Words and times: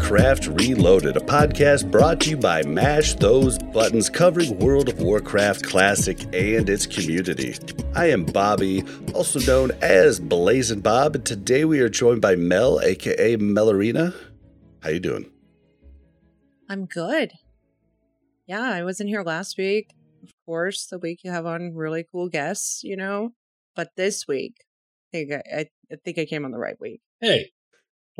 Warcraft 0.00 0.46
Reloaded, 0.58 1.16
a 1.18 1.20
podcast 1.20 1.90
brought 1.90 2.20
to 2.20 2.30
you 2.30 2.36
by 2.38 2.62
Mash 2.62 3.14
Those 3.14 3.58
Buttons, 3.58 4.08
covering 4.08 4.58
World 4.58 4.88
of 4.88 4.98
Warcraft 4.98 5.62
Classic 5.62 6.18
and 6.34 6.70
its 6.70 6.86
community. 6.86 7.54
I 7.94 8.06
am 8.06 8.24
Bobby, 8.24 8.82
also 9.14 9.40
known 9.40 9.72
as 9.82 10.18
Blazzin 10.18 10.82
Bob, 10.82 11.16
and 11.16 11.26
today 11.26 11.66
we 11.66 11.80
are 11.80 11.90
joined 11.90 12.22
by 12.22 12.34
Mel, 12.34 12.80
aka 12.80 13.36
Melarina. 13.36 14.14
How 14.82 14.88
you 14.88 15.00
doing? 15.00 15.30
I'm 16.66 16.86
good. 16.86 17.32
Yeah, 18.46 18.62
I 18.62 18.82
wasn't 18.82 19.10
here 19.10 19.22
last 19.22 19.58
week. 19.58 19.90
Of 20.22 20.32
course, 20.46 20.86
the 20.86 20.98
week 20.98 21.20
you 21.24 21.30
have 21.30 21.44
on 21.44 21.74
really 21.74 22.06
cool 22.10 22.30
guests, 22.30 22.82
you 22.82 22.96
know. 22.96 23.34
But 23.76 23.90
this 23.96 24.26
week, 24.26 24.64
I 25.12 25.18
think 25.18 25.32
I, 25.34 25.66
I 25.92 25.96
think 25.96 26.18
I 26.18 26.24
came 26.24 26.46
on 26.46 26.52
the 26.52 26.58
right 26.58 26.80
week. 26.80 27.02
Hey, 27.20 27.50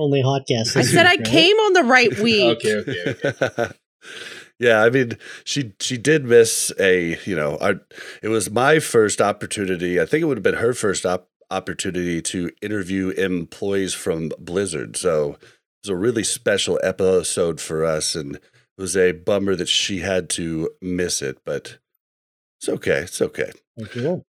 only 0.01 0.23
hot 0.23 0.47
guests. 0.47 0.77
I 0.77 0.83
said 0.83 1.07
I 1.07 1.11
right? 1.11 1.25
came 1.25 1.57
on 1.57 1.73
the 1.75 1.85
right 1.85 2.19
week. 2.21 2.59
okay, 2.65 2.77
okay, 2.77 3.33
okay. 3.33 3.73
yeah, 4.59 4.83
I 4.83 4.91
mean, 4.91 5.17
she 5.45 5.73
she 5.81 5.97
did 5.97 6.25
miss 6.25 6.73
a 6.79 7.19
you 7.25 7.37
know, 7.37 7.59
our, 7.59 7.81
it 8.23 8.29
was 8.29 8.51
my 8.51 8.79
first 8.79 9.21
opportunity. 9.21 10.01
I 10.01 10.07
think 10.07 10.23
it 10.23 10.27
would 10.27 10.39
have 10.39 10.45
been 10.45 10.55
her 10.55 10.73
first 10.73 11.07
op- 11.07 11.29
opportunity 11.51 12.23
to 12.23 12.51
interview 12.63 13.11
employees 13.11 13.95
from 13.95 14.31
Blizzard. 14.39 14.97
So 14.97 15.33
it 15.33 15.89
was 15.89 15.91
a 15.91 15.97
really 15.97 16.25
special 16.25 16.81
episode 16.83 17.61
for 17.61 17.85
us, 17.85 18.15
and 18.15 18.37
it 18.37 18.43
was 18.79 18.97
a 18.97 19.13
bummer 19.13 19.55
that 19.57 19.69
she 19.69 19.99
had 19.99 20.31
to 20.31 20.71
miss 20.81 21.23
it. 21.23 21.39
But 21.45 21.79
it's 22.59 22.69
okay. 22.69 23.01
It's 23.01 23.23
okay. 23.23 23.53
Thank 23.79 23.95
you. 23.95 24.25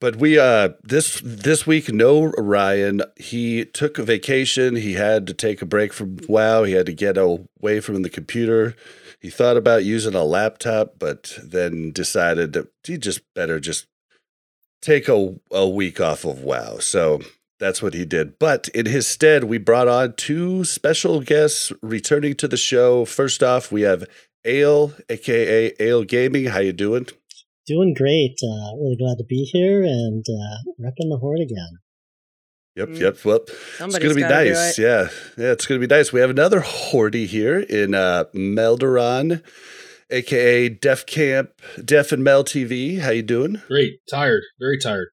But 0.00 0.16
we 0.16 0.38
uh 0.38 0.70
this 0.82 1.20
this 1.24 1.66
week 1.66 1.92
no 1.92 2.26
Ryan. 2.38 3.02
He 3.16 3.64
took 3.64 3.98
a 3.98 4.02
vacation. 4.02 4.76
He 4.76 4.94
had 4.94 5.26
to 5.26 5.34
take 5.34 5.62
a 5.62 5.66
break 5.66 5.92
from 5.92 6.18
WoW. 6.28 6.64
He 6.64 6.72
had 6.72 6.86
to 6.86 6.92
get 6.92 7.16
away 7.16 7.80
from 7.80 8.02
the 8.02 8.10
computer. 8.10 8.74
He 9.20 9.30
thought 9.30 9.56
about 9.56 9.84
using 9.84 10.14
a 10.14 10.24
laptop, 10.24 10.94
but 10.98 11.38
then 11.42 11.90
decided 11.90 12.52
that 12.52 12.68
he 12.84 12.98
just 12.98 13.20
better 13.34 13.58
just 13.58 13.86
take 14.80 15.08
a, 15.08 15.34
a 15.50 15.68
week 15.68 16.00
off 16.00 16.24
of 16.24 16.42
WoW. 16.42 16.78
So 16.78 17.20
that's 17.58 17.82
what 17.82 17.94
he 17.94 18.04
did. 18.04 18.38
But 18.38 18.68
in 18.68 18.86
his 18.86 19.08
stead, 19.08 19.44
we 19.44 19.58
brought 19.58 19.88
on 19.88 20.14
two 20.14 20.64
special 20.64 21.20
guests 21.20 21.72
returning 21.82 22.34
to 22.36 22.48
the 22.48 22.56
show. 22.56 23.04
First 23.04 23.42
off, 23.42 23.72
we 23.72 23.82
have 23.82 24.04
Ayle, 24.46 24.92
aka 25.08 25.72
Ayle 25.80 26.04
Gaming. 26.04 26.46
How 26.46 26.60
you 26.60 26.72
doing? 26.72 27.08
Doing 27.68 27.92
great. 27.94 28.38
Uh, 28.42 28.76
really 28.80 28.96
glad 28.96 29.18
to 29.18 29.24
be 29.28 29.44
here 29.44 29.82
and 29.82 30.24
uh, 30.26 30.72
repping 30.80 31.10
the 31.10 31.18
horde 31.20 31.40
again. 31.40 31.78
Yep, 32.76 32.88
yep. 32.94 33.24
Well, 33.26 33.40
Somebody's 33.76 33.96
it's 33.96 34.14
going 34.14 34.14
to 34.14 34.14
be 34.14 34.50
nice. 34.50 34.78
Yeah, 34.78 35.08
yeah, 35.36 35.52
it's 35.52 35.66
going 35.66 35.78
to 35.78 35.86
be 35.86 35.94
nice. 35.94 36.10
We 36.10 36.20
have 36.20 36.30
another 36.30 36.60
Hordy 36.60 37.26
here 37.26 37.58
in 37.58 37.92
uh, 37.92 38.24
Melderon, 38.34 39.42
aka 40.08 40.70
Def 40.70 41.04
Camp, 41.04 41.50
Def 41.84 42.10
and 42.10 42.24
Mel 42.24 42.42
TV. 42.42 43.00
How 43.00 43.10
you 43.10 43.22
doing? 43.22 43.60
Great. 43.66 43.98
Tired. 44.08 44.44
Very 44.58 44.78
tired. 44.78 45.08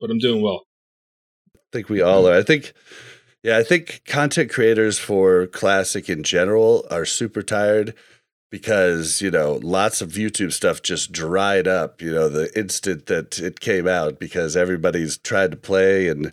But 0.00 0.10
I'm 0.10 0.18
doing 0.18 0.40
well. 0.40 0.62
I 1.54 1.60
think 1.70 1.90
we 1.90 2.00
all 2.00 2.26
are. 2.26 2.34
I 2.34 2.44
think, 2.44 2.72
yeah, 3.42 3.58
I 3.58 3.62
think 3.62 4.02
content 4.06 4.50
creators 4.50 4.98
for 4.98 5.48
Classic 5.48 6.08
in 6.08 6.22
general 6.22 6.86
are 6.90 7.04
super 7.04 7.42
tired 7.42 7.92
because 8.50 9.20
you 9.20 9.30
know 9.30 9.60
lots 9.62 10.00
of 10.00 10.10
YouTube 10.10 10.52
stuff 10.52 10.82
just 10.82 11.12
dried 11.12 11.66
up. 11.66 12.00
You 12.00 12.12
know, 12.12 12.28
the 12.28 12.56
instant 12.58 13.06
that 13.06 13.38
it 13.38 13.60
came 13.60 13.86
out 13.86 14.18
because 14.18 14.56
everybody's 14.56 15.18
tried 15.18 15.50
to 15.52 15.56
play 15.56 16.08
and 16.08 16.32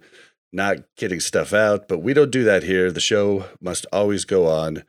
not 0.52 0.78
getting 0.98 1.20
stuff 1.20 1.54
out. 1.54 1.88
But 1.88 2.00
we 2.00 2.14
don't 2.14 2.32
do 2.32 2.44
that 2.44 2.64
here. 2.64 2.92
The 2.92 3.00
show 3.00 3.46
must 3.60 3.86
always 3.92 4.26
go 4.26 4.48
on. 4.48 4.84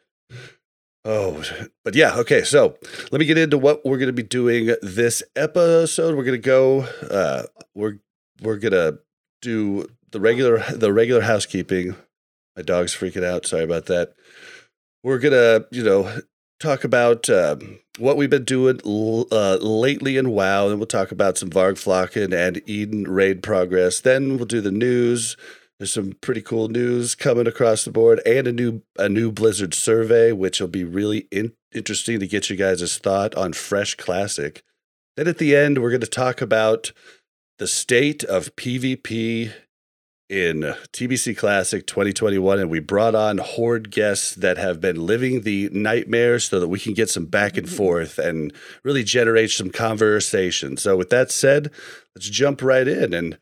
Oh, 1.06 1.44
but 1.84 1.94
yeah, 1.94 2.16
okay. 2.16 2.44
So 2.44 2.78
let 3.12 3.18
me 3.18 3.26
get 3.26 3.36
into 3.36 3.58
what 3.58 3.84
we're 3.84 3.98
going 3.98 4.06
to 4.06 4.12
be 4.14 4.22
doing 4.22 4.74
this 4.80 5.22
episode. 5.36 6.16
We're 6.16 6.24
going 6.24 6.40
to 6.40 6.46
go. 6.46 6.88
Uh, 7.10 7.42
we're 7.74 7.98
we're 8.40 8.56
gonna 8.56 8.98
do 9.42 9.86
the 10.10 10.20
regular 10.20 10.62
the 10.70 10.92
regular 10.92 11.22
housekeeping. 11.22 11.96
My 12.56 12.62
dog's 12.62 12.94
freaking 12.94 13.24
out. 13.24 13.46
Sorry 13.46 13.64
about 13.64 13.86
that. 13.86 14.14
We're 15.02 15.18
gonna, 15.18 15.66
you 15.70 15.82
know, 15.82 16.20
talk 16.60 16.84
about 16.84 17.28
um, 17.28 17.78
what 17.98 18.16
we've 18.16 18.31
been 18.31 18.44
doing 18.44 18.81
l- 18.84 19.26
uh, 19.31 19.56
lately 19.56 20.16
in 20.16 20.31
WoW, 20.31 20.69
and 20.69 20.78
we'll 20.78 20.87
talk 20.87 21.12
about 21.12 21.38
some 21.38 21.50
Vargflocken 21.50 22.32
and 22.34 22.62
Eden 22.69 23.04
raid 23.04 23.42
progress. 23.42 24.00
Then 24.00 24.37
we'll 24.37 24.47
do 24.47 24.60
the 24.60 24.70
news. 24.70 25.37
There's 25.78 25.93
some 25.93 26.12
pretty 26.20 26.41
cool 26.41 26.69
news 26.69 27.14
coming 27.14 27.47
across 27.47 27.84
the 27.84 27.91
board, 27.91 28.20
and 28.25 28.47
a 28.47 28.53
new 28.53 28.82
a 28.98 29.09
new 29.09 29.32
Blizzard 29.32 29.75
survey, 29.75 30.32
which 30.32 30.60
will 30.60 30.69
be 30.69 30.84
really 30.84 31.26
in- 31.31 31.54
interesting 31.75 32.20
to 32.20 32.26
get 32.26 32.48
you 32.48 32.56
guys' 32.56 32.98
thought 32.98 33.34
on 33.34 33.53
Fresh 33.53 33.97
Classic. 33.97 34.62
Then 35.16 35.28
at 35.28 35.38
the 35.38 35.54
end, 35.54 35.78
we're 35.78 35.91
going 35.91 36.00
to 36.00 36.06
talk 36.06 36.41
about 36.41 36.93
the 37.59 37.66
state 37.66 38.25
of 38.25 38.56
PvP 38.56 39.53
in 40.34 40.62
TBC 40.92 41.36
Classic 41.36 41.86
2021, 41.86 42.58
and 42.58 42.68
we 42.68 42.80
brought 42.80 43.14
on 43.14 43.38
horde 43.38 43.92
guests 43.92 44.34
that 44.34 44.58
have 44.58 44.80
been 44.80 45.06
living 45.06 45.42
the 45.42 45.68
nightmare 45.70 46.40
so 46.40 46.58
that 46.58 46.66
we 46.66 46.80
can 46.80 46.92
get 46.92 47.08
some 47.08 47.26
back 47.26 47.56
and 47.56 47.68
mm. 47.68 47.76
forth 47.76 48.18
and 48.18 48.52
really 48.82 49.04
generate 49.04 49.50
some 49.50 49.70
conversation. 49.70 50.76
So, 50.76 50.96
with 50.96 51.10
that 51.10 51.30
said, 51.30 51.70
let's 52.16 52.28
jump 52.28 52.62
right 52.62 52.88
in. 52.88 53.14
And 53.14 53.38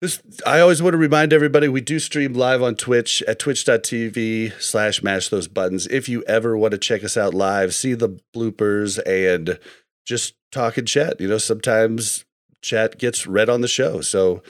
this, 0.00 0.20
I 0.44 0.58
always 0.58 0.82
want 0.82 0.94
to 0.94 0.98
remind 0.98 1.32
everybody 1.32 1.68
we 1.68 1.80
do 1.80 2.00
stream 2.00 2.34
live 2.34 2.60
on 2.60 2.74
Twitch 2.74 3.22
at 3.28 3.38
twitch.tv 3.38 4.60
slash 4.60 5.00
mash 5.00 5.28
those 5.28 5.46
buttons. 5.46 5.86
If 5.86 6.08
you 6.08 6.24
ever 6.24 6.58
want 6.58 6.72
to 6.72 6.78
check 6.78 7.04
us 7.04 7.16
out 7.16 7.34
live, 7.34 7.72
see 7.72 7.94
the 7.94 8.20
bloopers 8.34 8.98
and 9.06 9.60
just 10.04 10.34
talk 10.50 10.76
and 10.76 10.88
chat. 10.88 11.20
You 11.20 11.28
know, 11.28 11.38
sometimes 11.38 12.24
chat 12.62 12.98
gets 12.98 13.28
read 13.28 13.48
on 13.48 13.60
the 13.60 13.68
show. 13.68 14.00
So 14.00 14.42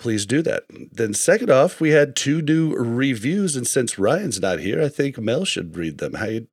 please 0.00 0.26
do 0.26 0.42
that. 0.42 0.64
Then, 0.90 1.14
second 1.14 1.50
off, 1.50 1.80
we 1.80 1.90
had 1.90 2.16
two 2.16 2.42
new 2.42 2.74
reviews, 2.74 3.54
and 3.54 3.66
since 3.66 3.98
Ryan's 3.98 4.40
not 4.40 4.58
here, 4.58 4.82
I 4.82 4.88
think 4.88 5.18
Mel 5.18 5.44
should 5.44 5.76
read 5.76 5.98
them. 5.98 6.14
How 6.14 6.26
you, 6.26 6.48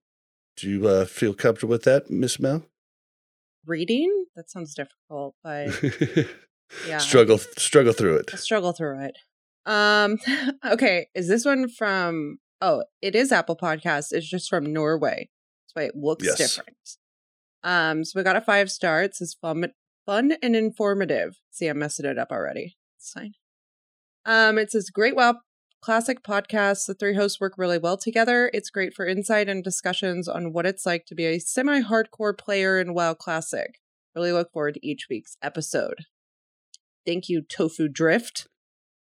do 0.58 0.69
you 0.69 0.88
uh, 0.88 1.06
feel 1.06 1.34
comfortable 1.34 1.72
with 1.72 1.84
that, 1.84 2.12
Miss 2.12 2.40
Mel? 2.40 2.63
Reading? 3.66 4.25
That 4.36 4.50
sounds 4.50 4.75
difficult, 4.75 5.36
but 5.44 5.69
yeah. 6.88 7.00
struggle 7.00 7.38
struggle 7.40 7.94
through 7.94 8.18
it. 8.18 8.30
I'll 8.31 8.38
struggle 8.40 8.72
through 8.72 9.00
it. 9.06 9.18
Um 9.66 10.19
okay, 10.66 11.07
is 11.16 11.28
this 11.28 11.44
one 11.44 11.68
from 11.68 12.38
oh, 12.62 12.84
it 13.02 13.16
is 13.16 13.31
Apple 13.31 13.57
Podcast. 13.57 14.13
It's 14.13 14.30
just 14.30 14.50
from 14.50 14.72
Norway. 14.72 15.30
That's 15.66 15.75
why 15.75 15.83
it 15.83 15.95
looks 15.98 16.25
Yes. 16.25 16.38
different. 16.38 16.77
Um, 17.63 18.06
so 18.06 18.18
we 18.18 18.24
got 18.24 18.38
a 18.38 18.42
five 18.42 18.71
star. 18.71 19.04
It 19.04 19.16
says 19.16 19.36
fun 19.42 19.66
fun 20.06 20.33
and 20.42 20.56
informative. 20.56 21.38
See, 21.51 21.68
I'm 21.68 21.80
messing 21.80 22.06
it 22.06 22.18
up 22.18 22.31
already. 22.31 22.77
It's 22.98 23.12
fine. 23.12 23.33
Um, 24.27 24.57
it 24.59 24.71
says 24.71 24.89
great 24.91 25.15
wow 25.15 25.35
classic 25.81 26.21
podcast. 26.21 26.85
The 26.85 26.94
three 26.94 27.15
hosts 27.15 27.39
work 27.39 27.53
really 27.57 27.77
well 27.77 27.97
together. 27.97 28.51
It's 28.53 28.69
great 28.69 28.94
for 28.94 29.07
insight 29.07 29.47
and 29.47 29.63
discussions 29.63 30.27
on 30.27 30.51
what 30.51 30.65
it's 30.65 30.85
like 30.85 31.06
to 31.06 31.15
be 31.15 31.25
a 31.25 31.39
semi-hardcore 31.39 32.38
player 32.38 32.77
in 32.79 32.94
WoW 32.94 33.13
Classic. 33.13 33.79
Really 34.15 34.31
look 34.33 34.51
forward 34.51 34.74
to 34.75 34.85
each 34.85 35.07
week's 35.09 35.38
episode. 35.41 36.06
Thank 37.06 37.29
you, 37.29 37.41
Tofu 37.41 37.88
Drift. 37.88 38.47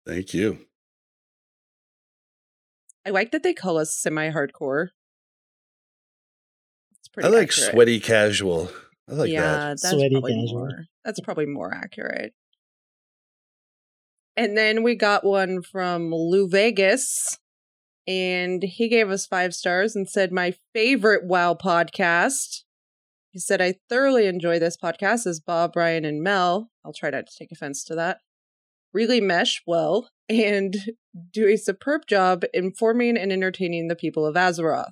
Thank 0.07 0.33
you. 0.33 0.59
I 3.05 3.09
like 3.09 3.31
that 3.31 3.43
they 3.43 3.53
call 3.53 3.77
us 3.77 3.93
semi-hardcore. 3.97 4.89
It's 6.91 7.09
I 7.25 7.27
like 7.27 7.49
accurate. 7.49 7.71
sweaty 7.71 7.99
casual. 7.99 8.71
I 9.09 9.13
like 9.13 9.31
yeah, 9.31 9.41
that. 9.41 9.67
that's 9.69 9.89
Sweaty 9.89 10.11
probably 10.11 10.33
casual. 10.35 10.59
more. 10.59 10.85
That's 11.03 11.19
probably 11.19 11.45
more 11.47 11.73
accurate. 11.73 12.33
And 14.39 14.57
then 14.57 14.83
we 14.83 14.95
got 14.95 15.25
one 15.25 15.61
from 15.61 16.15
Lou 16.15 16.47
Vegas, 16.47 17.37
and 18.07 18.63
he 18.63 18.87
gave 18.87 19.09
us 19.09 19.25
five 19.25 19.53
stars 19.53 19.97
and 19.97 20.09
said, 20.09 20.31
My 20.31 20.53
favorite 20.73 21.25
WoW 21.25 21.55
podcast. 21.61 22.63
He 23.31 23.39
said, 23.39 23.61
I 23.61 23.75
thoroughly 23.89 24.27
enjoy 24.27 24.57
this 24.57 24.77
podcast 24.77 25.27
as 25.27 25.41
Bob, 25.41 25.73
Brian, 25.73 26.05
and 26.05 26.23
Mel. 26.23 26.71
I'll 26.85 26.93
try 26.93 27.09
not 27.09 27.27
to 27.27 27.37
take 27.37 27.51
offense 27.51 27.83
to 27.83 27.95
that. 27.95 28.19
Really 28.93 29.19
mesh 29.19 29.61
well 29.67 30.07
and 30.29 30.73
do 31.33 31.45
a 31.45 31.57
superb 31.57 32.07
job 32.07 32.45
informing 32.53 33.17
and 33.17 33.33
entertaining 33.33 33.89
the 33.89 33.95
people 33.97 34.25
of 34.25 34.35
Azeroth. 34.35 34.91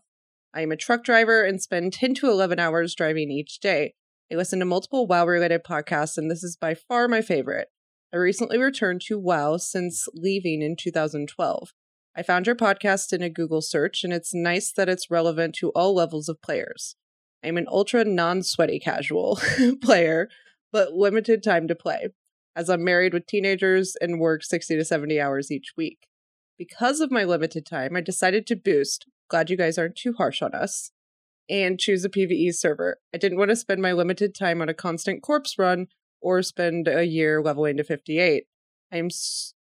I 0.53 0.59
am 0.59 0.73
a 0.73 0.75
truck 0.75 1.05
driver 1.05 1.41
and 1.45 1.61
spend 1.61 1.93
10 1.93 2.15
to 2.15 2.29
11 2.29 2.59
hours 2.59 2.93
driving 2.93 3.31
each 3.31 3.61
day. 3.61 3.93
I 4.29 4.35
listen 4.35 4.59
to 4.59 4.65
multiple 4.65 5.07
WoW 5.07 5.25
related 5.25 5.63
podcasts, 5.63 6.17
and 6.17 6.29
this 6.29 6.43
is 6.43 6.57
by 6.57 6.73
far 6.73 7.07
my 7.07 7.21
favorite. 7.21 7.69
I 8.13 8.17
recently 8.17 8.57
returned 8.57 9.01
to 9.07 9.19
WoW 9.19 9.57
since 9.57 10.07
leaving 10.13 10.61
in 10.61 10.77
2012. 10.77 11.73
I 12.15 12.23
found 12.23 12.47
your 12.47 12.55
podcast 12.55 13.11
in 13.11 13.21
a 13.21 13.29
Google 13.29 13.61
search, 13.61 14.03
and 14.03 14.13
it's 14.13 14.33
nice 14.33 14.71
that 14.71 14.87
it's 14.87 15.11
relevant 15.11 15.55
to 15.55 15.71
all 15.71 15.93
levels 15.93 16.29
of 16.29 16.41
players. 16.41 16.95
I'm 17.43 17.57
an 17.57 17.67
ultra 17.69 18.05
non 18.05 18.43
sweaty 18.43 18.79
casual 18.79 19.39
player, 19.81 20.29
but 20.71 20.93
limited 20.93 21.43
time 21.43 21.67
to 21.67 21.75
play, 21.75 22.07
as 22.55 22.69
I'm 22.69 22.83
married 22.83 23.13
with 23.13 23.27
teenagers 23.27 23.97
and 23.99 24.21
work 24.21 24.43
60 24.43 24.77
to 24.77 24.85
70 24.85 25.19
hours 25.19 25.51
each 25.51 25.73
week. 25.75 26.07
Because 26.57 27.01
of 27.01 27.11
my 27.11 27.25
limited 27.25 27.65
time, 27.65 27.95
I 27.97 28.01
decided 28.01 28.47
to 28.47 28.55
boost. 28.55 29.05
Glad 29.29 29.49
you 29.49 29.57
guys 29.57 29.77
aren't 29.77 29.97
too 29.97 30.13
harsh 30.13 30.41
on 30.41 30.55
us. 30.55 30.91
And 31.49 31.77
choose 31.79 32.03
a 32.03 32.09
PvE 32.09 32.55
server. 32.55 32.97
I 33.13 33.17
didn't 33.17 33.37
want 33.37 33.49
to 33.49 33.55
spend 33.55 33.81
my 33.81 33.91
limited 33.91 34.33
time 34.33 34.61
on 34.61 34.69
a 34.69 34.73
constant 34.73 35.21
corpse 35.21 35.59
run 35.59 35.87
or 36.21 36.41
spend 36.41 36.87
a 36.87 37.05
year 37.05 37.41
leveling 37.41 37.77
to 37.77 37.83
58. 37.83 38.45
I'm 38.91 39.09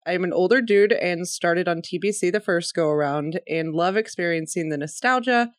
I'm 0.05 0.23
an 0.23 0.33
older 0.33 0.61
dude 0.61 0.91
and 0.91 1.27
started 1.27 1.67
on 1.67 1.81
TBC 1.81 2.31
the 2.31 2.41
first 2.41 2.73
go 2.73 2.89
around 2.89 3.39
and 3.47 3.73
love 3.73 3.95
experiencing 3.95 4.69
the 4.69 4.77
nostalgia. 4.77 5.51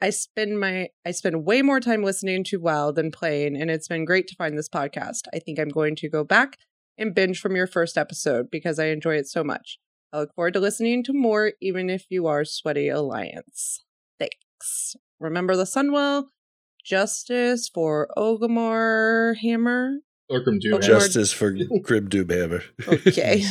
I 0.00 0.10
spend 0.10 0.60
my 0.60 0.88
I 1.06 1.12
spend 1.12 1.46
way 1.46 1.62
more 1.62 1.80
time 1.80 2.02
listening 2.02 2.44
to 2.44 2.60
WoW 2.60 2.90
than 2.90 3.10
playing, 3.10 3.56
and 3.56 3.70
it's 3.70 3.88
been 3.88 4.04
great 4.04 4.26
to 4.28 4.34
find 4.36 4.58
this 4.58 4.68
podcast. 4.68 5.22
I 5.32 5.38
think 5.38 5.58
I'm 5.58 5.70
going 5.70 5.96
to 5.96 6.10
go 6.10 6.24
back 6.24 6.58
and 6.98 7.14
binge 7.14 7.40
from 7.40 7.56
your 7.56 7.66
first 7.66 7.96
episode 7.96 8.50
because 8.50 8.78
I 8.78 8.86
enjoy 8.86 9.16
it 9.16 9.26
so 9.26 9.42
much. 9.42 9.78
I 10.12 10.18
look 10.18 10.34
forward 10.34 10.54
to 10.54 10.60
listening 10.60 11.02
to 11.04 11.12
more, 11.12 11.52
even 11.60 11.88
if 11.90 12.04
you 12.10 12.26
are 12.26 12.44
Sweaty 12.44 12.88
Alliance. 12.88 13.82
Thanks. 14.18 14.94
Remember 15.18 15.56
the 15.56 15.64
Sunwell. 15.64 16.24
Justice 16.84 17.68
for 17.68 18.08
Orgrimmar 18.16 19.36
Hammer. 19.38 19.98
Orgrim 20.30 20.60
Doom. 20.60 20.80
Justice 20.80 21.32
for 21.32 21.50
Grim 21.82 22.08
Doomhammer. 22.08 22.62
Okay. 22.86 23.44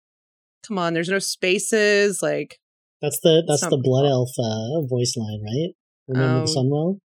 Come 0.66 0.78
on, 0.78 0.94
there's 0.94 1.08
no 1.08 1.18
spaces. 1.18 2.22
Like, 2.22 2.58
That's 3.00 3.20
the 3.20 3.44
that's 3.46 3.66
the 3.68 3.76
blood 3.82 4.06
elf 4.06 4.30
uh, 4.38 4.82
voice 4.88 5.14
line, 5.16 5.40
right? 5.44 5.74
Remember 6.08 6.46
the 6.46 6.52
Oh. 6.52 6.54
Sunwell? 6.64 7.00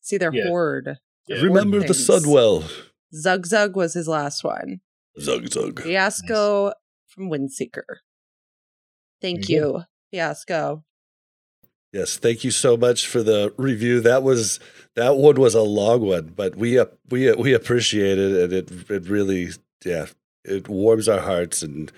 see, 0.00 0.16
they're 0.18 0.32
Yeah. 0.34 0.48
horde. 0.48 0.96
Yeah. 1.26 1.42
Remember 1.42 1.78
the 1.80 1.94
things. 1.94 2.06
Sunwell. 2.08 2.70
Zug 3.14 3.46
Zug 3.46 3.74
was 3.76 3.94
his 3.94 4.06
last 4.08 4.44
one. 4.44 4.80
Zug 5.20 5.48
Zug. 5.48 5.82
Fiasco 5.82 6.72
from 7.06 7.30
Windseeker. 7.30 7.84
Thank 9.20 9.46
There 9.46 9.56
you 9.56 9.66
you, 9.66 9.82
Fiasco. 10.10 10.84
Yes, 11.92 12.18
thank 12.18 12.44
you 12.44 12.50
so 12.50 12.76
much 12.76 13.06
for 13.06 13.22
the 13.22 13.52
review. 13.56 14.00
That 14.00 14.22
was 14.22 14.60
that 14.94 15.16
one 15.16 15.40
was 15.40 15.54
a 15.54 15.62
long 15.62 16.02
one, 16.02 16.32
but 16.36 16.54
we 16.56 16.78
uh, 16.78 16.86
we 17.08 17.30
uh, 17.30 17.36
we 17.36 17.54
appreciate 17.54 18.18
it, 18.18 18.42
and 18.42 18.52
it 18.52 18.90
it 18.90 19.08
really 19.08 19.50
yeah 19.84 20.06
it 20.44 20.68
warms 20.68 21.08
our 21.08 21.20
hearts 21.20 21.62
and 21.62 21.90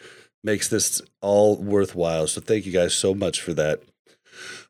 makes 0.42 0.68
this 0.68 1.02
all 1.20 1.56
worthwhile. 1.56 2.26
So 2.26 2.40
thank 2.40 2.66
you 2.66 2.72
guys 2.72 2.94
so 2.94 3.14
much 3.14 3.40
for 3.40 3.52
that. 3.54 3.82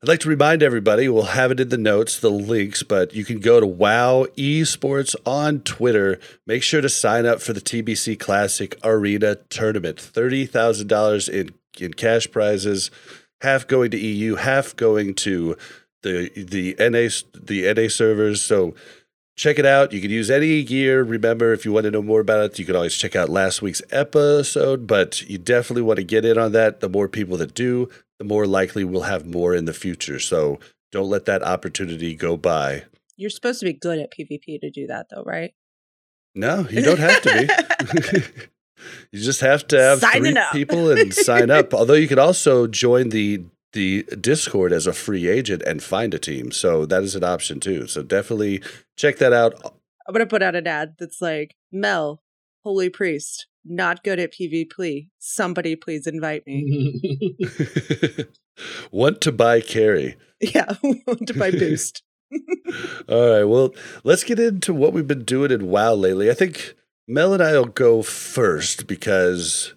I'd 0.03 0.09
like 0.09 0.21
to 0.21 0.29
remind 0.29 0.63
everybody, 0.63 1.09
we'll 1.09 1.25
have 1.25 1.51
it 1.51 1.61
in 1.61 1.69
the 1.69 1.77
notes, 1.77 2.19
the 2.19 2.31
links, 2.31 2.83
but 2.83 3.15
you 3.15 3.25
can 3.25 3.39
go 3.39 3.61
to 3.61 3.67
WoW 3.67 4.27
Esports 4.37 5.15
on 5.27 5.61
Twitter. 5.61 6.19
Make 6.47 6.63
sure 6.63 6.81
to 6.81 6.89
sign 6.89 7.27
up 7.27 7.41
for 7.43 7.53
the 7.53 7.61
TBC 7.61 8.19
Classic 8.19 8.77
Arena 8.83 9.37
Tournament. 9.51 9.99
$30,000 9.99 11.29
in, 11.29 11.55
in 11.79 11.93
cash 11.95 12.31
prizes, 12.31 12.91
half 13.41 13.67
going 13.67 13.91
to 13.91 13.99
EU, 13.99 14.37
half 14.37 14.77
going 14.77 15.15
to 15.15 15.57
the 16.03 16.31
the 16.37 16.77
NA 16.79 17.09
the 17.35 17.73
NA 17.73 17.89
servers. 17.89 18.43
So 18.43 18.75
check 19.37 19.59
it 19.59 19.67
out. 19.67 19.93
You 19.93 20.01
can 20.01 20.11
use 20.11 20.31
any 20.31 20.63
gear. 20.63 21.03
Remember, 21.03 21.53
if 21.53 21.65
you 21.65 21.73
want 21.73 21.85
to 21.85 21.91
know 21.91 22.03
more 22.03 22.21
about 22.21 22.45
it, 22.45 22.59
you 22.59 22.65
can 22.65 22.77
always 22.77 22.95
check 22.95 23.17
out 23.17 23.29
last 23.29 23.63
week's 23.63 23.83
episode. 23.91 24.87
But 24.87 25.23
you 25.23 25.39
definitely 25.39 25.83
want 25.83 25.99
to 25.99 26.05
get 26.05 26.25
in 26.25 26.39
on 26.39 26.53
that. 26.53 26.81
The 26.81 26.89
more 26.89 27.09
people 27.09 27.37
that 27.39 27.55
do, 27.55 27.89
the 28.19 28.25
more 28.25 28.47
likely 28.47 28.85
we'll 28.85 29.03
have 29.03 29.27
more 29.27 29.55
in 29.55 29.65
the 29.65 29.75
future. 29.75 30.19
So 30.19 30.59
don't 30.93 31.09
let 31.09 31.25
that 31.27 31.43
opportunity 31.43 32.15
go 32.15 32.37
by. 32.37 32.85
You're 33.17 33.31
supposed 33.31 33.61
to 33.61 33.67
be 33.67 33.75
good 33.75 33.99
at 33.99 34.13
PvP 34.13 34.61
to 34.61 34.71
do 34.71 34.87
that, 34.87 35.07
though, 35.11 35.23
right? 35.25 35.53
No, 36.35 36.67
you 36.71 36.81
don't 36.81 36.99
have 36.99 37.21
to 37.23 37.49
be. 38.07 38.47
you 39.13 39.21
just 39.21 39.41
have 39.41 39.67
to 39.69 39.81
have 39.81 40.01
Signing 40.01 40.35
three 40.35 40.65
people 40.65 40.91
and 40.91 41.13
sign 41.29 41.51
up. 41.51 41.75
Although 41.75 41.95
you 41.95 42.09
can 42.09 42.19
also 42.19 42.67
join 42.67 43.11
the 43.11 43.45
the 43.73 44.03
Discord 44.21 44.73
as 44.73 44.87
a 44.87 44.93
free 44.93 45.29
agent 45.29 45.63
and 45.63 45.83
find 45.83 46.13
a 46.13 46.19
team. 46.19 46.51
So 46.51 46.87
that 46.87 47.03
is 47.03 47.15
an 47.15 47.23
option 47.25 47.61
too. 47.61 47.87
So 47.87 48.03
definitely 48.03 48.63
check 48.97 49.19
that 49.19 49.33
out. 49.33 49.55
I'm 50.07 50.13
gonna 50.13 50.27
put 50.27 50.43
out 50.43 50.57
an 50.57 50.67
ad 50.67 50.97
that's 50.99 51.21
like, 51.21 51.55
Mel, 51.71 52.23
holy 52.65 52.91
priest, 52.91 53.47
not 53.65 54.03
good 54.03 54.19
at 54.19 54.33
PvP. 54.33 55.09
Somebody 55.19 55.77
please 55.77 56.07
invite 56.07 56.47
me. 56.47 57.37
Want 58.91 59.21
to 59.23 59.33
buy 59.33 59.61
carry. 59.61 60.17
yeah, 60.41 60.75
want 60.83 61.27
to 61.27 61.35
buy 61.35 61.51
boost. 61.51 62.03
All 63.09 63.31
right. 63.31 63.45
Well, 63.45 63.75
let's 64.05 64.25
get 64.25 64.39
into 64.39 64.73
what 64.73 64.93
we've 64.93 65.07
been 65.07 65.25
doing 65.25 65.51
in 65.51 65.67
WoW 65.67 65.95
lately. 65.95 66.31
I 66.31 66.35
think 66.35 66.75
Mel 67.11 67.35
and 67.35 67.43
I 67.43 67.55
will 67.55 67.65
go 67.65 68.03
first 68.03 68.87
because 68.87 69.75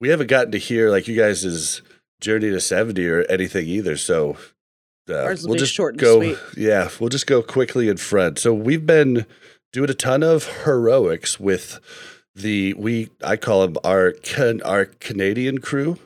we 0.00 0.08
haven't 0.08 0.28
gotten 0.28 0.52
to 0.52 0.58
hear 0.58 0.90
like 0.90 1.06
you 1.06 1.14
guys' 1.14 1.82
journey 2.22 2.48
to 2.50 2.58
70 2.58 3.06
or 3.06 3.22
anything 3.28 3.66
either. 3.66 3.98
So 3.98 4.38
uh, 5.06 5.36
we'll 5.44 5.58
just 5.58 5.76
go. 5.76 6.36
Yeah, 6.56 6.88
we'll 6.98 7.10
just 7.10 7.26
go 7.26 7.42
quickly 7.42 7.90
in 7.90 7.98
front. 7.98 8.38
So 8.38 8.54
we've 8.54 8.86
been 8.86 9.26
doing 9.74 9.90
a 9.90 9.94
ton 9.94 10.22
of 10.22 10.64
heroics 10.64 11.38
with 11.38 11.80
the 12.34 12.72
we 12.74 13.10
I 13.22 13.36
call 13.36 13.66
them 13.66 13.76
our 13.84 14.12
can 14.12 14.62
our 14.62 14.86
Canadian 14.86 15.58
crew. 15.58 15.98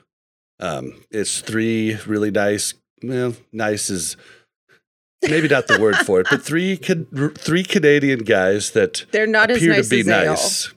Um, 0.59 1.05
it's 1.09 1.41
three 1.41 1.99
really 2.05 2.32
nice. 2.32 2.75
Well, 3.00 3.37
nice 3.53 3.91
is 3.91 4.17
maybe 5.29 5.49
not 5.49 5.67
the 5.67 5.81
word 5.81 5.96
for 5.99 6.20
it, 6.20 6.27
but 6.31 6.43
three 6.43 6.77
can, 6.77 7.06
three 7.37 7.63
Canadian 7.63 8.20
guys 8.20 8.70
that 8.72 9.06
They're 9.10 9.27
not 9.27 9.51
as 9.51 9.58
appear 9.58 9.77
nice 9.77 9.89
to 9.89 9.96
be 9.96 10.03
nice. 10.03 10.72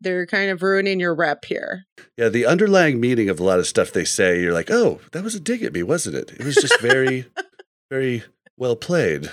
They're 0.00 0.26
kind 0.26 0.50
of 0.50 0.62
ruining 0.62 1.00
your 1.00 1.14
rep 1.14 1.46
here. 1.46 1.86
Yeah, 2.16 2.28
the 2.28 2.46
underlying 2.46 3.00
meaning 3.00 3.28
of 3.30 3.40
a 3.40 3.42
lot 3.42 3.58
of 3.58 3.66
stuff 3.66 3.90
they 3.90 4.04
say, 4.04 4.40
you're 4.40 4.52
like, 4.52 4.70
oh, 4.70 5.00
that 5.12 5.24
was 5.24 5.34
a 5.34 5.40
dig 5.40 5.62
at 5.62 5.72
me, 5.72 5.82
wasn't 5.82 6.16
it? 6.16 6.32
It 6.32 6.44
was 6.44 6.56
just 6.56 6.78
very, 6.80 7.26
very 7.90 8.22
well 8.58 8.76
played. 8.76 9.30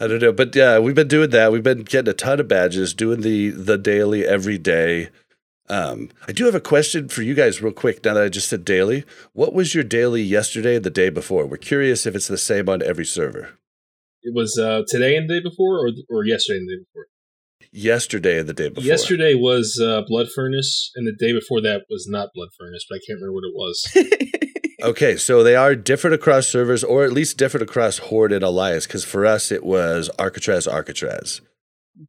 I 0.00 0.06
don't 0.06 0.22
know, 0.22 0.32
but 0.32 0.56
yeah, 0.56 0.78
we've 0.78 0.94
been 0.94 1.08
doing 1.08 1.30
that. 1.30 1.52
We've 1.52 1.62
been 1.62 1.82
getting 1.82 2.10
a 2.10 2.14
ton 2.14 2.40
of 2.40 2.48
badges, 2.48 2.94
doing 2.94 3.20
the 3.20 3.50
the 3.50 3.76
daily 3.76 4.24
every 4.26 4.56
day. 4.56 5.10
Um, 5.68 6.10
I 6.26 6.32
do 6.32 6.46
have 6.46 6.54
a 6.54 6.60
question 6.60 7.08
for 7.08 7.22
you 7.22 7.34
guys, 7.34 7.62
real 7.62 7.72
quick. 7.72 8.04
Now 8.04 8.14
that 8.14 8.24
I 8.24 8.28
just 8.28 8.48
said 8.48 8.64
daily, 8.64 9.04
what 9.32 9.52
was 9.52 9.74
your 9.74 9.84
daily 9.84 10.22
yesterday 10.22 10.76
and 10.76 10.84
the 10.84 10.90
day 10.90 11.10
before? 11.10 11.46
We're 11.46 11.56
curious 11.58 12.06
if 12.06 12.14
it's 12.14 12.28
the 12.28 12.38
same 12.38 12.68
on 12.68 12.82
every 12.82 13.04
server. 13.04 13.50
It 14.24 14.34
was 14.34 14.58
uh, 14.58 14.82
today 14.88 15.16
and 15.16 15.28
the 15.28 15.34
day 15.34 15.42
before, 15.42 15.86
or 15.86 15.90
or 16.10 16.24
yesterday 16.24 16.58
and 16.58 16.68
the 16.68 16.74
day 16.76 16.80
before. 16.80 17.06
Yesterday 17.72 18.38
and 18.38 18.48
the 18.48 18.54
day 18.54 18.68
before. 18.70 18.84
Yesterday 18.84 19.34
was 19.34 19.78
uh, 19.82 20.02
Blood 20.06 20.28
Furnace, 20.34 20.90
and 20.96 21.06
the 21.06 21.14
day 21.18 21.32
before 21.32 21.60
that 21.60 21.82
was 21.90 22.06
not 22.08 22.30
Blood 22.34 22.48
Furnace, 22.58 22.86
but 22.88 22.96
I 22.96 23.00
can't 23.06 23.20
remember 23.20 23.34
what 23.34 23.44
it 23.44 23.54
was. 23.54 24.30
Okay, 24.82 25.16
so 25.16 25.42
they 25.42 25.56
are 25.56 25.74
different 25.74 26.12
across 26.12 26.46
servers, 26.46 26.84
or 26.84 27.04
at 27.04 27.12
least 27.12 27.38
different 27.38 27.62
across 27.62 27.96
Horde 27.96 28.32
and 28.32 28.44
Alliance. 28.44 28.86
Because 28.86 29.02
for 29.02 29.24
us, 29.24 29.50
it 29.50 29.64
was 29.64 30.10
Arcatraz, 30.18 30.66
Arcatraz. 30.66 31.40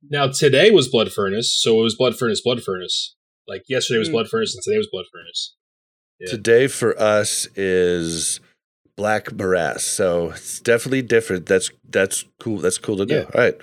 now 0.09 0.27
today 0.27 0.71
was 0.71 0.89
Blood 0.89 1.09
Furnace, 1.09 1.57
so 1.57 1.79
it 1.79 1.83
was 1.83 1.95
Blood 1.95 2.17
Furnace, 2.17 2.41
Blood 2.43 2.61
Furnace. 2.61 3.15
Like 3.47 3.63
yesterday 3.69 3.99
was 3.99 4.09
Mm. 4.09 4.13
Blood 4.13 4.27
Furnace, 4.27 4.53
and 4.55 4.61
today 4.61 4.77
was 4.77 4.89
Blood 4.91 5.05
Furnace. 5.09 5.55
Yeah. 6.19 6.31
Today 6.31 6.67
for 6.67 6.99
us 6.99 7.47
is 7.55 8.41
Black 8.97 9.31
Morass, 9.33 9.81
so 9.81 10.31
it's 10.31 10.59
definitely 10.59 11.01
different. 11.01 11.45
That's 11.45 11.69
that's 11.89 12.23
cool. 12.39 12.59
That's 12.59 12.77
cool 12.77 12.97
to 12.97 13.05
know. 13.05 13.15
Yeah. 13.17 13.23
All 13.23 13.41
right, 13.41 13.57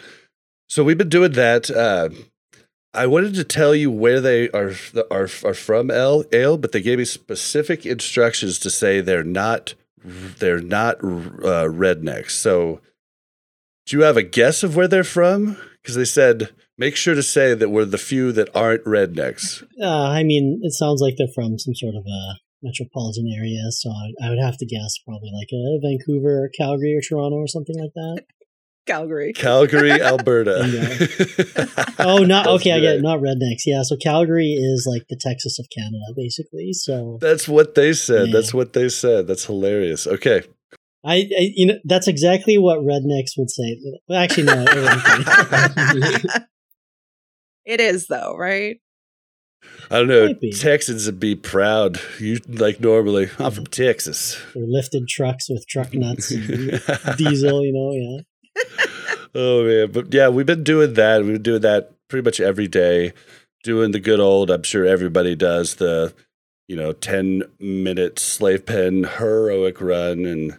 so 0.68 0.84
we've 0.84 0.98
been 0.98 1.08
doing 1.08 1.32
that. 1.32 1.70
Uh, 1.70 2.10
I 2.94 3.06
wanted 3.06 3.34
to 3.34 3.44
tell 3.44 3.74
you 3.74 3.90
where 3.90 4.20
they 4.20 4.50
are 4.50 4.72
are 5.10 5.28
are 5.44 5.54
from, 5.54 5.90
L 5.90 6.24
Ayle, 6.32 6.58
but 6.58 6.72
they 6.72 6.82
gave 6.82 6.98
me 6.98 7.04
specific 7.04 7.86
instructions 7.86 8.58
to 8.60 8.70
say 8.70 9.00
they're 9.00 9.24
not 9.24 9.74
they're 10.04 10.60
not 10.60 10.96
uh, 10.98 11.68
rednecks. 11.68 12.32
So, 12.32 12.80
do 13.86 13.96
you 13.96 14.02
have 14.02 14.16
a 14.16 14.22
guess 14.22 14.62
of 14.62 14.76
where 14.76 14.88
they're 14.88 15.04
from? 15.04 15.56
Because 15.80 15.94
they 15.94 16.04
said 16.04 16.50
make 16.78 16.96
sure 16.96 17.14
to 17.14 17.22
say 17.22 17.54
that 17.54 17.70
we're 17.70 17.84
the 17.84 17.98
few 17.98 18.32
that 18.32 18.54
aren't 18.54 18.84
rednecks. 18.84 19.62
Uh, 19.80 20.08
I 20.08 20.22
mean, 20.22 20.60
it 20.62 20.72
sounds 20.72 21.00
like 21.00 21.14
they're 21.16 21.28
from 21.34 21.58
some 21.58 21.74
sort 21.74 21.94
of 21.94 22.04
a 22.06 22.34
metropolitan 22.62 23.26
area, 23.36 23.70
so 23.70 23.90
I, 23.90 24.26
I 24.26 24.30
would 24.30 24.38
have 24.42 24.56
to 24.58 24.66
guess 24.66 24.98
probably 25.06 25.30
like 25.34 25.48
a 25.52 25.78
Vancouver, 25.82 26.50
Calgary, 26.56 26.94
or 26.96 27.00
Toronto, 27.00 27.36
or 27.36 27.48
something 27.48 27.78
like 27.78 27.92
that. 27.94 28.22
Calgary. 28.86 29.32
Calgary, 29.32 29.92
Alberta. 30.02 30.58
Oh, 31.98 32.24
not 32.24 32.46
That's 32.46 32.54
okay. 32.56 32.72
I 32.72 32.80
get 32.80 32.96
it, 32.96 33.02
not 33.02 33.20
rednecks. 33.20 33.62
Yeah, 33.64 33.82
so 33.82 33.96
Calgary 33.96 34.54
is 34.54 34.88
like 34.90 35.04
the 35.08 35.16
Texas 35.20 35.58
of 35.60 35.66
Canada, 35.76 36.12
basically. 36.16 36.72
So 36.72 37.18
That's 37.20 37.46
what 37.46 37.76
they 37.76 37.92
said. 37.92 38.28
Yeah. 38.28 38.32
That's 38.32 38.52
what 38.52 38.72
they 38.72 38.88
said. 38.88 39.28
That's 39.28 39.44
hilarious. 39.44 40.08
Okay. 40.08 40.42
I, 41.04 41.14
I, 41.14 41.50
you 41.54 41.66
know, 41.66 41.78
that's 41.84 42.08
exactly 42.08 42.58
what 42.58 42.80
rednecks 42.80 43.32
would 43.36 43.50
say. 43.50 43.78
Well, 44.08 44.20
actually, 44.20 44.44
no. 44.44 44.64
it 44.66 45.94
wouldn't 45.94 46.22
be. 46.22 46.28
it 47.66 47.80
is 47.80 48.08
though, 48.08 48.36
right? 48.36 48.80
I 49.90 49.98
don't 49.98 50.08
know. 50.08 50.34
Texans 50.52 51.06
would 51.06 51.20
be 51.20 51.34
proud. 51.34 52.00
You 52.18 52.40
like 52.48 52.80
normally. 52.80 53.24
I'm 53.38 53.52
from 53.52 53.64
mm-hmm. 53.64 53.84
Texas. 53.84 54.40
They're 54.54 54.64
lifted 54.66 55.08
trucks 55.08 55.48
with 55.50 55.66
truck 55.68 55.92
nuts 55.94 56.30
and 56.30 56.80
diesel. 57.16 57.64
You 57.64 57.72
know, 57.72 57.92
yeah. 57.92 58.86
oh 59.34 59.64
man, 59.64 59.92
but 59.92 60.12
yeah, 60.12 60.28
we've 60.28 60.46
been 60.46 60.64
doing 60.64 60.94
that. 60.94 61.22
We've 61.22 61.34
been 61.34 61.42
doing 61.42 61.62
that 61.62 61.92
pretty 62.08 62.24
much 62.24 62.40
every 62.40 62.68
day. 62.68 63.12
Doing 63.64 63.92
the 63.92 64.00
good 64.00 64.18
old. 64.18 64.50
I'm 64.50 64.64
sure 64.64 64.84
everybody 64.84 65.36
does 65.36 65.76
the, 65.76 66.12
you 66.68 66.74
know, 66.74 66.92
ten 66.92 67.42
minute 67.60 68.18
slave 68.18 68.66
pen 68.66 69.04
heroic 69.04 69.80
run, 69.80 70.24
and 70.24 70.58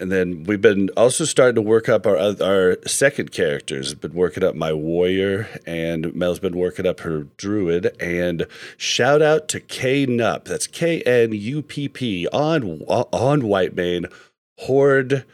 and 0.00 0.10
then 0.12 0.44
we've 0.44 0.60
been 0.60 0.90
also 0.96 1.24
starting 1.24 1.54
to 1.56 1.62
work 1.62 1.88
up 1.88 2.06
our 2.06 2.16
our 2.42 2.76
second 2.86 3.32
characters. 3.32 3.92
I've 3.92 4.00
been 4.00 4.14
working 4.14 4.44
up 4.44 4.54
my 4.54 4.72
warrior, 4.72 5.48
and 5.66 6.14
Mel's 6.14 6.38
been 6.38 6.56
working 6.56 6.86
up 6.86 7.00
her 7.00 7.24
druid. 7.36 7.94
And 8.00 8.46
shout 8.76 9.22
out 9.22 9.48
to 9.48 9.60
K 9.60 10.06
Nup. 10.06 10.44
That's 10.44 10.66
K 10.66 11.02
N 11.02 11.32
U 11.32 11.62
P 11.62 11.88
P 11.88 12.26
on 12.28 12.82
on 12.82 13.42
Whitemane 13.42 14.12
Horde. 14.58 15.24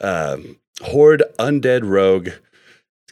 Um, 0.00 0.56
Horde 0.82 1.24
Undead 1.38 1.80
Rogue. 1.84 2.30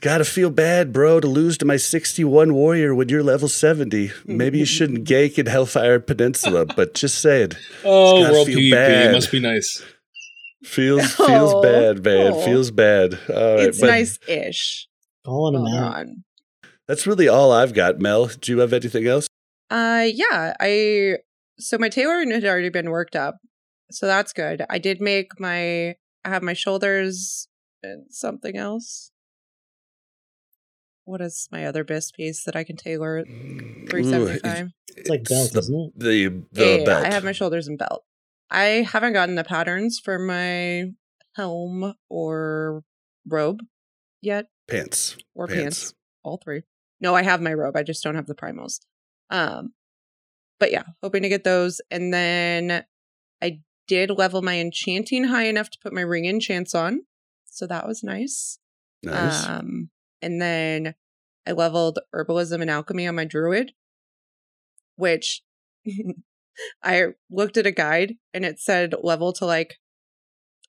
Gotta 0.02 0.24
feel 0.26 0.50
bad, 0.50 0.92
bro, 0.92 1.20
to 1.20 1.26
lose 1.26 1.56
to 1.58 1.64
my 1.64 1.78
61 1.78 2.52
warrior 2.52 2.94
when 2.94 3.08
you're 3.08 3.22
level 3.22 3.48
70. 3.48 4.12
Maybe 4.26 4.58
you 4.58 4.66
shouldn't 4.66 5.04
gank 5.08 5.38
in 5.38 5.46
Hellfire 5.46 5.98
Peninsula, 6.00 6.66
but 6.66 6.92
just 6.94 7.18
saying. 7.18 7.52
Oh, 7.82 8.20
World 8.30 8.46
feel 8.46 8.58
PvP 8.58 8.70
bad. 8.70 9.12
must 9.12 9.32
be 9.32 9.40
nice. 9.40 9.82
Feels 10.66 11.14
feels 11.14 11.52
Oh, 11.54 11.62
bad, 11.62 12.04
man. 12.04 12.32
oh. 12.34 12.44
Feels 12.44 12.70
bad. 12.70 13.14
All 13.28 13.34
right, 13.56 13.60
it's 13.68 13.80
nice-ish. 13.80 14.88
Calling 15.24 15.54
them 15.54 15.66
Hold 15.66 15.82
on. 15.94 16.24
that's 16.88 17.06
really 17.06 17.28
all 17.28 17.52
I've 17.52 17.72
got. 17.74 17.98
Mel, 18.00 18.26
do 18.26 18.52
you 18.52 18.58
have 18.58 18.72
anything 18.72 19.06
else? 19.06 19.28
Uh, 19.70 20.06
yeah, 20.12 20.54
I 20.60 21.16
so 21.58 21.78
my 21.78 21.88
tailoring 21.88 22.30
had 22.30 22.44
already 22.44 22.68
been 22.68 22.90
worked 22.90 23.16
up, 23.16 23.36
so 23.90 24.06
that's 24.06 24.32
good. 24.32 24.64
I 24.68 24.78
did 24.78 25.00
make 25.00 25.38
my 25.40 25.96
I 26.24 26.28
have 26.28 26.42
my 26.42 26.52
shoulders 26.52 27.48
and 27.82 28.06
something 28.10 28.56
else. 28.56 29.10
What 31.04 31.20
is 31.20 31.48
my 31.52 31.64
other 31.66 31.84
best 31.84 32.14
piece 32.16 32.42
that 32.44 32.56
I 32.56 32.64
can 32.64 32.76
tailor 32.76 33.18
at 33.18 33.26
three 33.88 34.02
seventy 34.04 34.38
five? 34.40 34.70
It's 34.96 35.08
like 35.10 35.24
belt, 35.24 35.52
the, 35.52 35.58
isn't 35.60 35.80
it? 35.80 35.98
The, 35.98 36.28
the 36.52 36.64
Yeah, 36.66 36.76
yeah, 36.78 36.84
belt. 36.84 37.06
I 37.06 37.12
have 37.12 37.22
my 37.24 37.32
shoulders 37.32 37.68
and 37.68 37.78
belt. 37.78 38.04
I 38.50 38.86
haven't 38.90 39.12
gotten 39.12 39.34
the 39.34 39.44
patterns 39.44 40.00
for 40.02 40.18
my 40.18 40.92
helm 41.34 41.94
or 42.08 42.82
robe 43.28 43.60
yet, 44.20 44.46
pants. 44.68 45.16
or 45.34 45.46
Pants. 45.46 45.62
pants. 45.62 45.94
All 46.22 46.40
three. 46.42 46.62
No, 47.00 47.14
I 47.14 47.22
have 47.22 47.42
my 47.42 47.52
robe. 47.52 47.76
I 47.76 47.82
just 47.82 48.02
don't 48.02 48.14
have 48.14 48.26
the 48.26 48.34
primals. 48.34 48.80
Um, 49.30 49.74
but 50.58 50.70
yeah, 50.70 50.84
hoping 51.02 51.22
to 51.22 51.28
get 51.28 51.44
those. 51.44 51.80
And 51.90 52.12
then 52.12 52.84
I 53.42 53.60
did 53.86 54.10
level 54.10 54.42
my 54.42 54.58
enchanting 54.58 55.24
high 55.24 55.44
enough 55.46 55.70
to 55.70 55.78
put 55.82 55.92
my 55.92 56.00
ring 56.00 56.24
enchants 56.24 56.74
on, 56.74 57.02
so 57.44 57.66
that 57.66 57.86
was 57.86 58.02
nice. 58.02 58.58
Nice. 59.02 59.46
Um, 59.46 59.90
and 60.22 60.40
then 60.40 60.94
I 61.46 61.52
leveled 61.52 61.98
herbalism 62.14 62.60
and 62.60 62.70
alchemy 62.70 63.06
on 63.06 63.14
my 63.14 63.24
druid, 63.24 63.72
which 64.96 65.42
I 66.82 67.08
looked 67.30 67.56
at 67.56 67.66
a 67.66 67.72
guide 67.72 68.14
and 68.34 68.44
it 68.44 68.58
said 68.58 68.94
level 69.02 69.32
to 69.34 69.46
like, 69.46 69.76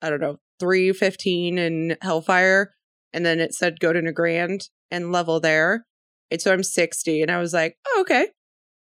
I 0.02 0.10
don't 0.10 0.22
know, 0.22 0.38
315 0.60 1.58
in 1.58 1.98
Hellfire. 2.02 2.74
And 3.14 3.26
then 3.26 3.40
it 3.40 3.54
said 3.54 3.80
go 3.80 3.94
to 3.94 4.02
Nagrand 4.02 4.70
and 4.92 5.12
level 5.12 5.40
there. 5.40 5.86
And 6.30 6.42
so 6.42 6.54
I'm 6.54 6.64
60. 6.64 7.22
And 7.22 7.32
I 7.32 7.38
was 7.38 7.54
like, 7.54 7.78
oh, 7.88 8.02
okay. 8.02 8.28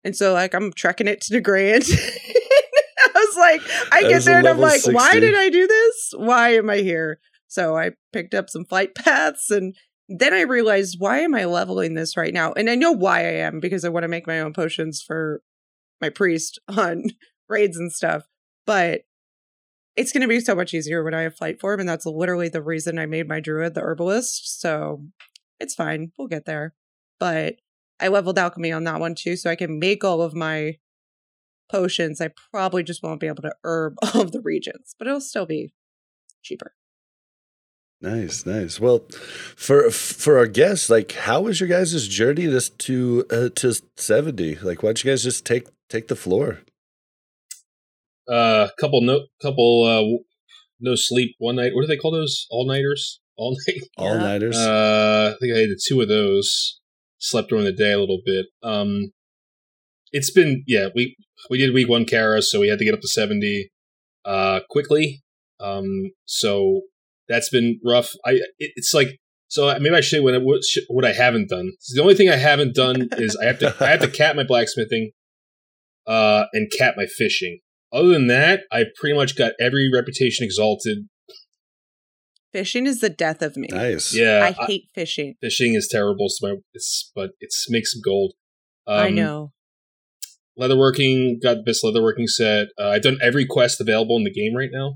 And 0.03 0.15
so 0.15 0.33
like 0.33 0.53
I'm 0.53 0.71
trekking 0.73 1.07
it 1.07 1.21
to 1.21 1.41
Nagrand. 1.41 1.89
I 1.91 3.11
was 3.13 3.37
like, 3.37 3.61
I 3.91 4.03
That 4.03 4.09
get 4.09 4.23
there 4.23 4.39
and 4.39 4.47
I'm 4.47 4.59
like, 4.59 4.85
why 4.85 5.19
did 5.19 5.35
I 5.35 5.49
do 5.49 5.67
this? 5.67 6.13
Why 6.15 6.55
am 6.55 6.69
I 6.69 6.77
here? 6.77 7.19
So 7.47 7.77
I 7.77 7.91
picked 8.11 8.33
up 8.33 8.49
some 8.49 8.65
flight 8.65 8.95
paths 8.95 9.49
and 9.49 9.75
then 10.07 10.33
I 10.33 10.41
realized 10.41 10.97
why 10.99 11.19
am 11.19 11.33
I 11.33 11.45
leveling 11.45 11.95
this 11.95 12.17
right 12.17 12.33
now? 12.33 12.53
And 12.53 12.69
I 12.69 12.75
know 12.75 12.91
why 12.91 13.21
I 13.21 13.33
am 13.33 13.59
because 13.59 13.83
I 13.83 13.89
want 13.89 14.03
to 14.03 14.09
make 14.09 14.27
my 14.27 14.39
own 14.39 14.53
potions 14.53 15.01
for 15.05 15.41
my 16.05 16.09
priest 16.09 16.59
on 16.67 17.05
raids 17.49 17.77
and 17.77 17.91
stuff. 17.91 18.23
But 18.65 19.01
it's 19.95 20.11
going 20.11 20.21
to 20.21 20.27
be 20.27 20.39
so 20.39 20.55
much 20.55 20.73
easier 20.73 21.03
when 21.03 21.13
I 21.13 21.21
have 21.21 21.37
flight 21.37 21.59
form, 21.59 21.79
and 21.79 21.87
that's 21.87 22.05
literally 22.05 22.49
the 22.49 22.61
reason 22.61 22.99
I 22.99 23.05
made 23.05 23.27
my 23.27 23.39
druid 23.39 23.73
the 23.73 23.81
herbalist. 23.81 24.59
So 24.59 25.05
it's 25.59 25.75
fine, 25.75 26.11
we'll 26.17 26.27
get 26.27 26.45
there. 26.45 26.73
But 27.19 27.55
I 27.99 28.09
leveled 28.09 28.37
alchemy 28.37 28.71
on 28.71 28.83
that 28.85 28.99
one 28.99 29.15
too, 29.15 29.35
so 29.35 29.49
I 29.49 29.55
can 29.55 29.79
make 29.79 30.03
all 30.03 30.21
of 30.21 30.33
my 30.33 30.77
potions. 31.71 32.19
I 32.19 32.31
probably 32.51 32.83
just 32.83 33.01
won't 33.01 33.21
be 33.21 33.27
able 33.27 33.43
to 33.43 33.55
herb 33.63 33.95
all 34.01 34.21
of 34.21 34.31
the 34.31 34.41
regions, 34.41 34.95
but 34.97 35.07
it'll 35.07 35.21
still 35.21 35.45
be 35.45 35.71
cheaper. 36.43 36.73
Nice, 38.01 38.45
nice. 38.45 38.79
Well, 38.79 39.05
for 39.55 39.89
for 39.89 40.37
our 40.37 40.47
guests, 40.47 40.89
like, 40.89 41.13
how 41.13 41.41
was 41.41 41.61
your 41.61 41.69
guys' 41.69 42.07
journey 42.07 42.45
to 42.47 42.59
to 42.59 43.25
uh, 43.31 43.49
to 43.55 43.73
seventy? 43.95 44.55
Like, 44.55 44.83
why 44.83 44.89
don't 44.89 45.03
you 45.03 45.09
guys 45.09 45.23
just 45.23 45.45
take 45.45 45.67
take 45.89 46.07
the 46.07 46.15
floor? 46.15 46.61
Uh, 48.27 48.69
couple 48.79 49.01
no, 49.01 49.25
couple 49.41 49.83
uh, 49.85 50.23
no 50.79 50.95
sleep 50.95 51.35
one 51.37 51.55
night. 51.57 51.71
What 51.73 51.81
do 51.81 51.87
they 51.87 51.97
call 51.97 52.11
those? 52.11 52.47
All 52.49 52.67
nighters. 52.67 53.19
All 53.37 53.55
night. 53.67 53.81
All 53.97 54.17
nighters. 54.17 54.57
Uh, 54.57 55.33
I 55.35 55.39
think 55.39 55.53
I 55.55 55.59
had 55.59 55.69
two 55.87 56.01
of 56.01 56.07
those. 56.07 56.79
Slept 57.19 57.49
during 57.49 57.65
the 57.65 57.71
day 57.73 57.91
a 57.91 57.99
little 57.99 58.21
bit. 58.25 58.45
Um, 58.61 59.11
it's 60.11 60.31
been 60.31 60.63
yeah. 60.67 60.87
We 60.95 61.15
we 61.49 61.57
did 61.57 61.73
week 61.73 61.89
one 61.89 62.05
Kara, 62.05 62.41
so 62.41 62.59
we 62.59 62.67
had 62.67 62.79
to 62.79 62.85
get 62.85 62.93
up 62.93 63.01
to 63.01 63.07
seventy 63.07 63.69
uh 64.25 64.61
quickly. 64.69 65.21
Um, 65.59 66.11
so 66.25 66.81
that's 67.29 67.49
been 67.49 67.79
rough. 67.85 68.11
I 68.25 68.31
it, 68.59 68.71
it's 68.75 68.93
like 68.93 69.17
so 69.47 69.67
maybe 69.79 69.95
I 69.95 70.01
should 70.01 70.23
what 70.23 70.33
I- 70.35 70.39
what, 70.39 70.61
what 70.87 71.05
I 71.05 71.13
haven't 71.13 71.49
done. 71.49 71.71
The 71.93 72.01
only 72.01 72.15
thing 72.15 72.29
I 72.29 72.35
haven't 72.35 72.75
done 72.75 73.09
is 73.17 73.37
I 73.41 73.45
have 73.45 73.59
to 73.59 73.75
I 73.79 73.87
have 73.91 74.01
to 74.01 74.07
cap 74.09 74.35
my 74.35 74.43
blacksmithing, 74.43 75.11
uh, 76.07 76.45
and 76.53 76.71
cap 76.77 76.95
my 76.97 77.05
fishing. 77.05 77.59
Other 77.91 78.09
than 78.09 78.27
that, 78.27 78.61
I 78.71 78.83
pretty 78.99 79.15
much 79.15 79.35
got 79.37 79.53
every 79.59 79.89
reputation 79.93 80.43
exalted. 80.43 81.07
Fishing 82.51 82.85
is 82.85 83.01
the 83.01 83.09
death 83.09 83.41
of 83.41 83.57
me. 83.57 83.67
nice. 83.71 84.13
Yeah, 84.15 84.41
I 84.43 84.65
hate 84.65 84.85
fishing. 84.93 85.35
fishing 85.41 85.75
is 85.75 85.89
terrible. 85.91 86.27
So 86.29 86.47
my, 86.47 86.55
it's 86.73 87.11
but 87.15 87.31
it 87.39 87.49
makes 87.69 87.91
some 87.93 88.01
gold. 88.03 88.33
Um, 88.87 88.99
I 88.99 89.09
know. 89.09 89.51
Leatherworking 90.57 91.41
got 91.43 91.55
the 91.57 91.63
best 91.63 91.83
leatherworking 91.83 92.27
set. 92.27 92.67
Uh, 92.79 92.89
I've 92.89 93.01
done 93.01 93.17
every 93.21 93.45
quest 93.45 93.81
available 93.81 94.15
in 94.17 94.23
the 94.23 94.31
game 94.31 94.55
right 94.55 94.69
now. 94.71 94.93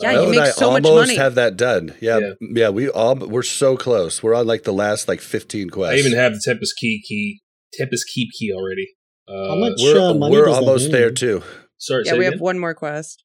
Yeah, 0.00 0.10
Uh, 0.10 0.12
you 0.12 0.18
Mel 0.18 0.30
make 0.30 0.38
and 0.38 0.46
I 0.46 0.50
so 0.50 0.70
much 0.70 0.84
almost 0.84 1.08
money. 1.08 1.16
have 1.16 1.34
that 1.34 1.56
done. 1.56 1.92
Yeah, 2.00 2.18
Yeah. 2.18 2.32
yeah, 2.40 2.68
We 2.68 2.88
all 2.88 3.16
we're 3.16 3.42
so 3.42 3.76
close. 3.76 4.22
We're 4.22 4.34
on 4.34 4.46
like 4.46 4.62
the 4.62 4.72
last 4.72 5.08
like 5.08 5.20
fifteen 5.20 5.70
quests. 5.70 5.96
I 5.96 5.98
even 6.06 6.16
have 6.16 6.34
the 6.34 6.42
Tempest 6.44 6.74
Key 6.78 7.02
key, 7.06 7.40
Tempest 7.72 8.06
Keep 8.14 8.28
key 8.38 8.52
already. 8.54 8.94
Uh, 9.28 9.48
How 9.48 9.54
much 9.56 9.74
we're 9.80 9.98
uh, 10.10 10.14
money 10.14 10.36
we're 10.36 10.46
does 10.46 10.56
almost 10.56 10.86
earn 10.86 10.92
there 10.92 11.10
too. 11.10 11.42
Sorry, 11.78 12.02
Yeah, 12.06 12.14
we 12.14 12.20
again? 12.20 12.32
have 12.32 12.40
one 12.40 12.58
more 12.58 12.74
quest. 12.74 13.24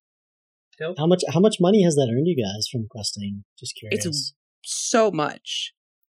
How 0.98 1.06
much? 1.08 1.22
How 1.34 1.40
much 1.40 1.58
money 1.62 1.84
has 1.84 1.96
that 1.96 2.12
earned 2.14 2.28
you 2.28 2.36
guys 2.36 2.68
from 2.72 2.88
questing? 2.90 3.46
Just 3.58 3.74
curious. 3.80 4.06
It's 4.06 4.34
So 4.64 5.12
much. 5.12 5.74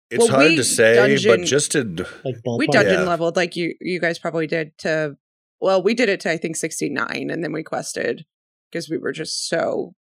It's 0.10 0.20
Well, 0.20 0.28
hard 0.40 0.52
to 0.56 0.64
say, 0.64 0.96
dungeon- 0.96 1.42
but 1.42 1.46
just 1.48 1.76
in 1.76 1.98
like 2.24 2.36
we 2.58 2.68
dungeon 2.68 2.94
Yeah. 3.02 3.04
leveled 3.04 3.36
like 3.36 3.56
you 3.56 3.76
you 3.82 4.00
guys 4.00 4.18
probably 4.20 4.48
did 4.48 4.78
to 4.80 5.18
well 5.60 5.82
we 5.84 5.94
did 5.96 6.10
it 6.10 6.20
to 6.22 6.32
i 6.32 6.38
think 6.38 6.56
69 6.56 7.30
and 7.32 7.44
then 7.44 7.52
we 7.52 7.64
quested 7.64 8.26
because 8.72 8.88
we 8.90 8.98
were 9.00 9.12
just 9.12 9.48
so 9.50 9.96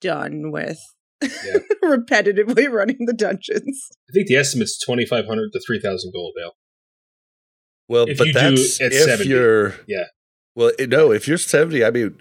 done 0.00 0.52
with 0.52 0.78
Yeah. 1.22 1.58
repetitively 1.84 2.70
running 2.70 2.98
the 3.06 3.12
dungeons 3.12 3.88
I 4.08 4.12
think 4.12 4.28
the 4.28 4.36
estimate's 4.36 4.78
twenty 4.78 5.04
five 5.04 5.26
hundred 5.26 5.52
to 5.52 5.60
three 5.66 5.80
thousand 5.80 6.12
gold. 6.14 6.34
Now, 6.38 6.52
well, 7.88 8.06
If 8.08 8.18
but 8.18 8.26
you 8.28 8.32
do 8.32 8.38
that's 8.40 8.80
at 8.80 8.92
if 8.92 9.04
70. 9.04 9.28
you're 9.28 9.74
Yeah. 9.86 10.04
Well, 10.54 10.72
no, 10.88 11.12
if 11.12 11.28
you're 11.28 11.38
seventy, 11.38 11.84
I 11.84 11.90
mean, 11.92 12.20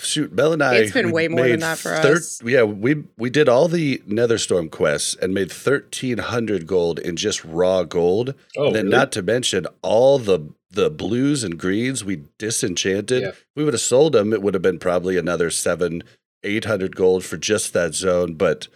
shoot, 0.00 0.32
Mel 0.32 0.52
and 0.52 0.62
I. 0.62 0.76
It's 0.76 0.92
been 0.92 1.12
way 1.12 1.28
more 1.28 1.46
than 1.46 1.60
that 1.60 1.78
for 1.78 1.94
thir- 1.96 2.16
us. 2.16 2.42
Yeah, 2.44 2.64
we 2.64 3.04
we 3.16 3.30
did 3.30 3.48
all 3.48 3.68
the 3.68 3.98
Netherstorm 4.08 4.70
quests 4.70 5.14
and 5.22 5.32
made 5.32 5.52
thirteen 5.52 6.18
hundred 6.18 6.66
gold 6.66 6.98
in 6.98 7.14
just 7.16 7.44
raw 7.44 7.84
gold. 7.84 8.34
oh, 8.56 8.66
and 8.66 8.74
then 8.74 8.84
really? 8.86 8.96
not 8.96 9.12
to 9.12 9.22
mention 9.22 9.66
all 9.82 10.18
the 10.18 10.40
the 10.72 10.90
blues 10.90 11.44
and 11.44 11.58
greens 11.58 12.04
we 12.04 12.22
disenchanted. 12.38 13.22
Yeah. 13.22 13.32
We 13.56 13.64
would 13.64 13.74
have 13.74 13.80
sold 13.80 14.12
them, 14.12 14.32
it 14.32 14.42
would 14.42 14.54
have 14.54 14.62
been 14.62 14.78
probably 14.78 15.16
another 15.16 15.50
seven, 15.50 16.02
eight 16.42 16.64
hundred 16.64 16.96
gold 16.96 17.24
for 17.24 17.36
just 17.36 17.72
that 17.72 17.94
zone. 17.94 18.34
But 18.34 18.66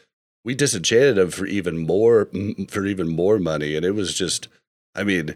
we 0.45 0.54
disenchanted 0.54 1.16
them 1.16 1.31
for 1.31 1.47
even 1.47 1.78
more 1.78 2.28
for 2.69 2.85
even 2.87 3.09
more 3.09 3.38
money, 3.40 3.75
and 3.75 3.85
it 3.85 3.93
was 3.93 4.14
just, 4.14 4.47
I 4.95 5.02
mean, 5.02 5.35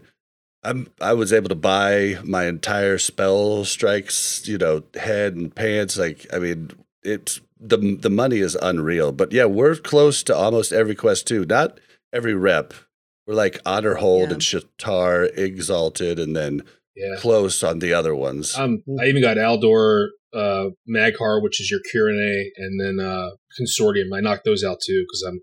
I'm 0.63 0.87
I 0.99 1.13
was 1.13 1.31
able 1.31 1.49
to 1.49 1.55
buy 1.55 2.17
my 2.23 2.45
entire 2.45 2.97
Spellstrikes, 2.97 4.47
you 4.47 4.57
know, 4.57 4.83
head 4.95 5.35
and 5.35 5.53
pants. 5.53 5.97
Like, 5.97 6.25
I 6.33 6.39
mean, 6.39 6.71
it's 7.03 7.39
the 7.59 7.77
the 7.77 8.09
money 8.09 8.39
is 8.39 8.55
unreal. 8.61 9.11
But 9.11 9.31
yeah, 9.31 9.45
we're 9.45 9.75
close 9.75 10.23
to 10.23 10.35
almost 10.35 10.71
every 10.73 10.95
quest 10.95 11.27
too. 11.27 11.45
Not 11.45 11.79
every 12.13 12.33
rep. 12.33 12.73
We're 13.25 13.35
like 13.35 13.59
honor 13.65 13.95
hold 13.95 14.29
Yeah. 14.29 14.33
and 14.33 14.41
Sha'tar 14.41 15.29
exalted, 15.37 16.19
and 16.19 16.35
then 16.35 16.63
Yeah. 16.95 17.15
close 17.19 17.63
on 17.63 17.79
the 17.79 17.93
other 17.93 18.15
ones. 18.15 18.57
Um, 18.57 18.83
I 18.99 19.05
even 19.05 19.21
got 19.21 19.37
Aldor, 19.37 20.07
uh, 20.33 20.69
Mag'har, 20.89 21.41
which 21.41 21.61
is 21.61 21.69
your 21.71 21.79
Kurenai, 21.93 22.47
and 22.57 22.79
then 22.81 23.05
uh, 23.05 23.29
Consortium. 23.59 24.07
I 24.13 24.19
knocked 24.19 24.45
those 24.45 24.63
out 24.63 24.79
too 24.85 25.03
because 25.07 25.23
I'm 25.27 25.39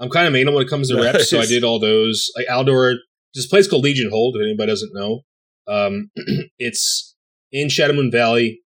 I'm 0.00 0.10
kind 0.10 0.26
of 0.26 0.32
main 0.32 0.52
when 0.52 0.64
it 0.64 0.68
comes 0.70 0.88
to 0.90 1.00
reps, 1.00 1.28
so 1.30 1.40
I 1.40 1.46
did 1.46 1.62
all 1.64 1.78
those. 1.78 2.30
Like 2.36 2.46
Aldor, 2.46 2.96
a 3.46 3.50
place 3.50 3.68
called 3.68 3.84
Legion 3.84 4.10
Hold. 4.10 4.36
If 4.36 4.42
anybody 4.42 4.70
doesn't 4.70 4.94
know, 4.94 5.20
um, 5.66 6.10
it's 6.58 7.14
in 7.52 7.68
Shadowmoon 7.68 8.10
Valley. 8.12 8.60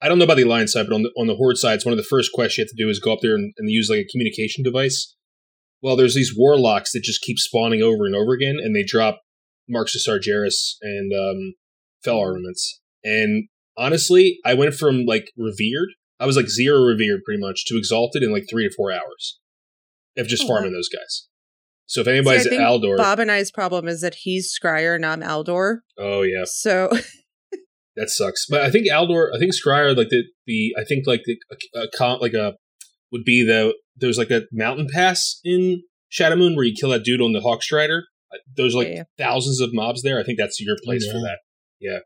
I 0.00 0.08
don't 0.08 0.18
know 0.18 0.24
about 0.24 0.36
the 0.36 0.44
Alliance 0.44 0.72
side, 0.72 0.86
but 0.88 0.94
on 0.94 1.02
the 1.02 1.10
on 1.16 1.26
the 1.26 1.34
Horde 1.34 1.56
side, 1.58 1.74
it's 1.74 1.84
one 1.84 1.92
of 1.92 1.98
the 1.98 2.06
first 2.08 2.30
quests 2.32 2.56
you 2.58 2.62
have 2.62 2.68
to 2.68 2.76
do 2.76 2.88
is 2.88 3.00
go 3.00 3.12
up 3.12 3.18
there 3.20 3.34
and, 3.34 3.52
and 3.58 3.70
use 3.70 3.90
like 3.90 3.98
a 4.00 4.08
communication 4.10 4.62
device. 4.62 5.16
Well, 5.82 5.96
there's 5.96 6.14
these 6.14 6.34
warlocks 6.36 6.92
that 6.92 7.02
just 7.02 7.22
keep 7.22 7.38
spawning 7.38 7.82
over 7.82 8.04
and 8.06 8.14
over 8.14 8.32
again, 8.32 8.56
and 8.62 8.74
they 8.74 8.84
drop 8.84 9.20
Marks 9.68 9.94
of 9.94 10.00
Sargeras 10.02 10.74
and 10.82 11.12
um, 11.12 11.54
Fel 12.04 12.18
armaments. 12.18 12.80
And 13.04 13.48
honestly, 13.76 14.38
I 14.44 14.54
went 14.54 14.74
from 14.74 15.04
like 15.04 15.30
revered, 15.36 15.88
I 16.20 16.26
was 16.26 16.36
like 16.36 16.48
zero 16.48 16.80
revered 16.80 17.20
pretty 17.24 17.40
much, 17.40 17.64
to 17.66 17.76
exalted 17.78 18.22
in 18.22 18.32
like 18.32 18.44
three 18.50 18.68
to 18.68 18.74
four 18.76 18.90
hours 18.92 19.38
of 20.16 20.26
just 20.26 20.44
Oh, 20.44 20.46
wow. 20.48 20.56
farming 20.56 20.72
those 20.72 20.88
guys. 20.88 21.28
So 21.88 22.00
if 22.02 22.04
See, 22.04 22.10
I 22.10 22.14
anybody's 22.14 22.46
at 22.46 22.50
think 22.50 22.62
Aldor, 22.62 22.96
Bob 22.96 23.18
and 23.18 23.30
I's 23.32 23.50
problem 23.50 23.88
is 23.88 24.00
that 24.02 24.14
he's 24.14 24.54
Scryer 24.56 24.94
and 24.94 25.04
I'm 25.04 25.22
Aldor. 25.22 25.78
oh 25.98 26.22
yeah, 26.22 26.44
So 26.44 26.90
that 27.96 28.10
sucks. 28.10 28.46
But 28.48 28.60
I 28.62 28.70
think 28.70 28.86
Aldor, 28.88 29.34
I 29.34 29.38
think 29.38 29.52
Scryer, 29.54 29.96
like 29.96 30.10
the 30.10 30.24
the, 30.46 30.74
I 30.78 30.84
think 30.84 31.06
like 31.06 31.22
the 31.24 31.36
a, 31.74 31.86
a, 32.04 32.16
like 32.20 32.34
a 32.34 32.54
would 33.10 33.24
be 33.24 33.42
the 33.44 33.74
there's 33.96 34.18
like 34.18 34.30
a 34.30 34.42
mountain 34.52 34.86
pass 34.92 35.40
in 35.44 35.82
Shadowmoon 36.12 36.54
where 36.56 36.64
you 36.64 36.74
kill 36.78 36.90
that 36.90 37.04
dude 37.04 37.20
on 37.20 37.32
the 37.32 37.40
Hawkstrider. 37.40 38.02
Uh, 38.32 38.38
There's 38.56 38.74
like 38.74 38.88
Yeah. 38.88 39.02
thousands 39.18 39.60
of 39.60 39.70
mobs 39.72 40.02
there. 40.02 40.20
I 40.20 40.22
think 40.22 40.38
that's 40.38 40.60
your 40.60 40.76
place 40.84 41.06
for 41.10 41.18
that. 41.18 41.38
Yeah. 41.80 41.98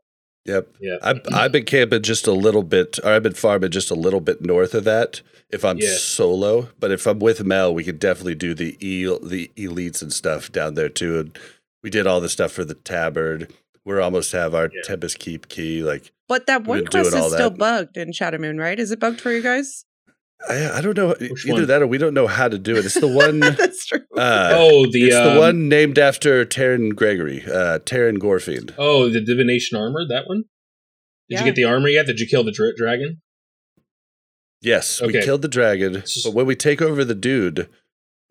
That. 0.45 0.53
Yep. 0.53 0.69
Yeah. 0.81 0.97
I've, 1.03 1.21
I've 1.33 1.53
been 1.53 1.65
camping 1.65 2.03
just 2.03 2.27
a 2.27 2.33
little 2.33 2.63
bit, 2.63 2.99
or 3.05 3.11
I've 3.13 3.23
been 3.23 3.35
farming 3.35 3.71
just 3.71 3.91
a 3.91 3.95
little 3.95 4.21
bit 4.21 4.41
north 4.45 4.75
of 4.75 4.85
that 4.85 5.21
if 5.51 5.65
I'm 5.65 5.79
Yeah. 5.79 5.95
solo. 5.97 6.69
But 6.81 6.91
if 6.91 7.07
I'm 7.07 7.19
with 7.19 7.45
Mel, 7.45 7.73
we 7.73 7.85
could 7.85 7.99
definitely 7.99 8.35
do 8.35 8.55
the 8.55 8.77
e- 8.81 9.05
the 9.05 9.51
elites 9.57 10.03
and 10.03 10.13
stuff 10.13 10.51
down 10.51 10.75
there 10.75 10.89
too. 10.89 11.19
And 11.21 11.39
we 11.83 11.91
did 11.91 12.07
all 12.07 12.21
the 12.21 12.29
stuff 12.29 12.53
for 12.53 12.65
the 12.65 12.75
tabard. 12.75 13.53
We're 13.85 14.01
almost 14.01 14.33
have 14.33 14.55
our 14.55 14.71
Yeah. 14.73 14.83
Tempest 14.85 15.19
Keep 15.19 15.49
key. 15.49 15.83
Like 15.83 16.13
but 16.29 16.47
that 16.47 16.65
one 16.65 16.87
quest 16.87 17.15
is 17.15 17.33
still 17.33 17.51
that. 17.51 17.59
bugged 17.59 17.97
in 17.97 18.11
Shadowmoon, 18.13 18.59
right? 18.59 18.79
Is 18.81 18.91
it 18.91 19.01
bugged 19.01 19.21
for 19.21 19.31
you 19.33 19.43
guys? 19.43 19.85
I, 20.49 20.79
I 20.79 20.81
don't 20.81 20.97
know 20.97 21.15
Which 21.21 21.47
either 21.47 21.53
one? 21.55 21.67
that 21.67 21.83
or 21.83 21.87
we 21.87 21.99
don't 21.99 22.15
know 22.15 22.27
how 22.27 22.49
to 22.49 22.59
do 22.59 22.77
it. 22.77 22.85
It's 22.85 22.95
the 23.01 23.07
one. 23.07 23.41
That's 23.41 23.87
true. 23.87 24.01
uh, 24.17 24.51
oh, 24.55 24.87
the 24.91 25.05
it's 25.05 25.15
um, 25.17 25.35
the 25.35 25.41
one 25.41 25.69
named 25.69 25.99
after 25.99 26.45
Taryn 26.45 26.95
Gregory, 26.97 27.43
uh, 27.45 27.79
Teron 27.81 28.19
Gorefiend. 28.19 28.75
Oh, 28.79 29.09
the 29.09 29.21
divination 29.21 29.79
armor. 29.79 30.07
That 30.09 30.27
one. 30.27 30.45
Did 31.29 31.37
Yeah. 31.37 31.39
you 31.41 31.45
get 31.47 31.55
the 31.57 31.65
armor 31.65 31.89
yet? 31.89 32.07
Did 32.07 32.19
you 32.21 32.27
kill 32.27 32.45
the 32.45 32.53
dra- 32.53 32.75
dragon? 32.77 33.21
Yes, 34.61 35.01
we 35.01 35.09
Okay. 35.09 35.23
killed 35.25 35.43
the 35.43 35.49
dragon, 35.49 35.97
S- 35.97 36.23
but 36.25 36.35
when 36.35 36.47
we 36.47 36.55
take 36.55 36.81
over 36.81 37.05
the 37.05 37.15
dude, 37.15 37.69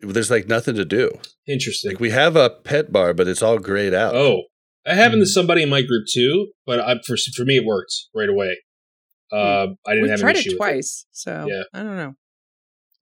there's 0.00 0.30
like 0.30 0.48
nothing 0.48 0.74
to 0.76 0.84
do. 0.84 1.18
Interesting. 1.46 1.90
Like 1.92 2.00
we 2.00 2.10
have 2.10 2.36
a 2.36 2.48
pet 2.50 2.90
bar, 2.92 3.12
but 3.14 3.28
it's 3.28 3.42
all 3.42 3.58
grayed 3.58 3.92
out. 3.94 4.14
Oh, 4.14 4.44
I 4.86 4.94
happened 4.94 5.22
to 5.22 5.26
somebody 5.26 5.62
in 5.62 5.68
my 5.68 5.82
group 5.82 6.06
too, 6.12 6.48
but 6.66 6.80
I, 6.80 6.94
for 7.06 7.16
for 7.36 7.44
me 7.44 7.56
it 7.56 7.64
worked 7.64 7.92
right 8.14 8.28
away. 8.28 8.58
Uh, 9.32 9.66
I 9.86 9.92
didn't 9.94 10.02
We've 10.02 10.10
have 10.10 10.18
an 10.20 10.24
tried 10.24 10.36
issue 10.36 10.50
it 10.50 10.52
with 10.52 10.58
twice, 10.58 11.06
so 11.12 11.46
Yeah. 11.48 11.62
I 11.72 11.82
don't 11.82 11.96
know. 11.96 12.14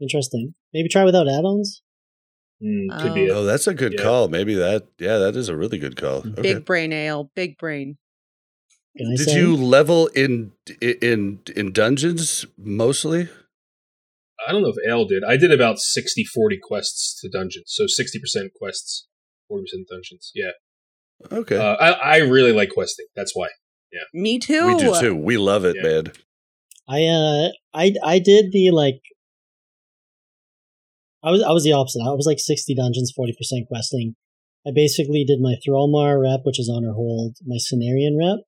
Interesting. 0.00 0.54
Maybe 0.72 0.88
try 0.88 1.04
without 1.04 1.28
add-ons. 1.28 1.82
Mm, 2.62 3.00
could 3.00 3.14
be 3.14 3.24
it. 3.24 3.30
Oh, 3.30 3.44
that's 3.44 3.66
a 3.66 3.74
good 3.74 3.94
Yeah. 3.94 4.02
call. 4.02 4.28
Maybe 4.28 4.54
that. 4.54 4.86
Yeah, 4.98 5.18
that 5.18 5.34
is 5.36 5.48
a 5.48 5.56
really 5.56 5.78
good 5.78 5.96
call. 5.96 6.18
Okay. 6.18 6.42
Big 6.42 6.64
brain 6.64 6.92
Ayle, 6.92 7.30
big 7.34 7.56
brain. 7.58 7.96
Did 8.96 9.18
say? 9.20 9.38
you 9.38 9.56
level 9.56 10.08
in 10.08 10.52
in 10.80 11.40
in 11.56 11.72
dungeons 11.72 12.44
mostly? 12.58 13.28
I 14.46 14.52
don't 14.52 14.62
know 14.62 14.72
if 14.74 14.88
Ayle 14.90 15.04
did. 15.06 15.22
I 15.22 15.36
did 15.36 15.52
about 15.52 15.78
60 15.78 16.24
40 16.24 16.58
quests 16.62 17.20
to 17.20 17.28
dungeons. 17.28 17.66
So 17.68 17.84
60% 17.84 18.52
quests, 18.58 19.06
40% 19.50 19.86
dungeons. 19.88 20.32
Yeah. 20.34 20.52
Okay, 21.30 21.56
Uh, 21.56 21.74
I, 21.76 21.90
I 21.90 22.16
really 22.18 22.52
like 22.52 22.70
questing. 22.70 23.06
That's 23.14 23.32
why. 23.36 23.48
Me 24.12 24.38
too. 24.38 24.66
we 24.66 24.76
do 24.76 25.00
too. 25.00 25.16
We 25.16 25.36
love 25.36 25.64
it, 25.64 25.76
Yeah. 25.76 25.82
man. 25.82 26.12
I 26.88 27.04
uh 27.04 27.48
I 27.72 27.94
I 28.04 28.18
did 28.18 28.52
the 28.52 28.70
like 28.72 29.00
I 31.22 31.30
was 31.30 31.42
I 31.42 31.52
was 31.52 31.64
the 31.64 31.72
opposite. 31.72 32.02
I 32.02 32.12
was 32.12 32.26
like 32.26 32.38
sixty 32.40 32.74
dungeons, 32.74 33.12
forty 33.14 33.34
percent 33.36 33.66
questing. 33.68 34.14
I 34.66 34.70
basically 34.74 35.24
did 35.24 35.40
my 35.40 35.56
Thrallmar 35.66 36.20
rep, 36.20 36.40
which 36.44 36.58
is 36.60 36.70
honor 36.72 36.92
hold, 36.92 37.36
my 37.46 37.56
Cenarion 37.56 38.16
rep, 38.18 38.44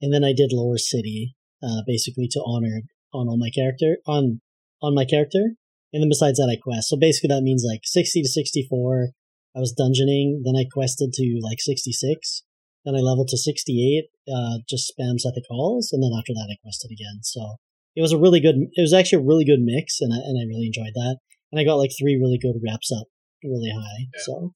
and 0.00 0.12
then 0.12 0.24
I 0.24 0.32
did 0.32 0.52
Lower 0.52 0.78
City, 0.78 1.36
uh, 1.62 1.82
basically 1.86 2.28
to 2.32 2.42
honor 2.44 2.82
on 3.12 3.28
all 3.28 3.38
my 3.38 3.50
character 3.50 3.98
on 4.06 4.40
on 4.82 4.94
my 4.94 5.04
character. 5.04 5.54
And 5.92 6.02
then 6.02 6.08
besides 6.08 6.38
that 6.38 6.50
I 6.50 6.56
quest. 6.60 6.88
So 6.88 6.96
basically 6.96 7.28
that 7.28 7.42
means 7.42 7.64
like 7.66 7.82
sixty 7.84 8.22
to 8.22 8.28
sixty 8.28 8.66
four. 8.68 9.10
I 9.56 9.60
was 9.60 9.72
dungeoning, 9.78 10.42
then 10.44 10.56
I 10.56 10.64
quested 10.72 11.12
to 11.12 11.38
like 11.40 11.60
sixty 11.60 11.92
six. 11.92 12.42
Then 12.84 12.94
I 12.94 13.00
leveled 13.00 13.28
to 13.28 13.38
sixty 13.38 13.80
eight, 13.80 14.10
uh, 14.28 14.58
just 14.68 14.92
spams 14.92 15.26
at 15.26 15.34
the 15.34 15.44
calls, 15.48 15.90
and 15.92 16.02
then 16.02 16.12
after 16.16 16.32
that 16.34 16.48
I 16.50 16.60
quested 16.62 16.90
again. 16.90 17.20
So 17.22 17.56
it 17.96 18.02
was 18.02 18.12
a 18.12 18.18
really 18.18 18.40
good 18.40 18.56
it 18.72 18.80
was 18.80 18.92
actually 18.92 19.22
a 19.22 19.26
really 19.26 19.44
good 19.44 19.60
mix 19.60 20.00
and 20.00 20.12
I 20.12 20.16
and 20.16 20.38
I 20.38 20.44
really 20.48 20.66
enjoyed 20.66 20.94
that. 20.94 21.18
And 21.52 21.60
I 21.60 21.64
got 21.64 21.76
like 21.76 21.90
three 21.98 22.16
really 22.20 22.38
good 22.38 22.60
reps 22.64 22.90
up 22.92 23.06
really 23.42 23.70
high. 23.70 24.08
Yeah. 24.14 24.20
So 24.22 24.52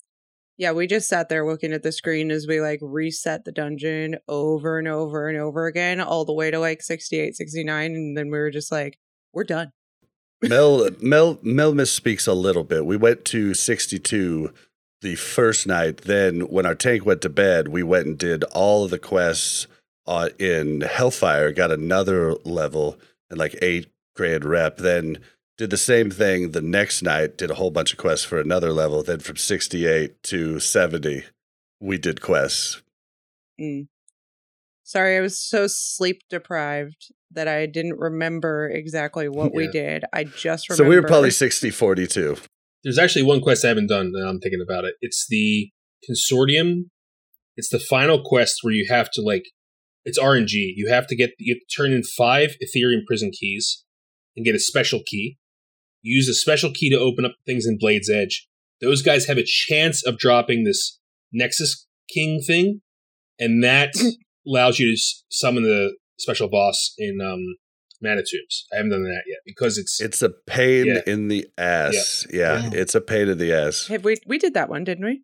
Yeah, 0.56 0.72
we 0.72 0.86
just 0.86 1.08
sat 1.08 1.28
there 1.28 1.46
looking 1.46 1.72
at 1.72 1.82
the 1.82 1.92
screen 1.92 2.30
as 2.30 2.46
we 2.48 2.60
like 2.60 2.80
reset 2.82 3.44
the 3.44 3.52
dungeon 3.52 4.16
over 4.26 4.78
and 4.78 4.88
over 4.88 5.28
and 5.28 5.38
over 5.38 5.66
again, 5.66 6.00
all 6.00 6.24
the 6.24 6.32
way 6.32 6.50
to 6.50 6.58
like 6.58 6.82
68, 6.82 7.36
69. 7.36 7.92
And 7.92 8.16
then 8.16 8.30
we 8.30 8.38
were 8.38 8.50
just 8.50 8.72
like, 8.72 8.98
we're 9.32 9.44
done. 9.44 9.72
Mel 10.42 10.88
Mel 11.00 11.38
Mel 11.42 11.72
misspeaks 11.72 12.28
a 12.28 12.32
little 12.32 12.62
bit. 12.64 12.86
We 12.86 12.96
went 12.96 13.24
to 13.26 13.54
sixty 13.54 13.98
two 13.98 14.52
the 15.00 15.14
first 15.16 15.66
night. 15.66 15.98
Then 15.98 16.40
when 16.42 16.66
our 16.66 16.74
tank 16.74 17.04
went 17.04 17.22
to 17.22 17.28
bed, 17.28 17.68
we 17.68 17.82
went 17.82 18.06
and 18.06 18.18
did 18.18 18.44
all 18.44 18.84
of 18.84 18.90
the 18.90 18.98
quests 18.98 19.66
uh, 20.06 20.30
in 20.38 20.82
Hellfire. 20.82 21.52
Got 21.52 21.70
another 21.70 22.34
level 22.44 22.98
and 23.30 23.38
like 23.38 23.56
eight 23.62 23.88
grand 24.14 24.44
rep. 24.44 24.78
Then 24.78 25.18
did 25.56 25.70
the 25.70 25.76
same 25.76 26.10
thing 26.10 26.52
the 26.52 26.62
next 26.62 27.02
night. 27.02 27.36
Did 27.36 27.50
a 27.50 27.54
whole 27.54 27.70
bunch 27.70 27.92
of 27.92 27.98
quests 27.98 28.24
for 28.24 28.40
another 28.40 28.72
level. 28.72 29.02
Then 29.02 29.20
from 29.20 29.36
sixty 29.36 29.86
eight 29.86 30.22
to 30.24 30.60
seventy, 30.60 31.24
we 31.80 31.98
did 31.98 32.20
quests. 32.20 32.82
Mm. 33.60 33.88
Sorry, 34.84 35.18
I 35.18 35.20
was 35.20 35.38
so 35.38 35.66
sleep 35.66 36.22
deprived 36.30 37.12
that 37.32 37.46
I 37.46 37.66
didn't 37.66 37.98
remember 37.98 38.68
exactly 38.68 39.28
what 39.28 39.54
we 39.54 39.68
did. 39.68 40.04
I 40.14 40.24
just 40.24 40.68
remember. 40.70 40.84
So 40.84 40.88
we 40.88 40.96
were 40.96 41.06
probably 41.06 41.30
60 41.30 41.68
42. 41.70 42.38
There's 42.88 42.98
actually 42.98 43.24
one 43.24 43.42
quest 43.42 43.66
I 43.66 43.68
haven't 43.68 43.88
done. 43.88 44.12
Now 44.14 44.30
I'm 44.30 44.40
thinking 44.40 44.64
about 44.66 44.86
it. 44.86 44.94
It's 45.02 45.26
the 45.28 45.70
consortium. 46.08 46.84
It's 47.54 47.68
the 47.68 47.78
final 47.78 48.22
quest 48.24 48.60
where 48.62 48.72
you 48.72 48.86
have 48.88 49.10
to 49.10 49.20
like, 49.20 49.42
it's 50.06 50.18
RNG. 50.18 50.72
You 50.74 50.88
have 50.88 51.06
to 51.08 51.14
get 51.14 51.32
you 51.36 51.54
have 51.54 51.60
to 51.60 51.76
turn 51.76 51.92
in 51.92 52.02
five 52.02 52.56
Ethereum 52.64 53.04
prison 53.06 53.30
keys 53.30 53.84
and 54.34 54.46
get 54.46 54.54
a 54.54 54.58
special 54.58 55.00
key. 55.04 55.36
Use 56.00 56.30
a 56.30 56.34
special 56.34 56.70
key 56.72 56.88
to 56.88 56.98
open 56.98 57.26
up 57.26 57.34
things 57.44 57.66
in 57.66 57.76
Blade's 57.78 58.08
Edge. 58.08 58.48
Those 58.80 59.02
guys 59.02 59.26
have 59.26 59.36
a 59.36 59.44
chance 59.44 60.02
of 60.06 60.16
dropping 60.16 60.64
this 60.64 60.98
Nexus 61.30 61.86
King 62.08 62.40
thing, 62.40 62.80
and 63.38 63.62
that 63.62 63.92
allows 64.48 64.78
you 64.78 64.96
to 64.96 65.02
summon 65.28 65.62
the 65.62 65.94
special 66.18 66.48
boss 66.48 66.94
in 66.96 67.20
um, 67.20 67.56
Mana 68.00 68.20
Tombs. 68.22 68.66
I 68.72 68.76
haven't 68.76 68.90
done 68.90 69.04
that 69.04 69.22
yet 69.26 69.38
because 69.44 69.78
it's 69.78 70.00
It's 70.00 70.22
a 70.22 70.30
pain 70.30 70.86
Yeah. 70.86 71.00
in 71.06 71.28
the 71.28 71.46
ass. 71.58 72.26
Yeah, 72.32 72.62
Yeah. 72.64 72.70
it's 72.80 72.94
a 72.94 73.00
pain 73.00 73.28
in 73.28 73.38
the 73.38 73.52
ass. 73.52 73.86
Have 73.88 74.04
we 74.04 74.16
we 74.26 74.38
did 74.38 74.54
that 74.54 74.68
one, 74.68 74.84
didn't 74.84 75.04
we? 75.04 75.22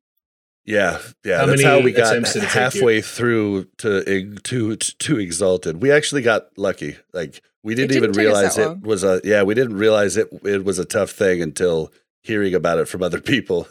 Yeah, 0.67 0.99
yeah. 1.25 1.39
How 1.41 1.47
that's 1.47 1.63
how 1.63 1.81
we 1.81 1.93
got 1.93 2.11
attempts 2.13 2.33
did 2.33 2.43
it 2.43 2.47
take 2.47 2.55
you? 2.55 2.61
halfway 2.61 3.01
through 3.03 3.65
to 3.79 4.35
to 4.45 4.77
to 4.77 5.19
exalted. 5.19 5.83
We 5.83 5.91
actually 5.93 6.23
got 6.23 6.47
lucky. 6.57 6.97
Like 7.13 7.43
we 7.63 7.75
didn't, 7.75 7.91
didn't 7.93 8.11
even 8.11 8.13
realize 8.25 8.57
it 8.59 8.67
long. 8.67 8.81
was 8.81 9.05
a 9.05 9.21
yeah. 9.25 9.43
We 9.43 9.55
didn't 9.55 9.77
realize 9.77 10.17
it 10.17 10.29
it 10.45 10.65
was 10.65 10.79
a 10.79 10.85
tough 10.85 11.11
thing 11.11 11.43
until 11.43 11.93
hearing 12.23 12.55
about 12.55 12.79
it 12.79 12.89
from 12.89 13.03
other 13.03 13.21
people. 13.21 13.69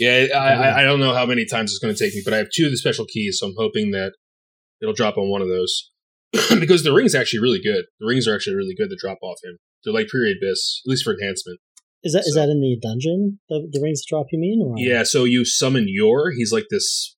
Yeah, 0.00 0.26
I, 0.34 0.38
I, 0.38 0.80
I 0.80 0.82
don't 0.82 0.98
know 0.98 1.14
how 1.14 1.26
many 1.26 1.44
times 1.44 1.70
it's 1.70 1.78
going 1.78 1.94
to 1.94 1.98
take 2.04 2.12
me, 2.12 2.22
but 2.24 2.34
I 2.34 2.38
have 2.38 2.48
two 2.52 2.64
of 2.64 2.70
the 2.72 2.76
special 2.76 3.04
keys, 3.06 3.38
so 3.38 3.46
I'm 3.46 3.54
hoping 3.56 3.92
that 3.92 4.14
it'll 4.82 4.94
drop 4.94 5.16
on 5.16 5.30
one 5.30 5.42
of 5.42 5.48
those. 5.48 5.92
because 6.60 6.82
the 6.84 6.92
ring's 6.92 7.14
actually 7.14 7.40
really 7.40 7.60
good. 7.62 7.84
The 8.00 8.06
rings 8.06 8.26
are 8.28 8.34
actually 8.34 8.56
really 8.56 8.74
good 8.74 8.88
to 8.90 8.96
drop 8.98 9.18
off 9.22 9.38
him. 9.44 9.58
They're 9.84 9.94
like 9.94 10.08
period 10.08 10.38
abyss, 10.42 10.82
at 10.86 10.90
least 10.90 11.04
for 11.04 11.14
enhancement. 11.14 11.60
Is 12.02 12.12
that 12.12 12.20
is 12.20 12.34
So- 12.34 12.40
that 12.40 12.48
in 12.48 12.60
the 12.60 12.76
dungeon? 12.80 13.40
The 13.48 13.68
the 13.70 13.80
rings 13.82 14.02
drop 14.06 14.26
you 14.32 14.38
mean? 14.38 14.62
Or 14.64 14.74
Yeah, 14.78 15.02
so 15.02 15.24
you 15.24 15.44
summon 15.44 15.86
Yor. 15.88 16.32
He's 16.36 16.52
like 16.52 16.66
this 16.70 17.16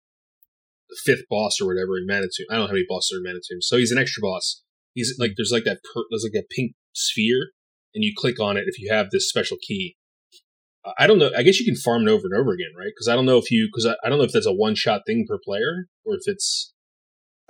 fifth 1.04 1.24
boss 1.28 1.60
or 1.60 1.66
whatever 1.66 1.98
in 1.98 2.06
Mana 2.06 2.22
Tombs. 2.22 2.46
I 2.50 2.54
don't 2.54 2.62
know 2.62 2.66
how 2.68 2.72
many 2.72 2.86
bosses 2.88 3.12
are 3.14 3.18
in 3.18 3.24
Mana 3.24 3.40
Tombs. 3.48 3.66
So 3.68 3.76
he's 3.76 3.92
an 3.92 3.98
extra 3.98 4.20
boss. 4.22 4.62
He's 4.94 5.14
like 5.18 5.32
there's 5.36 5.52
like 5.52 5.64
that 5.64 5.80
per, 5.94 6.02
there's 6.10 6.24
like 6.24 6.32
that 6.32 6.48
pink 6.50 6.72
sphere, 6.92 7.50
and 7.94 8.02
you 8.04 8.12
click 8.16 8.40
on 8.40 8.56
it 8.56 8.64
if 8.66 8.78
you 8.80 8.90
have 8.92 9.10
this 9.10 9.28
special 9.28 9.56
key. 9.60 9.96
I- 10.84 11.04
I 11.04 11.06
don't 11.06 11.18
know. 11.18 11.30
I 11.36 11.42
guess 11.42 11.58
you 11.60 11.66
can 11.66 11.76
farm 11.76 12.06
it 12.06 12.10
over 12.10 12.22
and 12.30 12.34
over 12.34 12.52
again, 12.52 12.70
right? 12.78 12.88
Because 12.94 13.08
I 13.08 13.14
don't 13.14 13.26
know 13.26 13.36
if 13.38 13.50
you 13.50 13.68
because 13.68 13.84
I, 13.86 13.94
I 14.04 14.08
don't 14.08 14.18
know 14.18 14.24
if 14.24 14.32
that's 14.32 14.46
a 14.46 14.52
one 14.54 14.74
shot 14.74 15.02
thing 15.06 15.26
per 15.28 15.38
player 15.44 15.88
or 16.04 16.14
if 16.14 16.22
it's 16.26 16.72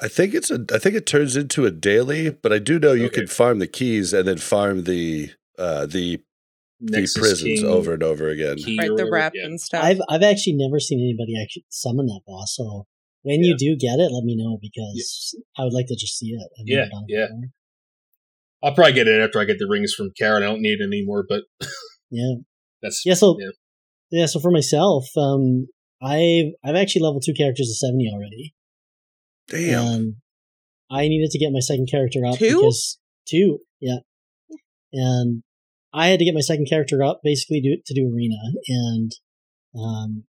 I 0.00 0.08
think 0.08 0.34
it's 0.34 0.50
a. 0.50 0.64
I 0.72 0.78
think 0.78 0.94
it 0.94 1.06
turns 1.06 1.36
into 1.36 1.66
a 1.66 1.70
daily, 1.70 2.30
but 2.30 2.52
I 2.52 2.58
do 2.58 2.78
know 2.78 2.92
you 2.92 3.06
Okay. 3.06 3.20
can 3.22 3.26
farm 3.26 3.58
the 3.58 3.66
keys 3.66 4.12
and 4.12 4.28
then 4.28 4.38
farm 4.38 4.84
the 4.84 5.30
uh 5.58 5.86
the 5.86 6.20
the 6.80 7.08
prisons 7.16 7.60
King 7.60 7.64
over 7.66 7.94
and 7.94 8.02
over 8.04 8.28
again. 8.28 8.58
Right, 8.78 8.86
the 8.86 8.90
whatever. 8.92 9.10
rep 9.10 9.32
Yeah. 9.34 9.46
and 9.46 9.60
stuff. 9.60 9.82
I've 9.82 10.00
I've 10.08 10.22
actually 10.22 10.54
never 10.56 10.78
seen 10.78 11.00
anybody 11.00 11.34
actually 11.42 11.64
summon 11.70 12.06
that 12.06 12.20
boss. 12.26 12.54
So 12.54 12.86
when 13.22 13.42
you 13.42 13.56
do 13.58 13.76
get 13.76 13.98
it, 13.98 14.12
let 14.12 14.22
me 14.24 14.36
know 14.36 14.58
because 14.62 15.34
I 15.58 15.64
would 15.64 15.72
like 15.74 15.86
to 15.88 15.96
just 15.96 16.16
see 16.16 16.28
it. 16.28 16.48
I've 16.60 16.66
never 16.66 16.82
Yeah, 16.82 16.88
done 16.88 17.04
it 17.08 17.12
yeah. 17.18 17.26
before. 17.26 17.50
I'll 18.62 18.74
probably 18.74 18.92
get 18.92 19.08
it 19.08 19.20
after 19.20 19.40
I 19.40 19.44
get 19.44 19.58
the 19.58 19.66
rings 19.68 19.92
from 19.94 20.10
Karen. 20.16 20.42
I 20.42 20.46
don't 20.46 20.60
need 20.62 20.80
it 20.80 20.84
anymore, 20.84 21.24
but 21.28 21.42
Yeah. 22.10 22.34
that's 22.82 23.02
Yeah. 23.04 23.14
So 23.14 23.36
Yeah. 23.40 23.48
yeah. 24.12 24.26
So 24.26 24.38
for 24.38 24.52
myself, 24.52 25.06
um, 25.16 25.66
I've 26.00 26.52
I've 26.64 26.76
actually 26.76 27.02
leveled 27.02 27.24
two 27.26 27.34
characters 27.34 27.66
to 27.66 27.74
seventy 27.74 28.08
already. 28.12 28.54
Damn. 29.48 30.16
I 30.90 31.08
needed 31.08 31.30
to 31.30 31.38
get 31.38 31.52
my 31.52 31.60
second 31.60 31.88
character 31.90 32.24
up 32.24 32.38
Two? 32.38 32.56
because 32.56 32.98
two, 33.28 33.58
yeah. 33.80 33.98
And 34.92 35.42
I 35.92 36.08
had 36.08 36.18
to 36.18 36.24
get 36.24 36.34
my 36.34 36.40
second 36.40 36.66
character 36.68 37.02
up 37.02 37.20
basically 37.22 37.60
to, 37.60 37.76
to 37.84 37.94
do 37.94 38.12
arena. 38.14 38.36
And 38.68 39.12
um, 39.74 40.24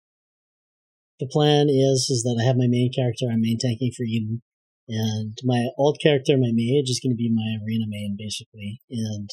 the 1.20 1.28
plan 1.28 1.68
is 1.70 2.10
is 2.10 2.24
that 2.24 2.40
I 2.42 2.46
have 2.46 2.58
my 2.58 2.68
main 2.68 2.92
character. 2.94 3.26
I'm 3.32 3.42
main 3.42 3.58
tanking 3.60 3.92
for 3.96 4.04
Eden, 4.04 4.42
and 4.88 5.38
my 5.44 5.68
old 5.78 6.00
character, 6.02 6.38
my 6.38 6.52
mage, 6.54 6.90
is 6.90 7.00
going 7.04 7.14
to 7.14 7.18
be 7.18 7.32
my 7.34 7.58
arena 7.66 7.86
main 7.88 8.16
basically. 8.18 8.82
And 8.90 9.30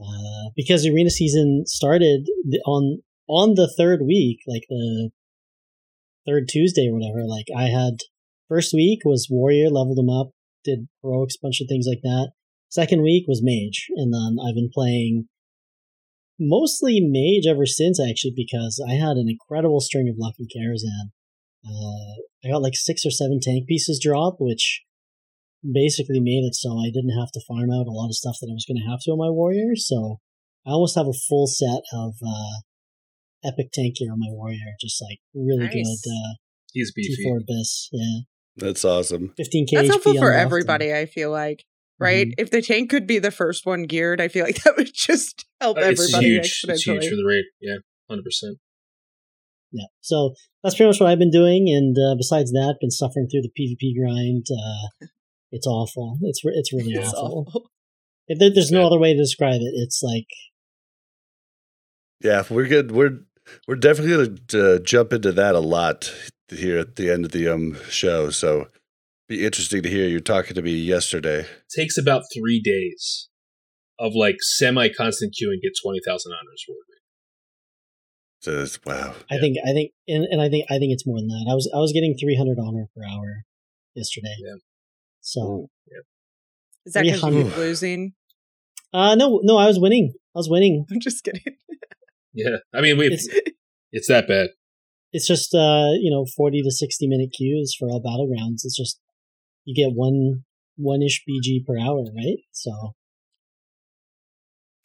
uh, 0.00 0.50
because 0.54 0.86
arena 0.86 1.10
season 1.10 1.64
started 1.66 2.26
on 2.66 3.02
on 3.28 3.54
the 3.54 3.72
third 3.76 4.00
week, 4.02 4.40
like 4.46 4.64
the 4.68 5.10
third 6.26 6.48
Tuesday 6.48 6.88
or 6.88 6.94
whatever, 6.94 7.26
like 7.26 7.46
I 7.56 7.64
had 7.64 7.98
first 8.48 8.72
week 8.72 9.00
was 9.04 9.28
warrior, 9.30 9.68
leveled 9.70 9.98
him 9.98 10.10
up, 10.10 10.30
did 10.64 10.88
heroics, 11.02 11.36
bunch 11.36 11.60
of 11.60 11.68
things 11.68 11.86
like 11.88 12.02
that. 12.02 12.32
Second 12.68 13.02
week 13.02 13.24
was 13.26 13.40
mage, 13.42 13.86
and 13.96 14.12
then 14.12 14.36
I've 14.44 14.54
been 14.54 14.70
playing 14.72 15.28
mostly 16.38 17.00
mage 17.00 17.46
ever 17.48 17.66
since 17.66 17.98
actually 18.00 18.32
because 18.36 18.82
I 18.86 18.94
had 18.94 19.16
an 19.16 19.28
incredible 19.28 19.80
string 19.80 20.08
of 20.08 20.16
lucky 20.18 20.46
Karazhan. 20.46 21.10
Uh, 21.66 22.22
I 22.44 22.52
got 22.52 22.62
like 22.62 22.76
six 22.76 23.04
or 23.04 23.10
seven 23.10 23.40
tank 23.42 23.66
pieces 23.66 24.00
drop, 24.02 24.36
which 24.38 24.82
basically 25.62 26.20
made 26.20 26.44
it 26.46 26.54
so 26.54 26.78
I 26.78 26.90
didn't 26.92 27.18
have 27.18 27.32
to 27.32 27.40
farm 27.48 27.70
out 27.72 27.88
a 27.88 27.90
lot 27.90 28.08
of 28.08 28.14
stuff 28.14 28.36
that 28.40 28.48
I 28.50 28.54
was 28.54 28.64
going 28.66 28.78
to 28.78 28.88
have 28.88 29.00
to 29.04 29.10
on 29.10 29.18
my 29.18 29.30
warrior. 29.30 29.74
So 29.74 30.20
I 30.66 30.70
almost 30.70 30.94
have 30.94 31.08
a 31.08 31.12
full 31.28 31.46
set 31.46 31.82
of 31.92 32.14
uh, 32.22 32.62
epic 33.42 33.72
tank 33.72 33.96
gear 33.96 34.12
on 34.12 34.20
my 34.20 34.30
warrior, 34.30 34.76
just 34.80 35.02
like 35.02 35.18
really 35.34 35.66
Nice. 35.66 35.74
good 35.74 36.10
uh, 36.10 36.34
he's 36.72 36.92
beefy. 36.92 37.24
T4 37.26 37.42
abyss. 37.42 37.88
Yeah, 37.92 38.20
That's 38.58 38.84
awesome. 38.84 39.34
15k. 39.38 39.70
That's 39.72 39.88
helpful 39.88 40.14
for 40.18 40.32
everybody, 40.32 40.92
I 40.94 41.06
feel 41.06 41.30
like. 41.30 41.64
Right? 42.00 42.28
Mhm. 42.28 42.34
If 42.38 42.50
the 42.50 42.62
tank 42.62 42.90
could 42.90 43.06
be 43.08 43.18
the 43.18 43.32
first 43.32 43.66
one 43.66 43.82
geared, 43.82 44.20
I 44.20 44.28
feel 44.28 44.44
like 44.44 44.62
that 44.64 44.76
would 44.76 44.90
just 44.94 45.46
help 45.60 45.78
Uh, 45.78 45.80
It's 45.82 46.00
everybody 46.00 46.26
huge. 46.26 46.60
It's 46.68 46.82
huge 46.84 47.08
for 47.08 47.16
the 47.16 47.24
rate. 47.26 47.44
Yeah, 47.60 47.76
hundred 48.08 48.22
percent. 48.24 48.58
Yeah. 49.72 49.86
So 50.00 50.34
that's 50.62 50.76
pretty 50.76 50.88
much 50.90 51.00
what 51.00 51.08
I've 51.10 51.18
been 51.18 51.30
doing, 51.32 51.68
and 51.68 51.96
uh, 51.98 52.14
besides 52.16 52.52
that, 52.52 52.76
been 52.80 52.90
suffering 52.92 53.26
through 53.28 53.42
the 53.42 53.50
PvP 53.50 53.98
grind. 53.98 54.46
Uh, 54.50 55.06
it's 55.50 55.66
awful. 55.66 56.18
It's 56.22 56.44
re- 56.44 56.52
it's 56.54 56.72
really 56.72 56.92
It's 56.94 57.12
awful. 57.12 57.44
awful. 57.48 57.70
If 58.28 58.38
there, 58.38 58.50
there's 58.54 58.70
no 58.70 58.80
Yeah. 58.82 58.86
other 58.86 58.98
way 58.98 59.12
to 59.14 59.18
describe 59.18 59.60
it. 59.60 59.72
It's 59.74 60.00
like 60.02 60.26
Yeah, 62.22 62.44
we're 62.50 62.66
good. 62.68 62.90
We're 62.92 63.20
we're 63.66 63.76
definitely 63.76 64.14
going 64.14 64.38
to 64.48 64.74
uh, 64.74 64.78
jump 64.80 65.12
into 65.12 65.32
that 65.32 65.54
a 65.54 65.60
lot 65.60 66.12
here 66.50 66.78
at 66.78 66.96
the 66.96 67.10
end 67.10 67.24
of 67.24 67.32
the 67.32 67.48
um 67.48 67.76
show. 67.88 68.30
So 68.30 68.68
be 69.28 69.44
interesting 69.44 69.82
to 69.82 69.88
hear 69.90 70.08
you 70.08 70.20
talking 70.20 70.54
to 70.54 70.62
me 70.62 70.72
yesterday. 70.72 71.46
takes 71.74 71.98
about 71.98 72.22
three 72.34 72.60
days 72.60 73.28
of 73.98 74.12
like 74.14 74.36
semi 74.40 74.88
constant 74.88 75.34
queue 75.36 75.50
and 75.50 75.60
get 75.62 75.72
twenty 75.82 76.00
thousand 76.04 76.32
honors 76.32 76.64
reward 76.68 76.84
rate. 76.88 76.94
So 78.40 78.62
it's, 78.62 78.78
wow. 78.84 79.14
I 79.30 79.34
Yeah. 79.34 79.40
think 79.40 79.56
I 79.66 79.72
think 79.72 79.92
and, 80.06 80.24
and 80.30 80.40
I 80.40 80.48
think 80.48 80.66
I 80.70 80.78
think 80.78 80.92
it's 80.92 81.06
more 81.06 81.18
than 81.18 81.28
that. 81.28 81.46
I 81.50 81.54
was 81.54 81.70
I 81.74 81.78
was 81.78 81.92
getting 81.92 82.16
300 82.18 82.58
honor 82.58 82.86
per 82.96 83.02
hour 83.04 83.44
yesterday. 83.94 84.34
Yeah. 84.40 84.54
So 85.20 85.68
yeah. 85.90 85.98
Is 86.86 86.92
that 86.94 87.02
because 87.02 87.20
you're 87.22 87.30
300. 87.44 87.58
losing? 87.58 88.12
uh 88.94 89.14
no 89.16 89.40
no 89.42 89.56
I 89.58 89.66
was 89.66 89.78
winning. 89.78 90.14
I 90.34 90.38
was 90.38 90.48
winning. 90.48 90.86
I'm 90.90 91.00
just 91.00 91.24
kidding. 91.24 91.42
Yeah, 92.32 92.58
I 92.72 92.80
mean, 92.80 92.96
we 92.96 93.06
It's 93.08 93.28
it's 93.90 94.06
that 94.08 94.28
bad. 94.28 94.50
It's 95.12 95.26
just 95.26 95.54
uh 95.54 95.90
you 96.00 96.10
know 96.10 96.26
40 96.36 96.62
to 96.62 96.70
60 96.70 97.06
minute 97.06 97.30
queues 97.36 97.74
for 97.78 97.88
all 97.88 98.02
battlegrounds. 98.02 98.64
It's 98.64 98.76
just 98.76 99.00
you 99.64 99.74
get 99.74 99.94
one 99.94 100.44
one 100.76 101.02
ish 101.02 101.24
BG 101.28 101.66
per 101.66 101.78
hour, 101.78 102.04
right? 102.14 102.38
So 102.52 102.94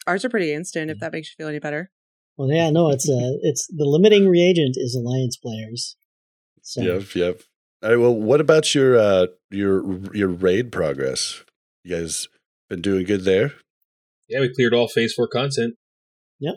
Ours 0.06 0.24
are 0.24 0.28
pretty 0.28 0.52
instant, 0.52 0.90
if 0.90 0.98
that 0.98 1.12
makes 1.12 1.28
you 1.30 1.34
feel 1.38 1.48
any 1.48 1.58
better. 1.58 1.90
Well, 2.36 2.52
yeah, 2.52 2.70
no, 2.70 2.90
it's 2.90 3.08
uh, 3.08 3.32
it's 3.42 3.66
the 3.68 3.84
limiting 3.84 4.28
reagent 4.28 4.76
is 4.76 4.94
alliance 4.94 5.36
players. 5.36 5.96
So 6.62 6.82
Yep, 6.82 7.14
yep. 7.14 7.40
All 7.82 7.90
right. 7.90 7.96
Well, 7.96 8.14
what 8.14 8.40
about 8.40 8.74
your 8.74 8.98
uh 8.98 9.26
your 9.50 10.00
your 10.14 10.28
raid 10.28 10.72
progress? 10.72 11.42
You 11.84 11.96
guys 11.96 12.28
been 12.68 12.80
doing 12.80 13.04
good 13.04 13.24
there? 13.24 13.52
Yeah, 14.28 14.40
we 14.40 14.52
cleared 14.54 14.72
all 14.74 14.88
phase 14.88 15.12
four 15.12 15.28
content. 15.28 15.74
Yep. 16.40 16.54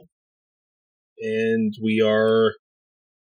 And 1.19 1.73
we 1.83 2.01
are, 2.05 2.53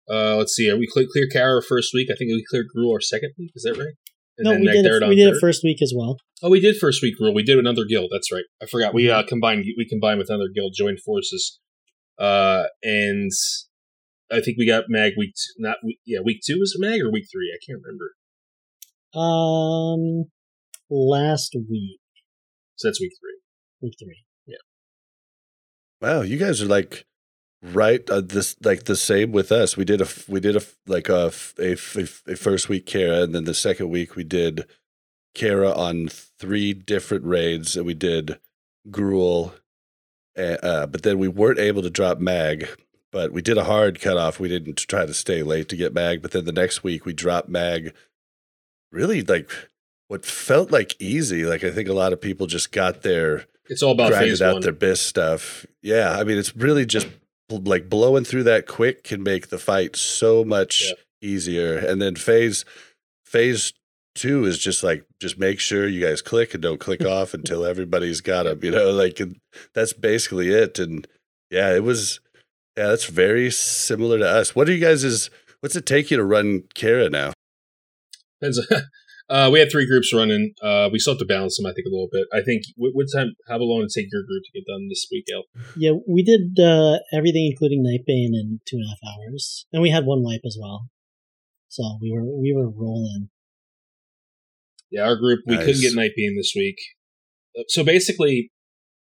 uh 0.10 0.36
let's 0.38 0.54
see, 0.54 0.70
are 0.70 0.78
we 0.78 0.88
clear, 0.92 1.06
clear 1.12 1.28
Kara 1.32 1.62
first 1.62 1.92
week? 1.94 2.10
I 2.12 2.16
think 2.16 2.30
we 2.30 2.44
cleared 2.50 2.68
Gruul 2.76 2.94
our 2.94 3.02
second 3.02 3.32
week. 3.38 3.52
Is 3.56 3.64
that 3.64 3.78
right? 3.78 3.94
And 4.38 4.46
no, 4.46 4.52
we 4.60 4.68
did 4.72 4.86
it, 4.86 5.08
we 5.08 5.16
did 5.16 5.30
third? 5.30 5.38
it 5.38 5.40
first 5.40 5.62
week 5.64 5.82
as 5.82 5.94
well. 5.96 6.18
Oh, 6.44 6.50
we 6.50 6.60
did 6.60 6.76
first 6.78 7.02
week 7.02 7.16
Gruul. 7.20 7.34
We 7.34 7.44
did 7.44 7.58
another 7.58 7.86
guild. 7.86 8.10
That's 8.12 8.32
right. 8.32 8.44
I 8.62 8.66
forgot. 8.66 8.94
We 8.94 9.10
uh 9.10 9.24
combined. 9.24 9.66
We 9.78 9.88
combined 9.88 10.20
with 10.20 10.30
another 10.30 10.50
guild, 10.54 10.74
joined 10.78 11.00
forces. 11.06 11.60
Uh, 12.20 12.64
and 12.84 13.32
I 14.32 14.42
think 14.42 14.58
we 14.58 14.66
got 14.68 14.86
Mag 14.90 15.14
week. 15.18 15.34
Two, 15.36 15.62
not 15.64 15.78
week. 15.84 16.00
Yeah, 16.06 16.20
week 16.24 16.42
two 16.46 16.58
was 16.60 16.76
Mag 16.78 17.02
or 17.02 17.12
week 17.12 17.26
three? 17.32 17.52
I 17.54 17.60
can't 17.66 17.82
remember. 17.84 18.12
Um, 19.16 20.26
last 20.90 21.56
week, 21.70 22.00
So 22.76 22.88
that's 22.88 23.00
week 23.00 23.14
three. 23.22 23.40
week 23.82 23.94
three. 23.98 24.26
Yeah. 24.46 24.58
Wow, 26.02 26.22
you 26.22 26.38
guys 26.38 26.62
are 26.62 26.66
like 26.68 27.06
right 27.74 28.08
uh, 28.10 28.22
this 28.22 28.56
like 28.64 28.84
the 28.84 28.96
same 28.96 29.32
with 29.32 29.52
us. 29.52 29.76
We 29.78 29.86
did 29.86 30.02
a 30.02 30.08
we 30.28 30.40
did 30.40 30.56
a 30.56 30.62
like 30.88 31.10
a 31.10 31.32
a 31.60 31.76
first 31.76 32.70
week 32.70 32.86
Kara, 32.86 33.22
and 33.24 33.34
then 33.34 33.46
the 33.46 33.54
second 33.54 33.90
week 33.90 34.16
we 34.16 34.24
did 34.24 34.66
Kara 35.34 35.72
on 35.72 36.08
three 36.08 36.74
different 36.74 37.26
raids, 37.26 37.76
and 37.76 37.86
we 37.86 37.94
did 37.94 38.40
Gruul, 38.90 39.54
uh, 40.38 40.86
but 40.86 41.04
then 41.04 41.18
we 41.20 41.28
weren't 41.28 41.60
able 41.60 41.82
to 41.82 41.90
drop 41.90 42.20
Mag. 42.20 42.68
But 43.12 43.32
we 43.32 43.42
did 43.42 43.58
a 43.58 43.64
hard 43.64 44.02
cutoff. 44.02 44.40
We 44.42 44.50
didn't 44.50 44.76
try 44.78 45.06
to 45.06 45.14
stay 45.14 45.42
late 45.42 45.70
to 45.70 45.78
get 45.78 45.94
Mag. 45.94 46.22
But 46.22 46.32
then 46.32 46.44
the 46.44 46.52
next 46.52 46.84
week 46.84 47.06
we 47.06 47.14
dropped 47.14 47.48
Mag. 47.48 47.94
Really, 48.92 49.22
like 49.22 49.50
what 50.08 50.26
felt 50.26 50.70
like 50.72 50.96
easy. 51.00 51.46
Like 51.46 51.64
I 51.64 51.72
think 51.72 51.88
a 51.88 51.94
lot 51.94 52.14
of 52.14 52.20
people 52.20 52.46
just 52.46 52.72
got 52.74 53.04
there 53.04 53.46
It's 53.70 53.82
all 53.82 53.94
about 53.94 54.10
grinded 54.10 54.32
phase 54.32 54.42
out 54.42 54.54
one. 54.56 54.62
their 54.64 54.74
best 54.74 55.04
stuff. 55.08 55.66
Yeah, 55.82 56.18
I 56.18 56.24
mean, 56.26 56.38
it's 56.38 56.56
really 56.56 56.86
just 56.86 57.08
like 57.50 57.90
blowing 57.90 58.24
through 58.26 58.44
that 58.44 58.68
quick 58.68 59.04
can 59.04 59.22
make 59.24 59.50
the 59.50 59.58
fight 59.58 59.96
so 59.96 60.44
much 60.44 60.84
Yeah. 60.88 60.94
easier. 61.22 61.78
And 61.78 62.02
then 62.02 62.16
phase 62.16 62.66
phase 63.24 63.74
two 64.16 64.46
is 64.46 64.58
just 64.58 64.84
like 64.84 65.06
just 65.20 65.38
make 65.38 65.60
sure 65.60 65.88
you 65.88 66.02
guys 66.02 66.22
click 66.22 66.54
and 66.54 66.64
don't 66.64 66.80
click 66.80 67.04
off 67.06 67.34
until 67.36 67.66
everybody's 67.66 68.22
got 68.22 68.44
them. 68.44 68.60
You 68.64 68.72
know, 68.72 68.92
like 68.92 69.20
that's 69.74 69.94
basically 69.94 70.50
it. 70.50 70.80
And 70.80 71.08
yeah, 71.50 71.74
it 71.74 71.84
was. 71.84 72.20
Yeah, 72.78 72.88
that's 72.88 73.06
very 73.06 73.52
similar 73.52 74.18
to 74.20 74.28
us. 74.28 74.54
What 74.54 74.68
are 74.68 74.74
you 74.74 74.82
guys 74.84 75.06
is? 75.06 75.30
What's 75.62 75.78
it 75.78 75.86
take 75.86 76.12
you 76.12 76.18
to 76.18 76.26
run 76.26 76.64
Kara 76.74 77.10
now? 77.10 77.32
Depends. 78.42 78.60
Uh, 79.28 79.50
we 79.52 79.58
had 79.60 79.72
three 79.72 79.88
groups 79.88 80.14
running. 80.14 80.54
Uh, 80.62 80.88
we 80.92 81.00
still 81.00 81.14
have 81.14 81.20
to 81.20 81.26
balance 81.26 81.58
them, 81.58 81.66
I 81.66 81.74
think, 81.74 81.88
a 81.88 81.90
little 81.90 82.10
bit. 82.12 82.28
I 82.32 82.42
think 82.44 82.62
what, 82.76 82.92
what 82.94 83.08
time? 83.14 83.34
How 83.48 83.58
long 83.58 83.80
did 83.82 83.86
it 83.90 83.94
take 84.00 84.12
your 84.12 84.22
group 84.22 84.44
to 84.46 84.52
get 84.60 84.68
done 84.72 84.88
this 84.88 85.08
week, 85.12 85.26
El? 85.34 85.44
Yeah, 85.76 85.94
we 86.08 86.22
did 86.24 86.60
uh, 86.64 87.00
everything 87.12 87.50
including 87.52 87.84
Nightbane 87.84 88.38
in 88.38 88.60
two 88.68 88.78
and 88.78 88.86
a 88.86 88.90
half 88.90 89.00
hours, 89.18 89.66
and 89.74 89.82
we 89.82 89.90
had 89.90 90.06
one 90.06 90.22
wipe 90.24 90.42
as 90.46 90.58
well. 90.62 90.90
So 91.70 91.98
we 92.02 92.12
were 92.12 92.24
we 92.40 92.54
were 92.56 92.70
rolling. 92.70 93.30
Yeah, 94.92 95.06
our 95.06 95.16
group 95.18 95.40
we 95.48 95.58
couldn't 95.58 95.82
Nice. 95.82 95.82
get 95.82 95.94
Nightbane 95.96 96.36
this 96.38 96.54
week. 96.56 96.78
Uh, 97.58 97.64
So 97.68 97.84
basically, 97.84 98.52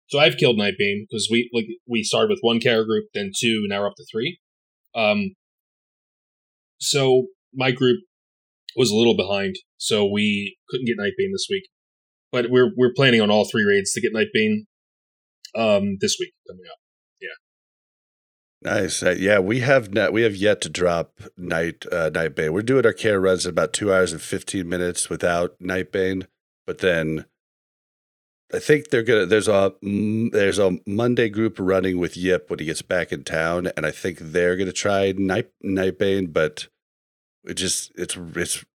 so 0.07 0.17
I've 0.19 0.37
killed 0.37 0.57
Nightbane 0.57 1.05
because 1.07 1.27
we 1.31 1.49
like 1.53 1.65
we 1.87 2.01
started 2.03 2.31
with 2.31 2.39
one 2.41 2.59
Kara 2.59 2.83
group, 2.83 3.05
then 3.13 3.31
two, 3.39 3.61
and 3.63 3.69
now 3.69 3.81
we're 3.81 3.87
up 3.87 3.95
to 3.97 4.05
three. 4.11 4.39
Um, 4.95 5.35
so 6.79 7.27
my 7.53 7.71
group 7.71 7.99
was 8.75 8.91
a 8.91 8.95
little 8.95 9.15
behind, 9.15 9.55
so 9.77 10.05
we 10.05 10.57
couldn't 10.69 10.85
get 10.85 10.97
Nightbane 10.97 11.31
this 11.31 11.47
week. 11.49 11.63
But 12.31 12.49
we're 12.49 12.71
we're 12.75 12.93
planning 12.95 13.21
on 13.21 13.31
all 13.31 13.45
three 13.45 13.63
raids 13.63 13.93
to 13.93 14.01
get 14.01 14.13
Nightbane 14.13 14.65
um 15.55 15.97
this 16.01 16.17
week 16.19 16.33
coming 16.47 16.65
up. 16.69 16.77
Yeah. 17.21 18.71
Nice. 18.73 19.03
Uh, 19.03 19.15
yeah, 19.17 19.39
we 19.39 19.59
have 19.61 19.93
not, 19.93 20.11
we 20.11 20.23
have 20.23 20.35
yet 20.35 20.59
to 20.61 20.69
drop 20.69 21.21
night 21.37 21.85
uh, 21.91 22.09
Nightbane. 22.09 22.51
We're 22.51 22.61
doing 22.61 22.85
our 22.85 22.93
Kara 22.93 23.19
runs 23.19 23.45
in 23.45 23.51
about 23.51 23.73
two 23.73 23.93
hours 23.93 24.11
and 24.11 24.21
fifteen 24.21 24.67
minutes 24.67 25.09
without 25.09 25.55
Nightbane, 25.61 26.27
but 26.65 26.79
then 26.79 27.25
I 28.53 28.59
think 28.59 28.89
they're 28.89 29.03
gonna. 29.03 29.25
There's 29.25 29.47
a 29.47 29.73
there's 29.81 30.59
a 30.59 30.77
Monday 30.85 31.29
group 31.29 31.57
running 31.59 31.97
with 31.97 32.15
Yip 32.15 32.49
when 32.49 32.59
he 32.59 32.65
gets 32.65 32.81
back 32.81 33.11
in 33.11 33.23
town, 33.23 33.69
and 33.75 33.85
I 33.85 33.91
think 33.91 34.19
they're 34.19 34.55
gonna 34.55 34.71
try 34.71 35.13
night 35.17 35.49
Nightbane, 35.63 36.31
but 36.31 36.67
it 37.45 37.53
just 37.55 37.91
it's 37.95 38.15
it's. 38.35 38.65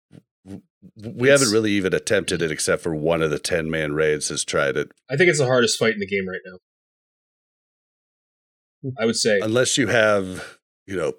We 0.43 1.27
It's- 1.29 1.39
haven't 1.39 1.53
really 1.53 1.71
even 1.73 1.93
attempted 1.93 2.41
it, 2.41 2.49
except 2.51 2.81
for 2.81 2.95
one 2.95 3.21
of 3.21 3.29
the 3.29 3.37
ten 3.39 3.69
man 3.69 3.93
raids 3.93 4.29
has 4.29 4.43
tried 4.43 4.75
it. 4.77 4.91
I 5.09 5.15
think 5.15 5.29
it's 5.29 5.37
the 5.39 5.45
hardest 5.45 5.77
fight 5.77 5.93
in 5.93 5.99
the 5.99 6.07
game 6.07 6.27
right 6.27 6.41
now. 6.45 6.57
I 8.97 9.05
would 9.05 9.15
say 9.15 9.39
Unless 9.41 9.77
you 9.77 9.87
have, 9.87 10.57
you 10.87 10.95
know, 10.95 11.13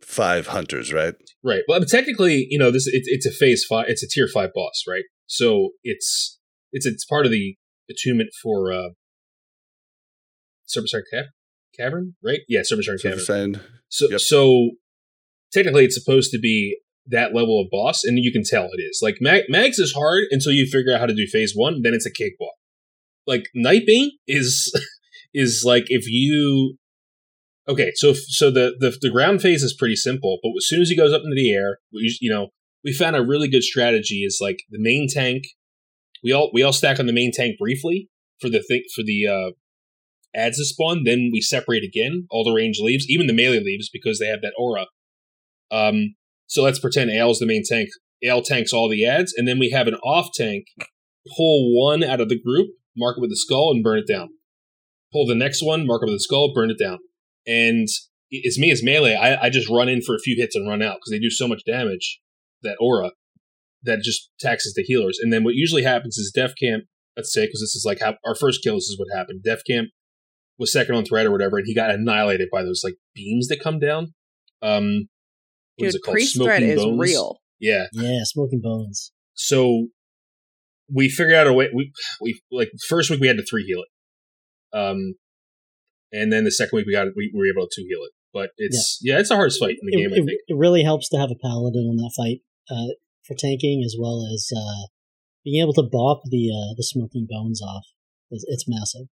five 0.00 0.46
hunters, 0.46 0.92
right? 0.92 1.14
Right. 1.42 1.62
Well, 1.66 1.80
technically, 1.84 2.46
you 2.50 2.58
know, 2.58 2.70
this 2.70 2.86
it's 2.86 3.08
it's 3.08 3.26
a 3.26 3.32
phase 3.32 3.64
five. 3.68 3.86
It's 3.88 4.02
a 4.04 4.08
tier 4.08 4.28
five 4.32 4.50
boss, 4.54 4.84
right? 4.88 5.04
So 5.26 5.70
it's 5.82 6.38
it's 6.72 6.86
it's 6.86 7.04
part 7.04 7.26
of 7.26 7.32
the 7.32 7.56
attunement 7.90 8.30
for 8.40 8.72
uh, 8.72 8.90
Serpentshrine 10.68 11.02
Cav- 11.12 11.30
Cavern, 11.76 12.14
right? 12.22 12.40
Yeah, 12.48 12.60
So 12.62 12.76
Cavern. 13.02 13.60
So 13.88 14.08
Yep. 14.08 14.20
so 14.20 14.70
technically, 15.52 15.84
it's 15.84 15.96
supposed 16.00 16.30
to 16.30 16.38
be 16.38 16.78
that 17.10 17.34
level 17.34 17.60
of 17.60 17.68
boss, 17.70 18.04
and 18.04 18.18
you 18.18 18.32
can 18.32 18.42
tell 18.44 18.64
it 18.64 18.80
is. 18.80 19.00
Like 19.02 19.16
Mag- 19.20 19.44
Mags 19.48 19.78
is 19.78 19.92
hard 19.92 20.24
until 20.30 20.52
you 20.52 20.66
figure 20.66 20.92
out 20.92 21.00
how 21.00 21.06
to 21.06 21.14
do 21.14 21.26
phase 21.26 21.52
one. 21.54 21.82
Then 21.82 21.94
it's 21.94 22.06
a 22.06 22.12
cakewalk. 22.12 22.54
Like 23.26 23.44
Nightbane 23.56 24.08
is 24.26 24.72
is 25.34 25.62
like 25.64 25.84
if 25.88 26.04
you 26.06 26.76
okay. 27.68 27.92
So 27.94 28.12
so 28.12 28.50
the 28.50 28.74
the 28.78 28.96
the 29.00 29.10
ground 29.10 29.42
phase 29.42 29.62
is 29.62 29.76
pretty 29.78 29.96
simple, 29.96 30.38
but 30.42 30.50
as 30.56 30.66
soon 30.66 30.80
as 30.80 30.88
he 30.88 30.96
goes 30.96 31.12
up 31.12 31.22
into 31.24 31.36
the 31.36 31.52
air, 31.52 31.78
we, 31.92 32.16
you 32.20 32.30
know, 32.30 32.48
we 32.84 32.92
found 32.92 33.16
a 33.16 33.22
really 33.24 33.48
good 33.48 33.62
strategy. 33.62 34.22
Is 34.24 34.38
like 34.40 34.58
the 34.70 34.80
main 34.80 35.06
tank. 35.08 35.44
We 36.22 36.32
all 36.32 36.50
we 36.52 36.62
all 36.62 36.72
stack 36.72 36.98
on 36.98 37.06
the 37.06 37.12
main 37.12 37.32
tank 37.32 37.56
briefly 37.58 38.08
for 38.40 38.48
the 38.48 38.62
thing 38.62 38.82
for 38.94 39.02
the 39.02 39.26
uh, 39.26 39.50
ads 40.34 40.58
to 40.58 40.64
spawn. 40.64 41.04
Then 41.04 41.30
we 41.32 41.40
separate 41.40 41.84
again. 41.84 42.26
All 42.30 42.44
the 42.44 42.52
range 42.52 42.78
leaves, 42.80 43.06
even 43.08 43.26
the 43.26 43.32
melee 43.32 43.60
leaves, 43.60 43.90
because 43.92 44.18
they 44.18 44.26
have 44.26 44.42
that 44.42 44.54
aura. 44.58 44.86
Um, 45.70 46.14
so 46.50 46.64
let's 46.64 46.80
pretend 46.80 47.10
Ayle 47.10 47.30
is 47.30 47.38
the 47.38 47.46
main 47.46 47.62
tank. 47.64 47.90
Ayle 48.24 48.42
tanks 48.42 48.72
all 48.72 48.88
the 48.88 49.06
ads, 49.06 49.32
and 49.36 49.46
then 49.46 49.58
we 49.60 49.70
have 49.70 49.86
an 49.86 49.94
off 49.94 50.30
tank 50.34 50.66
pull 51.36 51.70
one 51.78 52.02
out 52.02 52.20
of 52.20 52.28
the 52.28 52.40
group, 52.40 52.70
mark 52.96 53.18
it 53.18 53.20
with 53.20 53.30
the 53.30 53.36
skull, 53.36 53.70
and 53.70 53.84
burn 53.84 53.98
it 53.98 54.08
down. 54.08 54.30
Pull 55.12 55.26
the 55.26 55.34
next 55.34 55.62
one, 55.62 55.86
mark 55.86 56.02
it 56.02 56.06
with 56.06 56.16
the 56.16 56.20
skull, 56.20 56.52
burn 56.52 56.70
it 56.70 56.78
down. 56.78 56.98
And 57.46 57.86
it's 58.30 58.58
me 58.58 58.72
as 58.72 58.82
melee. 58.82 59.14
I, 59.14 59.44
I 59.44 59.50
just 59.50 59.70
run 59.70 59.88
in 59.88 60.02
for 60.02 60.16
a 60.16 60.20
few 60.20 60.36
hits 60.36 60.56
and 60.56 60.68
run 60.68 60.82
out 60.82 60.96
because 60.96 61.10
they 61.12 61.20
do 61.20 61.30
so 61.30 61.46
much 61.46 61.62
damage, 61.64 62.20
that 62.62 62.76
aura, 62.80 63.12
that 63.84 64.00
just 64.02 64.30
taxes 64.40 64.74
the 64.74 64.82
healers. 64.82 65.18
And 65.20 65.32
then 65.32 65.44
what 65.44 65.54
usually 65.54 65.84
happens 65.84 66.18
is 66.18 66.32
Def 66.34 66.52
Camp, 66.60 66.84
let's 67.16 67.32
say, 67.32 67.46
because 67.46 67.60
this 67.60 67.76
is 67.76 67.84
like 67.86 68.00
how, 68.00 68.16
our 68.26 68.34
first 68.34 68.62
kill, 68.64 68.74
this 68.74 68.88
is 68.88 68.98
what 68.98 69.16
happened. 69.16 69.42
Def 69.44 69.60
Camp 69.64 69.90
was 70.58 70.72
second 70.72 70.96
on 70.96 71.04
threat 71.04 71.26
or 71.26 71.30
whatever, 71.30 71.58
and 71.58 71.66
he 71.66 71.74
got 71.74 71.90
annihilated 71.90 72.48
by 72.52 72.64
those 72.64 72.82
like 72.84 72.96
beams 73.14 73.48
that 73.48 73.62
come 73.62 73.78
down. 73.78 74.14
Um, 74.62 75.08
Dude, 75.80 75.94
it 75.94 76.02
called? 76.04 76.14
priest 76.14 76.36
threat 76.36 76.58
Smoking 76.62 76.68
is 76.78 76.84
bones? 76.84 77.00
real. 77.00 77.38
Yeah. 77.58 77.86
Yeah, 77.92 78.20
smoking 78.24 78.60
bones. 78.62 79.12
So 79.34 79.88
we 80.92 81.08
figured 81.08 81.36
out 81.36 81.46
a 81.46 81.52
way. 81.52 81.68
We 81.74 81.92
we 82.20 82.40
like 82.50 82.70
first 82.88 83.10
week 83.10 83.20
we 83.20 83.28
had 83.28 83.36
to 83.36 83.44
three 83.48 83.64
heal 83.64 83.80
it, 83.82 84.76
um, 84.76 85.14
and 86.12 86.32
then 86.32 86.44
the 86.44 86.50
second 86.50 86.76
week 86.76 86.86
we 86.86 86.92
got 86.92 87.06
we 87.16 87.32
were 87.34 87.46
able 87.46 87.66
to 87.68 87.70
two 87.74 87.86
heal 87.88 88.00
it. 88.02 88.12
But 88.32 88.50
it's 88.58 88.98
yeah, 89.02 89.18
it's 89.18 89.30
a 89.30 89.36
hard 89.36 89.52
fight 89.52 89.76
in 89.80 89.88
the 89.88 89.92
It, 89.92 89.96
game. 90.02 90.10
I 90.12 90.16
it, 90.16 90.24
think. 90.26 90.40
it 90.48 90.56
really 90.56 90.82
helps 90.82 91.08
to 91.10 91.18
have 91.18 91.30
a 91.30 91.36
paladin 91.40 91.88
in 91.90 91.96
that 91.96 92.12
fight 92.16 92.38
uh, 92.70 92.94
for 93.26 93.34
tanking, 93.38 93.82
as 93.84 93.96
well 93.98 94.26
as 94.32 94.50
uh, 94.56 94.86
being 95.44 95.62
able 95.62 95.74
to 95.74 95.82
bop 95.82 96.22
the 96.30 96.50
uh, 96.50 96.74
the 96.76 96.82
smoking 96.84 97.26
bones 97.30 97.60
off. 97.62 97.84
It's, 98.30 98.44
it's 98.48 98.64
massive. 98.68 99.06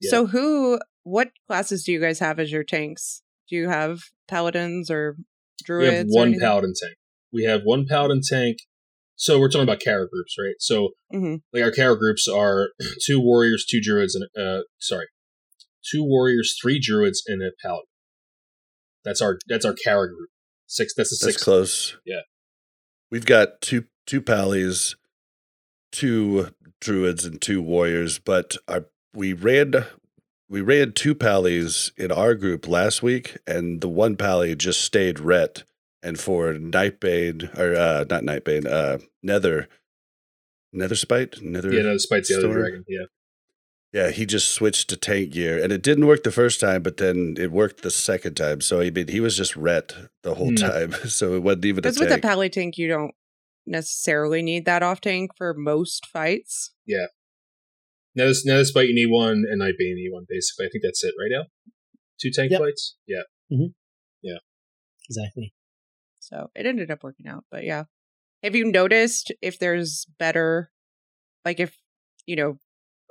Yeah. 0.00 0.10
So 0.10 0.26
who 0.26 0.78
what 1.02 1.30
classes 1.46 1.84
do 1.84 1.92
you 1.92 2.00
guys 2.00 2.18
have 2.18 2.38
as 2.38 2.50
your 2.52 2.64
tanks? 2.64 3.22
Do 3.48 3.56
you 3.56 3.68
have 3.68 4.00
paladins 4.28 4.90
or 4.90 5.16
We 5.68 5.86
have 5.86 6.06
one 6.08 6.28
anything? 6.28 6.40
paladin 6.40 6.72
tank. 6.80 6.96
We 7.32 7.44
have 7.44 7.62
one 7.64 7.86
paladin 7.88 8.20
tank. 8.28 8.58
So 9.18 9.38
we're 9.40 9.48
talking 9.48 9.62
about 9.62 9.80
Kara 9.80 10.06
groups, 10.08 10.34
right? 10.38 10.54
So 10.58 10.90
Mhm. 11.12 11.40
like 11.52 11.62
our 11.62 11.70
Kara 11.70 11.98
groups 11.98 12.28
are 12.28 12.70
two 13.06 13.18
warriors, 13.20 13.64
two 13.68 13.80
druids, 13.80 14.14
and 14.14 14.26
uh, 14.38 14.62
sorry, 14.78 15.06
two 15.90 16.02
warriors, 16.04 16.56
three 16.60 16.78
druids, 16.78 17.22
and 17.26 17.42
a 17.42 17.50
paladin. 17.62 17.86
That's 19.04 19.22
our 19.22 19.38
that's 19.46 19.64
our 19.64 19.72
carrier 19.74 20.08
group. 20.08 20.30
Six. 20.66 20.92
That's 20.94 21.12
a 21.12 21.24
That's 21.24 21.34
six. 21.36 21.44
close. 21.44 21.96
Yeah. 22.04 22.22
We've 23.10 23.24
got 23.26 23.60
two 23.62 23.84
two 24.04 24.20
pallies, 24.20 24.96
two 25.92 26.50
druids, 26.80 27.24
and 27.24 27.40
two 27.40 27.62
warriors. 27.62 28.18
But 28.18 28.56
our, 28.68 28.86
we 29.14 29.32
ran 29.32 29.86
we 30.48 30.60
ran 30.60 30.92
two 30.92 31.14
pallies 31.14 31.92
in 31.96 32.12
our 32.12 32.34
group 32.34 32.68
last 32.68 33.02
week, 33.02 33.36
and 33.46 33.80
the 33.80 33.88
one 33.88 34.16
pally 34.16 34.54
just 34.54 34.80
stayed 34.82 35.18
ret. 35.20 35.64
And 36.02 36.20
for 36.20 36.52
Nightbane 36.54 37.58
or 37.58 37.74
uh, 37.74 38.04
not 38.08 38.22
Nightbane, 38.22 38.64
uh, 38.66 38.98
Nether, 39.24 39.66
Netherspite, 40.74 41.42
Nether. 41.42 41.72
Yeah, 41.72 41.82
no, 41.82 41.92
despite 41.94 42.24
the 42.24 42.36
other 42.38 42.52
dragon. 42.52 42.84
Yeah. 42.88 43.04
Yeah, 43.92 44.10
he 44.10 44.26
just 44.26 44.50
switched 44.52 44.90
to 44.90 44.96
tank 44.96 45.30
gear, 45.30 45.62
and 45.62 45.72
it 45.72 45.82
didn't 45.82 46.06
work 46.06 46.22
the 46.22 46.30
first 46.30 46.60
time, 46.60 46.82
but 46.82 46.98
then 46.98 47.34
it 47.38 47.50
worked 47.50 47.82
the 47.82 47.90
second 47.90 48.34
time. 48.34 48.60
So 48.60 48.80
I 48.80 48.90
mean, 48.90 49.08
he 49.08 49.20
was 49.20 49.36
just 49.36 49.56
ret 49.56 49.94
the 50.22 50.34
whole 50.34 50.50
Hmm. 50.50 50.56
time, 50.56 50.92
so 51.08 51.34
it 51.34 51.42
wasn't 51.42 51.64
even 51.64 51.78
a 51.78 51.82
Because 51.82 51.98
with 51.98 52.08
a 52.08 52.12
tank. 52.12 52.22
pally 52.22 52.50
tank, 52.50 52.78
you 52.78 52.88
don't 52.88 53.14
necessarily 53.64 54.42
need 54.42 54.64
that 54.66 54.82
off 54.82 55.00
tank 55.00 55.30
for 55.36 55.54
most 55.54 56.06
fights. 56.06 56.72
Now 58.16 58.26
this 58.26 58.44
now 58.44 58.56
this 58.56 58.70
fight 58.70 58.88
you 58.88 58.94
need 58.94 59.10
one 59.10 59.44
and 59.48 59.60
Nightbane 59.60 59.92
you 59.92 59.96
need 59.96 60.12
one 60.12 60.26
basically. 60.28 60.66
I 60.66 60.68
think 60.70 60.82
that's 60.82 61.04
it, 61.04 61.14
right 61.18 61.36
Al? 61.36 61.46
Two 62.20 62.30
tank 62.30 62.50
Yep. 62.50 62.60
fights? 62.60 62.96
Yeah. 63.06 63.22
Mm-hmm. 63.52 63.72
Yeah. 64.22 64.38
Exactly. 65.08 65.52
So 66.18 66.50
it 66.54 66.66
ended 66.66 66.90
up 66.90 67.04
working 67.04 67.28
out. 67.28 67.44
But 67.50 67.64
yeah. 67.64 67.84
Have 68.42 68.56
you 68.56 68.70
noticed 68.70 69.32
if 69.42 69.58
there's 69.58 70.06
better 70.18 70.70
like 71.44 71.60
if 71.60 71.76
you 72.26 72.36
know, 72.36 72.58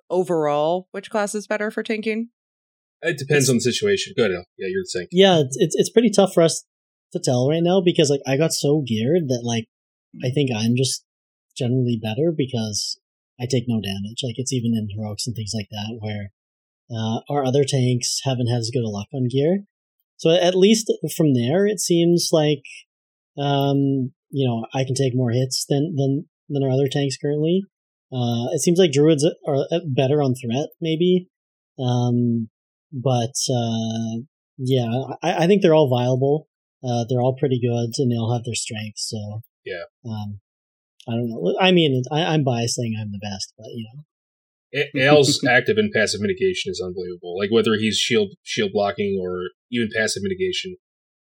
overall, 0.09 0.87
which 0.91 1.09
class 1.09 1.33
is 1.33 1.47
better 1.47 1.71
for 1.71 1.81
tanking? 1.81 2.29
It 3.01 3.17
depends 3.17 3.49
on 3.49 3.57
the 3.57 3.61
situation. 3.61 4.13
Go 4.15 4.23
ahead, 4.23 4.35
Al. 4.35 4.45
Yeah, 4.57 4.67
you're 4.69 4.83
the 4.83 4.99
tank. 4.99 5.09
Yeah, 5.11 5.39
it's, 5.39 5.57
it's 5.59 5.75
it's 5.75 5.89
pretty 5.89 6.09
tough 6.09 6.33
for 6.33 6.43
us 6.43 6.65
to 7.13 7.19
tell 7.19 7.49
right 7.49 7.63
now 7.63 7.81
because 7.83 8.09
like 8.09 8.21
I 8.27 8.37
got 8.37 8.51
so 8.51 8.83
geared 8.85 9.27
that 9.27 9.41
like 9.43 9.65
I 10.23 10.27
mm. 10.27 10.33
think 10.33 10.49
I'm 10.55 10.75
just 10.75 11.03
generally 11.57 11.99
better 12.01 12.33
because 12.35 12.99
I 13.39 13.45
take 13.49 13.65
no 13.67 13.81
damage. 13.81 14.21
Like 14.23 14.35
it's 14.37 14.53
even 14.53 14.73
in 14.75 14.87
heroics 14.89 15.27
and 15.27 15.35
things 15.35 15.51
like 15.53 15.67
that 15.71 15.97
where 15.99 16.31
uh, 16.89 17.19
our 17.29 17.43
other 17.45 17.63
tanks 17.67 18.21
haven't 18.23 18.47
had 18.47 18.59
as 18.59 18.71
good 18.73 18.83
a 18.83 18.89
luck 18.89 19.07
on 19.13 19.27
gear. 19.27 19.63
So 20.17 20.29
at 20.29 20.55
least 20.55 20.91
from 21.15 21.33
there, 21.33 21.65
it 21.65 21.79
seems 21.79 22.29
like 22.31 22.63
um, 23.37 24.13
you 24.29 24.47
know 24.47 24.65
I 24.73 24.83
can 24.85 24.95
take 24.95 25.13
more 25.15 25.31
hits 25.31 25.65
than 25.67 25.95
than 25.95 26.25
than 26.49 26.63
our 26.63 26.69
other 26.71 26.87
tanks 26.91 27.17
currently. 27.17 27.63
Uh, 28.13 28.47
it 28.53 28.61
seems 28.61 28.79
like 28.79 28.91
druids 28.91 29.25
are 29.47 29.65
uh, 29.71 29.79
better 29.87 30.21
on 30.21 30.35
threat, 30.35 30.69
maybe. 30.79 31.27
Um, 31.77 32.49
but 32.93 33.33
uh, 33.51 34.21
yeah, 34.57 34.87
I, 35.21 35.43
I 35.43 35.47
think 35.47 35.61
they're 35.61 35.75
all 35.75 35.89
viable. 35.89 36.47
Uh, 36.83 37.03
they're 37.09 37.19
all 37.21 37.35
pretty 37.37 37.59
good, 37.59 37.91
and 37.97 38.11
they 38.11 38.15
all 38.15 38.33
have 38.33 38.45
their 38.45 38.55
strengths. 38.55 39.09
So 39.09 39.41
Yeah. 39.65 39.83
um, 40.05 40.39
I 41.07 41.11
don't 41.11 41.29
know. 41.29 41.55
I 41.59 41.71
mean, 41.71 42.03
I, 42.11 42.23
I'm 42.23 42.43
biased 42.43 42.75
saying 42.75 42.95
I'm 42.99 43.11
the 43.11 43.19
best, 43.19 43.53
but 43.57 43.67
you 43.73 43.85
know, 43.93 44.03
A- 44.99 45.07
Al's 45.07 45.43
active 45.47 45.77
and 45.77 45.91
passive 45.91 46.21
mitigation 46.21 46.71
is 46.71 46.81
unbelievable. 46.83 47.37
Like 47.37 47.51
whether 47.51 47.73
he's 47.75 47.97
shield 47.97 48.29
shield 48.43 48.71
blocking 48.73 49.19
or 49.21 49.49
even 49.71 49.89
passive 49.95 50.23
mitigation, 50.23 50.77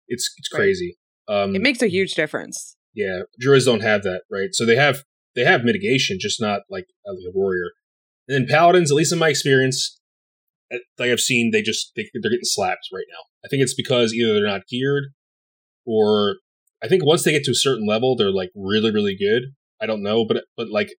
it's 0.09 0.33
it's 0.39 0.49
Right. 0.53 0.59
crazy. 0.61 0.97
Um, 1.29 1.55
It 1.55 1.63
makes 1.63 1.83
a 1.83 1.89
huge 1.89 2.15
difference. 2.15 2.77
yeah, 2.95 3.21
druids 3.41 3.65
don't 3.65 3.81
have 3.83 4.03
that, 4.05 4.23
right? 4.31 4.51
So 4.53 4.65
they 4.65 4.77
have 4.77 5.03
they 5.35 5.45
have 5.45 5.65
mitigation, 5.65 6.19
just 6.21 6.41
not 6.41 6.61
like 6.71 6.87
like 7.07 7.17
a 7.29 7.33
warrior. 7.35 7.71
And 8.29 8.35
then 8.39 8.47
paladins, 8.49 8.91
at 8.91 8.95
least 8.97 9.13
in 9.13 9.19
my 9.19 9.29
experience, 9.29 9.99
uh, 10.73 10.79
like 10.99 11.11
I've 11.11 11.21
seen, 11.21 11.51
they 11.51 11.61
just 11.63 11.93
they, 11.97 12.09
they're 12.15 12.31
getting 12.31 12.39
slapped 12.45 12.89
right 12.93 13.05
now. 13.11 13.21
I 13.45 13.49
think 13.49 13.63
it's 13.63 13.75
because 13.75 14.15
either 14.15 14.35
they're 14.35 14.47
not 14.47 14.67
geared, 14.69 15.05
or 15.85 16.37
I 16.83 16.89
think 16.89 17.05
once 17.05 17.25
they 17.25 17.33
get 17.33 17.45
to 17.45 17.51
a 17.51 17.55
certain 17.55 17.87
level, 17.87 18.17
they're 18.17 18.31
like 18.31 18.51
really 18.55 18.91
really 18.93 19.17
good. 19.17 19.55
I 19.81 19.87
don't 19.87 20.03
know, 20.03 20.25
but 20.27 20.45
but 20.57 20.69
like, 20.71 20.91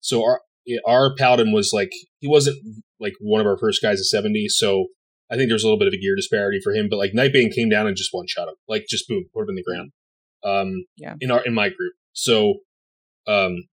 so 0.00 0.22
our 0.24 0.40
our 0.86 1.14
paladin 1.14 1.52
was 1.52 1.70
like 1.72 1.92
he 2.18 2.28
wasn't 2.28 2.58
like 2.98 3.14
one 3.20 3.40
of 3.40 3.46
our 3.46 3.58
first 3.58 3.82
guys 3.82 4.00
at 4.00 4.06
seventy, 4.06 4.48
so 4.48 4.86
I 5.30 5.36
think 5.36 5.48
there's 5.48 5.62
a 5.62 5.66
little 5.66 5.78
bit 5.78 5.88
of 5.88 5.94
a 5.94 6.00
gear 6.00 6.16
disparity 6.16 6.60
for 6.62 6.72
him. 6.72 6.88
But 6.90 6.98
like 6.98 7.12
Nightbane 7.12 7.54
came 7.54 7.68
down 7.68 7.86
and 7.86 7.96
just 7.96 8.10
one 8.12 8.26
shot 8.28 8.48
him, 8.48 8.54
like 8.68 8.84
just 8.88 9.08
boom, 9.08 9.26
put 9.34 9.42
him 9.42 9.50
in 9.50 9.54
the 9.56 9.62
ground. 9.62 9.92
Um, 10.42 10.84
Yeah. 10.96 11.14
In 11.20 11.30
our 11.30 11.44
in 11.44 11.54
my 11.54 11.68
group, 11.68 11.94
so 12.12 12.54
um, 13.26 13.64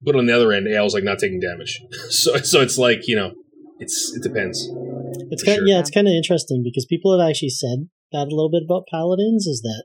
but 0.00 0.16
on 0.16 0.26
the 0.26 0.34
other 0.34 0.52
end, 0.52 0.66
Ayle's 0.66 0.94
like 0.94 1.04
not 1.04 1.18
taking 1.18 1.40
damage, 1.40 1.80
so 2.08 2.36
so 2.38 2.60
it's 2.60 2.78
like 2.78 3.06
you 3.06 3.16
know, 3.16 3.32
it's 3.78 4.12
it 4.16 4.22
depends. 4.22 4.68
It's 5.30 5.42
kind 5.42 5.58
sure. 5.58 5.66
yeah, 5.66 5.78
it's 5.78 5.90
kind 5.90 6.08
of 6.08 6.12
interesting 6.12 6.62
because 6.64 6.86
people 6.86 7.16
have 7.16 7.26
actually 7.26 7.50
said 7.50 7.88
that 8.10 8.28
a 8.28 8.34
little 8.34 8.50
bit 8.50 8.64
about 8.64 8.84
paladins 8.90 9.46
is 9.46 9.60
that 9.62 9.84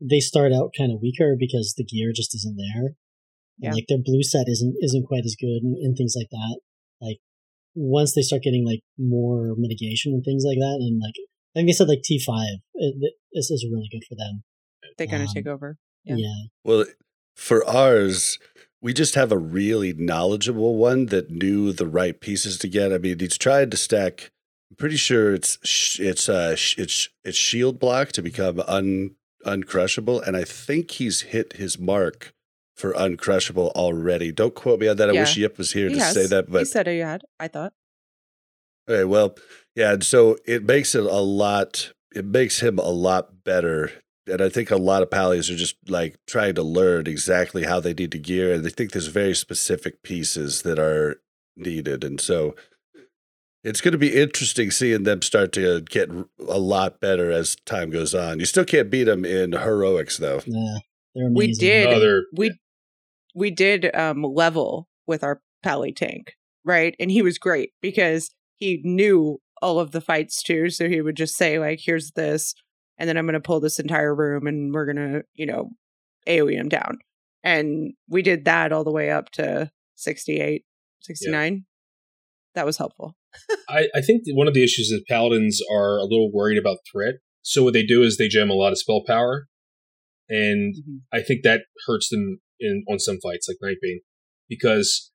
they 0.00 0.20
start 0.20 0.52
out 0.52 0.72
kind 0.76 0.92
of 0.92 1.00
weaker 1.02 1.36
because 1.38 1.74
the 1.76 1.84
gear 1.84 2.12
just 2.14 2.34
isn't 2.34 2.56
there. 2.56 2.94
Yeah. 3.58 3.72
Like 3.72 3.84
their 3.88 3.98
blue 4.02 4.22
set 4.22 4.46
isn't 4.48 4.76
isn't 4.80 5.06
quite 5.06 5.24
as 5.24 5.36
good 5.38 5.62
and, 5.62 5.76
and 5.76 5.96
things 5.96 6.14
like 6.16 6.30
that. 6.30 6.60
Like 7.00 7.18
once 7.74 8.14
they 8.14 8.22
start 8.22 8.42
getting 8.42 8.64
like 8.64 8.80
more 8.98 9.54
mitigation 9.56 10.12
and 10.12 10.24
things 10.24 10.44
like 10.46 10.58
that, 10.58 10.78
and 10.80 11.00
like 11.00 11.14
I 11.54 11.60
think 11.60 11.68
they 11.68 11.72
said 11.72 11.88
like 11.88 12.02
T 12.02 12.18
five, 12.18 12.60
this 13.34 13.50
is 13.50 13.66
really 13.70 13.88
good 13.90 14.04
for 14.08 14.14
them. 14.14 14.42
They 14.96 15.06
kind 15.06 15.22
of 15.22 15.28
Um, 15.28 15.34
take 15.34 15.46
over. 15.46 15.76
Yeah. 16.04 16.16
Yeah. 16.16 16.42
Well, 16.64 16.84
for 17.36 17.66
ours, 17.66 18.38
we 18.80 18.94
just 18.94 19.14
have 19.14 19.30
a 19.30 19.38
really 19.38 19.92
knowledgeable 19.92 20.76
one 20.76 21.06
that 21.06 21.30
knew 21.30 21.72
the 21.72 21.86
right 21.86 22.18
pieces 22.18 22.58
to 22.58 22.68
get. 22.68 22.92
I 22.92 22.98
mean, 22.98 23.18
he's 23.18 23.36
tried 23.36 23.70
to 23.72 23.76
stack. 23.76 24.30
I'm 24.70 24.76
pretty 24.76 24.96
sure 24.96 25.34
it's 25.34 25.58
it's 26.00 26.28
uh 26.28 26.56
it's 26.78 27.08
it's 27.24 27.36
shield 27.36 27.78
block 27.78 28.12
to 28.12 28.22
become 28.22 28.60
un 28.66 29.16
uncrushable, 29.44 30.20
and 30.26 30.36
I 30.36 30.44
think 30.44 30.92
he's 30.92 31.22
hit 31.22 31.54
his 31.54 31.78
mark 31.78 32.32
for 32.76 32.92
uncrushable 32.92 33.70
already. 33.72 34.32
Don't 34.32 34.54
quote 34.54 34.80
me 34.80 34.88
on 34.88 34.96
that. 34.96 35.10
I 35.10 35.12
wish 35.12 35.36
Yip 35.36 35.58
was 35.58 35.72
here 35.72 35.88
He 35.88 35.94
to 35.94 36.00
has. 36.00 36.14
say 36.14 36.26
that, 36.26 36.50
but 36.50 36.60
he 36.60 36.64
said 36.64 36.86
he 36.86 36.98
had. 36.98 37.22
I 37.38 37.48
thought. 37.48 37.72
Okay, 38.88 39.04
well, 39.04 39.36
yeah, 39.76 39.92
and 39.92 40.04
so 40.04 40.36
it 40.46 40.64
makes 40.64 40.94
it 40.94 41.04
a 41.04 41.20
lot. 41.20 41.92
It 42.14 42.24
makes 42.24 42.60
him 42.60 42.78
a 42.78 42.88
lot 42.88 43.44
better, 43.44 43.92
and 44.26 44.40
I 44.40 44.48
think 44.48 44.70
a 44.70 44.76
lot 44.76 45.02
of 45.02 45.10
pallies 45.10 45.50
are 45.50 45.56
just 45.56 45.76
like 45.88 46.16
trying 46.26 46.54
to 46.56 46.62
learn 46.62 47.06
exactly 47.06 47.64
how 47.64 47.80
they 47.80 47.94
need 47.94 48.12
to 48.12 48.18
gear, 48.18 48.52
and 48.54 48.64
they 48.64 48.70
think 48.70 48.92
there's 48.92 49.06
very 49.06 49.34
specific 49.34 50.02
pieces 50.02 50.62
that 50.62 50.78
are 50.78 51.20
needed, 51.56 52.02
and 52.02 52.20
so 52.20 52.56
it's 53.62 53.80
going 53.80 53.92
to 53.92 53.98
be 53.98 54.14
interesting 54.14 54.70
seeing 54.70 55.02
them 55.02 55.22
start 55.22 55.52
to 55.52 55.82
get 55.82 56.10
a 56.10 56.58
lot 56.58 57.00
better 57.00 57.30
as 57.30 57.56
time 57.66 57.90
goes 57.90 58.14
on. 58.14 58.40
You 58.40 58.46
still 58.46 58.64
can't 58.64 58.90
beat 58.90 59.04
them 59.04 59.24
in 59.24 59.52
heroics, 59.52 60.16
though. 60.16 60.40
Yeah. 60.46 60.78
We 61.34 61.52
did. 61.52 61.88
Oh, 61.88 62.22
we 62.36 62.52
we 63.34 63.50
did 63.50 63.94
um 63.94 64.22
level 64.22 64.88
with 65.06 65.22
our 65.22 65.40
pally 65.62 65.92
tank 65.92 66.34
right 66.64 66.94
and 66.98 67.10
he 67.10 67.22
was 67.22 67.38
great 67.38 67.72
because 67.80 68.30
he 68.56 68.80
knew 68.84 69.38
all 69.62 69.78
of 69.78 69.92
the 69.92 70.00
fights 70.00 70.42
too 70.42 70.70
so 70.70 70.88
he 70.88 71.00
would 71.00 71.16
just 71.16 71.36
say 71.36 71.58
like 71.58 71.80
here's 71.82 72.12
this 72.12 72.54
and 72.98 73.08
then 73.08 73.16
i'm 73.16 73.26
going 73.26 73.34
to 73.34 73.40
pull 73.40 73.60
this 73.60 73.78
entire 73.78 74.14
room 74.14 74.46
and 74.46 74.72
we're 74.72 74.86
going 74.86 74.96
to 74.96 75.22
you 75.34 75.46
know 75.46 75.70
aoe 76.26 76.54
him 76.54 76.68
down 76.68 76.98
and 77.42 77.92
we 78.08 78.22
did 78.22 78.44
that 78.44 78.72
all 78.72 78.84
the 78.84 78.90
way 78.90 79.10
up 79.10 79.30
to 79.30 79.70
68 79.96 80.64
69 81.00 81.64
that 82.54 82.66
was 82.66 82.78
helpful 82.78 83.14
I, 83.68 83.88
I 83.94 84.00
think 84.00 84.22
one 84.28 84.48
of 84.48 84.54
the 84.54 84.64
issues 84.64 84.90
is 84.90 85.02
paladins 85.08 85.60
are 85.72 85.98
a 85.98 86.04
little 86.04 86.30
worried 86.32 86.58
about 86.58 86.78
threat. 86.90 87.14
So 87.42 87.62
what 87.62 87.72
they 87.72 87.84
do 87.84 88.02
is 88.02 88.16
they 88.16 88.28
jam 88.28 88.50
a 88.50 88.54
lot 88.54 88.72
of 88.72 88.78
spell 88.78 89.02
power, 89.06 89.46
and 90.28 90.74
mm-hmm. 90.74 90.96
I 91.12 91.22
think 91.22 91.42
that 91.42 91.62
hurts 91.86 92.08
them 92.10 92.40
in 92.58 92.84
on 92.88 92.98
some 92.98 93.18
fights 93.22 93.48
like 93.48 93.56
Nightbane 93.62 94.00
because 94.48 95.10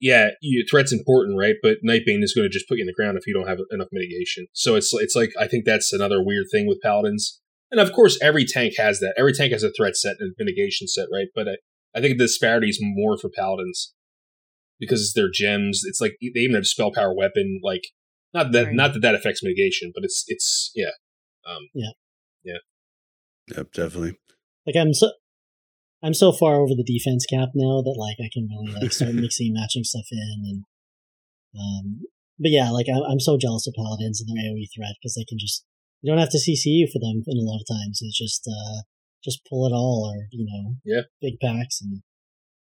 yeah, 0.00 0.30
you, 0.40 0.64
threat's 0.68 0.92
important, 0.92 1.38
right? 1.38 1.54
But 1.62 1.78
Nightbane 1.86 2.22
is 2.22 2.34
going 2.34 2.44
to 2.44 2.52
just 2.52 2.68
put 2.68 2.78
you 2.78 2.82
in 2.82 2.86
the 2.86 2.92
ground 2.92 3.16
if 3.16 3.26
you 3.26 3.34
don't 3.34 3.48
have 3.48 3.58
enough 3.70 3.88
mitigation. 3.92 4.46
So 4.52 4.74
it's 4.74 4.92
it's 4.94 5.14
like 5.14 5.30
I 5.38 5.46
think 5.46 5.64
that's 5.64 5.92
another 5.92 6.22
weird 6.22 6.46
thing 6.52 6.66
with 6.66 6.80
paladins, 6.82 7.40
and 7.70 7.80
of 7.80 7.92
course 7.92 8.18
every 8.22 8.44
tank 8.46 8.74
has 8.78 9.00
that. 9.00 9.14
Every 9.18 9.32
tank 9.32 9.52
has 9.52 9.62
a 9.62 9.72
threat 9.72 9.96
set 9.96 10.16
and 10.18 10.34
mitigation 10.38 10.88
set, 10.88 11.08
right? 11.12 11.28
But 11.34 11.48
I, 11.48 11.56
I 11.94 12.00
think 12.00 12.18
the 12.18 12.24
disparity 12.24 12.68
is 12.68 12.78
more 12.80 13.18
for 13.18 13.28
paladins 13.28 13.92
because 14.84 15.00
it's 15.00 15.14
their 15.14 15.30
gems. 15.32 15.82
It's 15.84 16.00
like 16.00 16.16
they 16.20 16.40
even 16.40 16.54
have 16.56 16.66
spell 16.66 16.92
power 16.92 17.14
weapon. 17.14 17.60
Like 17.62 17.88
not 18.32 18.52
that 18.52 18.66
Right. 18.66 18.74
not 18.74 18.92
that 18.94 19.00
that 19.00 19.14
affects 19.14 19.42
mitigation, 19.42 19.92
but 19.94 20.04
it's 20.04 20.24
it's 20.28 20.70
yeah. 20.74 20.92
Um, 21.46 21.68
Yep, 23.54 23.72
definitely. 23.72 24.16
Like 24.66 24.76
I'm 24.80 24.94
so 24.94 25.12
I'm 26.02 26.14
so 26.14 26.32
far 26.32 26.56
over 26.60 26.72
the 26.74 26.84
defense 26.84 27.26
cap 27.28 27.50
now 27.54 27.82
that 27.82 27.96
like 27.98 28.16
I 28.20 28.30
can 28.32 28.48
really 28.48 28.72
like 28.72 28.92
start 28.92 29.12
mixing 29.24 29.48
and 29.48 29.54
matching 29.60 29.84
stuff 29.84 30.06
in 30.10 30.40
and 30.48 30.64
um 31.60 32.00
but 32.38 32.50
yeah 32.50 32.70
like 32.70 32.86
I'm, 32.88 33.02
I'm 33.04 33.20
so 33.20 33.36
jealous 33.38 33.66
of 33.66 33.74
paladins 33.76 34.20
and 34.20 34.28
their 34.28 34.42
AoE 34.50 34.66
threat 34.74 34.96
because 35.00 35.14
they 35.14 35.24
can 35.28 35.38
just 35.38 35.64
you 36.00 36.10
don't 36.10 36.18
have 36.20 36.30
to 36.32 36.38
CCU 36.38 36.88
for 36.90 36.98
them 36.98 37.22
in 37.26 37.36
a 37.38 37.44
lot 37.44 37.60
of 37.60 37.68
times 37.68 38.00
it's 38.02 38.16
just 38.18 38.48
uh 38.48 38.82
just 39.22 39.40
pull 39.48 39.66
it 39.66 39.72
all 39.76 40.10
or 40.12 40.26
you 40.32 40.46
know 40.48 40.76
Yeah. 40.84 41.02
big 41.20 41.38
packs 41.40 41.80
and 41.82 42.02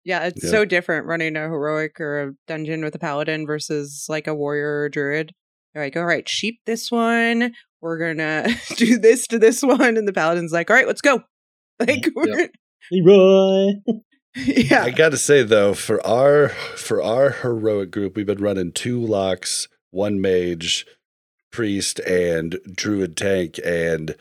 yeah 0.10 0.26
it's 0.26 0.44
Yeah. 0.44 0.50
so 0.50 0.66
different 0.66 1.06
running 1.06 1.36
a 1.38 1.42
heroic 1.48 2.00
or 2.02 2.22
a 2.22 2.32
dungeon 2.48 2.84
with 2.84 2.96
a 2.96 3.00
paladin 3.00 3.46
versus 3.46 4.06
like 4.10 4.28
a 4.28 4.36
warrior 4.36 4.82
or 4.82 4.90
druid. 4.90 5.32
They're 5.74 5.84
like 5.84 5.96
all 5.96 6.06
right 6.06 6.28
sheep 6.28 6.60
this 6.66 6.92
one. 6.92 7.54
We're 7.82 7.98
gonna 8.00 8.50
do 8.76 8.98
this 8.98 9.26
to 9.28 9.40
this 9.40 9.62
one. 9.62 9.96
And 9.98 10.08
the 10.08 10.14
paladin's 10.14 10.52
like 10.52 10.70
all 10.70 10.76
right 10.76 10.88
let's 10.88 11.02
go. 11.02 11.22
Mm, 11.82 11.88
like 11.88 12.10
Yep. 12.38 12.52
Leroy 12.92 13.68
yeah. 14.36 14.84
I 14.84 14.90
got 14.90 15.10
to 15.12 15.18
say 15.18 15.44
though, 15.44 15.74
for 15.74 16.06
our 16.06 16.50
for 16.50 17.02
our 17.02 17.30
heroic 17.30 17.90
group, 17.92 18.16
we've 18.18 18.26
been 18.26 18.44
running 18.44 18.74
two 18.74 19.00
locks, 19.00 19.70
one 19.92 20.20
mage, 20.20 20.86
priest, 21.52 22.00
and 22.02 22.60
druid 22.76 23.16
tank, 23.16 23.60
and 23.66 24.16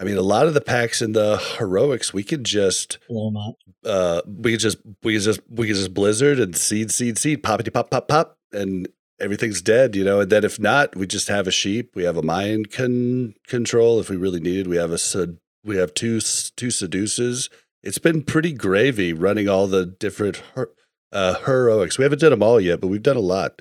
I 0.00 0.04
mean 0.04 0.16
a 0.16 0.22
lot 0.22 0.46
of 0.46 0.54
the 0.54 0.60
packs 0.62 1.02
in 1.02 1.12
the 1.12 1.36
heroics 1.58 2.12
we 2.14 2.24
could 2.24 2.42
just 2.44 2.98
blow 3.08 3.26
them 3.30 3.36
up 3.36 3.54
uh 3.84 4.22
we 4.26 4.52
could 4.52 4.60
just 4.60 4.78
we 5.02 5.12
could 5.14 5.22
just 5.22 5.40
we 5.50 5.66
could 5.66 5.76
just 5.76 5.92
blizzard 5.94 6.40
and 6.40 6.56
seed 6.56 6.90
seed 6.90 7.18
seed 7.18 7.42
poppity 7.42 7.72
pop 7.72 7.90
pop 7.90 8.08
pop 8.08 8.38
and 8.52 8.88
everything's 9.20 9.60
dead 9.60 9.94
you 9.94 10.02
know? 10.02 10.20
And 10.20 10.30
then 10.32 10.42
if 10.44 10.58
not 10.58 10.96
we 10.96 11.06
just 11.06 11.28
have 11.28 11.46
a 11.46 11.50
sheep 11.52 11.90
we 11.94 12.04
have 12.04 12.16
a 12.16 12.22
mind 12.22 12.72
con- 12.72 13.34
control 13.46 14.00
if 14.00 14.08
we 14.08 14.16
really 14.16 14.40
needed 14.40 14.66
we 14.66 14.76
have 14.76 14.90
a 14.90 14.98
sed- 14.98 15.36
we 15.62 15.76
have 15.76 15.92
two 15.92 16.20
two 16.56 16.70
seduces. 16.70 17.50
It's 17.82 17.98
been 17.98 18.22
pretty 18.22 18.54
gravy 18.54 19.12
running 19.12 19.46
all 19.48 19.66
the 19.66 19.84
different 19.84 20.42
her- 20.54 20.70
uh 21.12 21.34
heroics. 21.44 21.98
We 21.98 22.04
haven't 22.04 22.20
done 22.20 22.30
them 22.30 22.42
all 22.42 22.58
yet 22.60 22.80
but 22.80 22.88
we've 22.88 23.02
done 23.02 23.18
a 23.18 23.20
lot. 23.20 23.60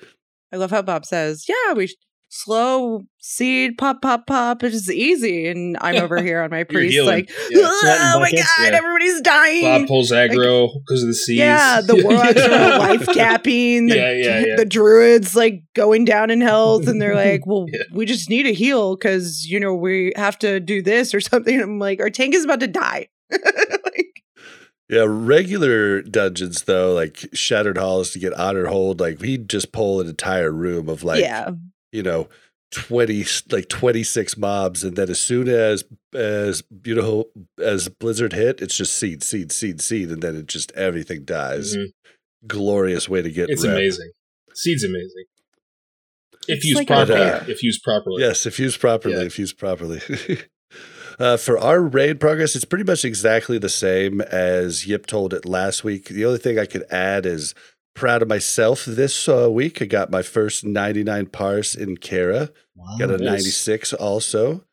I 0.54 0.56
love 0.56 0.72
how 0.72 0.82
Bob 0.82 1.06
says, 1.06 1.46
"Yeah, 1.50 1.74
we 1.74 1.88
sh- 1.88 1.96
slow 2.30 3.02
seed 3.18 3.78
pop 3.78 4.02
pop 4.02 4.26
pop. 4.28 4.64
It's 4.64 4.90
easy." 4.90 5.48
And 5.48 5.78
I'm 5.82 5.96
over 6.02 6.22
here 6.22 6.42
on 6.42 6.50
my 6.52 6.64
priest, 6.64 6.98
like, 7.06 7.30
Yeah. 7.50 7.62
"Oh 7.66 8.20
my 8.20 8.30
buckets. 8.32 8.56
god, 8.58 8.72
Yeah. 8.72 8.78
everybody's 8.78 9.22
dying." 9.22 9.62
Bob 9.82 9.88
pulls 9.88 10.12
aggro 10.12 10.70
because 10.86 11.02
of 11.04 11.08
the 11.10 11.14
seas. 11.16 11.38
yeah, 11.38 11.82
the 11.82 11.96
warlocks 12.04 12.40
are 12.42 12.80
life 12.80 13.06
tapping. 13.08 13.88
The, 13.88 13.96
Yeah, 13.96 14.12
yeah, 14.14 14.46
yeah. 14.46 14.56
the 14.58 14.66
druids 14.66 15.36
like 15.36 15.64
going 15.76 16.06
down 16.06 16.30
in 16.30 16.42
health, 16.42 16.88
and 16.88 17.02
they're 17.02 17.16
like, 17.16 17.42
"Well, 17.46 17.66
Yeah. 17.72 17.84
we 17.94 18.06
just 18.06 18.30
need 18.30 18.46
a 18.46 18.52
heal 18.54 18.96
because 18.96 19.46
you 19.46 19.60
know 19.60 19.74
we 19.74 20.14
have 20.16 20.38
to 20.40 20.60
do 20.60 20.82
this 20.82 21.14
or 21.14 21.20
something." 21.30 21.54
And 21.56 21.64
I'm 21.64 21.80
like, 21.80 22.00
"Our 22.00 22.10
tank 22.10 22.36
is 22.36 22.46
about 22.46 22.60
to 22.62 22.68
die." 22.68 23.08
like, 23.32 24.24
yeah 24.90 25.06
regular 25.08 26.02
dungeons 26.02 26.64
though 26.64 26.94
like 26.96 27.30
shattered 27.32 27.78
halls 27.78 28.10
to 28.10 28.18
get 28.18 28.34
honor 28.34 28.66
hold 28.66 29.00
like 29.00 29.20
we'd 29.22 29.48
just 29.48 29.72
pull 29.72 30.02
an 30.02 30.08
entire 30.08 30.52
room 30.52 30.90
of 30.90 31.04
like 31.04 31.22
yeah, 31.22 31.52
you 31.92 32.04
know 32.04 32.28
20 32.72 33.26
like 33.52 33.68
26 33.68 34.38
mobs 34.38 34.84
and 34.84 34.96
then 34.96 35.10
as 35.10 35.20
soon 35.20 35.48
as 35.48 35.84
as 36.14 36.62
you 36.86 36.94
know 36.94 37.26
as 37.60 37.90
blizzard 37.90 38.34
hit 38.34 38.62
it's 38.62 38.76
just 38.78 38.94
seed 38.94 39.24
seed 39.24 39.52
seed 39.52 39.82
seed 39.82 40.10
and 40.12 40.22
then 40.22 40.36
it 40.36 40.46
just 40.46 40.72
everything 40.74 41.24
dies 41.26 41.76
Mhm. 41.76 41.88
glorious 42.46 43.10
way 43.10 43.22
to 43.24 43.32
get 43.32 43.50
It's 43.50 43.66
rep. 43.66 43.74
amazing. 43.76 44.12
Seed's 44.54 44.84
amazing. 44.84 45.26
If 46.48 46.58
It's 46.58 46.66
used 46.66 46.78
like 46.78 46.90
a 46.90 46.94
properly. 46.94 47.20
bear. 47.20 47.46
If 47.48 47.64
used 47.64 47.82
properly. 47.84 48.22
yes 48.22 48.46
if 48.46 48.60
used 48.60 48.80
properly 48.80 49.16
Yeah. 49.16 49.24
if 49.24 49.40
used 49.40 49.58
properly 49.58 50.02
Uh, 51.18 51.36
for 51.36 51.58
our 51.60 51.82
raid 51.82 52.18
progress, 52.18 52.56
it's 52.56 52.64
pretty 52.64 52.86
much 52.86 53.04
exactly 53.04 53.58
the 53.58 53.68
same 53.68 54.22
as 54.22 54.88
Yip 54.88 55.06
told 55.06 55.34
it 55.34 55.44
last 55.46 55.84
week. 55.84 56.06
The 56.08 56.24
only 56.24 56.38
thing 56.40 56.58
I 56.58 56.66
could 56.66 56.86
add 56.90 57.26
is 57.26 57.54
proud 58.00 58.22
of 58.22 58.30
myself 58.30 58.86
this 58.86 59.28
uh, 59.28 59.52
week. 59.52 59.82
I 59.82 59.86
got 59.86 60.10
my 60.10 60.22
first 60.22 60.64
99 60.64 61.26
parse 61.26 61.76
in 61.76 61.98
Kara. 61.98 62.50
wow 62.74 62.98
Got 62.98 63.10
a 63.10 63.18
nice. 63.18 63.44
96 63.44 63.94
also. 63.94 64.64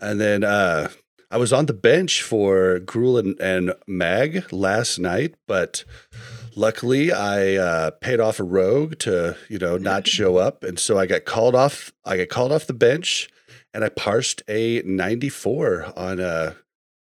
And 0.00 0.20
then 0.20 0.42
uh 0.42 0.88
I 1.30 1.36
was 1.36 1.52
on 1.52 1.66
the 1.66 1.74
bench 1.74 2.22
for 2.22 2.80
Gruul 2.80 3.18
and, 3.18 3.38
and 3.38 3.74
Mag 3.86 4.50
last 4.50 4.98
night, 4.98 5.34
but 5.46 5.84
luckily 6.56 7.12
I 7.12 7.54
uh, 7.56 7.90
paid 7.90 8.18
off 8.18 8.40
a 8.40 8.44
rogue 8.44 8.98
to 9.00 9.36
you 9.48 9.58
know 9.58 9.76
not 9.76 10.08
show 10.16 10.38
up, 10.38 10.64
and 10.64 10.78
so 10.78 10.98
I 10.98 11.06
got 11.06 11.26
called 11.26 11.54
off. 11.54 11.92
I 12.04 12.16
got 12.16 12.28
called 12.28 12.50
off 12.50 12.66
the 12.66 12.72
bench, 12.72 13.28
and 13.72 13.84
I 13.84 13.90
parsed 13.90 14.42
a 14.48 14.82
94 14.82 15.92
on 15.96 16.18
uh 16.18 16.54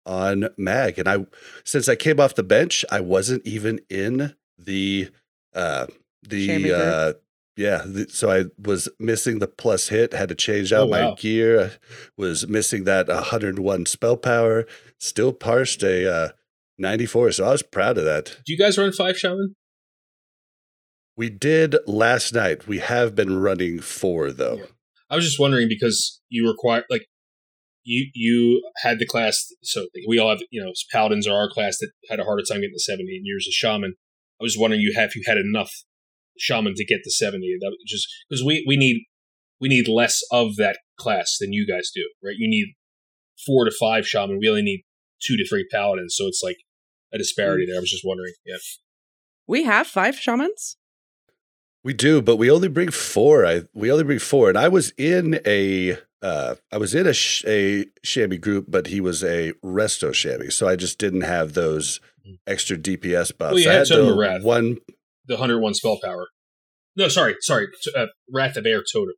on 0.06 0.50
Mag, 0.56 1.00
and 1.00 1.10
I 1.10 1.26
since 1.66 1.90
I 1.90 1.96
came 1.96 2.20
off 2.20 2.36
the 2.36 2.44
bench, 2.44 2.86
I 2.90 3.00
wasn't 3.02 3.46
even 3.46 3.82
in 3.90 4.36
the 4.58 5.10
uh 5.54 5.86
the 6.24 6.74
uh 6.74 7.14
yeah 7.58 7.82
the, 7.86 8.08
so 8.10 8.32
i 8.32 8.46
was 8.58 8.88
missing 9.00 9.40
the 9.40 9.48
plus 9.48 9.90
hit 9.90 10.14
had 10.14 10.30
to 10.30 10.36
change 10.36 10.72
out 10.72 10.88
Oh, 10.88 10.92
my 10.92 11.02
wow. 11.06 11.16
gear 11.18 11.72
was 12.18 12.48
missing 12.48 12.84
that 12.86 13.08
101 13.08 13.86
spell 13.86 14.18
power 14.18 14.66
still 15.00 15.34
parsed 15.34 15.84
a 15.84 16.10
uh 16.12 16.30
94 16.78 17.32
so 17.34 17.46
i 17.46 17.52
was 17.52 17.64
proud 17.64 17.98
of 17.98 18.06
that 18.06 18.38
Do 18.46 18.54
you 18.54 18.58
guys 18.58 18.78
run 18.78 18.92
five 18.92 19.18
shaman? 19.18 19.56
we 21.18 21.30
did 21.30 21.76
last 21.88 22.34
night 22.34 22.68
we 22.68 22.80
have 22.80 23.16
been 23.16 23.40
running 23.40 23.80
four 23.80 24.32
though 24.32 24.58
Yeah. 24.58 24.66
I 25.10 25.16
was 25.18 25.26
just 25.26 25.40
wondering 25.40 25.68
because 25.68 26.22
you 26.30 26.48
require 26.48 26.86
like 26.90 27.06
you 27.84 28.10
you 28.14 28.64
had 28.78 29.00
the 29.00 29.06
class 29.06 29.48
so 29.62 29.88
we 30.08 30.18
all 30.20 30.30
have 30.30 30.42
you 30.52 30.64
know 30.64 30.72
paladins 30.92 31.28
are 31.28 31.36
our 31.36 31.50
class 31.50 31.78
that 31.80 31.92
had 32.10 32.20
a 32.20 32.24
harder 32.24 32.44
time 32.44 32.62
getting 32.62 32.72
the 32.74 32.80
70 32.80 33.04
and 33.18 33.26
yours 33.26 33.46
is 33.48 33.54
shaman. 33.54 33.96
I 34.42 34.44
was 34.44 34.58
wondering 34.60 34.82
you 34.82 34.94
have 34.96 35.10
if 35.10 35.16
you 35.16 35.24
had 35.26 35.38
enough 35.38 35.72
shaman 36.38 36.74
to 36.76 36.86
get 36.86 37.00
to 37.04 37.12
70 37.12 37.58
that 37.62 37.68
was 37.70 37.78
just 37.88 38.08
because 38.30 38.44
we 38.44 38.64
we 38.68 38.76
need 38.78 39.04
we 39.60 39.70
need 39.70 39.88
less 39.88 40.22
of 40.32 40.56
that 40.56 40.80
class 40.98 41.38
than 41.40 41.54
you 41.54 41.68
guys 41.68 41.92
do 41.94 42.02
right? 42.24 42.36
You 42.38 42.50
need 42.50 42.74
four 43.46 43.66
to 43.66 43.72
five 43.80 44.08
shaman. 44.08 44.40
We 44.40 44.50
only 44.50 44.62
need 44.64 44.84
two 45.22 45.38
to 45.38 45.48
three 45.48 45.68
paladins 45.72 46.16
so 46.18 46.28
it's 46.28 46.42
like 46.44 46.58
a 47.14 47.18
disparity 47.18 47.66
there. 47.68 47.78
I 47.78 47.80
was 47.82 47.92
just 47.92 48.06
wondering 48.06 48.34
yeah. 48.46 48.58
We 49.48 49.64
have 49.66 49.86
five 49.88 50.16
shamans. 50.16 50.78
we 51.84 51.94
do 51.94 52.22
but 52.22 52.38
we 52.38 52.50
only 52.50 52.68
bring 52.70 52.92
four 52.92 53.46
i 53.46 53.64
we 53.74 53.92
only 53.92 54.04
bring 54.04 54.20
four. 54.20 54.50
And 54.50 54.58
i 54.58 54.68
was 54.68 54.94
in 54.98 55.40
a 55.46 55.98
uh 56.22 56.56
i 56.72 56.78
was 56.78 56.94
in 56.96 57.08
a 57.08 57.14
sh- 57.14 57.44
a 57.48 57.86
chamois 58.04 58.38
group 58.38 58.66
but 58.70 58.88
he 58.88 59.02
was 59.02 59.24
a 59.24 59.54
resto 59.64 60.14
chamois 60.14 60.50
so 60.52 60.68
i 60.68 60.76
just 60.76 61.00
didn't 61.00 61.22
have 61.22 61.54
those 61.54 62.00
extra 62.48 62.78
dps 62.78 63.36
buffs 63.38 63.54
Well, 63.54 63.60
you 63.60 63.70
I 63.70 63.74
had 63.74 63.80
had 63.80 63.88
Totem 63.88 64.06
the 64.08 64.12
of 64.14 64.18
Wrath. 64.18 64.44
one 64.44 64.78
the 65.26 65.36
101 65.36 65.74
spell 65.76 66.00
power 66.04 66.28
no 66.96 67.08
sorry 67.08 67.36
sorry 67.42 67.68
t- 67.84 67.92
uh, 67.96 68.08
wrath 68.32 68.58
of 68.58 68.66
air 68.66 68.82
totem 68.92 69.16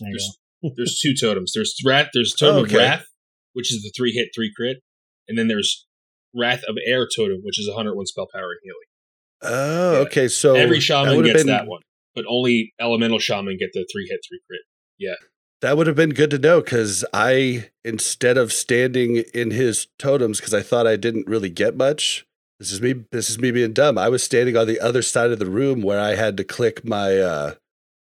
There 0.00 0.10
there's 0.12 0.38
there's 0.76 0.98
two 1.00 1.14
totems. 1.14 1.52
There's 1.54 1.74
wrath. 1.84 2.08
There's 2.12 2.32
totem 2.32 2.56
Oh, 2.56 2.60
okay. 2.62 2.74
of 2.74 2.80
wrath, 2.80 3.04
which 3.52 3.72
is 3.72 3.82
the 3.82 3.92
three 3.96 4.10
hit 4.12 4.30
three 4.34 4.52
crit, 4.56 4.78
and 5.28 5.38
then 5.38 5.46
there's 5.46 5.86
wrath 6.34 6.62
of 6.68 6.76
air 6.84 7.06
totem, 7.16 7.38
which 7.44 7.60
is 7.60 7.68
101 7.68 8.06
spell 8.06 8.26
power 8.34 8.50
and 8.50 8.58
healing. 8.64 8.88
Oh, 9.54 9.92
Yeah. 9.92 9.98
okay. 10.06 10.26
So 10.28 10.56
Every 10.56 10.80
shaman 10.80 11.16
would've 11.16 11.32
gets 11.32 11.40
been- 11.44 11.46
that 11.54 11.66
one, 11.68 11.82
but 12.16 12.24
only 12.28 12.72
elemental 12.80 13.20
shaman 13.20 13.56
get 13.56 13.70
the 13.72 13.86
three 13.92 14.08
hit 14.10 14.18
three 14.28 14.40
crit. 14.48 14.62
That 15.60 15.76
would 15.76 15.86
have 15.88 15.96
been 15.96 16.10
good 16.10 16.30
to 16.30 16.38
know 16.38 16.60
because 16.60 17.04
I, 17.12 17.70
instead 17.84 18.36
of 18.38 18.52
standing 18.52 19.16
in 19.34 19.50
his 19.50 19.88
totems, 19.98 20.38
because 20.38 20.54
I 20.54 20.62
thought 20.62 20.86
I 20.86 20.94
didn't 20.96 21.26
really 21.26 21.50
get 21.50 21.76
much. 21.76 22.26
This 22.60 22.70
is 22.72 22.80
me. 22.80 23.04
This 23.12 23.28
is 23.30 23.38
me 23.38 23.50
being 23.50 23.72
dumb. 23.72 23.98
I 23.98 24.08
was 24.08 24.22
standing 24.22 24.56
on 24.56 24.66
the 24.66 24.80
other 24.80 25.02
side 25.02 25.30
of 25.30 25.38
the 25.38 25.46
room 25.46 25.80
where 25.82 25.98
I 26.00 26.14
had 26.16 26.36
to 26.38 26.44
click 26.44 26.84
my 26.84 27.16
uh, 27.18 27.54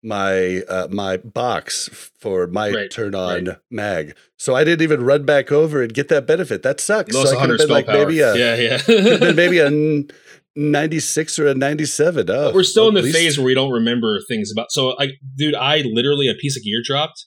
my 0.02 0.60
uh, 0.68 0.88
my 0.90 1.18
box 1.18 1.88
for 2.18 2.46
my 2.46 2.70
Right, 2.70 2.90
turn 2.90 3.14
on 3.14 3.56
mag. 3.70 4.14
So 4.38 4.54
I 4.54 4.64
didn't 4.64 4.82
even 4.82 5.02
run 5.02 5.24
back 5.26 5.52
over 5.52 5.82
and 5.82 5.92
get 5.92 6.08
that 6.08 6.26
benefit. 6.26 6.62
That 6.62 6.80
sucks. 6.80 7.14
Lost 7.14 7.32
so 7.32 7.38
I 7.38 7.40
could 7.42 7.50
have 7.50 7.58
been 7.58 7.68
like 7.68 7.86
power. 7.86 7.98
maybe 8.06 8.20
a 8.20 8.34
yeah, 8.34 8.54
yeah. 8.56 9.18
been 9.18 9.36
maybe 9.36 9.58
a 9.58 9.66
n- 9.68 10.08
96 10.56 11.38
or 11.38 11.46
a 11.48 11.54
97. 11.54 12.28
Oh, 12.30 12.46
But 12.46 12.54
we're 12.54 12.62
still 12.64 12.88
in 12.88 12.94
the 12.94 13.02
least- 13.02 13.16
phase 13.16 13.38
where 13.38 13.44
we 13.46 13.54
don't 13.54 13.70
remember 13.72 14.20
things 14.26 14.50
about. 14.50 14.72
So, 14.72 14.94
I, 14.98 15.12
dude, 15.36 15.54
I 15.54 15.82
literally 15.82 16.28
a 16.28 16.34
piece 16.34 16.56
of 16.56 16.62
gear 16.64 16.80
dropped, 16.84 17.26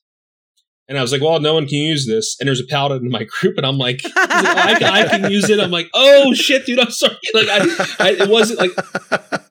and 0.88 0.98
I 0.98 1.02
was 1.02 1.12
like, 1.12 1.22
"Well, 1.22 1.40
no 1.40 1.54
one 1.54 1.68
can 1.68 1.78
use 1.78 2.08
this." 2.08 2.36
And 2.40 2.48
there's 2.48 2.60
a 2.60 2.66
paladin 2.66 3.06
in 3.06 3.12
my 3.12 3.24
group, 3.40 3.58
and 3.58 3.66
I'm 3.66 3.78
like, 3.78 4.02
like, 4.04 4.14
"Oh, 4.16 4.44
I, 4.56 4.76
can, 4.80 4.94
I 4.94 5.08
can 5.08 5.32
use 5.32 5.50
it." 5.50 5.60
I'm 5.60 5.72
like, 5.72 5.90
"Oh 5.94 6.34
shit, 6.34 6.66
dude, 6.66 6.80
I'm 6.80 6.92
sorry." 6.92 7.18
Like, 7.34 7.48
I, 7.50 7.86
I 8.00 8.10
it 8.24 8.30
wasn't 8.30 8.60
like 8.60 8.72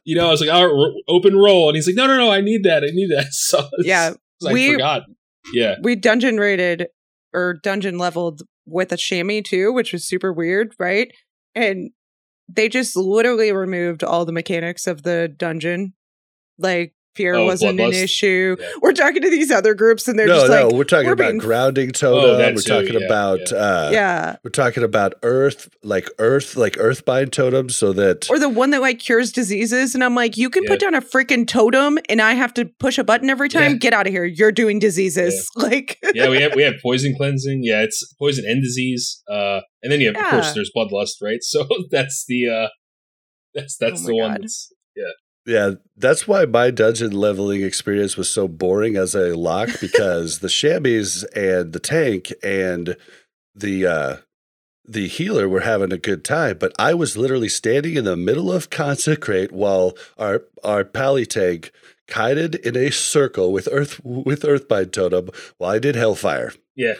you 0.05 0.17
know, 0.17 0.27
I 0.29 0.31
was 0.31 0.41
like, 0.41 0.51
"All 0.51 0.67
right, 0.67 0.95
open 1.09 1.37
roll," 1.37 1.69
and 1.69 1.77
he's 1.77 1.87
like, 1.87 1.97
"No, 1.97 2.07
no, 2.07 2.17
no, 2.17 2.31
I 2.31 2.41
need 2.41 2.65
that, 2.65 2.83
I 2.85 2.89
need 2.93 3.11
that." 3.11 3.27
So 3.33 3.69
Yeah, 3.81 4.11
it's 4.41 4.53
we- 4.53 4.71
I 4.71 4.73
forgot. 4.73 5.03
Yeah, 5.53 5.77
we 5.83 5.97
dungeon 5.97 6.37
rated 6.39 6.87
or 7.35 7.55
dungeon 7.55 7.99
leveled 7.99 8.43
with 8.67 8.93
a 8.93 8.97
chamois 8.97 9.43
too, 9.45 9.73
which 9.73 9.93
was 9.93 10.05
super 10.05 10.33
weird, 10.33 10.75
right? 10.79 11.11
And 11.55 11.91
they 12.49 12.69
just 12.69 12.97
literally 12.97 13.53
removed 13.53 14.05
all 14.05 14.25
the 14.25 14.33
mechanics 14.33 14.87
of 14.87 15.03
the 15.03 15.29
dungeon. 15.37 15.95
Like 16.59 16.95
fear 17.15 17.35
Oh, 17.35 17.47
wasn't 17.47 17.79
an 17.81 17.93
issue. 17.93 18.57
Yeah. 18.59 18.67
We're 18.81 18.93
talking 18.93 19.23
to 19.23 19.31
these 19.31 19.51
other 19.51 19.75
groups 19.75 20.09
and 20.09 20.19
they're 20.19 20.27
no, 20.27 20.35
just 20.41 20.51
no, 20.51 20.67
like, 20.69 20.75
we're 20.77 20.85
talking 20.85 21.07
we're 21.07 21.13
about 21.13 21.29
being- 21.29 21.39
grounding 21.39 21.89
Oh, 21.91 21.93
totem. 21.93 22.39
that 22.39 22.55
we're 22.55 22.63
talking 22.63 22.99
yeah, 23.01 23.07
about 23.07 23.41
yeah. 23.51 23.57
uh 23.59 23.91
yeah. 23.93 24.37
we're 24.45 24.51
talking 24.51 24.83
about 24.83 25.15
earth, 25.23 25.69
like 25.83 26.09
earth, 26.19 26.57
like 26.57 26.75
earthbind 26.77 27.31
totems, 27.33 27.75
so 27.77 27.93
that 27.93 28.29
Or 28.31 28.39
the 28.39 28.49
one 28.49 28.71
that 28.71 28.81
like 28.81 28.99
cures 28.99 29.33
diseases. 29.33 29.95
And 29.95 30.03
I'm 30.03 30.15
like, 30.15 30.37
you 30.37 30.49
can 30.51 30.65
Yeah. 30.65 30.71
put 30.71 30.81
down 30.81 30.95
a 30.95 31.01
freaking 31.03 31.47
totem 31.47 31.99
and 32.09 32.21
I 32.23 32.35
have 32.35 32.55
to 32.55 32.65
push 32.67 32.99
a 32.99 33.05
button 33.05 33.29
every 33.31 33.49
time. 33.49 33.73
Yeah. 33.73 33.77
Get 33.79 33.93
out 33.93 34.07
of 34.07 34.13
here. 34.13 34.25
You're 34.25 34.53
doing 34.53 34.79
diseases. 34.79 35.49
Like, 35.57 35.99
yeah, 36.15 36.29
we 36.29 36.41
have 36.43 36.55
we 36.57 36.63
have 36.63 36.75
poison 36.83 37.15
cleansing. 37.17 37.61
Yeah, 37.63 37.83
it's 37.83 38.03
poison 38.19 38.45
and 38.49 38.63
disease. 38.63 39.23
Uh, 39.31 39.61
and 39.83 39.93
then 39.93 40.01
you 40.01 40.09
have, 40.13 40.17
of 40.17 40.25
course, 40.31 40.53
there's 40.55 40.71
bloodlust, 40.77 41.23
right? 41.23 41.39
So 41.43 41.67
that's 41.91 42.25
the 42.27 42.49
uh, 42.49 42.69
that's 43.55 43.77
that's 43.77 44.03
Oh 44.03 44.07
the 44.09 44.13
my 44.19 44.23
one. 44.23 44.31
God. 44.33 44.43
That's, 44.43 44.73
yeah, 44.97 45.05
that's 45.45 46.29
why 46.29 46.45
my 46.45 46.71
dungeon 46.71 47.13
leveling 47.13 47.63
experience 47.63 48.17
was 48.17 48.31
so 48.31 48.47
boring 48.49 48.97
as 48.97 49.15
a 49.15 49.37
lock 49.37 49.69
because 49.81 50.39
the 50.39 50.49
chamois 50.49 51.25
and 51.35 51.73
the 51.73 51.81
tank 51.81 52.33
and 52.43 52.97
the 53.55 53.87
uh 53.87 54.17
the 54.85 55.07
healer 55.07 55.49
were 55.49 55.61
having 55.61 55.93
a 55.93 55.99
good 55.99 56.25
time, 56.25 56.59
but 56.59 56.73
I 56.79 56.93
was 56.93 57.17
literally 57.17 57.49
standing 57.49 57.95
in 57.95 58.05
the 58.05 58.17
middle 58.17 58.53
of 58.53 58.69
consecrate 58.69 59.53
while 59.53 59.95
our 60.19 60.43
our 60.65 60.85
pally 60.85 61.25
tank 61.25 61.71
kited 62.09 62.57
in 62.57 62.77
a 62.77 62.91
circle 62.91 63.53
with 63.53 63.69
earth 63.71 64.01
with 64.05 64.43
earthbind 64.43 64.93
totem 64.93 65.31
while 65.59 65.71
I 65.71 65.79
did 65.79 65.95
hellfire. 65.95 66.53
yeah, 66.75 66.95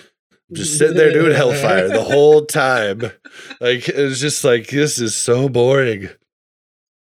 just 0.53 0.79
sitting 0.79 0.97
there 0.97 1.13
doing 1.13 1.35
hellfire 1.35 1.89
the 1.89 2.03
whole 2.13 2.45
time. 2.45 3.01
Like 3.61 3.89
it 3.89 4.03
was 4.05 4.21
just 4.21 4.45
like 4.45 4.69
this 4.69 5.01
is 5.01 5.15
so 5.15 5.49
boring. 5.49 6.09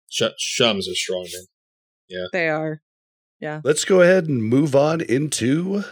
Sh- 0.10 0.60
shums 0.60 0.90
are 0.90 0.96
strong, 0.96 1.28
man. 1.34 1.46
they 2.32 2.50
are. 2.50 2.82
Yeah. 3.40 3.62
Let's 3.64 3.86
go 3.86 4.02
ahead 4.02 4.28
and 4.28 4.44
move 4.44 4.76
on 4.76 5.02
into 5.02 5.84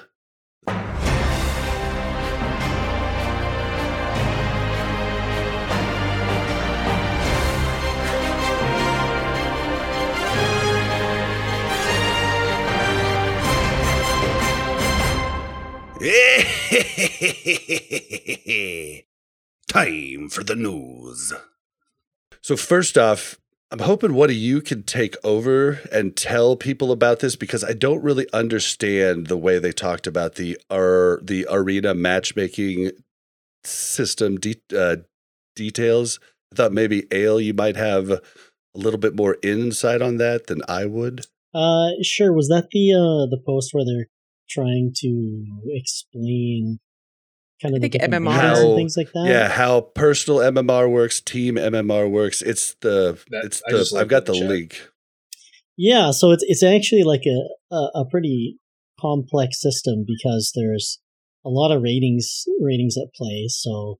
Time 19.67 20.29
for 20.29 20.43
the 20.43 20.55
news. 20.55 21.33
So 22.41 22.55
first 22.55 22.97
off, 22.97 23.39
I'm 23.71 23.79
hoping 23.79 24.13
one 24.13 24.29
of 24.29 24.35
you 24.35 24.61
can 24.61 24.83
take 24.83 25.15
over 25.23 25.79
and 25.91 26.15
tell 26.15 26.55
people 26.55 26.91
about 26.91 27.19
this 27.19 27.35
because 27.35 27.63
I 27.63 27.73
don't 27.73 28.03
really 28.03 28.27
understand 28.31 29.27
the 29.27 29.37
way 29.37 29.57
they 29.57 29.71
talked 29.71 30.05
about 30.05 30.35
the 30.35 30.57
ar- 30.69 31.19
the 31.23 31.47
arena 31.49 31.95
matchmaking 31.95 32.91
system 33.63 34.37
de- 34.37 34.61
uh, 34.75 34.97
details. 35.55 36.19
I 36.53 36.57
thought 36.57 36.73
maybe 36.73 37.07
Ayle, 37.11 37.41
you 37.41 37.53
might 37.53 37.75
have 37.75 38.11
a 38.11 38.21
little 38.75 38.99
bit 38.99 39.15
more 39.15 39.37
insight 39.41 40.01
on 40.01 40.17
that 40.17 40.47
than 40.47 40.61
I 40.67 40.85
would. 40.85 41.25
Uh, 41.53 41.89
sure. 42.03 42.33
Was 42.33 42.49
that 42.49 42.67
the 42.71 42.93
uh 42.93 43.25
the 43.29 43.41
post 43.43 43.73
where 43.73 43.85
they're 43.85 44.09
trying 44.49 44.91
to 44.97 45.45
explain 45.69 46.79
kind 47.61 47.75
of 47.75 47.83
I 47.83 47.87
the 47.87 47.89
think 47.97 48.03
MMR. 48.03 48.29
regions 48.31 48.59
and 48.59 48.69
How- 48.69 48.75
things 48.75 48.97
like 48.97 49.11
that? 49.13 49.25
yeah, 49.27 49.47
how 49.49 49.81
personal 49.81 50.39
MMR 50.39 50.89
works, 50.89 51.21
team 51.21 51.55
MMR 51.55 52.09
works. 52.09 52.41
It's 52.41 52.75
the 52.81 53.17
That- 53.31 53.45
it's 53.45 53.61
I 53.67 53.71
the 53.71 53.77
just 53.79 53.93
I've 53.93 53.99
looked 54.01 54.09
got 54.11 54.25
the 54.25 54.33
the 54.33 54.39
chat. 54.39 54.49
link. 54.49 54.89
Yeah, 55.77 56.11
so 56.11 56.31
it's 56.31 56.43
it's 56.47 56.63
actually 56.63 57.03
like 57.03 57.23
a, 57.25 57.39
a 57.75 58.01
a 58.01 58.05
pretty 58.09 58.57
complex 58.99 59.59
system 59.61 60.05
because 60.07 60.51
there's 60.55 60.99
a 61.45 61.49
lot 61.49 61.71
of 61.75 61.81
ratings 61.81 62.45
ratings 62.61 62.95
at 62.97 63.13
play. 63.13 63.45
So 63.49 63.99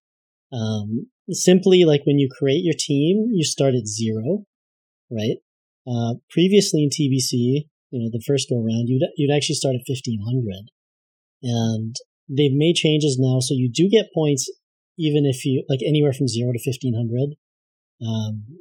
um, 0.53 1.08
simply 1.32 1.84
like 1.84 2.06
when 2.06 2.18
you 2.18 2.30
create 2.32 2.64
your 2.64 2.76
team, 2.78 3.30
you 3.34 3.43
start 3.43 3.74
at 3.76 3.88
zero, 3.88 4.45
right? 5.12 5.38
Uh, 5.88 6.16
previously 6.30 6.82
in 6.84 6.89
TBC, 6.89 7.68
you 7.91 7.99
know, 7.99 8.10
the 8.12 8.24
first 8.26 8.49
go 8.49 8.56
around, 8.56 8.88
you'd 8.88 9.03
you'd 9.18 9.36
actually 9.36 9.56
start 9.56 9.76
at 9.76 9.82
fifteen 9.86 10.20
hundred, 10.26 10.72
and 11.43 11.95
they've 12.30 12.53
made 12.53 12.76
changes 12.76 13.17
now, 13.19 13.39
so 13.39 13.53
you 13.53 13.69
do 13.71 13.89
get 13.89 14.13
points 14.13 14.49
even 14.97 15.26
if 15.26 15.43
you 15.45 15.63
like 15.69 15.82
anywhere 15.86 16.13
from 16.13 16.28
zero 16.28 16.51
to 16.51 16.59
fifteen 16.59 16.93
hundred. 16.93 17.36
Um, 18.05 18.59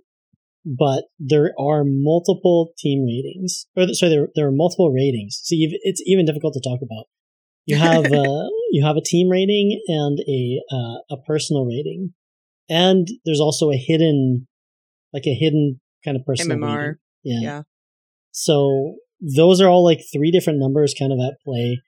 but 0.64 1.04
there 1.18 1.52
are 1.58 1.84
multiple 1.84 2.72
team 2.78 3.04
ratings, 3.04 3.66
or 3.76 3.86
sorry, 3.92 4.10
there 4.10 4.28
there 4.34 4.46
are 4.48 4.52
multiple 4.52 4.90
ratings. 4.90 5.40
So 5.42 5.54
you've, 5.54 5.72
it's 5.82 6.02
even 6.06 6.24
difficult 6.24 6.54
to 6.54 6.60
talk 6.60 6.80
about. 6.82 7.06
You 7.66 7.76
have 7.76 8.04
uh, 8.12 8.48
you 8.70 8.84
have 8.84 8.96
a 8.96 9.02
team 9.04 9.28
rating 9.28 9.80
and 9.88 10.18
a 10.28 10.60
uh, 10.72 11.16
a 11.16 11.22
personal 11.26 11.64
rating, 11.64 12.14
and 12.68 13.06
there's 13.24 13.40
also 13.40 13.70
a 13.70 13.76
hidden, 13.76 14.46
like 15.12 15.26
a 15.26 15.34
hidden 15.34 15.80
kind 16.04 16.16
of 16.16 16.24
personal 16.24 16.58
MMR. 16.58 16.78
rating. 16.78 16.94
Yeah. 17.24 17.40
Yeah. 17.40 17.62
So 18.32 18.96
those 19.20 19.60
are 19.60 19.68
all 19.68 19.84
like 19.84 20.00
three 20.12 20.30
different 20.30 20.58
numbers 20.58 20.94
kind 20.98 21.12
of 21.12 21.18
at 21.20 21.40
play. 21.44 21.80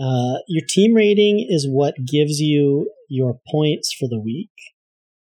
Uh, 0.00 0.38
your 0.48 0.64
team 0.66 0.94
rating 0.94 1.46
is 1.48 1.68
what 1.68 1.94
gives 1.96 2.40
you 2.40 2.90
your 3.08 3.38
points 3.50 3.92
for 3.92 4.08
the 4.08 4.20
week. 4.20 4.50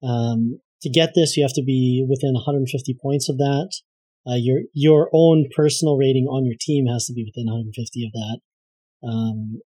Um, 0.02 0.62
to 0.82 0.90
get 0.90 1.12
this, 1.16 1.36
you 1.36 1.44
have 1.44 1.54
to 1.54 1.64
be 1.64 2.06
within 2.10 2.34
150 2.34 2.98
points 3.02 3.28
of 3.28 3.38
that. 3.38 3.74
Uh, 4.26 4.36
your 4.36 4.62
your 4.74 5.10
own 5.14 5.46
personal 5.56 5.98
rating 5.98 6.26
on 6.26 6.46
your 6.46 6.56
team 6.60 6.86
has 6.86 7.06
to 7.06 7.14
be 7.14 7.24
within 7.26 7.48
150 7.48 8.06
of 8.06 8.12
that, 8.14 8.40
um, 9.08 9.62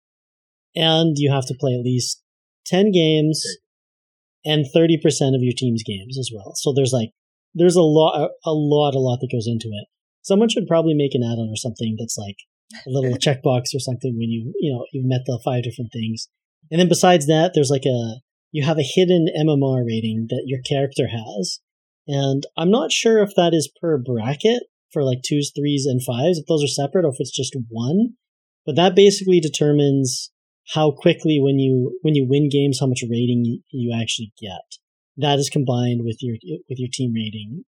and 0.75 1.17
you 1.17 1.31
have 1.31 1.45
to 1.47 1.55
play 1.59 1.73
at 1.73 1.83
least 1.83 2.21
10 2.67 2.91
games 2.91 3.43
and 4.45 4.65
30% 4.75 4.97
of 5.35 5.41
your 5.41 5.53
team's 5.55 5.83
games 5.83 6.17
as 6.17 6.31
well. 6.33 6.53
So 6.55 6.73
there's 6.73 6.93
like 6.93 7.09
there's 7.53 7.75
a 7.75 7.81
lot 7.81 8.31
a 8.45 8.53
lot 8.53 8.95
a 8.95 8.99
lot 8.99 9.19
that 9.21 9.31
goes 9.31 9.47
into 9.47 9.67
it. 9.67 9.87
Someone 10.21 10.49
should 10.49 10.67
probably 10.67 10.93
make 10.93 11.15
an 11.15 11.23
add-on 11.23 11.49
or 11.49 11.55
something 11.55 11.95
that's 11.97 12.17
like 12.17 12.37
a 12.73 12.89
little 12.89 13.17
checkbox 13.17 13.73
or 13.75 13.79
something 13.79 14.15
when 14.17 14.29
you 14.29 14.53
you 14.59 14.73
know 14.73 14.85
you've 14.93 15.05
met 15.05 15.21
the 15.25 15.39
five 15.43 15.63
different 15.63 15.91
things. 15.91 16.27
And 16.69 16.79
then 16.79 16.87
besides 16.87 17.27
that, 17.27 17.51
there's 17.53 17.69
like 17.69 17.85
a 17.85 18.21
you 18.51 18.63
have 18.63 18.77
a 18.77 18.83
hidden 18.83 19.27
MMR 19.37 19.85
rating 19.85 20.27
that 20.29 20.43
your 20.45 20.61
character 20.61 21.07
has. 21.07 21.59
And 22.07 22.43
I'm 22.57 22.71
not 22.71 22.91
sure 22.91 23.21
if 23.21 23.31
that 23.35 23.53
is 23.53 23.71
per 23.81 23.97
bracket 23.97 24.63
for 24.91 25.03
like 25.03 25.19
twos, 25.25 25.51
threes, 25.55 25.85
and 25.85 26.03
fives, 26.03 26.37
if 26.37 26.45
those 26.47 26.63
are 26.63 26.67
separate 26.67 27.05
or 27.05 27.09
if 27.09 27.19
it's 27.19 27.35
just 27.35 27.55
one. 27.69 28.15
But 28.65 28.75
that 28.75 28.95
basically 28.95 29.39
determines 29.39 30.31
how 30.73 30.91
quickly 30.91 31.39
when 31.41 31.59
you 31.59 31.97
when 32.01 32.15
you 32.15 32.25
win 32.27 32.49
games, 32.49 32.79
how 32.79 32.87
much 32.87 33.03
rating 33.09 33.61
you, 33.71 33.97
actually 33.99 34.33
get. 34.39 34.79
That 35.17 35.39
is 35.39 35.49
combined 35.49 36.01
with 36.03 36.17
your 36.21 36.37
with 36.69 36.79
your 36.79 36.89
team 36.91 37.13
rating 37.13 37.63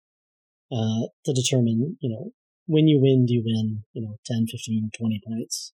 uh, 0.71 1.09
to 1.25 1.33
determine, 1.33 1.97
you 2.01 2.11
know, 2.11 2.31
when 2.73 2.89
you 2.89 2.99
win, 3.01 3.27
do 3.27 3.35
you 3.35 3.43
win, 3.45 3.85
you 3.93 4.03
know, 4.03 4.16
10, 4.27 4.47
15, 4.51 4.91
20 4.97 5.20
points. 5.27 5.73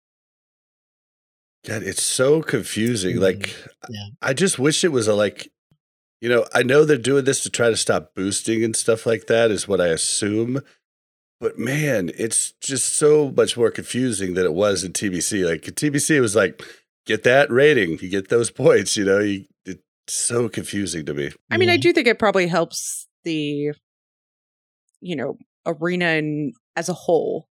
God, 1.66 1.82
it's 1.84 2.04
so 2.04 2.42
confusing. 2.42 3.18
Mhm. 3.18 3.22
Like, 3.22 3.56
Yeah. 3.90 4.08
I 4.22 4.34
just 4.34 4.60
wish 4.60 4.84
it 4.84 4.92
was 4.92 5.08
a 5.08 5.16
like, 5.16 5.50
you 6.22 6.30
know, 6.30 6.46
I 6.54 6.62
know 6.64 6.86
they're 6.86 6.98
doing 6.98 7.26
this 7.26 7.42
to 7.44 7.50
try 7.50 7.70
to 7.70 7.78
stop 7.78 8.14
boosting 8.16 8.64
and 8.64 8.76
stuff 8.76 9.06
like 9.06 9.28
that, 9.28 9.50
is 9.52 9.68
what 9.68 9.82
I 9.82 9.88
assume. 9.88 10.62
But 11.40 11.58
man, 11.58 12.12
it's 12.18 12.52
just 12.62 12.94
so 12.94 13.32
much 13.32 13.58
more 13.58 13.72
confusing 13.72 14.34
than 14.34 14.46
it 14.46 14.54
was 14.54 14.84
in 14.84 14.94
TBC. 14.94 15.44
Like 15.46 15.68
in 15.68 15.74
TBC, 15.74 16.16
it 16.16 16.22
was 16.22 16.36
like, 16.36 16.62
get 17.06 17.24
that 17.24 17.50
rating, 17.52 17.98
you 18.00 18.10
get 18.10 18.30
those 18.30 18.52
points. 18.64 18.96
You 18.98 19.06
know, 19.06 19.20
you, 19.20 19.46
it's 19.66 19.82
so 20.08 20.48
confusing 20.50 21.06
to 21.06 21.14
me. 21.14 21.32
I 21.50 21.58
mean, 21.58 21.70
I 21.70 21.78
do 21.78 21.92
think 21.94 22.08
it 22.08 22.20
probably 22.20 22.48
helps 22.48 23.08
the, 23.24 23.72
you 25.02 25.16
know, 25.16 25.38
arena 25.66 26.06
and 26.06 26.54
as 26.76 26.90
a 26.90 26.94
whole 26.94 27.48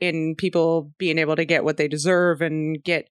in 0.00 0.34
people 0.36 0.92
being 0.98 1.18
able 1.18 1.36
to 1.36 1.44
get 1.44 1.64
what 1.64 1.76
they 1.76 1.88
deserve 1.88 2.40
and 2.40 2.82
get 2.82 3.08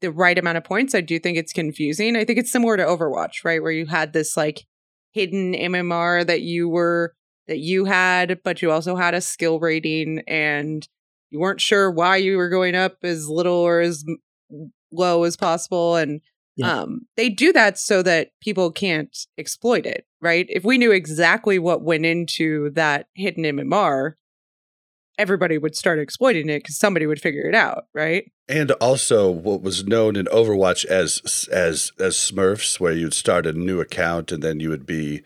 the 0.00 0.10
right 0.10 0.36
amount 0.38 0.58
of 0.58 0.64
points. 0.64 0.94
I 0.94 1.00
do 1.00 1.18
think 1.18 1.38
it's 1.38 1.52
confusing. 1.52 2.16
I 2.16 2.24
think 2.24 2.38
it's 2.38 2.50
similar 2.50 2.76
to 2.76 2.84
Overwatch, 2.84 3.44
right? 3.44 3.62
Where 3.62 3.70
you 3.70 3.86
had 3.86 4.12
this 4.12 4.36
like 4.36 4.64
hidden 5.12 5.52
MMR 5.54 6.26
that 6.26 6.40
you 6.42 6.68
were 6.68 7.14
that 7.46 7.58
you 7.58 7.84
had, 7.84 8.40
but 8.42 8.62
you 8.62 8.70
also 8.70 8.96
had 8.96 9.14
a 9.14 9.20
skill 9.20 9.60
rating 9.60 10.22
and 10.26 10.86
you 11.30 11.38
weren't 11.40 11.60
sure 11.60 11.90
why 11.90 12.16
you 12.16 12.36
were 12.36 12.48
going 12.48 12.74
up 12.74 12.98
as 13.02 13.28
little 13.28 13.54
or 13.54 13.80
as 13.80 14.04
low 14.92 15.24
as 15.24 15.36
possible 15.36 15.96
and 15.96 16.20
Yeah. 16.56 16.80
um 16.82 17.06
they 17.16 17.30
do 17.30 17.52
that 17.54 17.78
so 17.78 18.02
that 18.02 18.32
people 18.42 18.70
can't 18.70 19.16
exploit 19.38 19.86
it 19.86 20.04
right 20.20 20.44
if 20.50 20.64
we 20.64 20.76
knew 20.76 20.92
exactly 20.92 21.58
what 21.58 21.82
went 21.82 22.04
into 22.04 22.68
that 22.74 23.06
hidden 23.14 23.44
mmr 23.44 24.12
everybody 25.18 25.58
would 25.58 25.76
start 25.76 25.98
exploiting 25.98 26.48
it 26.48 26.60
because 26.60 26.78
somebody 26.78 27.06
would 27.06 27.20
figure 27.20 27.46
it 27.48 27.54
out 27.54 27.84
right 27.94 28.30
And 28.48 28.72
also, 28.72 29.30
what 29.30 29.62
was 29.62 29.84
known 29.86 30.16
in 30.16 30.26
Overwatch 30.26 30.84
as 30.84 31.48
as 31.50 31.92
as 31.98 32.16
Smurfs, 32.16 32.78
where 32.80 32.92
you'd 32.92 33.14
start 33.14 33.46
a 33.46 33.52
new 33.52 33.80
account 33.80 34.32
and 34.32 34.42
then 34.42 34.60
you 34.60 34.68
would 34.68 34.84
be 34.86 35.22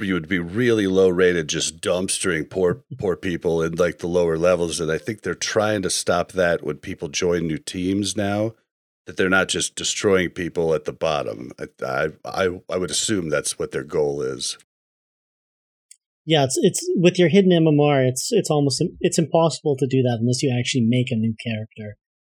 you 0.00 0.14
would 0.14 0.28
be 0.28 0.40
really 0.40 0.86
low 0.88 1.08
rated, 1.08 1.48
just 1.48 1.80
dumpstering 1.80 2.50
poor 2.50 2.82
poor 2.98 3.16
people 3.16 3.62
in 3.62 3.76
like 3.76 3.98
the 3.98 4.08
lower 4.08 4.36
levels. 4.36 4.80
And 4.80 4.90
I 4.90 4.98
think 4.98 5.22
they're 5.22 5.34
trying 5.34 5.82
to 5.82 5.90
stop 5.90 6.32
that 6.32 6.64
when 6.64 6.78
people 6.78 7.08
join 7.08 7.46
new 7.46 7.58
teams 7.58 8.16
now. 8.16 8.54
That 9.06 9.16
they're 9.16 9.30
not 9.30 9.48
just 9.48 9.74
destroying 9.74 10.28
people 10.30 10.74
at 10.74 10.84
the 10.84 10.92
bottom. 10.92 11.52
I 11.58 11.66
I 11.82 12.08
I, 12.24 12.60
I 12.68 12.76
would 12.76 12.90
assume 12.90 13.30
that's 13.30 13.58
what 13.58 13.70
their 13.70 13.84
goal 13.84 14.20
is. 14.20 14.58
Yeah, 16.28 16.44
it's 16.44 16.58
it's 16.60 16.84
with 16.94 17.18
your 17.18 17.30
hidden 17.30 17.52
MMR, 17.52 18.06
it's 18.06 18.28
it's 18.32 18.50
almost 18.50 18.84
it's 19.00 19.18
impossible 19.18 19.76
to 19.78 19.86
do 19.86 20.02
that 20.02 20.18
unless 20.20 20.42
you 20.42 20.54
actually 20.54 20.84
make 20.86 21.10
a 21.10 21.16
new 21.16 21.34
character, 21.42 21.96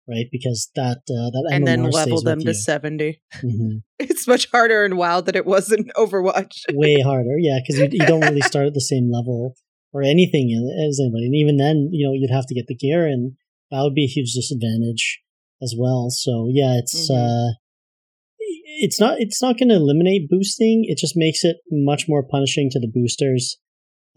right? 0.08 0.28
Because 0.32 0.70
that 0.76 1.00
uh, 1.10 1.34
that 1.34 1.50
and 1.52 1.66
then 1.66 1.82
level 1.82 2.22
them 2.22 2.38
to 2.42 2.50
you. 2.50 2.54
70 2.54 3.20
Mhm. 3.44 3.82
it's 4.00 4.28
much 4.28 4.48
harder 4.52 4.86
in 4.86 4.96
wild 4.96 5.26
than 5.26 5.36
it 5.36 5.48
was 5.48 5.72
in 5.72 5.86
overwatch 5.98 6.66
way 6.72 7.02
harder. 7.02 7.40
Yeah, 7.40 7.58
because 7.58 7.80
you, 7.80 7.88
you 7.92 8.06
don't 8.06 8.22
really 8.22 8.42
start 8.42 8.68
at 8.68 8.76
the 8.76 8.90
same 8.94 9.10
level 9.12 9.56
or 9.92 10.04
anything 10.04 10.54
as 10.88 11.00
anybody, 11.02 11.26
and 11.26 11.36
even 11.36 11.58
then, 11.58 11.90
you 11.92 12.06
know, 12.06 12.14
you'd 12.14 12.30
have 12.30 12.46
to 12.46 12.54
get 12.54 12.68
the 12.68 12.76
gear, 12.76 13.08
and 13.08 13.34
that 13.72 13.82
would 13.82 13.96
be 13.96 14.06
a 14.06 14.08
huge 14.08 14.34
disadvantage 14.34 15.20
as 15.64 15.74
well. 15.76 16.12
So 16.12 16.48
yeah, 16.54 16.78
it's 16.78 17.10
Mhm. 17.10 17.18
uh, 17.18 17.54
it's 18.38 19.00
not 19.00 19.20
it's 19.20 19.42
not 19.42 19.58
going 19.58 19.70
to 19.70 19.82
eliminate 19.82 20.30
boosting. 20.30 20.86
It 20.88 21.00
just 21.00 21.18
makes 21.18 21.44
it 21.44 21.58
much 21.72 22.06
more 22.08 22.22
punishing 22.22 22.70
to 22.70 22.80
the 22.80 22.88
boosters. 22.94 23.58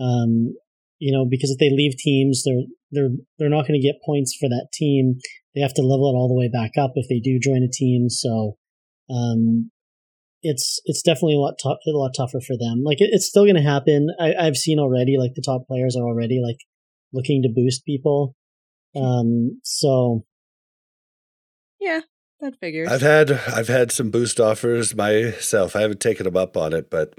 Um, 0.02 0.54
you 0.98 1.12
know, 1.12 1.26
because 1.28 1.50
if 1.50 1.58
they 1.58 1.70
leave 1.70 1.96
teams, 1.96 2.42
they're 2.44 2.64
they're 2.90 3.16
they're 3.38 3.50
not 3.50 3.66
going 3.66 3.80
to 3.80 3.86
get 3.86 4.02
points 4.04 4.36
for 4.38 4.48
that 4.48 4.68
team. 4.72 5.18
They 5.54 5.60
have 5.60 5.74
to 5.74 5.82
level 5.82 6.08
it 6.08 6.16
all 6.16 6.28
the 6.28 6.38
way 6.38 6.48
back 6.48 6.72
up 6.78 6.92
if 6.94 7.06
they 7.08 7.20
do 7.20 7.38
join 7.38 7.62
a 7.62 7.70
team. 7.70 8.08
So, 8.08 8.56
um, 9.10 9.70
it's 10.42 10.80
it's 10.84 11.02
definitely 11.02 11.34
a 11.34 11.38
lot 11.38 11.54
a 11.64 11.90
lot 11.90 12.12
tougher 12.16 12.40
for 12.40 12.56
them. 12.58 12.82
Like 12.84 13.00
it, 13.00 13.10
it's 13.12 13.26
still 13.26 13.44
going 13.44 13.56
to 13.56 13.62
happen. 13.62 14.08
I, 14.20 14.34
I've 14.34 14.56
seen 14.56 14.78
already. 14.78 15.16
Like 15.18 15.32
the 15.34 15.42
top 15.44 15.66
players 15.66 15.96
are 15.96 16.04
already 16.04 16.40
like 16.44 16.58
looking 17.12 17.42
to 17.42 17.52
boost 17.54 17.84
people. 17.84 18.34
Um, 18.94 19.60
so 19.64 20.24
yeah 21.80 22.00
that 22.42 22.58
figures 22.60 22.88
I've 22.90 23.00
had 23.00 23.30
I've 23.32 23.68
had 23.68 23.90
some 23.90 24.10
boost 24.10 24.38
offers 24.38 24.94
myself. 24.94 25.74
I 25.74 25.80
haven't 25.80 26.00
taken 26.00 26.24
them 26.24 26.36
up 26.36 26.56
on 26.56 26.72
it, 26.74 26.90
but 26.90 27.14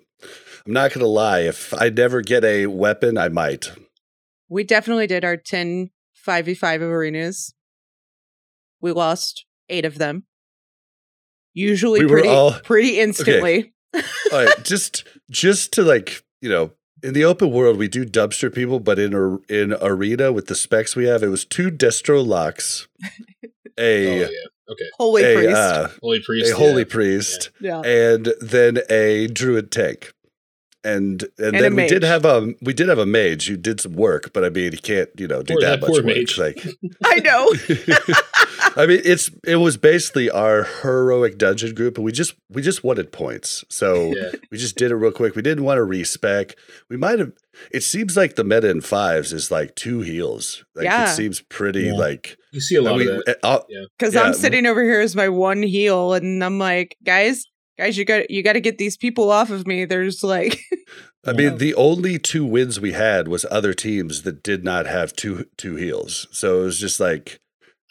I'm 0.65 0.73
not 0.73 0.93
gonna 0.93 1.07
lie. 1.07 1.39
If 1.41 1.73
I 1.73 1.89
never 1.89 2.21
get 2.21 2.43
a 2.43 2.67
weapon, 2.67 3.17
I 3.17 3.29
might. 3.29 3.71
we 4.49 4.63
definitely 4.63 5.07
did 5.07 5.25
our 5.25 5.35
10 5.37 5.89
5v5 6.27 6.81
arenas 6.81 7.53
we 8.79 8.91
lost 8.91 9.45
eight 9.69 9.83
of 9.85 9.97
them 9.97 10.23
usually 11.53 12.01
We 12.01 12.07
pretty 12.07 12.29
all- 12.29 12.53
pretty 12.63 12.99
instantly 12.99 13.73
All 13.95 14.01
right, 14.45 14.63
just 14.63 15.05
just 15.29 15.73
to 15.73 15.83
like 15.83 16.23
you 16.41 16.49
know, 16.49 16.71
in 17.01 17.13
the 17.13 17.23
open 17.25 17.51
world, 17.51 17.77
we 17.77 17.87
do 17.87 18.05
dumpster 18.05 18.53
people, 18.53 18.79
but 18.79 18.99
in 18.99 19.13
a, 19.13 19.37
in 19.53 19.73
arena 19.81 20.31
with 20.33 20.47
the 20.47 20.55
specs 20.55 20.95
we 20.95 21.05
have, 21.05 21.23
it 21.23 21.27
was 21.29 21.45
two 21.45 21.69
destro 21.71 22.25
locks, 22.25 22.87
Oh 23.77 23.83
a 23.83 24.19
yeah. 24.21 24.27
Okay. 24.69 24.85
holy 24.97 25.23
a, 25.23 25.35
priest 25.35 25.55
uh, 25.57 25.87
Holy 26.01 26.19
priest. 26.21 26.51
a 26.51 26.55
holy 26.55 26.85
priest, 26.85 27.49
yeah 27.59 27.81
and 27.81 28.33
then 28.41 28.79
a 28.89 29.27
druid 29.27 29.71
tank. 29.71 30.13
And 30.85 31.23
and, 31.37 31.55
And 31.55 31.59
then 31.63 31.75
we 31.75 31.87
did 31.87 32.03
have 32.03 32.25
a 32.25 32.53
we 32.61 32.73
did 32.73 32.89
have 32.89 32.97
a 32.99 33.05
mage 33.05 33.47
who 33.47 33.55
did 33.55 33.79
some 33.79 33.93
work, 33.93 34.31
but 34.33 34.43
I 34.43 34.49
mean 34.49 34.71
he 34.73 34.77
can't 34.77 35.09
you 35.17 35.27
know 35.27 35.41
do 35.41 35.53
Poor- 35.53 35.61
that 35.61 35.79
that 35.79 35.81
much 35.81 35.89
poor 35.89 36.03
work. 36.03 36.05
mage. 36.15 36.37
Like 36.37 36.65
i 37.05 37.19
know 37.19 37.47
I 38.75 38.85
mean, 38.87 39.01
it's 39.05 39.29
it 39.45 39.57
was 39.57 39.77
basically 39.77 40.29
our 40.31 40.63
heroic 40.81 41.37
dungeon 41.37 41.75
group, 41.75 41.97
and 41.97 42.03
we 42.05 42.11
just 42.11 42.33
we 42.49 42.61
just 42.61 42.83
wanted 42.83 43.11
points, 43.11 43.63
so 43.69 44.13
Yeah. 44.15 44.31
we 44.51 44.57
just 44.57 44.75
did 44.77 44.91
it 44.91 44.95
real 44.95 45.11
quick. 45.11 45.35
We 45.35 45.41
didn't 45.41 45.63
want 45.63 45.77
to 45.77 45.83
respec. 45.83 46.55
We 46.89 46.97
might 46.97 47.19
have. 47.19 47.33
It 47.71 47.83
seems 47.83 48.17
like 48.17 48.35
the 48.35 48.43
meta 48.43 48.69
in 48.69 48.81
fives 48.81 49.31
is 49.31 49.51
like 49.51 49.75
two 49.75 50.01
heals. 50.01 50.65
Like 50.75 50.85
Yeah. 50.85 51.05
it 51.11 51.15
seems 51.15 51.39
pretty 51.41 51.83
Yeah. 51.87 51.93
like. 51.93 52.37
You 52.53 52.61
see 52.61 52.75
a 52.75 52.81
lot 52.83 52.93
I 52.93 52.97
mean, 52.97 53.09
of 53.09 53.23
that. 53.25 53.37
uh, 53.43 53.59
because 53.97 54.13
Yeah. 54.13 54.21
I'm 54.21 54.33
sitting 54.33 54.65
over 54.65 54.83
here 54.83 55.01
as 55.01 55.15
my 55.15 55.27
one 55.27 55.63
heel, 55.63 56.13
and 56.13 56.43
I'm 56.43 56.59
like, 56.59 56.95
guys, 57.03 57.43
guys, 57.77 57.97
you 57.97 58.05
got 58.05 58.29
you 58.29 58.43
got 58.43 58.53
to 58.53 58.61
get 58.61 58.77
these 58.77 58.95
people 58.95 59.31
off 59.31 59.49
of 59.49 59.65
me. 59.65 59.85
There's 59.85 60.23
like, 60.23 60.59
I 61.25 61.33
mean, 61.33 61.57
the 61.57 61.73
only 61.75 62.19
two 62.19 62.45
wins 62.45 62.79
we 62.79 62.91
had 62.93 63.27
was 63.27 63.45
other 63.49 63.73
teams 63.73 64.21
that 64.21 64.43
did 64.43 64.63
not 64.63 64.85
have 64.85 65.13
two 65.15 65.47
two 65.57 65.75
heels. 65.75 66.27
So 66.31 66.61
it 66.61 66.65
was 66.65 66.79
just 66.79 66.99
like 66.99 67.39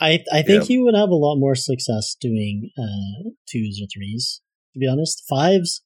I 0.01 0.21
I 0.33 0.43
think 0.43 0.69
Yeah. 0.69 0.75
you 0.77 0.85
would 0.85 0.95
have 0.95 1.09
a 1.11 1.15
lot 1.15 1.37
more 1.37 1.57
success 1.57 2.17
doing 2.21 2.71
uh 2.79 3.31
twos 3.51 3.81
or 3.83 3.89
threes. 3.93 4.41
To 4.75 4.79
be 4.79 4.87
honest, 4.89 5.23
fives 5.29 5.83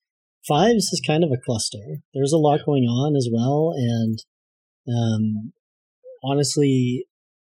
fives 0.47 0.93
is 0.93 1.03
kind 1.05 1.24
of 1.24 1.31
a 1.33 1.41
cluster. 1.45 2.03
There's 2.14 2.33
a 2.33 2.39
lot 2.39 2.61
going 2.66 2.85
on 2.85 3.16
as 3.16 3.29
well, 3.33 3.72
and 3.74 4.18
um, 4.89 5.53
honestly, 6.22 7.07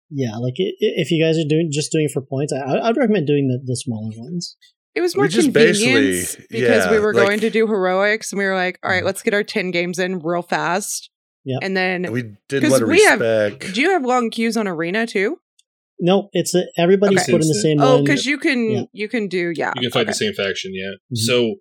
yeah, 0.10 0.36
like 0.38 0.54
i- 0.60 0.64
i- 0.64 0.96
if 1.02 1.12
you 1.12 1.24
guys 1.24 1.38
are 1.38 1.48
doing 1.48 1.70
just 1.72 1.92
doing 1.92 2.06
it 2.06 2.12
for 2.12 2.22
points, 2.22 2.54
I, 2.54 2.80
I'd 2.80 2.98
recommend 2.98 3.28
doing 3.28 3.48
the, 3.48 3.60
the 3.66 3.76
smaller 3.76 4.12
ones. 4.16 4.56
It 4.96 5.02
was 5.02 5.16
more 5.16 5.28
just 5.28 5.48
convenience 5.48 6.36
basically- 6.36 6.46
because 6.62 6.90
we 6.90 7.00
were 7.00 7.14
like- 7.14 7.26
going 7.28 7.40
to 7.42 7.50
do 7.50 7.68
heroics 7.68 8.32
and 8.32 8.40
we 8.40 8.46
were 8.46 8.56
like, 8.56 8.80
all 8.84 8.90
right, 8.92 9.04
Mhm. 9.04 9.06
let's 9.08 9.22
get 9.22 9.34
our 9.34 9.44
10 9.44 9.72
games 9.72 10.00
in 10.00 10.20
real 10.20 10.42
fast. 10.42 11.10
Yeah, 11.44 11.58
And 11.62 11.76
then, 11.78 12.12
we 12.12 12.24
did 12.50 12.64
'Cause 12.64 12.72
want 12.72 12.82
to 12.82 12.88
we 12.88 13.04
have- 13.04 13.60
do 13.74 13.82
you 13.82 13.92
have 13.92 14.04
long 14.04 14.30
queues 14.32 14.58
on 14.58 14.68
Arena 14.68 15.06
too? 15.06 15.38
No, 16.00 16.30
it's 16.34 16.56
a, 16.56 16.64
everybody's 16.78 17.22
Okay. 17.22 17.32
put 17.34 17.42
in 17.42 17.48
the 17.48 17.54
same 17.62 17.78
Oh, 17.80 18.02
because 18.02 18.26
you 18.26 18.38
can 18.40 18.72
Yeah. 18.72 18.84
you 18.94 19.08
can 19.08 19.28
do 19.28 19.54
yeah. 19.56 19.72
You 19.76 19.84
can 19.84 19.92
fight 19.92 20.02
okay. 20.02 20.10
the 20.12 20.14
same 20.16 20.34
faction, 20.34 20.72
yeah. 20.74 20.92
Mhm. 21.14 21.18
So 21.18 21.56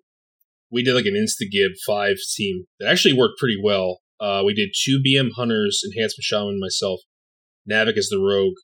we 0.71 0.81
did 0.83 0.93
like 0.95 1.05
an 1.05 1.13
Instagib 1.13 1.69
five 1.85 2.17
team 2.35 2.65
that 2.79 2.89
actually 2.89 3.13
worked 3.13 3.37
pretty 3.39 3.57
well. 3.63 4.01
Uh, 4.19 4.41
we 4.45 4.53
did 4.53 4.69
two 4.83 4.99
BM 5.05 5.29
hunters, 5.35 5.81
enhancement 5.85 6.23
shaman, 6.23 6.59
myself, 6.59 7.01
Navik 7.69 7.97
as 7.97 8.09
the 8.09 8.19
rogue, 8.19 8.55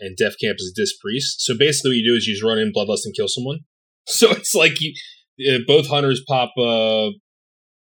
and 0.00 0.16
Def 0.16 0.34
Camp 0.40 0.56
as 0.60 0.72
a 0.72 0.80
disc 0.80 0.96
priest. 1.00 1.40
So 1.40 1.56
basically, 1.56 1.90
what 1.90 1.96
you 1.96 2.12
do 2.12 2.16
is 2.16 2.26
you 2.26 2.34
just 2.34 2.44
run 2.44 2.58
in 2.58 2.72
bloodlust 2.72 3.04
and 3.04 3.14
kill 3.14 3.28
someone. 3.28 3.60
So 4.08 4.30
it's 4.30 4.54
like 4.54 4.80
you, 4.80 4.94
uh, 5.52 5.58
both 5.66 5.88
hunters 5.88 6.22
pop 6.28 6.52
uh, 6.56 7.10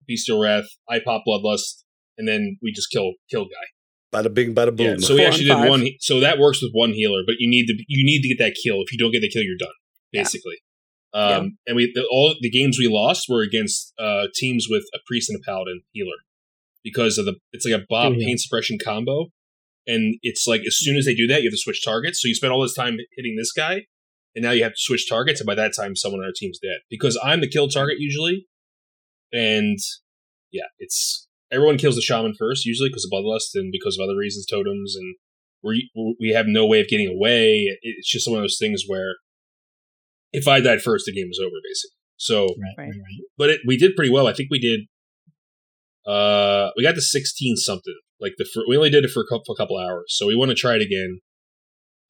bestial 0.06 0.38
wrath, 0.38 0.66
I 0.86 1.00
pop 1.02 1.22
bloodlust, 1.26 1.82
and 2.18 2.28
then 2.28 2.58
we 2.62 2.72
just 2.72 2.90
kill 2.92 3.12
kill 3.30 3.44
guy. 3.44 3.66
Bada 4.12 4.34
bing, 4.34 4.54
bada 4.54 4.76
boom. 4.76 4.86
Yeah, 4.86 4.96
so 4.98 5.14
we 5.14 5.20
Four 5.20 5.28
actually 5.28 5.44
did 5.44 5.54
five. 5.54 5.68
one. 5.70 5.88
So 6.00 6.20
that 6.20 6.38
works 6.38 6.60
with 6.60 6.72
one 6.74 6.92
healer, 6.92 7.22
but 7.26 7.36
you 7.38 7.48
need 7.48 7.66
to 7.68 7.74
you 7.88 8.04
need 8.04 8.20
to 8.20 8.28
get 8.28 8.38
that 8.38 8.54
kill. 8.62 8.82
If 8.82 8.92
you 8.92 8.98
don't 8.98 9.12
get 9.12 9.22
the 9.22 9.30
kill, 9.30 9.42
you're 9.42 9.56
done. 9.58 9.72
Yeah. 10.12 10.24
Basically. 10.24 10.56
Um, 11.12 11.56
and 11.66 11.74
we 11.74 11.90
the, 11.94 12.06
all 12.10 12.34
the 12.40 12.50
games 12.50 12.76
we 12.78 12.86
lost 12.86 13.26
were 13.28 13.42
against 13.42 13.92
uh, 13.98 14.26
teams 14.34 14.66
with 14.68 14.84
a 14.94 14.98
priest 15.06 15.30
and 15.30 15.40
a 15.40 15.42
paladin 15.42 15.80
healer 15.92 16.18
because 16.84 17.18
of 17.18 17.24
the 17.24 17.36
it's 17.52 17.64
like 17.64 17.80
a 17.80 17.84
Bob 17.88 18.12
yeah. 18.14 18.26
pain 18.26 18.38
suppression 18.38 18.78
combo, 18.82 19.28
and 19.90 20.16
it's 20.22 20.46
like 20.46 20.62
as 20.66 20.76
soon 20.78 20.96
as 20.96 21.04
they 21.04 21.14
do 21.14 21.26
that, 21.28 21.42
you 21.42 21.48
have 21.48 21.52
to 21.54 21.58
switch 21.58 21.84
targets. 21.84 22.20
So 22.22 22.28
you 22.28 22.34
spend 22.34 22.52
all 22.52 22.62
this 22.62 22.74
time 22.74 22.96
hitting 23.16 23.36
this 23.36 23.52
guy, 23.52 23.82
and 24.34 24.42
now 24.44 24.52
you 24.52 24.62
have 24.62 24.72
to 24.72 24.78
switch 24.88 25.08
targets, 25.08 25.40
and 25.40 25.46
by 25.46 25.54
that 25.56 25.72
time, 25.74 25.96
someone 25.96 26.20
on 26.20 26.26
our 26.26 26.32
team's 26.34 26.58
dead 26.58 26.78
because 26.88 27.18
I'm 27.22 27.40
the 27.40 27.48
kill 27.48 27.68
target 27.68 27.96
usually, 27.98 28.46
and 29.32 29.78
yeah, 30.52 30.68
it's 30.78 31.26
everyone 31.52 31.78
kills 31.78 31.96
the 31.96 32.02
shaman 32.02 32.34
first 32.38 32.64
usually 32.64 32.88
because 32.88 33.04
of 33.04 33.10
bloodlust 33.12 33.50
and 33.54 33.72
because 33.72 33.98
of 33.98 34.04
other 34.04 34.16
reasons, 34.16 34.46
totems, 34.46 34.94
and 34.96 35.16
we 35.62 35.90
we 36.20 36.30
have 36.30 36.46
no 36.48 36.66
way 36.66 36.80
of 36.80 36.88
getting 36.88 37.08
away. 37.08 37.76
It's 37.82 38.10
just 38.10 38.28
one 38.28 38.38
of 38.38 38.42
those 38.44 38.58
things 38.58 38.84
where 38.86 39.16
if 40.32 40.46
I 40.46 40.60
died 40.60 40.80
first, 40.82 41.06
the 41.06 41.12
game 41.12 41.28
was 41.28 41.40
over 41.40 41.56
basically. 41.68 41.96
So, 42.16 42.42
right, 42.42 42.74
Right. 42.78 42.84
right, 42.84 42.88
right. 42.88 43.20
but 43.38 43.50
it, 43.50 43.60
we 43.66 43.76
did 43.76 43.96
pretty 43.96 44.12
well. 44.12 44.26
I 44.26 44.32
think 44.34 44.48
we 44.50 44.58
did. 44.60 44.80
Uh, 46.06 46.70
we 46.76 46.82
got 46.82 46.94
to 46.94 47.00
sixteen 47.02 47.56
something. 47.56 47.98
Like 48.20 48.32
the 48.38 48.44
fir- 48.52 48.64
we 48.68 48.76
only 48.76 48.90
did 48.90 49.04
it 49.04 49.10
for 49.10 49.22
a 49.22 49.26
couple, 49.26 49.54
a 49.54 49.56
couple 49.56 49.78
hours, 49.78 50.06
so 50.08 50.26
we 50.26 50.34
want 50.36 50.50
to 50.50 50.54
try 50.54 50.74
it 50.74 50.82
again. 50.82 51.20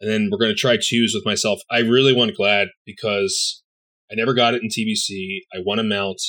And 0.00 0.10
then 0.10 0.28
we're 0.30 0.38
going 0.38 0.50
to 0.50 0.58
try 0.58 0.76
twos 0.76 1.12
with 1.14 1.26
myself. 1.26 1.60
I 1.70 1.80
really 1.80 2.14
want 2.14 2.34
Glad 2.34 2.68
because 2.86 3.62
I 4.10 4.14
never 4.14 4.32
got 4.32 4.54
it 4.54 4.62
in 4.62 4.68
TBC. 4.68 5.40
I 5.54 5.58
want 5.64 5.78
a 5.80 5.84
mount. 5.84 6.20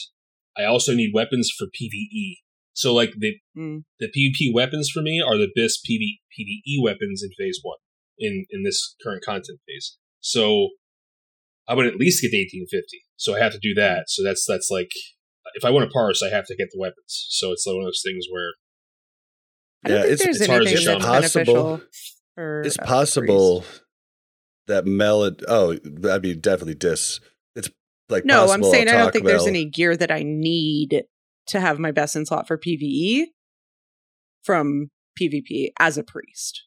I 0.58 0.66
also 0.66 0.94
need 0.94 1.12
weapons 1.14 1.50
for 1.58 1.68
PVE. 1.68 2.36
So 2.74 2.94
like 2.94 3.12
the 3.18 3.34
Mm. 3.58 3.84
the 4.00 4.08
PvP 4.08 4.54
weapons 4.54 4.90
for 4.94 5.02
me 5.02 5.22
are 5.22 5.38
the 5.38 5.52
best 5.56 5.80
PV, 5.90 6.20
PVE 6.38 6.82
weapons 6.84 7.22
in 7.24 7.30
phase 7.38 7.60
one 7.62 7.78
in 8.18 8.46
in 8.50 8.64
this 8.64 8.96
current 9.04 9.24
content 9.24 9.60
phase. 9.68 9.98
So 10.20 10.70
I 11.68 11.74
would 11.74 11.86
at 11.88 11.96
least 11.96 12.22
get 12.22 12.32
the 12.32 12.40
eighteen 12.42 12.66
fifty. 12.70 13.02
So 13.18 13.36
I 13.36 13.40
have 13.40 13.52
to 13.54 13.60
do 13.60 13.74
that. 13.76 14.06
So 14.10 14.24
that's 14.24 14.46
that's 14.48 14.70
like 14.70 14.90
if 15.56 15.66
I 15.66 15.70
want 15.70 15.90
to 15.90 15.94
parse, 15.94 16.22
I 16.24 16.30
have 16.30 16.46
to 16.48 16.56
get 16.56 16.70
the 16.72 16.80
weapons. 16.80 17.28
So 17.30 17.52
it's 17.52 17.66
one 17.66 17.78
of 17.78 17.84
those 17.86 18.02
things 18.06 18.26
where 18.30 18.54
Yeah, 19.86 20.02
think 20.02 20.06
it's- 20.14 20.24
there's 20.24 20.38
it's 20.42 20.48
hard 20.48 20.64
as 20.64 20.68
anything 20.74 21.00
that's 21.00 21.34
beneficial. 21.34 21.56
Possible. 21.56 21.82
For, 22.36 22.62
it's 22.62 22.80
uh, 22.80 22.86
possible 22.86 23.66
that 24.68 24.86
melod. 24.86 25.44
Oh, 25.48 25.78
I 26.10 26.20
mean, 26.20 26.40
definitely 26.40 26.76
dis. 26.76 27.20
It's 27.56 27.70
like 28.10 28.26
No, 28.26 28.52
I'm 28.52 28.64
saying 28.64 28.88
I'll 28.88 28.94
I 28.94 28.98
don't 28.98 29.06
talk 29.06 29.14
think 29.14 29.26
there's 29.26 29.48
any 29.48 29.66
gear 29.66 29.98
that 29.98 30.12
I 30.12 30.24
need 30.24 31.04
to 31.48 31.60
have 31.60 31.80
my 31.80 31.92
best 31.92 32.16
in 32.16 32.26
slot 32.26 32.48
for 32.48 32.58
PVE 32.58 33.26
from 34.44 34.90
PvP 35.20 35.72
as 35.80 35.98
a 35.98 36.04
priest. 36.04 36.64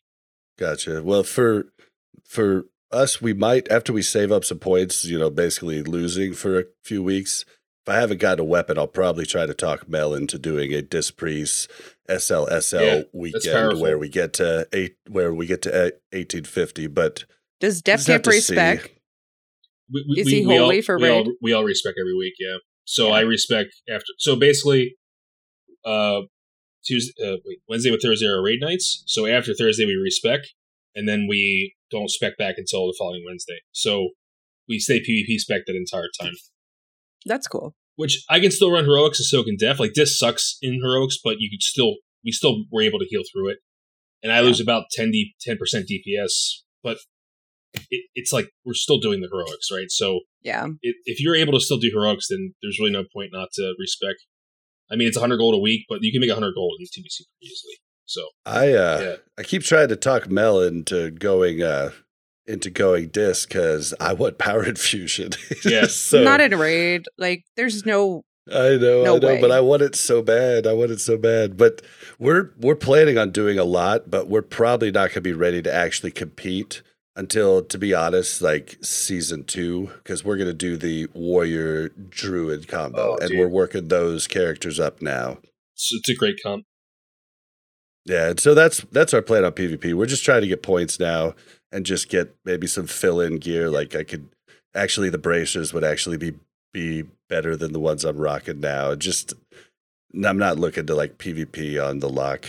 Gotcha. 0.58 1.02
Well, 1.02 1.22
for 1.22 1.66
for 2.28 2.64
us, 2.90 3.20
we 3.20 3.32
might 3.32 3.70
after 3.70 3.92
we 3.92 4.02
save 4.02 4.30
up 4.30 4.44
some 4.44 4.58
points. 4.58 5.04
You 5.04 5.18
know, 5.18 5.30
basically 5.30 5.82
losing 5.82 6.34
for 6.34 6.58
a 6.58 6.64
few 6.84 7.02
weeks. 7.02 7.44
If 7.86 7.92
I 7.92 7.96
haven't 8.00 8.20
got 8.20 8.40
a 8.40 8.44
weapon, 8.44 8.78
I'll 8.78 8.86
probably 8.86 9.26
try 9.26 9.44
to 9.44 9.52
talk 9.52 9.88
Mel 9.88 10.14
into 10.14 10.38
doing 10.38 10.72
a 10.72 10.80
disc 10.80 11.16
priest 11.18 11.70
SLSL 12.08 12.80
Yeah, 12.80 13.02
weekend 13.12 13.80
where 13.80 13.98
we 13.98 14.08
get 14.08 14.32
to 14.34 14.68
eight, 14.72 14.96
where 15.08 15.32
we 15.34 15.46
get 15.46 15.62
to 15.62 15.94
eighteen 16.12 16.44
fifty. 16.44 16.86
But 16.86 17.24
Does 17.60 17.82
Def 17.82 17.98
just 18.00 18.08
have 18.08 18.14
Camp 18.16 18.24
to 18.24 18.30
respec? 18.30 18.90
we, 19.92 20.04
we, 20.08 20.20
Is 20.20 20.26
we, 20.26 20.32
he 20.32 20.46
we 20.46 20.54
all, 20.58 20.64
holy 20.64 20.82
for 20.82 20.98
we 20.98 21.08
all, 21.08 21.24
raid? 21.24 21.32
we 21.42 21.52
all 21.52 21.64
respect 21.64 21.96
every 22.00 22.16
week. 22.16 22.34
Yeah. 22.38 22.56
So 22.84 23.08
Yeah. 23.08 23.14
I 23.14 23.20
respect 23.20 23.70
after. 23.88 24.12
So 24.18 24.36
basically, 24.36 24.96
uh, 25.84 26.22
Tuesday, 26.84 27.12
uh, 27.22 27.36
wait, 27.44 27.58
Wednesday 27.68 27.90
with 27.90 28.02
Thursday 28.02 28.26
are 28.26 28.42
raid 28.42 28.60
nights. 28.60 29.02
So 29.06 29.26
after 29.26 29.54
Thursday 29.54 29.86
we 29.86 29.94
respect, 29.94 30.52
and 30.94 31.08
then 31.08 31.26
we 31.28 31.74
don't 31.90 32.10
spec 32.10 32.36
back 32.36 32.56
until 32.58 32.86
the 32.86 32.94
following 32.98 33.22
Wednesday. 33.26 33.60
So 33.72 34.10
we 34.68 34.78
stay 34.78 35.00
PvP 35.00 35.38
spec 35.38 35.62
that 35.66 35.76
entire 35.76 36.08
time. 36.20 36.34
That's 37.26 37.46
cool. 37.48 37.74
Which 37.96 38.24
I 38.28 38.40
can 38.40 38.50
still 38.50 38.72
run 38.72 38.84
heroics 38.84 39.20
and 39.20 39.26
so 39.26 39.44
can 39.44 39.56
Def. 39.58 39.78
Like 39.78 39.94
this 39.94 40.18
sucks 40.18 40.58
in 40.60 40.80
heroics, 40.82 41.18
but 41.22 41.36
you 41.38 41.48
could 41.50 41.62
still 41.62 41.96
we 42.24 42.32
still 42.32 42.64
were 42.72 42.82
able 42.82 42.98
to 42.98 43.06
heal 43.08 43.22
through 43.32 43.50
it. 43.50 43.58
And 44.22 44.32
I 44.32 44.40
lose 44.40 44.58
about 44.58 44.84
10 44.92 45.10
D, 45.10 45.34
10% 45.46 45.56
DPS, 45.60 46.62
but 46.82 46.96
it, 47.90 48.06
it's 48.14 48.32
like 48.32 48.48
we're 48.64 48.72
still 48.72 48.98
doing 48.98 49.20
the 49.20 49.28
heroics, 49.30 49.70
right? 49.70 49.90
So 49.90 50.20
Yeah. 50.42 50.66
it, 50.80 50.96
if 51.04 51.20
you're 51.20 51.36
able 51.36 51.52
to 51.52 51.60
still 51.60 51.76
do 51.76 51.90
heroics, 51.92 52.28
then 52.30 52.54
there's 52.62 52.78
really 52.78 52.90
no 52.92 53.04
point 53.12 53.30
not 53.32 53.48
to 53.54 53.74
respec. 53.78 54.16
I 54.90 54.96
mean, 54.96 55.08
it's 55.08 55.18
100 55.18 55.36
gold 55.36 55.54
a 55.54 55.58
week, 55.58 55.84
but 55.88 55.98
you 56.02 56.10
can 56.10 56.20
make 56.20 56.30
100 56.30 56.54
gold 56.54 56.76
in 56.80 56.86
TBC 56.86 57.18
pretty 57.18 57.52
easily. 57.52 57.74
So 58.06 58.22
I 58.46 58.72
uh 58.72 59.00
Yeah. 59.02 59.16
I 59.38 59.42
keep 59.42 59.62
trying 59.62 59.88
to 59.88 59.96
talk 59.96 60.30
Mel 60.30 60.60
into 60.62 61.10
going 61.10 61.62
uh 61.62 61.90
into 62.46 62.70
going 62.70 63.08
disc 63.08 63.48
because 63.48 63.94
I 64.00 64.12
want 64.12 64.38
power 64.38 64.64
infusion. 64.68 65.30
Yes. 65.64 65.94
so 65.94 66.22
Not 66.22 66.40
in 66.40 66.52
a 66.52 66.56
raid. 66.56 67.06
Like 67.18 67.44
there's 67.56 67.84
no 67.86 68.22
I 68.46 68.76
know, 68.76 69.04
No 69.04 69.16
I 69.16 69.18
know, 69.20 69.28
way. 69.28 69.40
but 69.40 69.50
I 69.50 69.60
want 69.60 69.80
it 69.80 69.94
so 69.96 70.20
bad. 70.20 70.66
I 70.66 70.74
want 70.74 70.90
it 70.90 71.00
so 71.00 71.16
bad. 71.16 71.56
But 71.56 71.80
we're 72.18 72.50
we're 72.58 72.74
planning 72.74 73.16
on 73.16 73.30
doing 73.30 73.58
a 73.58 73.64
lot, 73.64 74.10
but 74.10 74.28
we're 74.28 74.42
probably 74.42 74.90
not 74.90 75.08
going 75.08 75.14
to 75.14 75.20
be 75.22 75.32
ready 75.32 75.62
to 75.62 75.72
actually 75.74 76.10
compete 76.10 76.82
until, 77.16 77.62
to 77.62 77.78
be 77.78 77.94
honest, 77.94 78.42
like 78.42 78.76
season 78.82 79.44
two, 79.44 79.88
because 80.02 80.24
we're 80.24 80.36
going 80.36 80.48
to 80.48 80.52
do 80.52 80.76
the 80.76 81.06
warrior 81.14 81.88
druid 81.88 82.66
combo, 82.68 83.12
Oh, 83.14 83.18
and 83.18 83.30
dude. 83.30 83.38
we're 83.38 83.48
working 83.48 83.88
those 83.88 84.26
characters 84.26 84.78
up 84.80 85.00
now. 85.00 85.38
it's, 85.72 85.90
it's 85.92 86.08
a 86.10 86.14
great 86.14 86.34
comp. 86.44 86.64
Yeah, 88.06 88.34
so 88.36 88.54
that's 88.54 88.80
that's 88.92 89.14
our 89.14 89.22
plan 89.22 89.44
on 89.44 89.52
PvP. 89.52 89.94
We're 89.94 90.06
just 90.06 90.24
trying 90.24 90.42
to 90.42 90.48
get 90.48 90.62
points 90.62 91.00
now 91.00 91.34
and 91.72 91.86
just 91.86 92.08
get 92.08 92.34
maybe 92.44 92.66
some 92.66 92.86
fill 92.86 93.20
in 93.20 93.38
gear. 93.38 93.70
Like 93.70 93.94
I 93.94 94.04
could 94.04 94.28
actually 94.74 95.08
the 95.08 95.18
bracers 95.18 95.72
would 95.72 95.84
actually 95.84 96.18
be 96.18 96.34
be 96.72 97.04
better 97.28 97.56
than 97.56 97.72
the 97.72 97.80
ones 97.80 98.04
I'm 98.04 98.18
rocking 98.18 98.60
now. 98.60 98.94
Just 98.94 99.32
I'm 100.14 100.38
not 100.38 100.58
looking 100.58 100.86
to 100.86 100.94
like 100.94 101.18
PvP 101.18 101.82
on 101.82 102.00
the 102.00 102.08
lock. 102.10 102.44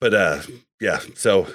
But 0.00 0.14
uh 0.14 0.40
yeah, 0.80 1.00
so 1.14 1.48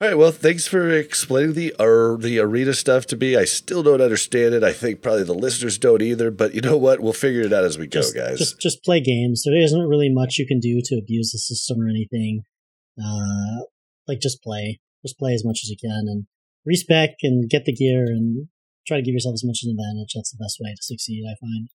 all 0.00 0.06
right, 0.06 0.16
well, 0.16 0.30
thanks 0.30 0.68
for 0.68 0.88
explaining 0.88 1.54
the 1.54 1.74
uh, 1.76 2.16
the 2.16 2.38
arena 2.38 2.72
stuff 2.72 3.04
to 3.06 3.16
me. 3.16 3.36
I 3.36 3.44
still 3.44 3.82
don't 3.82 4.00
understand 4.00 4.54
it. 4.54 4.62
I 4.62 4.72
think 4.72 5.02
probably 5.02 5.24
the 5.24 5.34
listeners 5.34 5.76
don't 5.76 6.02
either, 6.02 6.30
but 6.30 6.54
you 6.54 6.60
know 6.60 6.76
what? 6.76 7.00
We'll 7.00 7.12
figure 7.12 7.40
it 7.40 7.52
out 7.52 7.64
as 7.64 7.78
we 7.78 7.88
just, 7.88 8.14
go, 8.14 8.24
guys. 8.24 8.38
Just 8.38 8.60
just 8.60 8.84
play 8.84 9.00
games. 9.00 9.42
There 9.44 9.60
isn't 9.60 9.88
really 9.88 10.08
much 10.08 10.38
you 10.38 10.46
can 10.46 10.60
do 10.60 10.80
to 10.84 10.98
abuse 10.98 11.32
the 11.32 11.38
system 11.38 11.80
or 11.80 11.88
anything. 11.88 12.42
Uh, 12.96 13.64
like 14.06 14.20
just 14.20 14.40
play, 14.40 14.78
just 15.04 15.18
play 15.18 15.34
as 15.34 15.44
much 15.44 15.60
as 15.64 15.68
you 15.68 15.76
can, 15.76 16.04
and 16.06 16.26
respec 16.64 17.16
and 17.22 17.50
get 17.50 17.64
the 17.64 17.74
gear 17.74 18.04
and 18.04 18.46
try 18.86 18.98
to 18.98 19.02
give 19.02 19.14
yourself 19.14 19.34
as 19.34 19.44
much 19.44 19.60
an 19.64 19.70
advantage. 19.70 20.12
That's 20.14 20.30
the 20.30 20.42
best 20.42 20.58
way 20.60 20.70
to 20.70 20.82
succeed. 20.82 21.24
I 21.28 21.34
find. 21.40 21.68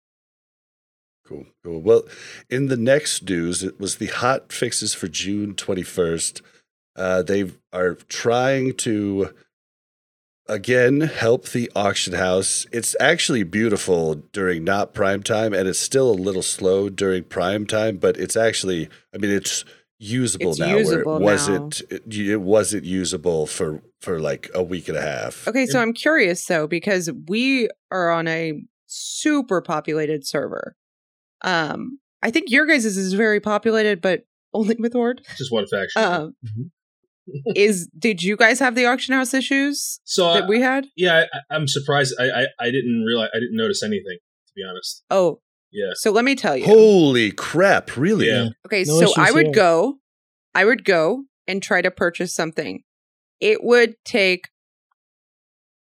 Cool, 1.26 1.46
cool. 1.62 1.82
Well, 1.82 2.04
in 2.50 2.68
the 2.68 2.78
next 2.78 3.28
news, 3.28 3.64
it 3.64 3.80
was 3.82 3.98
the 3.98 4.08
hot 4.08 4.54
fixes 4.54 4.94
for 4.94 5.10
June 5.10 5.56
21st. 5.56 6.42
Uh, 6.96 7.22
they 7.24 7.52
are 7.72 7.96
trying 8.08 8.74
to, 8.76 9.34
again, 10.48 11.02
help 11.02 11.50
the 11.50 11.72
auction 11.76 12.14
house. 12.14 12.66
It's 12.72 12.96
actually 13.00 13.44
beautiful 13.44 14.16
during 14.16 14.64
not 14.64 14.94
prime 14.94 15.24
time, 15.24 15.54
and 15.54 15.68
it's 15.68 15.80
still 15.80 16.10
a 16.12 16.14
little 16.14 16.44
slow 16.44 16.90
during 16.90 17.24
prime 17.24 17.66
time, 17.66 17.98
but 17.98 18.18
it's 18.18 18.36
actually, 18.36 18.90
I 19.14 19.18
mean, 19.18 19.32
it's 19.32 19.66
usable 20.00 20.52
It's 20.52 20.60
now. 20.60 20.78
usable 20.78 21.20
where 21.20 21.20
it 21.20 21.24
wasn't, 21.24 21.82
it, 21.90 22.04
it 22.16 22.42
wasn't 22.42 22.84
usable 22.84 23.48
for, 23.48 23.82
for 24.02 24.20
like 24.20 24.50
a 24.54 24.62
week 24.62 24.88
and 24.90 24.98
a 24.98 25.02
half. 25.02 25.48
Okay, 25.48 25.66
so 25.66 25.80
I'm 25.80 25.94
curious 25.94 26.46
though 26.46 26.68
because 26.68 27.10
we 27.28 27.70
are 27.90 28.12
on 28.12 28.28
a 28.28 28.62
super 28.86 29.62
populated 29.62 30.28
server. 30.28 30.76
Um, 31.42 32.00
I 32.22 32.32
think 32.32 32.52
your 32.52 32.66
guys' 32.66 32.86
is 32.86 33.14
very 33.14 33.40
populated, 33.40 34.02
but 34.02 34.26
only 34.54 34.76
with 34.80 34.94
Horde. 34.94 35.22
Just 35.38 35.52
one 35.52 35.68
faction. 35.68 36.02
Um, 36.04 36.36
Mhm. 36.46 36.72
Is 37.56 37.88
did 37.98 38.22
you 38.24 38.36
guys 38.36 38.60
have 38.60 38.76
the 38.76 38.86
auction 38.86 39.14
house 39.14 39.34
issues 39.34 40.00
so 40.04 40.28
uh, 40.28 40.34
that 40.36 40.44
I, 40.44 40.48
we 40.48 40.62
had? 40.62 40.86
yeah, 40.96 41.26
I, 41.34 41.56
I'm 41.56 41.68
surprised. 41.68 42.14
I, 42.20 42.26
I 42.30 42.46
I 42.60 42.66
didn't 42.72 43.04
realize. 43.06 43.30
I 43.34 43.40
didn't 43.40 43.58
notice 43.58 43.84
anything. 43.84 44.18
To 44.48 44.54
be 44.56 44.62
honest. 44.70 45.04
Oh, 45.10 45.40
Yeah. 45.72 45.92
so 45.94 46.12
let 46.12 46.26
me 46.26 46.36
tell 46.36 46.56
you. 46.56 46.66
Holy 46.66 47.32
crap! 47.32 47.96
Really? 47.98 48.28
Yeah. 48.28 48.50
Okay, 48.66 48.84
No 48.86 49.00
so 49.00 49.14
I 49.18 49.32
would 49.32 49.48
here. 49.48 49.54
go, 49.56 49.96
I 50.54 50.66
would 50.66 50.86
go 50.86 51.24
and 51.48 51.62
try 51.62 51.82
to 51.82 51.92
purchase 51.92 52.34
something. 52.34 52.84
It 53.40 53.64
would 53.64 53.96
take 54.06 54.50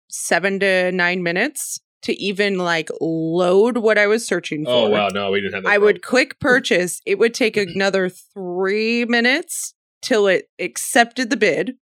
seven 0.09 0.59
to 0.59 0.91
nine 0.91 1.23
minutes 1.23 1.79
to 2.03 2.13
even 2.21 2.57
like 2.57 2.89
load 3.01 3.77
what 3.77 3.97
I 3.97 4.07
was 4.07 4.25
searching 4.25 4.63
oh, 4.67 4.71
for. 4.71 4.87
Oh 4.87 4.89
wow, 4.89 5.09
no, 5.09 5.31
we 5.31 5.41
didn't 5.41 5.55
have 5.55 5.63
that. 5.63 5.69
I 5.69 5.77
would 5.77 6.01
problem. 6.01 6.09
click 6.09 6.39
purchase. 6.39 7.01
It 7.05 7.19
would 7.19 7.33
take 7.33 7.57
another 7.57 8.09
three 8.09 9.05
minutes 9.05 9.73
till 10.01 10.27
it 10.27 10.49
accepted 10.59 11.29
the 11.29 11.37
bid. 11.37 11.75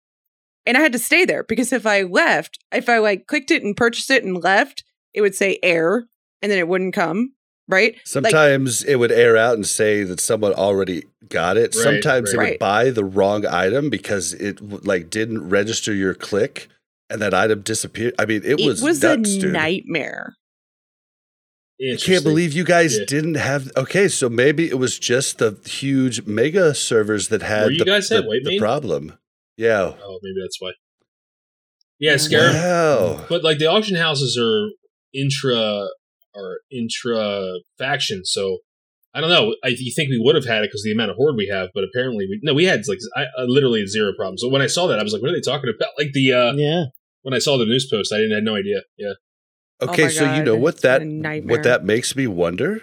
And 0.64 0.76
I 0.76 0.80
had 0.80 0.92
to 0.92 0.98
stay 0.98 1.24
there 1.24 1.42
because 1.42 1.72
if 1.72 1.86
I 1.86 2.02
left, 2.02 2.58
if 2.72 2.88
I 2.88 2.98
like 2.98 3.26
clicked 3.26 3.50
it 3.50 3.64
and 3.64 3.76
purchased 3.76 4.10
it 4.10 4.24
and 4.24 4.42
left, 4.42 4.84
it 5.12 5.20
would 5.20 5.34
say 5.34 5.58
error 5.62 6.06
and 6.40 6.50
then 6.50 6.58
it 6.58 6.68
wouldn't 6.68 6.94
come. 6.94 7.34
Right? 7.68 7.94
Like, 7.94 8.06
Sometimes 8.06 8.82
it 8.84 8.96
would 8.96 9.12
air 9.12 9.36
out 9.36 9.54
and 9.54 9.66
say 9.66 10.02
that 10.02 10.20
someone 10.20 10.52
already 10.52 11.04
got 11.28 11.56
it. 11.56 11.74
Right, 11.74 11.84
Sometimes 11.84 12.32
it 12.32 12.36
right. 12.36 12.50
would 12.52 12.58
buy 12.58 12.90
the 12.90 13.04
wrong 13.04 13.46
item 13.46 13.88
because 13.88 14.34
it 14.34 14.84
like 14.84 15.08
didn't 15.10 15.48
register 15.48 15.94
your 15.94 16.12
click, 16.12 16.68
and 17.08 17.22
that 17.22 17.32
item 17.32 17.62
disappeared. 17.62 18.14
I 18.18 18.26
mean, 18.26 18.42
it, 18.44 18.60
it 18.60 18.66
was, 18.66 18.82
was, 18.82 19.02
nuts, 19.02 19.36
a 19.36 19.40
dude. 19.40 19.52
nightmare. 19.52 20.34
I 21.82 21.96
can't 21.96 22.22
believe 22.24 22.52
you 22.52 22.64
guys 22.64 22.96
Yeah. 22.98 23.04
didn't 23.06 23.34
have. 23.34 23.70
Okay, 23.76 24.08
so 24.08 24.28
maybe 24.28 24.68
it 24.68 24.78
was 24.78 24.98
just 24.98 25.38
the 25.38 25.58
huge 25.64 26.26
mega 26.26 26.74
servers 26.74 27.28
that 27.28 27.42
had 27.42 27.62
Where 27.62 27.70
you 27.72 27.78
the, 27.78 27.84
guys 27.84 28.08
the, 28.08 28.16
at, 28.18 28.24
White 28.26 28.44
the 28.44 28.58
problem. 28.58 29.18
Yeah. 29.56 29.94
Oh, 30.02 30.18
maybe 30.22 30.36
that's 30.42 30.60
why. 30.60 30.72
Yeah, 31.98 32.12
Yeah. 32.12 32.16
Scarab. 32.18 32.54
Wow. 32.54 33.24
But 33.28 33.42
like 33.44 33.58
the 33.58 33.66
auction 33.66 33.96
houses 33.96 34.38
are 34.40 34.70
intra 35.14 35.88
or 36.34 36.58
intra 36.70 37.58
faction, 37.78 38.24
so 38.24 38.58
I 39.14 39.20
don't 39.20 39.28
know. 39.30 39.54
I 39.64 39.68
you 39.68 39.92
think 39.94 40.08
we 40.08 40.18
would 40.18 40.34
have 40.36 40.46
had 40.46 40.62
it 40.64 40.68
because 40.70 40.82
the 40.82 40.92
amount 40.92 41.10
of 41.10 41.16
horde 41.16 41.36
we 41.36 41.48
have, 41.48 41.68
but 41.74 41.84
apparently 41.84 42.26
we 42.26 42.40
no, 42.42 42.54
we 42.54 42.64
had 42.64 42.82
like 42.88 42.98
I, 43.16 43.24
I 43.38 43.42
literally 43.44 43.86
zero 43.86 44.12
problems. 44.16 44.40
So 44.40 44.48
when 44.48 44.62
I 44.62 44.66
saw 44.68 44.86
that, 44.86 44.98
I 44.98 45.02
was 45.02 45.12
like, 45.12 45.20
"What 45.20 45.30
are 45.30 45.34
they 45.34 45.40
talking 45.40 45.68
about?" 45.68 45.90
Like 45.98 46.12
the 46.12 46.32
uh 46.32 46.52
yeah. 46.54 46.84
when 47.22 47.34
I 47.34 47.38
saw 47.38 47.58
the 47.58 47.66
news 47.66 47.86
post, 47.90 48.12
I 48.12 48.16
didn't 48.18 48.34
had 48.34 48.44
no 48.44 48.56
idea. 48.56 48.80
Yeah, 48.96 49.12
Okay, 49.82 50.04
my 50.04 50.08
so 50.08 50.34
you 50.34 50.42
know 50.42 50.56
what 50.56 50.82
that 50.82 51.02
what 51.44 51.62
that 51.62 51.84
makes 51.84 52.14
me 52.16 52.26
wonder. 52.26 52.82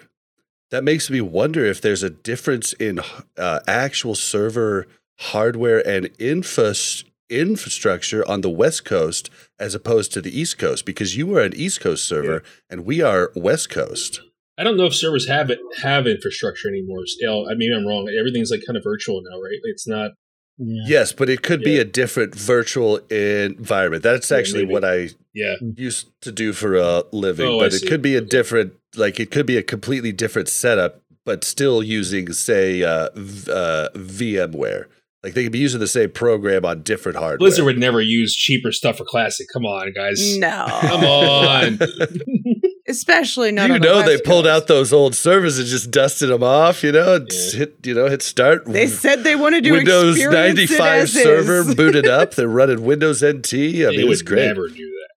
That 0.70 0.84
makes 0.84 1.10
me 1.10 1.20
wonder 1.20 1.64
if 1.64 1.80
there's 1.80 2.02
a 2.02 2.10
difference 2.10 2.72
in 2.74 3.00
uh, 3.36 3.60
actual 3.66 4.14
server 4.14 4.86
hardware 5.18 5.86
and 5.86 6.06
infas- 6.18 7.04
infrastructure 7.28 8.26
on 8.28 8.40
the 8.40 8.50
West 8.50 8.84
Coast 8.84 9.30
as 9.58 9.74
opposed 9.74 10.12
to 10.12 10.20
the 10.20 10.38
East 10.38 10.58
Coast, 10.58 10.84
because 10.84 11.16
you 11.16 11.36
are 11.36 11.42
an 11.42 11.54
East 11.54 11.80
Coast 11.80 12.04
server 12.04 12.42
and 12.68 12.84
we 12.84 13.02
are 13.02 13.32
West 13.34 13.68
Coast. 13.68 14.20
I 14.58 14.62
don't 14.62 14.76
know 14.76 14.84
if 14.84 14.94
servers 14.94 15.26
have 15.26 15.50
it 15.50 15.58
have 15.82 16.06
infrastructure 16.06 16.68
anymore. 16.68 17.06
Still, 17.06 17.48
I 17.50 17.54
mean, 17.54 17.72
I'm 17.72 17.86
wrong. 17.86 18.08
Everything's 18.18 18.50
like 18.50 18.60
kind 18.66 18.76
of 18.76 18.84
virtual 18.84 19.22
now, 19.22 19.40
right? 19.40 19.58
It's 19.62 19.88
not. 19.88 20.12
Yeah. 20.58 20.82
Yes, 20.86 21.12
but 21.12 21.30
it 21.30 21.42
could 21.42 21.62
be 21.62 21.78
a 21.78 21.84
different 21.84 22.34
virtual 22.34 22.98
environment. 23.08 24.02
That's 24.02 24.30
actually 24.30 24.64
maybe. 24.64 24.74
what 24.74 24.84
I 24.84 25.08
Yeah, 25.32 25.54
used 25.76 26.08
to 26.22 26.32
do 26.32 26.52
for 26.52 26.76
a 26.76 27.04
living, 27.12 27.46
Oh, 27.46 27.60
I 27.60 27.64
but 27.66 27.74
it 27.74 27.78
see. 27.80 27.86
could 27.86 28.02
be 28.02 28.16
a 28.16 28.20
different, 28.20 28.72
like 28.96 29.20
it 29.20 29.30
could 29.30 29.46
be 29.46 29.56
a 29.56 29.62
completely 29.62 30.10
different 30.12 30.48
setup, 30.48 31.02
but 31.24 31.44
still 31.44 31.82
using, 31.82 32.32
say, 32.32 32.82
uh, 32.82 33.08
v- 33.14 33.52
uh, 33.52 33.88
VMware. 33.94 34.86
Like 35.22 35.34
they 35.34 35.42
could 35.42 35.52
be 35.52 35.58
using 35.58 35.80
the 35.80 35.86
same 35.86 36.10
program 36.10 36.64
on 36.64 36.82
different 36.82 37.18
hardware. 37.18 37.36
Blizzard 37.38 37.64
would 37.66 37.78
never 37.78 38.00
use 38.00 38.34
cheaper 38.34 38.72
stuff 38.72 38.96
for 38.96 39.04
classic. 39.04 39.46
Come 39.52 39.66
on, 39.66 39.92
guys. 39.92 40.38
No. 40.38 40.66
Come 40.80 41.04
on. 41.04 41.78
Especially 42.88 43.52
not 43.52 43.68
you 43.68 43.74
on 43.74 43.80
the 43.82 43.86
know 43.86 44.02
they 44.02 44.14
West 44.14 44.24
pulled 44.24 44.46
out 44.46 44.66
those 44.66 44.92
old 44.92 45.14
servers 45.14 45.58
and 45.58 45.66
just 45.68 45.90
dusted 45.90 46.30
them 46.30 46.42
off. 46.42 46.82
You 46.82 46.92
know, 46.92 47.16
and 47.16 47.28
Yeah. 47.30 47.58
hit 47.58 47.86
you 47.86 47.94
know 47.94 48.06
hit 48.08 48.22
start. 48.22 48.64
They 48.66 48.86
said 48.88 49.22
they 49.22 49.36
wanted 49.36 49.62
to 49.62 49.68
do 49.68 49.72
Windows 49.74 50.16
experience 50.16 50.56
ninety 50.56 50.64
it 50.74 50.78
five 50.78 51.02
as 51.02 51.12
server 51.12 51.74
booted 51.74 52.08
up. 52.08 52.34
They're 52.34 52.48
running 52.48 52.82
Windows 52.82 53.22
NT. 53.22 53.54
I 53.54 53.58
they 53.58 53.86
mean, 53.90 54.00
it's 54.00 54.22
would 54.22 54.26
great. 54.26 54.46
never 54.46 54.68
do 54.68 54.74
that. 54.86 55.09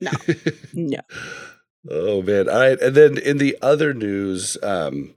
No. 0.00 0.10
No. 0.74 0.98
Oh 1.90 2.22
man! 2.22 2.48
All 2.48 2.58
right, 2.58 2.80
and 2.80 2.94
then 2.94 3.16
in 3.18 3.38
the 3.38 3.56
other 3.62 3.94
news, 3.94 4.56
um, 4.62 5.14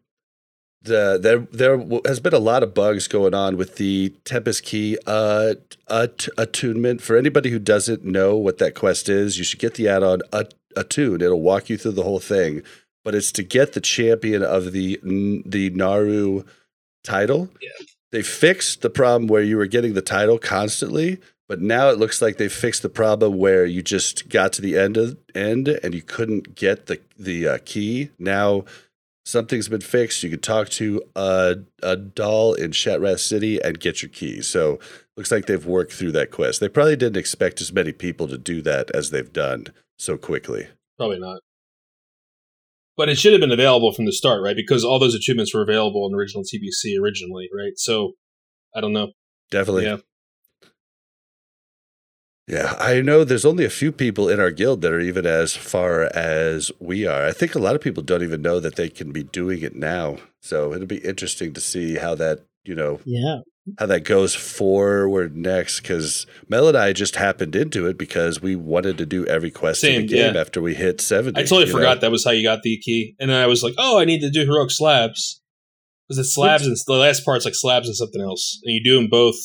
the 0.83 1.19
there 1.21 1.39
there 1.51 1.83
has 2.05 2.19
been 2.19 2.33
a 2.33 2.39
lot 2.39 2.63
of 2.63 2.73
bugs 2.73 3.07
going 3.07 3.33
on 3.33 3.57
with 3.57 3.75
the 3.75 4.09
Tempest 4.25 4.63
Key 4.63 4.97
uh, 5.05 5.55
at- 5.89 6.27
attunement. 6.37 7.01
For 7.01 7.17
anybody 7.17 7.49
who 7.49 7.59
doesn't 7.59 8.05
know 8.05 8.35
what 8.37 8.57
that 8.59 8.75
quest 8.75 9.09
is, 9.09 9.37
you 9.37 9.43
should 9.43 9.59
get 9.59 9.73
the 9.75 9.89
add-on 9.89 10.21
at- 10.31 10.53
attune. 10.77 11.21
It'll 11.21 11.41
walk 11.41 11.69
you 11.69 11.77
through 11.77 11.91
the 11.93 12.03
whole 12.03 12.19
thing, 12.19 12.61
but 13.03 13.15
it's 13.15 13.31
to 13.33 13.43
get 13.43 13.73
the 13.73 13.81
champion 13.81 14.43
of 14.43 14.71
the 14.71 14.99
N- 15.03 15.43
the 15.45 15.71
Naaru 15.71 16.43
title. 17.03 17.49
Yeah. 17.61 17.85
They 18.11 18.21
fixed 18.21 18.81
the 18.81 18.89
problem 18.89 19.27
where 19.27 19.41
you 19.43 19.57
were 19.57 19.67
getting 19.67 19.93
the 19.93 20.01
title 20.01 20.37
constantly, 20.37 21.19
but 21.51 21.59
now 21.59 21.89
it 21.89 21.97
looks 21.97 22.21
like 22.21 22.37
they 22.37 22.47
fixed 22.47 22.81
the 22.81 22.87
problem 22.87 23.37
where 23.37 23.65
you 23.65 23.81
just 23.81 24.29
got 24.29 24.53
to 24.53 24.61
the 24.61 24.77
end 24.77 24.95
of 24.95 25.17
end 25.35 25.67
and 25.67 25.93
you 25.93 26.01
couldn't 26.01 26.55
get 26.55 26.85
the 26.85 27.01
the 27.19 27.45
uh, 27.45 27.57
key. 27.65 28.09
Now 28.17 28.63
something's 29.25 29.67
been 29.67 29.81
fixed. 29.81 30.23
You 30.23 30.29
can 30.29 30.39
talk 30.39 30.69
to 30.69 31.01
a 31.13 31.57
A'dal 31.83 32.57
in 32.57 32.71
Shattrath 32.71 33.19
City 33.19 33.61
and 33.61 33.81
get 33.81 34.01
your 34.01 34.07
key. 34.07 34.41
So 34.41 34.79
looks 35.17 35.29
like 35.29 35.45
they've 35.45 35.65
worked 35.65 35.91
through 35.91 36.13
that 36.13 36.31
quest. 36.31 36.61
They 36.61 36.69
probably 36.69 36.95
didn't 36.95 37.17
expect 37.17 37.59
as 37.59 37.73
many 37.73 37.91
people 37.91 38.29
to 38.29 38.37
do 38.37 38.61
that 38.61 38.89
as 38.95 39.09
they've 39.09 39.33
done 39.33 39.67
so 39.99 40.17
quickly. 40.17 40.69
Probably 40.97 41.19
not. 41.19 41.41
But 42.95 43.09
it 43.09 43.17
should 43.17 43.33
have 43.33 43.41
been 43.41 43.51
available 43.51 43.91
from 43.91 44.05
the 44.05 44.13
start, 44.13 44.41
right? 44.41 44.55
Because 44.55 44.85
all 44.85 44.99
those 44.99 45.15
achievements 45.15 45.53
were 45.53 45.63
available 45.63 46.07
in 46.07 46.15
original 46.15 46.45
TBC 46.45 46.97
originally, 46.97 47.49
right? 47.53 47.73
So 47.75 48.13
I 48.73 48.79
don't 48.79 48.93
know. 48.93 49.11
Definitely. 49.49 49.83
Yeah. 49.83 49.97
Yeah, 52.47 52.75
I 52.79 53.01
know 53.01 53.23
there's 53.23 53.45
only 53.45 53.65
a 53.65 53.69
few 53.69 53.91
people 53.91 54.27
in 54.27 54.39
our 54.39 54.51
guild 54.51 54.81
that 54.81 54.91
are 54.91 54.99
even 54.99 55.25
as 55.25 55.55
far 55.55 56.03
as 56.13 56.71
we 56.79 57.05
are. 57.05 57.25
I 57.25 57.31
think 57.31 57.55
a 57.55 57.59
lot 57.59 57.75
of 57.75 57.81
people 57.81 58.03
don't 58.03 58.23
even 58.23 58.41
know 58.41 58.59
that 58.59 58.75
they 58.75 58.89
can 58.89 59.11
be 59.11 59.23
doing 59.23 59.61
it 59.61 59.75
now. 59.75 60.17
So 60.41 60.73
it'll 60.73 60.87
be 60.87 60.97
interesting 60.97 61.53
to 61.53 61.61
see 61.61 61.95
how 61.95 62.15
that, 62.15 62.41
you 62.63 62.75
know, 62.75 62.99
Yeah. 63.05 63.41
how 63.77 63.85
that 63.85 64.03
goes 64.03 64.33
forward 64.33 65.37
next 65.37 65.81
because 65.81 66.25
Mel 66.49 66.67
and 66.67 66.77
I 66.77 66.93
just 66.93 67.15
happened 67.15 67.55
into 67.55 67.85
it 67.85 67.97
because 67.97 68.41
we 68.41 68.55
wanted 68.55 68.97
to 68.97 69.05
do 69.05 69.25
every 69.27 69.51
quest 69.51 69.83
in 69.83 70.01
the 70.01 70.07
game 70.07 70.33
yeah. 70.33 70.41
after 70.41 70.61
we 70.61 70.73
hit 70.73 70.99
70. 70.99 71.39
I 71.39 71.43
totally 71.43 71.71
forgot 71.71 71.97
know? 71.97 72.01
that 72.01 72.11
was 72.11 72.25
how 72.25 72.31
you 72.31 72.43
got 72.43 72.63
the 72.63 72.77
key. 72.79 73.15
And 73.19 73.29
then 73.29 73.41
I 73.41 73.45
was 73.45 73.61
like, 73.63 73.75
oh, 73.77 73.99
I 73.99 74.05
need 74.05 74.21
to 74.21 74.31
do 74.31 74.45
heroic 74.45 74.71
slabs. 74.71 75.41
Because 76.09 76.25
it's 76.25 76.35
slabs 76.35 76.65
and 76.65 76.75
the 76.75 76.93
last 76.93 77.23
part's 77.23 77.45
like 77.45 77.55
slabs 77.55 77.87
and 77.87 77.95
something 77.95 78.21
else. 78.21 78.59
And 78.65 78.73
you 78.73 78.83
do 78.83 78.97
them 78.97 79.07
both. 79.09 79.35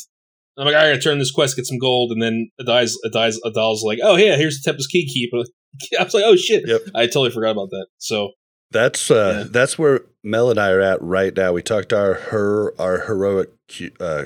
I'm 0.59 0.67
like, 0.67 0.75
I 0.75 0.89
gotta 0.89 1.01
turn 1.01 1.19
this 1.19 1.31
quest, 1.31 1.57
get 1.57 1.67
some 1.67 1.79
gold, 1.79 2.13
and 2.13 2.23
then 2.23 2.51
A'dal's, 2.61 2.99
A'dal's, 3.05 3.41
A'dal's 3.45 3.83
like, 3.85 3.99
oh, 4.03 4.17
yeah, 4.17 4.37
here's 4.37 4.59
the 4.61 4.71
Tempest 4.71 4.91
Key 4.91 5.07
keep. 5.07 5.31
I 6.01 6.05
was 6.05 6.15
like, 6.15 6.25
oh 6.25 6.37
shit. 6.37 6.67
Yep. 6.67 6.81
I 6.95 7.07
totally 7.07 7.31
forgot 7.31 7.51
about 7.51 7.71
that. 7.71 7.87
So 7.99 8.33
That's 8.71 9.11
uh, 9.11 9.43
Yeah. 9.45 9.49
that's 9.51 9.79
where 9.79 10.03
Mel 10.25 10.51
and 10.51 10.59
I 10.59 10.71
are 10.71 10.81
at 10.81 11.01
right 11.03 11.37
now. 11.37 11.53
We 11.53 11.63
talked 11.63 11.93
our 11.93 12.15
her 12.15 12.73
our 12.81 13.01
heroic 13.07 13.51
uh, 14.01 14.25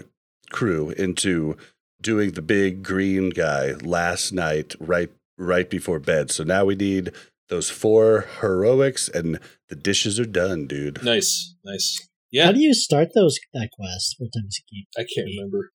crew 0.51 0.91
into 0.91 1.57
doing 2.01 2.31
the 2.33 2.43
big 2.43 2.83
green 2.83 3.31
guy 3.31 3.72
last 3.72 4.33
night, 4.33 4.74
right 4.78 5.11
right 5.37 5.68
before 5.68 5.99
bed. 5.99 6.31
So 6.31 6.45
now 6.45 6.64
we 6.64 6.74
need 6.76 7.11
those 7.49 7.68
four 7.68 8.26
heroics, 8.41 9.09
and 9.09 9.41
the 9.68 9.74
dishes 9.76 10.20
are 10.20 10.24
done, 10.24 10.66
dude. 10.68 11.03
nice, 11.03 11.55
nice. 11.64 12.09
Yeah. 12.31 12.47
How 12.47 12.53
do 12.53 12.61
you 12.61 12.72
start 12.74 13.09
those 13.14 13.39
that 13.55 13.70
quest 13.72 14.14
for 14.16 14.26
Tempest 14.33 14.62
Keep? 14.70 14.87
I 14.97 15.01
can't 15.01 15.26
remember. 15.37 15.72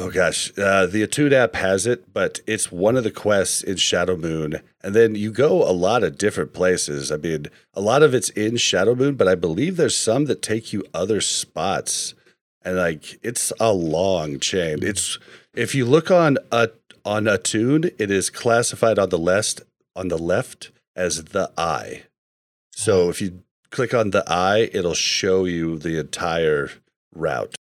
Oh 0.00 0.12
gosh, 0.12 0.56
uh, 0.56 0.86
the 0.86 1.02
Attune 1.02 1.32
app 1.32 1.56
has 1.56 1.84
it, 1.84 2.12
but 2.14 2.38
it's 2.46 2.70
one 2.70 2.96
of 2.96 3.02
the 3.02 3.10
quests 3.10 3.64
in 3.64 3.74
Shadowmoon, 3.74 4.62
and 4.80 4.94
then 4.94 5.16
you 5.16 5.32
go 5.32 5.68
a 5.68 5.74
lot 5.74 6.04
of 6.04 6.16
different 6.16 6.52
places. 6.52 7.10
I 7.10 7.16
mean, 7.16 7.46
a 7.74 7.80
lot 7.80 8.04
of 8.04 8.14
it's 8.14 8.28
in 8.30 8.52
Shadowmoon, 8.52 9.16
but 9.16 9.26
I 9.26 9.34
believe 9.34 9.76
there's 9.76 9.98
some 9.98 10.26
that 10.26 10.40
take 10.40 10.72
you 10.72 10.84
other 10.94 11.20
spots, 11.20 12.14
and 12.62 12.76
like 12.76 13.18
it's 13.24 13.52
a 13.58 13.72
long 13.72 14.38
chain. 14.38 14.84
It's 14.84 15.18
if 15.52 15.74
you 15.74 15.84
look 15.84 16.12
on 16.12 16.38
a 16.52 16.68
on 17.04 17.26
Attune, 17.26 17.90
it 17.98 18.12
is 18.12 18.30
classified 18.30 19.00
on 19.00 19.08
the 19.08 19.18
left 19.18 19.62
on 19.96 20.06
the 20.06 20.18
left 20.18 20.70
as 20.94 21.24
the 21.24 21.50
eye. 21.58 22.04
So 22.70 23.10
if 23.10 23.20
you 23.20 23.42
click 23.70 23.92
on 23.94 24.10
the 24.10 24.22
eye, 24.28 24.70
it'll 24.72 24.94
show 24.94 25.44
you 25.44 25.76
the 25.76 25.98
entire 25.98 26.70
route. 27.12 27.57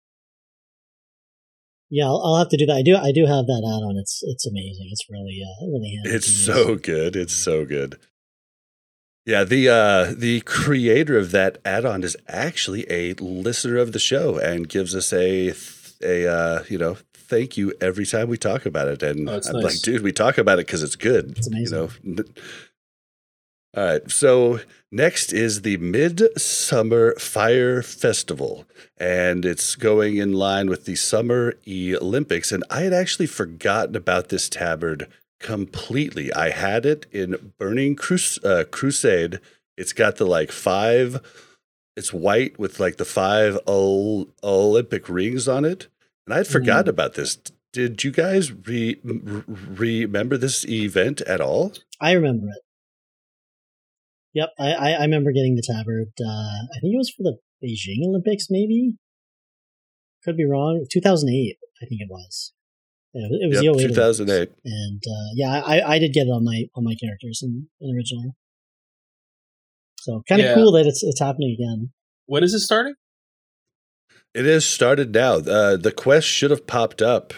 Yeah, 1.95 2.05
I'll, 2.05 2.21
I'll 2.25 2.37
have 2.39 2.49
to 2.49 2.57
do 2.57 2.65
that. 2.65 2.73
I 2.77 2.81
do. 2.81 2.95
I 2.97 3.11
do 3.11 3.27
have 3.27 3.45
that 3.45 3.61
add-on. 3.63 3.97
It's 4.01 4.21
it's 4.23 4.47
amazing. 4.47 4.87
It's 4.91 5.05
really 5.09 5.37
uh 5.45 5.65
really 5.67 5.93
handy. 5.95 6.09
It's 6.17 6.27
so 6.27 6.75
good. 6.75 7.15
It's 7.15 7.35
so 7.35 7.65
good. 7.65 7.99
Yeah, 9.25 9.43
the 9.43 9.69
uh, 9.69 10.13
the 10.17 10.41
creator 10.41 11.17
of 11.17 11.31
that 11.31 11.59
add-on 11.63 12.03
is 12.03 12.17
actually 12.27 12.89
a 12.91 13.13
listener 13.19 13.77
of 13.77 13.91
the 13.93 13.99
show 13.99 14.37
and 14.37 14.67
gives 14.67 14.95
us 14.95 15.13
a 15.13 15.53
a 16.01 16.27
uh, 16.27 16.63
you 16.67 16.77
know 16.79 16.97
thank 17.13 17.55
you 17.57 17.73
every 17.79 18.05
time 18.05 18.27
we 18.27 18.37
talk 18.37 18.65
about 18.65 18.87
it. 18.87 19.01
And 19.03 19.29
Oh, 19.29 19.33
I'm 19.47 19.53
nice. 19.53 19.63
like, 19.63 19.79
dude, 19.81 20.01
we 20.01 20.11
talk 20.11 20.37
about 20.37 20.59
it 20.59 20.65
because 20.67 20.83
it's 20.83 20.95
good. 20.97 21.37
It's 21.37 21.47
amazing. 21.47 21.89
You 22.03 22.15
know. 22.15 22.23
All 23.75 23.83
right. 23.83 24.11
So 24.11 24.59
next 24.91 25.33
is 25.33 25.63
the 25.63 25.77
Midsummer 25.77 27.15
Fire 27.15 27.81
Festival, 27.81 28.65
and 28.97 29.45
it's 29.45 29.75
going 29.75 30.17
in 30.17 30.33
line 30.33 30.69
with 30.69 30.85
the 30.85 30.95
Summer 30.95 31.55
Olympics. 31.67 32.51
And 32.51 32.63
I 32.69 32.81
had 32.81 32.93
actually 32.93 33.25
forgotten 33.27 33.95
about 33.95 34.29
this 34.29 34.47
tabard 34.47 35.07
completely. 35.39 36.31
I 36.33 36.51
had 36.51 36.85
it 36.85 37.07
in 37.11 37.53
Burning 37.57 37.95
Crus- 37.95 38.43
uh, 38.45 38.65
Crusade. 38.65 39.39
It's 39.75 39.93
got 39.93 40.17
the 40.17 40.25
like 40.25 40.51
five. 40.51 41.19
It's 41.95 42.13
white 42.13 42.59
with 42.59 42.79
like 42.79 42.97
the 42.97 43.05
five 43.05 43.57
Olympic 43.67 45.09
rings 45.09 45.47
on 45.47 45.65
it, 45.65 45.87
and 46.27 46.33
I'd 46.35 46.47
forgotten 46.47 46.89
about 46.89 47.15
this. 47.15 47.37
Did 47.71 48.03
you 48.03 48.11
guys 48.11 48.51
re- 48.51 48.99
r- 49.03 49.43
remember 49.47 50.37
this 50.37 50.63
event 50.65 51.21
at 51.21 51.41
all? 51.41 51.73
I 51.99 52.11
remember 52.11 52.47
it. 52.49 52.62
Yep, 54.33 54.49
I, 54.59 54.71
I, 54.73 54.89
I 54.93 55.01
remember 55.03 55.31
getting 55.31 55.55
the 55.55 55.61
tabard. 55.65 56.07
Uh, 56.19 56.65
I 56.75 56.79
think 56.81 56.93
it 56.93 56.97
was 56.97 57.13
for 57.15 57.23
the 57.23 57.37
Beijing 57.63 58.05
Olympics, 58.07 58.47
maybe. 58.49 58.95
Could 60.23 60.37
be 60.37 60.45
wrong. 60.45 60.85
2008, 60.91 61.57
I 61.81 61.85
think 61.85 62.01
it 62.01 62.07
was. 62.09 62.53
Yeah, 63.13 63.27
it 63.29 63.47
was 63.47 63.61
Yep, 63.61 63.73
the 63.75 63.79
08 63.83 63.87
2008. 63.89 64.51
and 64.65 65.03
uh, 65.05 65.29
yeah, 65.35 65.61
I, 65.63 65.93
I 65.95 65.99
did 65.99 66.13
get 66.13 66.25
it 66.27 66.31
on 66.31 66.43
my 66.43 66.63
on 66.75 66.83
my 66.83 66.95
characters 66.95 67.41
in, 67.43 67.67
in 67.79 67.95
original. 67.95 68.35
So 69.99 70.23
kind 70.27 70.41
of 70.41 70.47
Yeah. 70.47 70.55
cool 70.55 70.71
that 70.71 70.87
it's 70.87 71.03
it's 71.03 71.19
happening 71.19 71.55
again. 71.59 71.91
When 72.25 72.43
is 72.43 72.53
it 72.55 72.59
starting? 72.61 72.95
It 74.33 74.47
is 74.47 74.65
started 74.65 75.13
now. 75.13 75.35
Uh, 75.35 75.77
the 75.77 75.91
quest 75.91 76.27
should 76.27 76.49
have 76.49 76.65
popped 76.65 77.03
up 77.03 77.33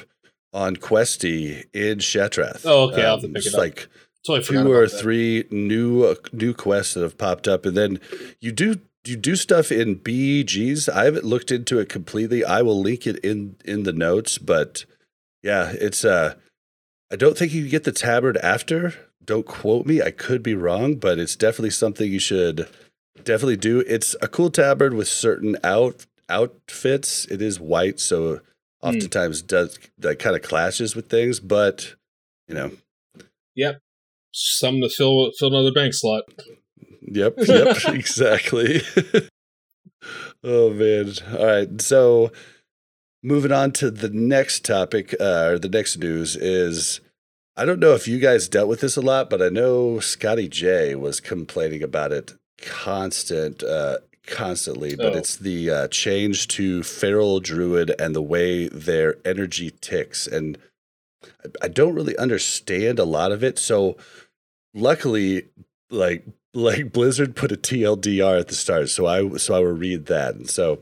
on 0.53 0.77
Questy 0.77 1.65
in 1.73 1.97
Shattrath. 1.97 2.61
Oh, 2.63 2.83
okay, 2.89 3.03
I'll 3.03 3.11
have 3.15 3.21
to 3.21 3.27
Um, 3.27 3.33
pick 3.33 3.45
it 3.47 3.53
up. 3.53 3.59
like 3.59 3.75
Totally 3.75 3.89
forgot 3.89 4.04
two 4.25 4.71
or 4.71 4.87
that. 4.87 4.99
three 4.99 5.45
new 5.51 6.03
uh, 6.03 6.15
new 6.33 6.53
quests 6.53 6.93
that 6.93 7.01
have 7.01 7.17
popped 7.17 7.47
up, 7.47 7.65
and 7.65 7.75
then 7.77 7.99
you 8.39 8.51
do 8.51 8.79
you 9.05 9.15
do 9.15 9.35
stuff 9.35 9.71
in 9.71 9.99
BGs. 9.99 10.89
I 10.89 11.05
haven't 11.05 11.25
looked 11.25 11.51
into 11.51 11.79
it 11.79 11.89
completely. 11.89 12.43
I 12.43 12.61
will 12.61 12.79
link 12.79 13.05
it 13.05 13.17
in 13.19 13.55
in 13.63 13.83
the 13.83 13.93
notes, 13.93 14.37
but 14.37 14.85
yeah, 15.43 15.73
it's 15.79 16.03
uh, 16.03 16.35
I 17.11 17.15
don't 17.15 17.37
think 17.37 17.53
you 17.53 17.61
can 17.61 17.71
get 17.71 17.83
the 17.83 17.91
tabard 17.91 18.37
after. 18.37 18.93
Don't 19.23 19.45
quote 19.45 19.85
me. 19.85 20.01
I 20.01 20.11
could 20.11 20.43
be 20.43 20.55
wrong, 20.55 20.95
but 20.95 21.19
it's 21.19 21.35
definitely 21.35 21.71
something 21.71 22.11
you 22.11 22.19
should 22.19 22.67
definitely 23.23 23.57
do. 23.57 23.79
It's 23.87 24.15
a 24.21 24.27
cool 24.27 24.49
tabard 24.49 24.93
with 24.93 25.07
certain 25.07 25.57
out 25.63 26.05
outfits. 26.29 27.25
It 27.25 27.41
is 27.41 27.59
white, 27.59 27.99
so 27.99 28.41
oftentimes 28.81 29.41
does 29.41 29.79
that 29.97 30.19
kind 30.19 30.35
of 30.35 30.41
clashes 30.41 30.95
with 30.95 31.09
things, 31.09 31.39
but 31.39 31.95
you 32.47 32.55
know, 32.55 32.71
Something 34.37 34.81
to 34.81 34.89
fill 34.89 35.31
fill 35.39 35.47
another 35.55 35.71
bank 35.71 35.93
slot. 35.93 36.23
Yep, 37.01 37.35
yep, 37.47 37.77
exactly. 37.87 38.81
oh 40.43 40.71
man. 40.71 41.13
All 41.31 41.45
right. 41.45 41.81
So 41.81 42.31
moving 43.23 43.51
on 43.53 43.71
to 43.73 43.89
the 43.89 44.09
next 44.09 44.65
topic, 44.65 45.15
uh, 45.19 45.51
or 45.51 45.59
the 45.59 45.69
next 45.69 45.97
news 45.97 46.35
is 46.35 46.99
I 47.55 47.63
don't 47.63 47.79
know 47.79 47.93
if 47.93 48.07
you 48.09 48.19
guys 48.19 48.49
dealt 48.49 48.67
with 48.67 48.81
this 48.81 48.97
a 48.97 49.01
lot, 49.01 49.29
but 49.29 49.41
I 49.41 49.47
know 49.49 49.99
Scotty 49.99 50.49
J 50.49 50.95
was 50.95 51.19
complaining 51.21 51.81
about 51.81 52.11
it 52.11 52.33
constant 52.61 53.63
uh 53.63 53.97
constantly, 54.27 54.95
but 54.95 55.13
Oh. 55.13 55.17
it's 55.17 55.35
the 55.35 55.69
uh, 55.69 55.87
change 55.89 56.47
to 56.49 56.81
feral 56.83 57.39
druid 57.39 57.93
and 57.99 58.15
the 58.15 58.21
way 58.23 58.67
their 58.67 59.15
energy 59.23 59.71
ticks. 59.81 60.25
And 60.27 60.57
I- 61.23 61.65
I 61.65 61.67
don't 61.67 61.93
really 61.95 62.17
understand 62.17 62.97
a 62.99 63.03
lot 63.05 63.31
of 63.31 63.43
it. 63.43 63.59
So 63.59 63.97
luckily, 64.75 65.47
like 65.89 66.25
like 66.53 66.93
Blizzard 66.93 67.35
put 67.35 67.51
a 67.51 67.57
TLDR 67.57 68.39
at 68.39 68.47
the 68.49 68.55
start, 68.55 68.89
so 68.89 69.07
I 69.07 69.37
so 69.37 69.55
I 69.55 69.59
will 69.59 69.71
read 69.71 70.05
that. 70.05 70.35
And 70.35 70.49
so 70.49 70.79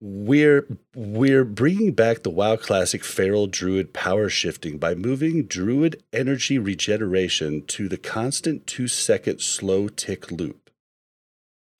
we're 0.00 0.66
we're 0.94 1.44
bringing 1.44 1.92
back 1.92 2.22
the 2.22 2.30
WoW 2.30 2.56
Classic 2.56 3.02
Feral 3.02 3.46
Druid 3.46 3.92
power 3.92 4.28
shifting 4.28 4.78
by 4.78 4.94
moving 4.94 5.46
Druid 5.46 6.02
energy 6.12 6.58
regeneration 6.58 7.64
to 7.66 7.88
the 7.88 7.98
constant 7.98 8.66
two 8.66 8.86
second 8.86 9.40
slow 9.40 9.88
tick 9.88 10.30
loop. 10.30 10.70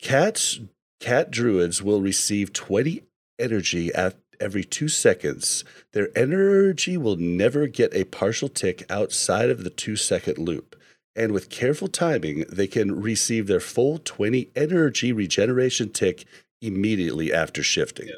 Cats 0.00 0.60
cat 0.98 1.30
druids 1.30 1.82
will 1.82 2.02
receive 2.02 2.52
20 2.52 3.02
energy 3.38 3.92
at 3.94 4.16
every 4.38 4.64
two 4.64 4.88
seconds. 4.88 5.64
Their 5.92 6.08
energy 6.16 6.96
will 6.96 7.16
never 7.16 7.66
get 7.66 7.94
a 7.94 8.04
partial 8.04 8.48
tick 8.48 8.84
outside 8.90 9.50
of 9.50 9.64
the 9.64 9.70
two 9.70 9.96
second 9.96 10.38
loop 10.38 10.76
and 11.16 11.32
with 11.32 11.50
careful 11.50 11.88
timing, 11.88 12.44
they 12.50 12.66
can 12.66 13.00
receive 13.00 13.46
their 13.46 13.60
full 13.60 13.98
20 13.98 14.50
energy 14.54 15.12
regeneration 15.12 15.90
tick 15.90 16.24
immediately 16.62 17.32
after 17.32 17.62
shifting. 17.62 18.08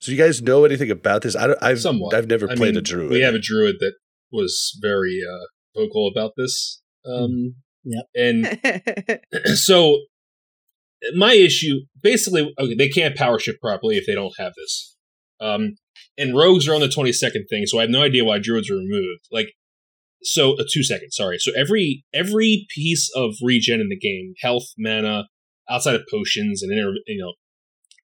So, 0.00 0.12
you 0.12 0.18
guys 0.18 0.42
know 0.42 0.64
anything 0.64 0.90
about 0.90 1.22
this? 1.22 1.34
I 1.34 1.46
don't, 1.46 1.62
I've 1.62 1.80
Somewhat. 1.80 2.14
I've 2.14 2.26
never 2.26 2.50
I 2.50 2.56
played 2.56 2.74
mean, 2.74 2.78
a 2.78 2.82
druid. 2.82 3.10
We 3.10 3.20
have 3.20 3.34
a 3.34 3.38
druid 3.38 3.76
that 3.80 3.94
was 4.30 4.78
very 4.82 5.20
uh, 5.26 5.46
vocal 5.78 6.10
about 6.14 6.32
this. 6.36 6.82
Um, 7.06 7.54
Yep. 7.84 8.06
And 8.14 9.20
so 9.56 9.98
my 11.14 11.34
issue 11.34 11.80
basically 12.02 12.52
okay 12.58 12.74
they 12.74 12.88
can't 12.88 13.16
power 13.16 13.38
shift 13.38 13.60
properly 13.60 13.96
if 13.96 14.06
they 14.06 14.14
don't 14.14 14.32
have 14.38 14.52
this 14.56 14.96
um 15.38 15.76
and 16.16 16.34
rogues 16.34 16.66
are 16.66 16.74
on 16.74 16.80
the 16.80 16.88
20 16.88 17.12
second 17.12 17.44
thing 17.50 17.66
so 17.66 17.78
i 17.78 17.82
have 17.82 17.90
no 17.90 18.02
idea 18.02 18.24
why 18.24 18.38
druids 18.38 18.70
are 18.70 18.76
removed 18.76 19.28
like 19.30 19.52
so 20.24 20.54
uh, 20.54 20.64
two 20.70 20.82
seconds 20.82 21.16
sorry. 21.16 21.38
So 21.38 21.52
every 21.56 22.04
every 22.12 22.66
piece 22.74 23.10
of 23.14 23.34
regen 23.42 23.80
in 23.80 23.88
the 23.88 23.98
game 23.98 24.34
health 24.42 24.64
mana 24.78 25.24
outside 25.68 25.94
of 25.94 26.02
potions 26.10 26.62
and 26.62 26.72
inter, 26.72 26.92
you 27.06 27.22
know 27.22 27.34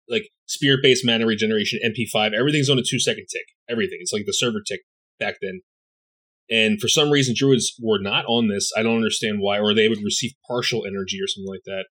like 0.08 0.28
spirit 0.46 0.80
based 0.82 1.04
mana 1.04 1.26
regeneration 1.26 1.78
mp5 1.84 2.32
everything's 2.32 2.70
on 2.70 2.78
a 2.78 2.82
two 2.82 2.98
second 2.98 3.26
tick. 3.32 3.46
Everything. 3.68 3.98
It's 4.00 4.12
like 4.12 4.26
the 4.26 4.32
server 4.32 4.60
tick 4.66 4.80
back 5.18 5.36
then. 5.40 5.60
And 6.50 6.80
for 6.80 6.88
some 6.88 7.10
reason 7.10 7.34
druids 7.36 7.74
were 7.80 8.00
not 8.00 8.24
on 8.26 8.48
this. 8.48 8.70
I 8.76 8.82
don't 8.82 8.96
understand 8.96 9.38
why 9.40 9.60
or 9.60 9.72
they 9.72 9.88
would 9.88 10.02
receive 10.02 10.32
partial 10.48 10.84
energy 10.84 11.18
or 11.22 11.28
something 11.28 11.48
like 11.48 11.64
that. 11.66 11.84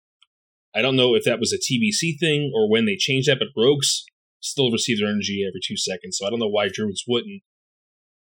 I 0.75 0.81
don't 0.81 0.95
know 0.95 1.15
if 1.15 1.23
that 1.23 1.39
was 1.39 1.53
a 1.53 1.57
TBC 1.57 2.19
thing 2.19 2.51
or 2.53 2.69
when 2.69 2.85
they 2.85 2.95
changed 2.97 3.29
that, 3.29 3.39
but 3.39 3.47
rogues 3.55 4.03
still 4.39 4.71
receive 4.71 4.99
their 4.99 5.09
energy 5.09 5.43
every 5.47 5.61
two 5.65 5.77
seconds, 5.77 6.17
so 6.17 6.27
I 6.27 6.29
don't 6.29 6.39
know 6.39 6.49
why 6.49 6.69
druids 6.71 7.03
wouldn't. 7.07 7.41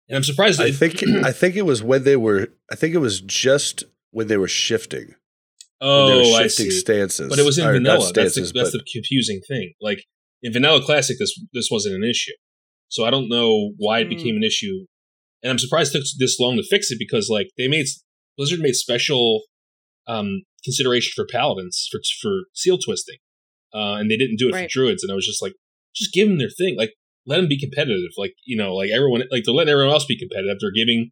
And 0.09 0.17
I'm 0.17 0.23
surprised. 0.23 0.61
I 0.61 0.71
think 0.71 1.01
I 1.23 1.31
think 1.31 1.55
it 1.55 1.65
was 1.65 1.81
when 1.81 2.03
they 2.03 2.15
were. 2.17 2.47
I 2.71 2.75
think 2.75 2.93
it 2.93 2.99
was 2.99 3.21
just 3.21 3.83
when 4.11 4.27
they 4.27 4.37
were 4.37 4.47
shifting. 4.49 5.15
when 5.79 6.07
they 6.07 6.15
were 6.15 6.21
oh, 6.25 6.35
I 6.35 6.43
shifting 6.43 6.71
see. 6.71 6.79
stances. 6.79 7.29
But 7.29 7.39
it 7.39 7.45
was 7.45 7.57
in 7.57 7.65
Or 7.65 7.73
not 7.79 7.81
vanilla. 7.81 7.97
That's, 7.99 8.07
the, 8.13 8.21
stances, 8.31 8.51
that's 8.53 8.71
but- 8.71 8.79
the 8.79 8.85
confusing 8.93 9.41
thing. 9.47 9.73
Like 9.81 10.03
in 10.41 10.51
vanilla 10.53 10.81
classic, 10.83 11.17
this 11.19 11.33
this 11.53 11.69
wasn't 11.71 11.95
an 11.95 12.03
issue. 12.03 12.33
So 12.89 13.05
I 13.05 13.09
don't 13.09 13.29
know 13.29 13.71
why 13.77 13.99
it 13.99 14.03
Hmm. 14.03 14.09
became 14.09 14.35
an 14.35 14.43
issue, 14.43 14.85
and 15.41 15.49
I'm 15.51 15.57
surprised 15.59 15.95
it 15.95 15.99
took 15.99 16.07
this 16.19 16.39
long 16.39 16.57
to 16.57 16.63
fix 16.63 16.91
it 16.91 16.99
because 16.99 17.29
like 17.29 17.47
they 17.57 17.67
made 17.67 17.85
Blizzard 18.37 18.59
made 18.59 18.75
special 18.75 19.43
um, 20.07 20.41
consideration 20.65 21.11
for 21.15 21.25
paladins 21.25 21.87
for 21.91 21.99
for 22.21 22.43
seal 22.53 22.77
twisting, 22.77 23.17
uh, 23.73 23.93
and 23.93 24.11
they 24.11 24.17
didn't 24.17 24.37
do 24.37 24.49
it 24.49 24.53
Right. 24.53 24.63
for 24.69 24.73
druids. 24.79 25.01
And 25.01 25.11
I 25.11 25.15
was 25.15 25.25
just 25.25 25.41
like, 25.41 25.53
just 25.95 26.13
give 26.13 26.27
them 26.27 26.37
their 26.39 26.49
thing. 26.49 26.75
Like 26.77 26.93
let 27.25 27.37
them 27.37 27.47
be 27.47 27.59
competitive. 27.59 28.11
Like 28.17 28.33
you 28.45 28.57
know, 28.57 28.75
like 28.75 28.89
everyone, 28.91 29.23
like 29.31 29.43
they're 29.45 29.53
letting 29.53 29.71
everyone 29.71 29.93
else 29.93 30.05
be 30.05 30.17
competitive. 30.17 30.57
They're 30.59 30.71
giving 30.75 31.11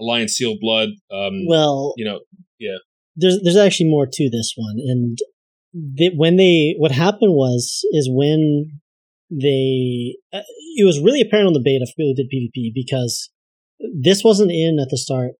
Alliance 0.00 0.32
Seal 0.32 0.56
blood. 0.60 0.90
Um, 1.10 1.46
Well, 1.46 1.94
you 1.96 2.04
know, 2.04 2.20
yeah. 2.58 2.78
there's 3.16 3.40
there's 3.42 3.56
actually 3.56 3.90
more 3.90 4.06
to 4.10 4.30
this 4.30 4.54
one, 4.56 4.76
and 4.78 5.18
they, 5.72 6.10
when 6.14 6.36
they 6.36 6.74
what 6.78 6.92
happened 6.92 7.32
was 7.32 7.84
is 7.92 8.08
when 8.12 8.80
they 9.30 10.16
uh, 10.32 10.42
it 10.76 10.84
was 10.84 11.00
really 11.00 11.20
apparent 11.20 11.46
on 11.46 11.54
the 11.54 11.62
beta 11.64 11.86
for 11.86 11.94
people 11.96 12.14
did 12.14 12.30
PvP 12.32 12.72
because 12.74 13.30
this 14.00 14.22
wasn't 14.22 14.50
in 14.50 14.78
at 14.80 14.88
the 14.90 14.98
start 14.98 15.32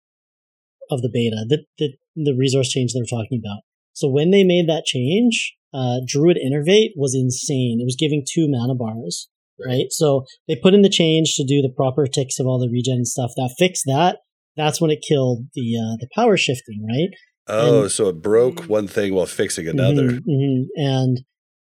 of 0.90 1.02
the 1.02 1.10
beta 1.12 1.44
the 1.48 1.64
the, 1.78 1.94
the 2.16 2.36
resource 2.36 2.70
change 2.70 2.92
they 2.92 3.00
were 3.00 3.06
talking 3.06 3.40
about. 3.44 3.62
So 3.92 4.08
when 4.08 4.30
they 4.30 4.42
made 4.42 4.68
that 4.68 4.86
change, 4.86 5.54
uh, 5.74 6.00
Druid 6.06 6.38
Innervate 6.38 6.92
was 6.96 7.14
insane. 7.14 7.78
It 7.80 7.84
was 7.84 7.96
giving 7.98 8.24
two 8.26 8.46
mana 8.48 8.74
bars, 8.74 9.28
Right. 9.66 9.86
So 9.90 10.24
they 10.48 10.56
put 10.56 10.74
in 10.74 10.82
the 10.82 10.88
change 10.88 11.34
to 11.36 11.44
do 11.44 11.62
the 11.62 11.72
proper 11.74 12.06
ticks 12.06 12.38
of 12.38 12.46
all 12.46 12.58
the 12.58 12.70
regen 12.70 12.94
and 12.94 13.06
stuff. 13.06 13.32
That 13.36 13.54
fixed 13.58 13.84
that. 13.86 14.18
That's 14.56 14.80
when 14.80 14.90
it 14.90 15.04
killed 15.06 15.46
the 15.54 15.76
uh, 15.76 15.96
the 15.98 16.08
power 16.14 16.36
shifting, 16.36 16.86
right? 16.88 17.10
oh, 17.48 17.82
and- 17.82 17.90
so 17.90 18.08
it 18.08 18.22
broke 18.22 18.64
one 18.64 18.86
thing 18.86 19.14
while 19.14 19.26
fixing 19.26 19.66
another. 19.68 20.08
Mhm, 20.08 20.20
mhm. 20.28 20.62
And 20.76 21.22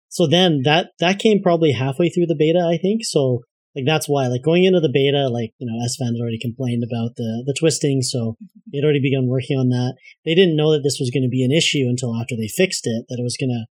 so 0.09 0.27
then 0.27 0.63
that 0.65 0.91
that 0.99 1.19
came 1.19 1.43
probably 1.43 1.73
halfway 1.73 2.09
through 2.09 2.27
the 2.27 2.37
beta, 2.39 2.59
I 2.61 2.79
think. 2.79 3.05
So 3.05 3.43
like 3.77 3.85
that's 3.87 4.09
why 4.09 4.27
like 4.27 4.43
going 4.43 4.65
into 4.65 4.81
the 4.81 4.91
beta, 4.93 5.29
like 5.29 5.53
you 5.59 5.67
know, 5.71 5.85
S 5.85 5.97
fans 5.97 6.19
already 6.21 6.39
complained 6.41 6.83
about 6.83 7.15
the 7.17 7.45
the 7.47 7.55
twisting, 7.59 8.03
so 8.03 8.37
they'd 8.73 8.83
already 8.83 9.01
begun 9.01 9.29
working 9.29 9.57
on 9.59 9.69
that. 9.69 9.95
They 10.25 10.35
didn't 10.35 10.57
know 10.57 10.73
that 10.73 10.83
this 10.83 10.99
was 10.99 11.11
going 11.11 11.23
to 11.23 11.29
be 11.29 11.45
an 11.45 11.53
issue 11.53 11.87
until 11.89 12.17
after 12.21 12.35
they 12.37 12.49
fixed 12.49 12.87
it, 12.87 13.05
that 13.09 13.19
it 13.21 13.23
was 13.23 13.37
gonna, 13.39 13.67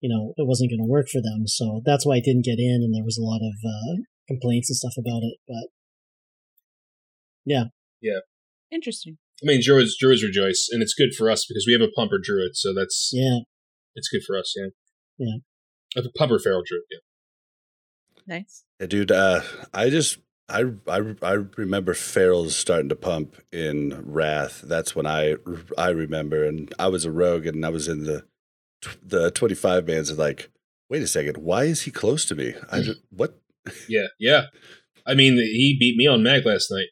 you 0.00 0.08
know, 0.08 0.32
it 0.36 0.46
wasn't 0.46 0.70
going 0.70 0.80
to 0.80 0.90
work 0.90 1.08
for 1.08 1.20
them. 1.20 1.46
So 1.46 1.82
that's 1.84 2.04
why 2.06 2.16
I 2.16 2.20
didn't 2.20 2.44
get 2.44 2.58
in, 2.58 2.80
and 2.82 2.94
there 2.94 3.04
was 3.04 3.18
a 3.18 3.22
lot 3.22 3.40
of 3.40 3.54
uh, 3.64 4.02
complaints 4.28 4.70
and 4.70 4.76
stuff 4.76 4.94
about 4.98 5.22
it. 5.22 5.38
But 5.46 5.68
yeah. 7.44 7.64
Yeah. 8.00 8.20
Interesting. 8.70 9.18
I 9.42 9.46
mean, 9.46 9.60
druids 9.64 9.96
druids 9.98 10.22
rejoice, 10.22 10.68
and 10.70 10.82
it's 10.82 10.94
good 10.94 11.14
for 11.16 11.30
us 11.30 11.46
because 11.46 11.64
we 11.66 11.72
have 11.72 11.82
a 11.82 11.90
pumper 11.96 12.18
druid, 12.22 12.56
so 12.56 12.74
that's 12.74 13.10
yeah, 13.12 13.38
it's 13.94 14.08
good 14.08 14.22
for 14.26 14.36
us. 14.36 14.54
Yeah, 14.56 14.68
Yeah. 15.18 16.02
a 16.02 16.10
pumper 16.18 16.38
feral 16.38 16.62
druid. 16.66 16.82
Yeah, 16.90 16.98
Nice. 18.26 18.64
Yeah, 18.78 18.86
dude, 18.86 19.10
uh, 19.10 19.40
I 19.72 19.88
just 19.88 20.18
I, 20.48 20.64
I 20.86 21.14
I 21.22 21.32
remember 21.56 21.94
ferals 21.94 22.50
starting 22.50 22.90
to 22.90 22.96
pump 22.96 23.36
in 23.50 24.02
Wrath. 24.04 24.60
That's 24.62 24.94
when 24.94 25.06
I 25.06 25.36
I 25.78 25.88
remember, 25.88 26.44
and 26.44 26.72
I 26.78 26.88
was 26.88 27.06
a 27.06 27.10
rogue, 27.10 27.46
and 27.46 27.64
I 27.64 27.70
was 27.70 27.88
in 27.88 28.04
the 28.04 28.24
the 29.02 29.30
twenty 29.30 29.54
five 29.54 29.86
bands. 29.86 30.10
And 30.10 30.18
like, 30.18 30.50
wait 30.88 31.02
a 31.02 31.06
second, 31.06 31.36
why 31.38 31.64
is 31.64 31.82
he 31.82 31.90
close 31.90 32.24
to 32.26 32.34
me? 32.34 32.54
I 32.70 32.82
ju- 32.82 32.94
what? 33.10 33.38
yeah, 33.88 34.06
yeah. 34.18 34.46
I 35.06 35.14
mean, 35.14 35.34
he 35.34 35.76
beat 35.78 35.96
me 35.96 36.06
on 36.06 36.22
Mag 36.22 36.44
last 36.46 36.70
night. 36.70 36.88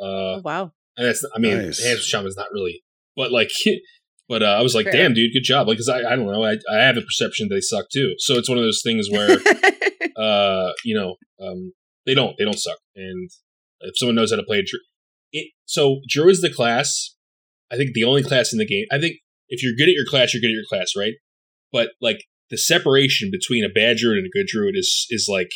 Uh, 0.00 0.36
Oh, 0.36 0.40
wow. 0.44 0.72
and 0.96 1.06
that's 1.06 1.24
I 1.34 1.38
mean, 1.38 1.58
Nice. 1.58 1.82
Hands 1.84 1.98
with 1.98 2.04
Shaman's 2.06 2.36
not 2.36 2.48
really, 2.52 2.82
but 3.16 3.30
like, 3.32 3.50
but 4.28 4.42
uh, 4.42 4.46
I 4.46 4.62
was 4.62 4.74
like, 4.74 4.84
Fair. 4.86 4.92
damn, 4.94 5.14
dude, 5.14 5.32
good 5.32 5.42
job. 5.44 5.68
Like, 5.68 5.78
cause 5.78 5.88
I 5.88 5.98
I 5.98 6.16
don't 6.16 6.26
know, 6.26 6.42
I 6.44 6.56
I 6.70 6.76
have 6.78 6.96
a 6.96 7.02
perception 7.02 7.48
they 7.50 7.60
suck 7.60 7.86
too. 7.92 8.14
So 8.18 8.34
it's 8.34 8.48
one 8.48 8.58
of 8.58 8.64
those 8.64 8.82
things 8.82 9.10
where 9.10 9.38
uh, 10.16 10.72
you 10.84 10.94
know, 10.94 11.16
um, 11.44 11.72
they 12.06 12.14
don't, 12.14 12.34
they 12.38 12.44
don't 12.44 12.58
suck. 12.58 12.78
And 12.96 13.30
if 13.80 13.96
someone 13.98 14.14
knows 14.16 14.30
how 14.30 14.36
to 14.36 14.42
play 14.42 14.58
a 14.58 14.62
Drew, 14.62 14.78
it, 15.32 15.50
so 15.66 16.00
Drew 16.08 16.28
is 16.28 16.40
the 16.40 16.50
class. 16.52 17.14
I 17.70 17.76
think 17.76 17.92
the 17.94 18.04
only 18.04 18.22
class 18.22 18.52
in 18.52 18.58
the 18.58 18.66
game. 18.66 18.86
I 18.90 18.98
think 18.98 19.16
if 19.50 19.62
you're 19.62 19.74
good 19.76 19.90
at 19.90 19.94
your 19.94 20.06
class, 20.06 20.32
you're 20.32 20.40
good 20.40 20.48
at 20.48 20.52
your 20.52 20.64
class, 20.68 20.92
right? 20.96 21.14
But 21.72 21.90
like 22.00 22.24
the 22.50 22.56
separation 22.56 23.30
between 23.30 23.64
a 23.64 23.68
bad 23.68 23.98
druid 23.98 24.18
and 24.18 24.26
a 24.26 24.30
good 24.30 24.46
druid 24.46 24.74
is 24.76 25.06
is 25.10 25.28
like 25.30 25.50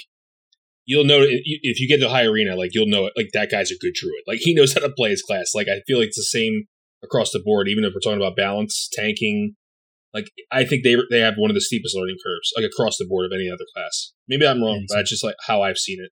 you'll 0.84 1.05
know 1.05 1.20
if 1.22 1.80
you 1.80 1.88
get 1.88 2.01
to 2.01 2.11
high 2.11 2.24
arena, 2.24 2.57
like 2.57 2.70
you'll 2.74 2.86
know 2.86 3.07
it. 3.07 3.14
Like 3.16 3.28
that 3.32 3.51
guy's 3.51 3.70
a 3.70 3.78
good 3.80 3.95
druid. 3.95 4.22
Like 4.26 4.40
he 4.40 4.55
knows 4.55 4.74
how 4.74 4.80
to 4.80 4.90
play 4.90 5.11
his 5.11 5.22
class. 5.22 5.53
Like 5.55 5.68
I 5.68 5.80
feel 5.86 5.99
like 5.99 6.09
it's 6.09 6.18
the 6.18 6.22
same 6.22 6.64
across 7.03 7.30
the 7.30 7.42
board. 7.45 7.68
Even 7.68 7.84
if 7.84 7.92
we're 7.95 8.01
talking 8.01 8.20
about 8.20 8.36
balance, 8.36 8.88
tanking, 8.92 9.55
like 10.12 10.26
I 10.51 10.64
think 10.64 10.84
they 10.84 10.97
they 11.11 11.20
have 11.20 11.34
one 11.36 11.51
of 11.51 11.55
the 11.55 11.61
steepest 11.61 11.97
learning 11.97 12.16
curves, 12.24 12.53
like 12.57 12.66
across 12.66 12.99
the 12.99 13.07
board 13.09 13.26
of 13.26 13.32
any 13.34 13.49
other 13.49 13.64
class. 13.74 14.12
Maybe 14.28 14.47
I'm 14.47 14.62
wrong, 14.62 14.84
but 14.88 14.97
that's 14.97 15.11
just 15.11 15.24
like 15.24 15.36
how 15.47 15.62
I've 15.62 15.78
seen 15.78 15.99
it. 16.05 16.11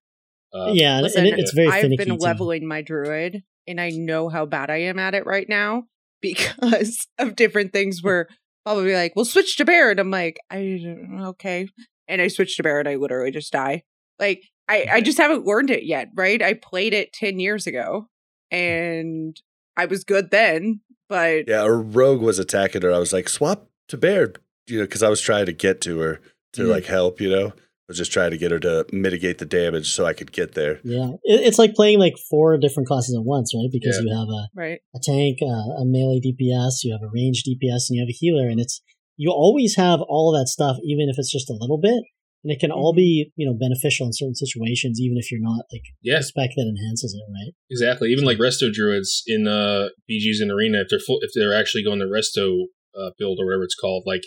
Uh, 0.55 0.71
yeah, 0.71 1.01
listen, 1.01 1.25
it, 1.25 1.39
it's 1.39 1.53
very 1.53 1.67
I've 1.67 1.81
finicky. 1.81 2.05
been 2.05 2.17
too. 2.17 2.23
leveling 2.23 2.67
my 2.67 2.83
druid, 2.83 3.41
and 3.67 3.81
I 3.81 3.89
know 3.89 4.29
how 4.29 4.45
bad 4.45 4.69
I 4.69 4.81
am 4.81 4.99
at 4.99 5.15
it 5.15 5.25
right 5.25 5.49
now 5.49 5.85
because 6.23 7.05
of 7.19 7.35
different 7.35 7.71
things. 7.71 7.99
Where 8.03 8.27
probably 8.65 8.95
like, 8.95 9.13
"We'll 9.15 9.25
switch 9.25 9.57
to 9.57 9.65
bear," 9.65 9.91
and 9.91 9.99
I'm 9.99 10.09
like, 10.09 10.39
"I 10.49 10.81
okay," 11.25 11.67
and 12.07 12.19
I 12.19 12.29
switch 12.29 12.57
to 12.57 12.63
bear, 12.63 12.79
and 12.79 12.89
I 12.89 12.95
literally 12.95 13.29
just 13.29 13.53
die. 13.53 13.83
Like 14.17 14.41
I, 14.67 14.87
I 14.91 15.01
just 15.01 15.19
haven't 15.19 15.45
learned 15.45 15.69
it 15.69 15.83
yet. 15.83 16.09
Right? 16.15 16.41
I 16.41 16.53
played 16.55 16.93
it 16.95 17.13
ten 17.13 17.39
years 17.39 17.67
ago, 17.67 18.07
and 18.49 19.39
I 19.77 19.85
was 19.85 20.03
good 20.03 20.31
then, 20.31 20.81
but 21.09 21.47
Yeah, 21.47 21.63
a 21.63 21.71
rogue 21.71 22.21
was 22.21 22.39
attacking 22.39 22.81
her. 22.83 22.93
I 22.93 22.99
was 22.99 23.13
like, 23.13 23.27
swap 23.29 23.67
to 23.89 23.97
bear, 23.97 24.33
you 24.67 24.79
know, 24.79 24.85
because 24.85 25.03
I 25.03 25.09
was 25.09 25.19
trying 25.21 25.45
to 25.47 25.53
get 25.53 25.81
to 25.81 25.99
her 25.99 26.15
to 26.53 26.61
Mm-hmm. 26.61 26.69
Mhm. 26.69 26.73
like 26.73 26.85
help, 26.85 27.19
you 27.19 27.29
know. 27.29 27.53
I 27.83 27.91
was 27.91 27.97
just 27.97 28.13
trying 28.13 28.31
to 28.31 28.37
get 28.37 28.51
her 28.51 28.59
to 28.59 28.85
mitigate 28.93 29.39
the 29.39 29.45
damage 29.45 29.91
so 29.91 30.05
I 30.05 30.13
could 30.13 30.31
get 30.31 30.53
there. 30.53 30.79
Yeah, 30.85 31.09
it, 31.23 31.41
it's 31.41 31.59
like 31.59 31.73
playing 31.73 31.99
like 31.99 32.13
four 32.29 32.57
different 32.57 32.87
classes 32.87 33.13
at 33.13 33.25
once, 33.25 33.53
right? 33.53 33.67
Because 33.71 33.97
Yeah. 33.97 34.03
you 34.11 34.17
have 34.17 34.29
a, 34.29 34.43
right. 34.55 34.79
a 34.95 34.99
tank, 35.03 35.39
uh, 35.41 35.81
a 35.81 35.85
melee 35.85 36.21
DPS, 36.23 36.83
you 36.83 36.93
have 36.93 37.03
a 37.03 37.11
range 37.13 37.43
DPS, 37.43 37.89
and 37.89 37.97
you 37.97 38.01
have 38.01 38.09
a 38.09 38.17
healer, 38.17 38.47
and 38.47 38.59
it's 38.59 38.81
you 39.17 39.31
always 39.31 39.75
have 39.75 39.99
all 40.07 40.33
of 40.33 40.39
that 40.39 40.47
stuff, 40.47 40.77
even 40.83 41.09
if 41.09 41.15
it's 41.19 41.31
just 41.31 41.49
a 41.49 41.57
little 41.59 41.77
bit, 41.77 42.01
and 42.43 42.51
it 42.51 42.59
can 42.59 42.71
all 42.71 42.93
be 42.93 43.31
you 43.35 43.45
know 43.45 43.53
beneficial 43.53 44.05
in 44.07 44.13
certain 44.13 44.35
situations, 44.35 44.99
even 45.01 45.17
if 45.17 45.29
you're 45.29 45.41
not 45.43 45.65
like 45.71 45.83
yeah, 46.01 46.19
a 46.19 46.23
spec 46.23 46.51
that 46.55 46.63
enhances 46.65 47.13
it, 47.13 47.23
right? 47.31 47.53
exactly. 47.69 48.11
Even 48.11 48.23
like 48.23 48.37
resto 48.37 48.71
druids 48.71 49.23
in 49.27 49.45
uh, 49.45 49.89
BGs 50.09 50.41
in 50.41 50.49
arena, 50.49 50.79
if 50.81 50.87
they're 50.89 50.99
full, 50.99 51.19
if 51.21 51.31
they're 51.35 51.53
actually 51.53 51.83
going 51.83 51.99
the 51.99 52.05
resto 52.05 52.63
uh, 52.97 53.11
build 53.19 53.39
or 53.41 53.45
whatever 53.45 53.63
it's 53.65 53.75
called, 53.75 54.03
like 54.05 54.23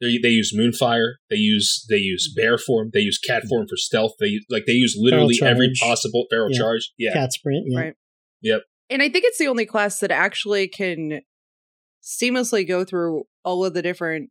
they 0.00 0.18
they 0.22 0.28
use 0.30 0.52
moonfire, 0.56 1.14
they 1.30 1.36
use 1.36 1.84
they 1.88 1.96
use 1.96 2.32
bear 2.36 2.58
form, 2.58 2.90
they 2.92 3.00
use 3.00 3.18
cat 3.18 3.44
form 3.48 3.66
for 3.68 3.76
stealth. 3.76 4.12
They 4.20 4.40
like 4.50 4.64
they 4.66 4.72
use 4.74 4.96
literally 4.98 5.38
every 5.42 5.72
possible 5.80 6.26
feral 6.30 6.48
Yeah. 6.52 6.58
charge. 6.58 6.92
Yeah, 6.98 7.12
Cat 7.12 7.32
sprint, 7.32 7.64
yeah, 7.68 7.78
Right. 7.80 7.94
Yep. 8.42 8.62
And 8.90 9.02
I 9.02 9.08
think 9.08 9.24
it's 9.24 9.38
the 9.38 9.48
only 9.48 9.66
class 9.66 9.98
that 10.00 10.10
actually 10.10 10.68
can 10.68 11.20
seamlessly 12.04 12.66
go 12.66 12.84
through 12.84 13.24
all 13.44 13.64
of 13.64 13.74
the 13.74 13.82
different 13.82 14.30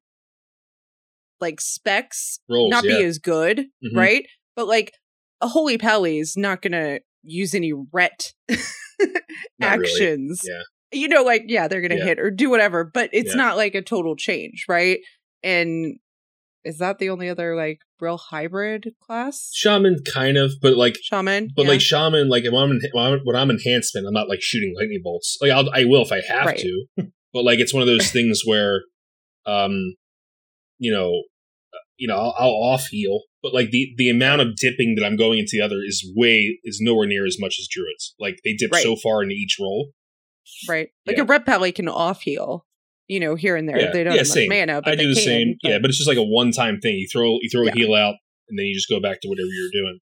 like 1.42 1.60
specs, 1.60 2.40
roles. 2.50 2.72
not 2.72 2.86
yeah. 2.86 2.98
be 3.00 3.04
as 3.04 3.20
good, 3.20 3.60
Mhm. 3.84 3.96
right? 3.96 4.26
But 4.56 4.68
like 4.68 4.92
a 5.42 5.48
holy 5.50 5.78
pally 5.78 6.20
is 6.20 6.36
not 6.38 6.62
gonna 6.62 7.00
use 7.24 7.54
any 7.54 7.74
ret 7.92 8.34
Not 9.60 9.80
really. 9.80 9.92
actions. 9.92 10.42
Yeah. 10.48 10.62
You 10.94 11.10
know, 11.10 11.24
like, 11.24 11.44
yeah, 11.48 11.68
they're 11.68 11.82
gonna 11.82 11.98
Yeah. 11.98 12.06
hit 12.06 12.20
or 12.20 12.32
do 12.32 12.50
whatever, 12.50 12.86
but 12.86 13.10
it's 13.12 13.32
Yeah. 13.32 13.42
not 13.42 13.58
like 13.58 13.76
a 13.76 13.82
total 13.82 14.16
change, 14.16 14.66
right? 14.70 15.00
And 15.46 15.98
is 16.66 16.80
that 16.80 16.98
the 16.98 17.10
only 17.12 17.30
other 17.30 17.56
like 17.56 17.80
real 18.02 18.18
hybrid 18.18 18.90
class? 19.00 19.52
shaman 19.54 20.00
kind 20.12 20.36
of, 20.38 20.54
but 20.62 20.76
like 20.76 20.96
Shaman. 21.02 21.50
But 21.56 21.64
yeah. 21.66 21.72
like 21.72 21.82
shaman, 21.82 22.28
like 22.28 22.44
if 22.44 22.54
I'm 22.54 22.72
en- 22.72 22.80
when 22.92 23.06
I'm, 23.06 23.20
when 23.24 23.36
I'm 23.36 23.52
enhancement, 23.52 24.08
I'm 24.08 24.14
not 24.14 24.28
like 24.28 24.42
shooting 24.42 24.74
lightning 24.78 25.02
bolts. 25.04 25.38
Like 25.42 25.52
I'll, 25.52 25.70
I 25.74 25.86
will 25.86 26.02
if 26.02 26.12
I 26.12 26.22
have 26.28 26.48
Right. 26.48 26.58
to. 26.58 26.86
But 27.32 27.44
like 27.44 27.60
it's 27.60 27.74
one 27.74 27.82
of 27.84 27.88
those 27.88 28.12
things 28.18 28.42
where, 28.46 28.82
um, 29.46 29.96
you 30.80 30.92
know, 30.92 31.10
uh, 31.74 31.78
you 31.98 32.08
know, 32.08 32.16
I'll, 32.16 32.34
I'll 32.40 32.50
off 32.74 32.88
heal, 32.88 33.22
but 33.44 33.54
like 33.54 33.70
the 33.70 33.94
the 33.98 34.10
amount 34.10 34.42
of 34.42 34.56
dipping 34.56 34.96
that 34.98 35.06
I'm 35.06 35.16
going 35.18 35.38
into 35.40 35.52
the 35.54 35.62
other 35.62 35.78
is 35.86 36.12
way 36.16 36.58
is 36.64 36.80
nowhere 36.82 37.06
near 37.08 37.26
as 37.28 37.38
much 37.40 37.58
as 37.60 37.68
druids. 37.72 38.16
Like 38.20 38.40
they 38.44 38.54
dip 38.54 38.72
Right. 38.72 38.82
so 38.84 38.96
far 38.96 39.22
into 39.22 39.36
each 39.36 39.58
role, 39.62 39.92
right? 40.68 40.90
Like 41.06 41.18
Yeah. 41.18 41.24
a 41.24 41.26
ret 41.26 41.46
pally 41.46 41.72
can 41.72 41.88
off 41.88 42.22
heal, 42.24 42.66
you 43.08 43.20
know, 43.20 43.36
here 43.36 43.56
and 43.56 43.68
there. 43.70 43.80
Yeah. 43.80 43.92
They 43.92 44.04
don't 44.04 44.14
Yeah, 44.14 44.20
have 44.20 44.28
same. 44.28 44.50
mana, 44.50 44.82
but 44.82 44.94
I 44.94 44.96
they 44.96 45.04
do 45.04 45.10
the 45.10 45.16
can, 45.16 45.24
same. 45.24 45.56
but- 45.62 45.70
yeah, 45.70 45.80
but 45.80 45.90
it's 45.90 45.98
just 45.98 46.08
like 46.08 46.18
a 46.18 46.24
one 46.24 46.52
time 46.52 46.80
thing. 46.80 46.96
You 46.96 47.08
throw 47.12 47.38
you 47.42 47.50
throw 47.52 47.64
Yeah. 47.64 47.72
a 47.74 47.76
heal 47.78 47.94
out, 47.94 48.16
and 48.50 48.58
then 48.60 48.66
you 48.66 48.74
just 48.76 48.90
go 48.90 49.00
back 49.00 49.22
to 49.22 49.28
whatever 49.28 49.48
you're 49.48 49.72
doing. 49.72 50.00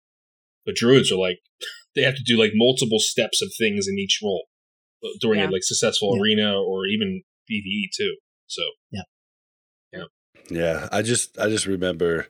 But 0.65 0.75
druids 0.75 1.11
are 1.11 1.17
like 1.17 1.39
they 1.95 2.01
have 2.03 2.15
to 2.15 2.23
do 2.23 2.37
like 2.37 2.51
multiple 2.55 2.99
steps 2.99 3.41
of 3.41 3.51
things 3.57 3.87
in 3.87 3.97
each 3.97 4.19
role 4.23 4.45
uh, 5.03 5.09
during 5.21 5.39
Yeah. 5.39 5.49
a 5.49 5.51
like 5.51 5.63
successful 5.63 6.15
Yeah. 6.15 6.21
arena 6.21 6.61
or 6.61 6.85
even 6.87 7.23
PVE 7.49 7.89
too. 7.95 8.15
So 8.47 8.61
yeah, 8.91 9.01
yeah, 9.93 10.03
Yeah, 10.49 10.89
I 10.91 11.01
just 11.01 11.37
I 11.39 11.49
just 11.49 11.65
remember 11.65 12.27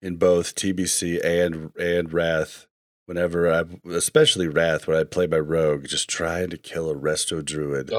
in 0.00 0.16
both 0.16 0.54
TBC 0.54 1.20
and 1.24 1.70
and 1.78 2.12
Wrath, 2.12 2.66
whenever 3.06 3.52
I, 3.52 3.64
especially 3.90 4.48
Wrath, 4.48 4.86
when 4.86 4.96
I 4.96 5.04
play 5.04 5.26
my 5.26 5.38
rogue, 5.38 5.86
just 5.86 6.08
trying 6.08 6.50
to 6.50 6.56
kill 6.56 6.90
a 6.90 6.94
resto 6.94 7.44
druid 7.44 7.92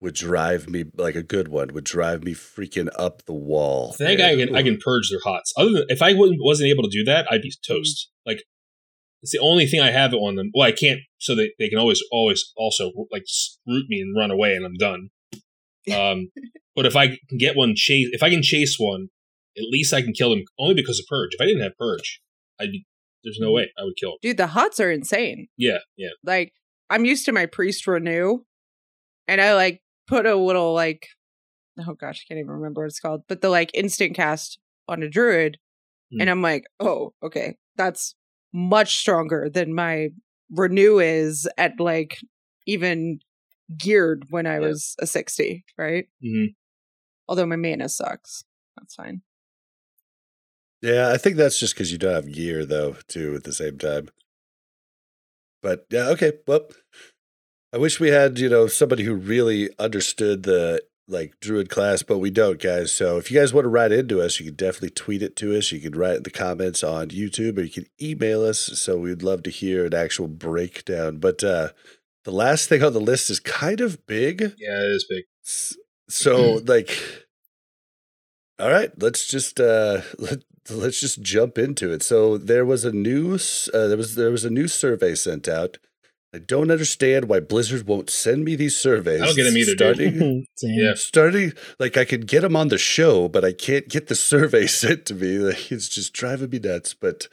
would 0.00 0.14
drive 0.14 0.68
me 0.68 0.84
like 0.96 1.14
a 1.14 1.22
good 1.22 1.48
one 1.48 1.72
would 1.74 1.84
drive 1.84 2.24
me 2.24 2.34
freaking 2.34 2.88
up 2.98 3.24
the 3.24 3.32
wall. 3.32 3.92
thank 3.92 4.20
I 4.20 4.36
can 4.36 4.54
I 4.54 4.62
can 4.62 4.78
purge 4.84 5.10
their 5.10 5.20
hots. 5.24 5.52
Other 5.56 5.72
than 5.72 5.84
if 5.88 6.02
I 6.02 6.14
wasn't 6.14 6.70
able 6.70 6.84
to 6.84 6.90
do 6.90 7.04
that, 7.04 7.26
I'd 7.30 7.42
be 7.42 7.52
toast. 7.66 8.10
Like 8.26 8.42
it's 9.22 9.32
the 9.32 9.40
only 9.40 9.66
thing 9.66 9.80
I 9.80 9.90
have 9.90 10.14
on 10.14 10.36
them. 10.36 10.50
Well, 10.54 10.66
I 10.66 10.72
can't, 10.72 11.00
so 11.18 11.34
they, 11.34 11.50
they 11.58 11.68
can 11.68 11.78
always 11.78 12.02
always 12.12 12.52
also 12.56 12.92
like 13.10 13.24
root 13.66 13.86
me 13.88 14.00
and 14.00 14.16
run 14.16 14.30
away, 14.30 14.54
and 14.54 14.64
I'm 14.64 14.74
done. 14.74 15.10
Um, 15.92 16.30
but 16.76 16.86
if 16.86 16.94
I 16.94 17.08
can 17.08 17.38
get 17.38 17.56
one 17.56 17.72
chase, 17.74 18.08
if 18.12 18.22
I 18.22 18.30
can 18.30 18.42
chase 18.42 18.76
one, 18.78 19.08
at 19.56 19.64
least 19.70 19.94
I 19.94 20.02
can 20.02 20.12
kill 20.12 20.30
them 20.30 20.44
only 20.58 20.74
because 20.74 20.98
of 20.98 21.06
purge. 21.08 21.30
If 21.32 21.40
I 21.40 21.46
didn't 21.46 21.62
have 21.62 21.76
purge, 21.78 22.20
I'd 22.60 22.70
be 22.70 22.86
there's 23.24 23.38
no 23.40 23.52
way 23.52 23.70
I 23.78 23.84
would 23.84 23.96
kill 23.96 24.12
him. 24.12 24.18
Dude, 24.22 24.36
the 24.36 24.46
hots 24.48 24.80
are 24.80 24.90
insane. 24.90 25.48
Yeah, 25.56 25.78
yeah. 25.96 26.10
Like, 26.24 26.52
I'm 26.90 27.04
used 27.04 27.24
to 27.26 27.32
my 27.32 27.46
priest 27.46 27.86
renew, 27.86 28.40
and 29.26 29.40
I 29.40 29.54
like 29.54 29.82
put 30.06 30.26
a 30.26 30.34
little 30.36 30.72
like, 30.74 31.06
oh 31.78 31.94
gosh, 31.94 32.24
I 32.24 32.32
can't 32.32 32.38
even 32.40 32.50
remember 32.52 32.82
what 32.82 32.86
it's 32.86 33.00
called, 33.00 33.22
but 33.28 33.40
the 33.40 33.48
like 33.50 33.70
instant 33.74 34.14
cast 34.16 34.58
on 34.88 35.02
a 35.02 35.08
druid, 35.08 35.58
Hmm. 36.10 36.22
and 36.22 36.30
I'm 36.30 36.40
like, 36.42 36.64
oh, 36.80 37.12
okay, 37.22 37.56
that's 37.76 38.14
much 38.54 38.96
stronger 38.98 39.50
than 39.52 39.74
my 39.74 40.08
renew 40.50 40.98
is 41.00 41.46
at 41.58 41.78
like 41.78 42.16
even 42.66 43.18
geared 43.76 44.24
when 44.30 44.46
I 44.46 44.54
Yeah. 44.54 44.60
was 44.60 44.96
a 44.98 45.06
60, 45.06 45.64
right? 45.76 46.06
Mm-hmm. 46.24 46.52
Although 47.28 47.44
my 47.44 47.56
mana 47.56 47.90
sucks. 47.90 48.44
That's 48.78 48.94
fine. 48.94 49.20
Yeah, 50.82 51.10
I 51.12 51.16
think 51.16 51.36
that's 51.36 51.58
just 51.58 51.74
because 51.74 51.90
you 51.90 51.98
don't 51.98 52.14
have 52.14 52.32
gear 52.32 52.64
though, 52.64 52.96
too, 53.08 53.34
at 53.34 53.44
the 53.44 53.52
same 53.52 53.78
time. 53.78 54.08
But 55.62 55.86
yeah, 55.90 56.08
okay. 56.10 56.34
Well, 56.46 56.68
I 57.72 57.78
wish 57.78 58.00
we 58.00 58.08
had, 58.08 58.38
you 58.38 58.48
know, 58.48 58.66
somebody 58.66 59.04
who 59.04 59.14
really 59.14 59.70
understood 59.78 60.44
the 60.44 60.82
like 61.08 61.34
druid 61.40 61.70
class, 61.70 62.02
but 62.02 62.18
we 62.18 62.30
don't, 62.30 62.60
guys. 62.60 62.92
So 62.92 63.16
if 63.16 63.30
you 63.30 63.40
guys 63.40 63.52
want 63.52 63.64
to 63.64 63.70
write 63.70 63.92
into 63.92 64.20
us, 64.20 64.38
you 64.38 64.46
can 64.46 64.54
definitely 64.54 64.90
tweet 64.90 65.22
it 65.22 65.36
to 65.36 65.56
us. 65.56 65.72
You 65.72 65.80
can 65.80 65.98
write 65.98 66.18
in 66.18 66.22
the 66.22 66.30
comments 66.30 66.84
on 66.84 67.08
YouTube, 67.08 67.58
or 67.58 67.62
you 67.62 67.70
can 67.70 67.86
email 68.00 68.44
us. 68.44 68.58
So 68.58 68.98
we'd 68.98 69.22
love 69.22 69.42
to 69.44 69.50
hear 69.50 69.86
an 69.86 69.94
actual 69.94 70.28
breakdown. 70.28 71.18
But 71.18 71.42
uh, 71.42 71.70
the 72.24 72.30
last 72.30 72.68
thing 72.68 72.82
on 72.82 72.92
the 72.92 73.00
list 73.00 73.30
is 73.30 73.40
kind 73.40 73.80
of 73.80 74.06
big. 74.06 74.40
Yeah, 74.58 74.80
it 74.80 74.92
is 74.92 75.06
big. 75.08 75.24
So 76.08 76.60
like, 76.66 76.96
all 78.58 78.70
right, 78.70 78.90
let's 79.00 79.26
just 79.26 79.60
uh, 79.60 80.02
let, 80.18 80.42
let's 80.70 81.00
just 81.00 81.22
jump 81.22 81.58
into 81.58 81.92
it. 81.92 82.02
So 82.02 82.38
there 82.38 82.64
was 82.64 82.84
a 82.84 82.92
new 82.92 83.34
uh, 83.34 83.86
there 83.86 83.96
was 83.96 84.14
there 84.14 84.30
was 84.30 84.44
a 84.44 84.50
new 84.50 84.68
survey 84.68 85.14
sent 85.14 85.48
out 85.48 85.78
I 86.34 86.38
don't 86.38 86.70
understand 86.70 87.26
why 87.26 87.40
Blizzard 87.40 87.86
won't 87.86 88.10
send 88.10 88.44
me 88.44 88.54
these 88.54 88.76
surveys. 88.76 89.22
I 89.22 89.26
don't 89.26 89.36
get 89.36 89.44
them 89.44 89.56
either, 89.56 89.72
starting, 89.72 90.46
yeah. 90.62 90.92
Starting, 90.94 91.52
like, 91.78 91.96
I 91.96 92.04
could 92.04 92.26
get 92.26 92.42
them 92.42 92.54
on 92.54 92.68
the 92.68 92.76
show, 92.76 93.28
but 93.28 93.44
I 93.46 93.52
can't 93.52 93.88
get 93.88 94.08
the 94.08 94.14
survey 94.14 94.66
sent 94.66 95.06
to 95.06 95.14
me. 95.14 95.38
Like, 95.38 95.72
it's 95.72 95.88
just 95.88 96.12
driving 96.12 96.50
me 96.50 96.58
nuts. 96.58 96.92
But, 96.92 97.28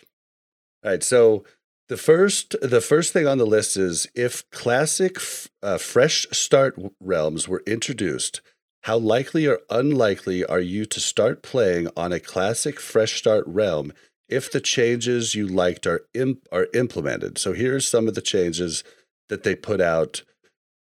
all 0.84 0.92
right. 0.92 1.04
So, 1.04 1.44
the 1.90 1.98
first, 1.98 2.56
the 2.62 2.82
first 2.82 3.12
thing 3.12 3.28
on 3.28 3.38
the 3.38 3.46
list 3.46 3.76
is 3.76 4.08
if 4.16 4.50
classic 4.50 5.18
uh, 5.62 5.78
fresh 5.78 6.26
start 6.32 6.80
realms 7.02 7.50
were 7.50 7.64
introduced, 7.68 8.42
how 8.86 9.00
likely 9.00 9.48
or 9.48 9.62
unlikely 9.72 10.46
are 10.46 10.60
you 10.60 10.86
to 10.86 11.00
start 11.00 11.42
playing 11.42 11.88
on 11.98 12.14
a 12.14 12.20
classic 12.20 12.80
fresh 12.80 13.18
start 13.18 13.44
realm 13.48 13.92
if 14.30 14.52
the 14.52 14.62
changes 14.62 15.34
you 15.34 15.48
liked 15.48 15.88
are 15.88 16.02
imp- 16.14 16.48
are 16.52 16.68
implemented. 16.72 17.40
So 17.40 17.54
here's 17.54 17.88
some 17.88 18.08
of 18.08 18.14
the 18.14 18.22
changes 18.22 18.84
that 19.28 19.42
they 19.42 19.56
put 19.56 19.82
out. 19.82 20.22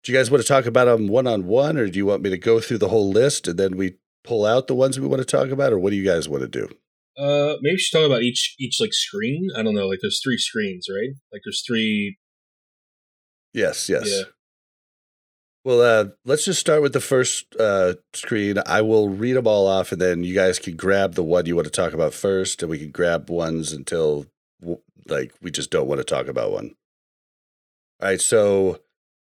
Do 0.03 0.11
you 0.11 0.17
guys 0.17 0.29
want 0.29 0.43
to 0.43 0.47
talk 0.47 0.65
about 0.65 0.85
them 0.85 1.07
one 1.07 1.27
on 1.27 1.47
one, 1.47 1.77
or 1.77 1.87
do 1.87 1.97
you 1.97 2.05
want 2.05 2.23
me 2.23 2.29
to 2.29 2.37
go 2.37 2.59
through 2.59 2.79
the 2.79 2.89
whole 2.89 3.09
list 3.09 3.47
and 3.47 3.57
then 3.57 3.77
we 3.77 3.95
pull 4.21 4.45
out 4.45 4.67
the 4.67 4.75
ones 4.75 4.99
we 4.99 5.07
want 5.07 5.21
to 5.21 5.25
talk 5.25 5.49
about, 5.49 5.71
or 5.71 5.79
what 5.79 5.91
do 5.91 5.95
you 5.95 6.05
guys 6.05 6.27
want 6.27 6.41
to 6.41 6.49
do? 6.49 6.65
Uh, 7.17 7.55
maybe 7.61 7.75
we 7.75 7.77
should 7.77 7.97
talk 7.97 8.05
about 8.05 8.21
each 8.21 8.53
each 8.59 8.81
like 8.81 8.93
screen. 8.93 9.47
I 9.55 9.63
don't 9.63 9.75
know. 9.75 9.87
Like 9.87 9.99
there's 10.01 10.19
three 10.21 10.37
screens, 10.37 10.87
right? 10.89 11.15
Like 11.31 11.43
there's 11.45 11.63
three. 11.65 12.17
Yes. 13.53 13.87
Yes. 13.87 14.09
Yeah. 14.11 14.23
Well, 15.67 15.81
uh, 15.81 16.11
let's 16.23 16.45
just 16.45 16.61
start 16.61 16.81
with 16.81 16.93
the 16.93 17.01
first 17.01 17.53
uh, 17.59 17.95
screen. 18.13 18.55
I 18.65 18.79
will 18.79 19.09
read 19.09 19.33
them 19.33 19.47
all 19.47 19.67
off, 19.67 19.91
and 19.91 19.99
then 19.99 20.23
you 20.23 20.33
guys 20.33 20.59
can 20.59 20.77
grab 20.77 21.15
the 21.15 21.25
one 21.25 21.45
you 21.45 21.57
want 21.57 21.65
to 21.65 21.71
talk 21.71 21.91
about 21.91 22.13
first, 22.13 22.61
and 22.63 22.71
we 22.71 22.79
can 22.79 22.91
grab 22.91 23.29
ones 23.29 23.73
until 23.73 24.27
like 25.09 25.33
we 25.41 25.51
just 25.51 25.69
don't 25.69 25.89
want 25.89 25.99
to 25.99 26.05
talk 26.05 26.27
about 26.27 26.53
one. 26.53 26.75
All 28.01 28.07
right, 28.07 28.21
so 28.21 28.79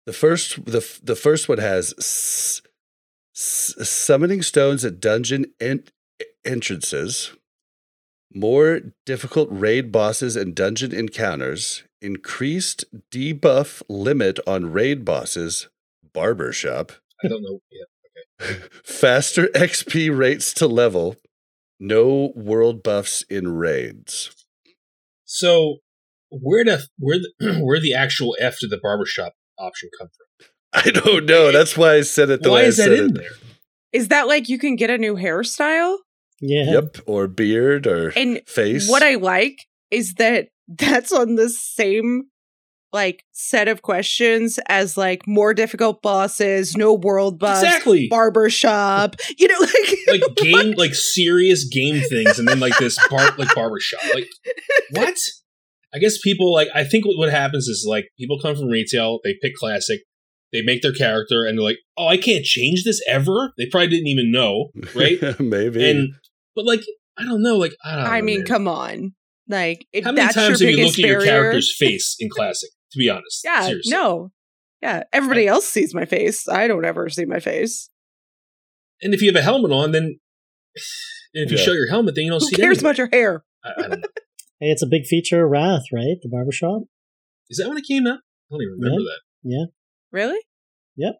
the 0.05 0.11
first 0.11 0.65
the 0.65 0.85
the 1.01 1.15
first 1.15 1.47
one 1.47 1.59
has 1.59 1.93
s- 1.97 2.61
s- 3.33 3.87
summoning 3.87 4.41
stones 4.41 4.83
at 4.83 4.99
dungeon 4.99 5.45
en- 5.61 5.85
entrances, 6.43 7.37
more 8.33 8.81
difficult 9.05 9.47
raid 9.49 9.93
bosses 9.93 10.35
and 10.35 10.53
dungeon 10.53 10.93
encounters, 10.93 11.85
increased 12.01 12.83
debuff 13.13 13.81
limit 13.87 14.39
on 14.45 14.73
raid 14.73 15.05
bosses 15.05 15.69
barbershop. 16.17 16.91
I 17.23 17.27
don't 17.27 17.43
know. 17.43 17.59
Yeah. 17.71 18.45
Okay. 18.49 18.59
Faster 18.83 19.47
XP 19.47 20.15
rates 20.15 20.51
to 20.55 20.67
level. 20.67 21.15
No 21.79 22.31
world 22.35 22.81
buffs 22.81 23.21
in 23.29 23.49
raids. 23.55 24.31
So 25.25 25.77
where 26.31 26.65
the 26.65 26.87
where 26.97 27.19
the 27.19 27.59
where 27.63 27.79
the 27.79 27.93
actual 27.93 28.35
F 28.39 28.57
to 28.59 28.67
the 28.67 28.79
barbershop 28.81 29.33
option 29.59 29.89
come 29.99 30.07
from? 30.07 30.47
I 30.73 30.89
don't 30.91 31.25
know. 31.25 31.51
That's 31.51 31.77
why 31.77 31.93
I 31.95 32.01
said 32.01 32.29
it 32.31 32.41
the 32.41 32.49
why 32.49 32.55
way 32.63 32.65
is 32.65 32.79
I 32.79 32.83
that 32.83 32.89
said 32.89 32.99
in 32.99 33.09
it. 33.11 33.13
there? 33.19 33.31
Is 33.93 34.07
that 34.07 34.27
like 34.27 34.49
you 34.49 34.57
can 34.57 34.75
get 34.75 34.89
a 34.89 34.97
new 34.97 35.15
hairstyle? 35.15 35.97
Yeah. 36.41 36.71
Yep, 36.71 36.97
or 37.05 37.27
beard 37.27 37.85
or 37.87 38.09
And 38.15 38.41
face. 38.47 38.89
What 38.89 39.03
I 39.03 39.15
like 39.15 39.65
is 39.91 40.15
that 40.15 40.47
that's 40.67 41.11
on 41.11 41.35
the 41.35 41.49
same 41.49 42.25
like 42.93 43.23
set 43.33 43.67
of 43.67 43.81
questions 43.81 44.59
as 44.67 44.97
like 44.97 45.27
more 45.27 45.53
difficult 45.53 46.01
bosses, 46.01 46.75
no 46.75 46.93
world 46.93 47.37
buffs, 47.39 47.63
Exactly. 47.63 48.07
barbershop, 48.09 49.15
you 49.37 49.47
know, 49.47 49.59
like 49.59 50.21
Like 50.21 50.35
game 50.37 50.71
like 50.77 50.95
serious 50.95 51.67
game 51.67 52.01
things 52.07 52.39
and 52.39 52.47
then 52.47 52.59
like 52.59 52.77
this 52.77 52.97
bar 53.09 53.29
like 53.37 53.53
barbershop. 53.53 54.01
Like 54.13 54.27
what? 54.91 55.17
I 55.93 55.99
guess 55.99 56.17
people 56.19 56.53
like 56.53 56.69
I 56.73 56.83
think 56.83 57.05
what, 57.05 57.17
what 57.17 57.29
happens 57.29 57.67
is 57.67 57.85
like 57.87 58.05
people 58.17 58.39
come 58.39 58.55
from 58.55 58.67
retail, 58.67 59.19
they 59.23 59.35
pick 59.41 59.53
classic, 59.55 60.01
they 60.53 60.61
make 60.61 60.81
their 60.81 60.93
character 60.93 61.45
and 61.45 61.57
they're 61.57 61.63
like, 61.63 61.79
"Oh, 61.97 62.07
I 62.07 62.17
can't 62.17 62.45
change 62.45 62.83
this 62.83 63.01
ever." 63.07 63.51
They 63.57 63.65
probably 63.65 63.89
didn't 63.89 64.07
even 64.07 64.31
know, 64.31 64.69
right? 64.95 65.19
Maybe. 65.39 65.89
and 65.89 66.13
but 66.55 66.65
like 66.65 66.81
I 67.17 67.23
don't 67.25 67.41
know, 67.41 67.57
like 67.57 67.75
I 67.85 67.95
don't 67.95 68.03
know. 68.05 68.09
I 68.11 68.21
mean, 68.21 68.39
man. 68.39 68.47
come 68.47 68.67
on. 68.67 69.13
Like 69.49 69.85
if 69.93 70.03
How 70.05 70.11
many 70.11 70.25
that's 70.25 70.35
times 70.35 70.61
your 70.61 70.69
have 70.69 70.77
you 70.77 70.83
biggest 70.83 70.97
looked 70.99 71.05
at 71.05 71.11
your 71.11 71.21
character's 71.25 71.73
face 71.77 72.15
in 72.19 72.29
classic? 72.29 72.69
To 72.97 73.03
be 73.03 73.09
honest, 73.09 73.41
Yeah, 73.43 73.67
Seriously. 73.67 73.91
no. 73.91 74.31
Yeah, 74.81 75.03
everybody 75.13 75.47
else 75.47 75.67
sees 75.67 75.93
my 75.93 76.05
face. 76.05 76.47
I 76.47 76.67
don't 76.67 76.85
ever 76.85 77.09
see 77.09 77.25
my 77.25 77.39
face. 77.39 77.89
And 79.01 79.13
if 79.13 79.21
you 79.21 79.27
have 79.29 79.35
a 79.35 79.41
helmet 79.43 79.71
on, 79.71 79.91
then 79.91 80.03
and 81.33 81.45
if 81.45 81.51
you 81.51 81.57
Yeah. 81.57 81.63
show 81.63 81.73
your 81.73 81.89
helmet, 81.89 82.15
then 82.15 82.25
you 82.25 82.31
don't 82.31 82.41
Who 82.41 82.47
see 82.47 82.55
cares 82.55 82.77
anything. 82.79 82.85
about 82.85 82.97
your 82.97 83.09
hair? 83.11 83.43
I, 83.63 83.69
I 83.77 83.87
don't. 83.87 84.05
Hey, 84.59 84.71
it's 84.71 84.81
a 84.81 84.87
big 84.87 85.05
feature 85.05 85.45
of 85.45 85.51
Wrath, 85.51 85.83
right? 85.93 86.17
The 86.23 86.29
barbershop. 86.31 86.81
Is 87.47 87.59
that 87.59 87.69
when 87.69 87.77
it 87.77 87.83
came 87.87 88.07
out? 88.07 88.17
I 88.17 88.49
don't 88.49 88.61
even 88.63 88.73
remember 88.79 89.03
that. 89.03 89.19
Yeah. 89.43 89.65
Really? 90.11 90.39
yep, 90.95 91.17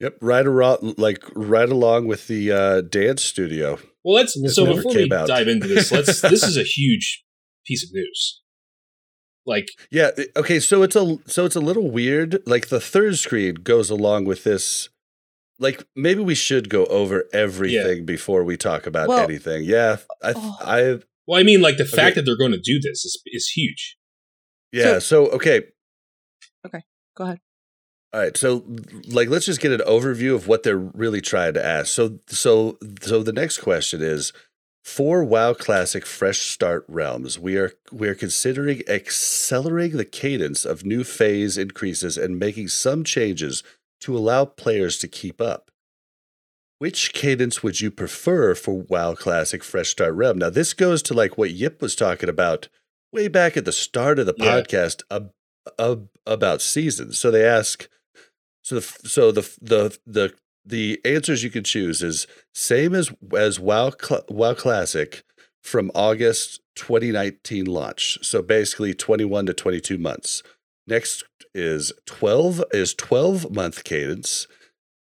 Yep. 0.00 0.16
right 0.22 0.46
around, 0.46 0.98
like 0.98 1.22
right 1.34 1.68
along 1.68 2.06
with 2.06 2.28
the 2.28 2.50
uh, 2.50 2.80
dance 2.80 3.22
studio. 3.22 3.78
Well, 4.02 4.14
let's 4.14 4.32
so 4.54 4.64
before 4.64 4.94
we 4.94 5.12
out. 5.12 5.28
dive 5.28 5.46
into 5.46 5.68
this, 5.68 5.92
let's. 5.92 6.22
this 6.22 6.42
is 6.42 6.56
a 6.56 6.62
huge 6.64 7.22
piece 7.66 7.84
of 7.84 7.90
news. 7.92 8.40
Like, 9.44 9.68
Yeah. 9.90 10.10
Eh, 10.16 10.26
okay. 10.36 10.60
So 10.60 10.82
it's 10.82 10.94
a 10.96 11.18
so 11.26 11.44
it's 11.44 11.56
a 11.56 11.60
little 11.60 11.90
weird. 11.90 12.42
Like 12.46 12.68
the 12.68 12.80
third 12.80 13.18
screen 13.18 13.54
goes 13.56 13.90
along 13.90 14.24
with 14.24 14.44
this. 14.44 14.88
Like 15.58 15.84
maybe 15.96 16.22
we 16.22 16.34
should 16.34 16.68
go 16.68 16.86
over 16.86 17.24
everything 17.32 18.04
before 18.04 18.44
we 18.44 18.56
talk 18.56 18.86
about 18.86 19.08
Well- 19.08 19.24
anything. 19.24 19.64
Yeah. 19.64 19.98
I 20.22 20.28
uh, 20.30 20.34
Oh. 20.36 20.56
I 20.60 20.98
well, 21.26 21.38
I 21.40 21.44
mean, 21.44 21.60
like 21.60 21.76
the 21.76 21.84
fact 21.84 21.98
Okay. 21.98 22.14
that 22.16 22.22
they're 22.26 22.36
going 22.36 22.52
to 22.52 22.60
do 22.60 22.80
this 22.80 23.04
is 23.04 23.20
is 23.26 23.48
huge. 23.50 23.96
yeah. 24.72 24.98
So, 24.98 25.26
okay. 25.28 25.62
okay. 26.66 26.82
Go 27.16 27.24
ahead. 27.24 27.40
All 28.12 28.20
right. 28.20 28.36
So 28.36 28.64
like 29.08 29.28
let's 29.28 29.46
just 29.46 29.60
get 29.60 29.72
an 29.72 29.80
overview 29.86 30.34
of 30.34 30.46
what 30.48 30.62
they're 30.64 30.76
really 30.76 31.20
trying 31.20 31.54
to 31.54 31.64
ask. 31.64 31.88
So 31.92 32.18
so 32.28 32.78
so 33.00 33.22
the 33.22 33.32
next 33.32 33.58
question 33.58 34.02
is 34.02 34.32
for 34.82 35.22
WoW 35.24 35.54
Classic 35.54 36.04
Fresh 36.04 36.40
Start 36.40 36.84
Realms, 36.88 37.38
we 37.38 37.56
are 37.56 37.72
we 37.92 38.08
are 38.08 38.14
considering 38.14 38.82
accelerating 38.88 39.96
the 39.96 40.04
cadence 40.04 40.64
of 40.64 40.84
new 40.84 41.04
phase 41.04 41.56
increases 41.56 42.18
and 42.18 42.38
making 42.38 42.68
some 42.68 43.04
changes 43.04 43.62
to 44.00 44.16
allow 44.16 44.44
players 44.44 44.98
to 44.98 45.08
keep 45.08 45.40
up. 45.40 45.70
Which 46.78 47.12
cadence 47.12 47.62
would 47.62 47.80
you 47.80 47.92
prefer 47.92 48.56
for 48.56 48.82
WoW 48.82 49.14
Classic 49.14 49.62
Fresh 49.62 49.90
Start 49.90 50.14
Realm? 50.14 50.38
Now 50.38 50.50
this 50.50 50.74
goes 50.74 51.00
to 51.04 51.14
like 51.14 51.38
what 51.38 51.52
Yip 51.52 51.80
was 51.80 51.94
talking 51.94 52.28
about 52.28 52.68
way 53.12 53.28
back 53.28 53.56
at 53.56 53.64
the 53.64 53.72
start 53.72 54.18
of 54.18 54.26
the 54.26 54.34
Yeah. 54.36 54.60
podcast 54.60 55.02
ab- 55.10 55.32
ab- 55.78 56.08
about 56.26 56.60
seasons. 56.60 57.18
So 57.20 57.30
they 57.30 57.44
ask 57.44 57.88
so 58.64 58.76
the 58.80 59.08
so 59.08 59.30
the 59.30 59.42
the 59.60 59.96
the 60.06 60.34
the 60.64 61.00
answers 61.04 61.42
you 61.42 61.50
can 61.50 61.64
choose 61.64 62.02
is 62.02 62.26
same 62.54 62.94
as 62.94 63.12
as 63.36 63.58
WoW 63.58 63.92
WoW 64.28 64.54
Classic 64.54 65.22
from 65.62 65.90
August 65.94 66.60
2019 66.76 67.66
launch. 67.66 68.18
So 68.22 68.42
basically 68.42 68.94
21 68.94 69.46
to 69.46 69.54
22 69.54 69.98
months. 69.98 70.42
Next 70.86 71.24
is 71.54 71.92
12 72.06 72.62
is 72.72 72.94
12 72.94 73.54
month 73.54 73.84
cadence. 73.84 74.46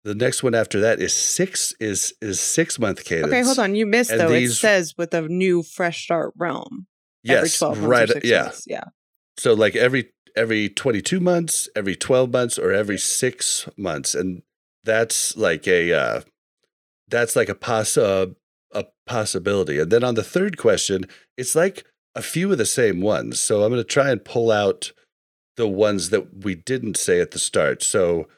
The 0.05 0.14
next 0.14 0.43
one 0.43 0.55
after 0.55 0.80
that 0.80 1.01
is 1.01 1.12
6 1.14 1.74
is 1.80 2.14
is 2.22 2.40
6 2.40 2.78
month 2.78 3.05
cadence. 3.05 3.26
Okay, 3.32 3.43
hold 3.43 3.59
on. 3.59 3.74
You 3.74 3.86
missed 3.86 4.10
And 4.10 4.20
though. 4.20 4.28
these- 4.28 4.52
It 4.52 4.56
says 4.56 4.94
with 4.97 5.12
a 5.14 5.22
new 5.22 5.62
fresh 5.62 6.05
start 6.05 6.32
realm. 6.36 6.86
every 7.26 7.48
Yes, 7.48 7.59
12 7.59 7.78
months 7.78 7.89
right. 7.89 8.10
Uh, 8.10 8.12
six 8.14 8.28
yeah. 8.28 8.43
months. 8.43 8.64
Yeah. 8.66 8.85
So 9.39 9.52
like 9.55 9.74
every 9.76 10.12
every 10.36 10.68
22 10.68 11.18
months, 11.18 11.68
every 11.74 11.97
12 11.97 12.30
months 12.30 12.59
or 12.59 12.70
every 12.72 12.98
6 12.98 13.68
months 13.76 14.14
and 14.14 14.43
that's 14.86 15.36
like 15.36 15.68
a 15.68 15.92
uh 15.92 16.20
that's 17.08 17.36
like 17.36 17.48
a 17.50 17.54
poss 17.54 17.96
uh, 17.98 18.26
a 18.72 18.84
possibility. 19.06 19.78
And 19.78 19.90
then 19.92 20.02
on 20.02 20.14
the 20.14 20.22
third 20.24 20.56
question, 20.56 21.06
it's 21.36 21.54
like 21.54 21.84
a 22.14 22.22
few 22.22 22.50
of 22.50 22.58
the 22.58 22.66
same 22.66 23.00
ones. 23.00 23.38
So 23.38 23.62
I'm 23.62 23.70
going 23.70 23.80
to 23.80 23.84
try 23.84 24.10
and 24.10 24.24
pull 24.24 24.50
out 24.50 24.92
the 25.56 25.68
ones 25.68 26.10
that 26.10 26.44
we 26.44 26.54
didn't 26.54 26.96
say 26.96 27.20
at 27.20 27.32
the 27.32 27.38
start. 27.38 27.82
So 27.82 28.28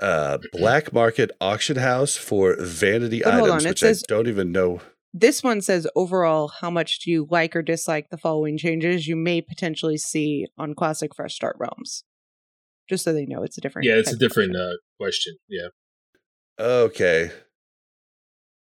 uh 0.00 0.36
black 0.52 0.92
market 0.92 1.30
auction 1.40 1.76
house 1.78 2.16
for 2.16 2.54
vanity 2.60 3.22
But 3.24 3.34
items 3.34 3.64
it 3.64 3.68
which 3.70 3.80
says- 3.80 4.02
I 4.06 4.12
don't 4.12 4.28
even 4.28 4.52
know 4.52 4.82
This 5.14 5.42
one 5.42 5.62
says 5.62 5.86
overall, 5.96 6.48
how 6.60 6.70
much 6.70 7.00
do 7.00 7.10
you 7.10 7.26
like 7.30 7.56
or 7.56 7.62
dislike 7.62 8.10
the 8.10 8.18
following 8.18 8.58
changes 8.58 9.08
you 9.08 9.16
may 9.16 9.40
potentially 9.40 9.96
see 9.96 10.46
on 10.58 10.74
classic 10.74 11.14
fresh 11.14 11.34
start 11.34 11.56
realms? 11.58 12.04
Just 12.88 13.04
so 13.04 13.12
they 13.12 13.26
know 13.26 13.42
it's 13.42 13.58
a 13.58 13.60
different. 13.60 13.86
Yeah, 13.86 13.94
it's 13.94 14.12
a 14.12 14.16
different 14.16 14.52
question. 14.52 14.70
uh, 14.72 14.76
question. 14.98 15.36
Yeah, 15.48 15.68
Okay. 16.58 17.30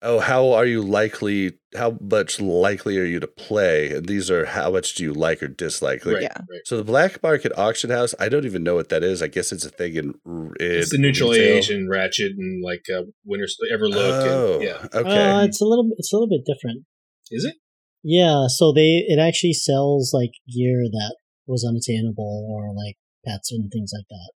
Oh, 0.02 0.20
how 0.20 0.52
are 0.52 0.66
you 0.66 0.82
likely? 0.84 1.54
How 1.76 1.98
much 2.00 2.40
likely 2.40 3.00
are 3.00 3.06
you 3.06 3.20
to 3.20 3.28
play? 3.28 3.90
And 3.92 4.06
these 4.06 4.30
are 4.30 4.46
how 4.46 4.70
much 4.70 4.94
do 4.94 5.04
you 5.04 5.14
like 5.14 5.42
or 5.42 5.48
dislike? 5.48 6.06
Like, 6.06 6.16
Right, 6.16 6.24
Yeah. 6.24 6.38
right. 6.38 6.62
So 6.66 6.78
the 6.78 6.84
black 6.84 7.24
market 7.24 7.52
auction 7.58 7.90
house, 7.90 8.14
I 8.20 8.30
don't 8.30 8.46
even 8.46 8.62
know 8.62 8.76
what 8.76 8.90
that 8.90 9.04
is. 9.04 9.24
I 9.24 9.28
guess 9.28 9.52
it's 9.52 9.66
a 9.66 9.70
thing 9.70 9.96
in, 9.96 10.14
in 10.26 10.52
It's 10.60 10.92
the 10.92 11.00
neutral 11.00 11.32
retail. 11.32 11.56
age 11.58 11.70
and 11.72 11.90
Ratchet 11.90 12.34
and 12.38 12.64
like 12.64 12.84
uh, 12.94 13.04
Winter's 13.26 13.58
Everlook. 13.74 13.96
Oh, 13.96 14.54
and, 14.56 14.64
yeah, 14.64 14.88
okay. 14.94 15.32
Uh, 15.32 15.44
it's 15.46 15.60
a 15.62 15.66
little 15.66 15.90
it's 15.98 16.14
a 16.14 16.16
little 16.16 16.30
bit 16.30 16.46
different. 16.46 16.86
is 17.32 17.44
it? 17.46 17.56
Yeah, 18.04 18.46
so 18.48 18.72
they 18.72 19.04
it 19.08 19.18
actually 19.20 19.54
sells 19.54 20.12
like 20.14 20.32
gear 20.54 20.84
that 20.92 21.16
was 21.48 21.66
unattainable 21.68 22.48
or 22.52 22.76
like 22.76 22.98
pets 23.26 23.52
and 23.52 23.70
things 23.72 23.92
like 23.96 24.08
that. 24.10 24.32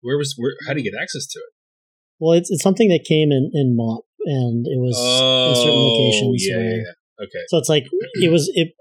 Where 0.00 0.18
was 0.18 0.34
where? 0.36 0.54
How 0.66 0.74
do 0.74 0.80
you 0.80 0.90
get 0.90 1.00
access 1.00 1.26
to 1.26 1.38
it? 1.38 1.52
Well, 2.20 2.32
it's, 2.32 2.50
it's 2.50 2.62
something 2.62 2.88
that 2.88 3.04
came 3.04 3.32
in 3.32 3.50
in 3.52 3.76
MOP 3.76 4.04
and 4.24 4.66
it 4.66 4.78
was 4.78 4.96
in 4.96 5.56
certain 5.56 5.78
oh, 5.78 5.88
locations. 5.88 6.44
Oh, 6.46 6.50
yeah, 6.50 6.56
where, 6.56 6.70
yeah, 6.70 6.82
yeah. 6.82 7.24
Okay. 7.24 7.44
So 7.48 7.58
it's 7.58 7.68
like 7.68 7.84
it 8.14 8.30
was 8.30 8.50
it 8.54 8.72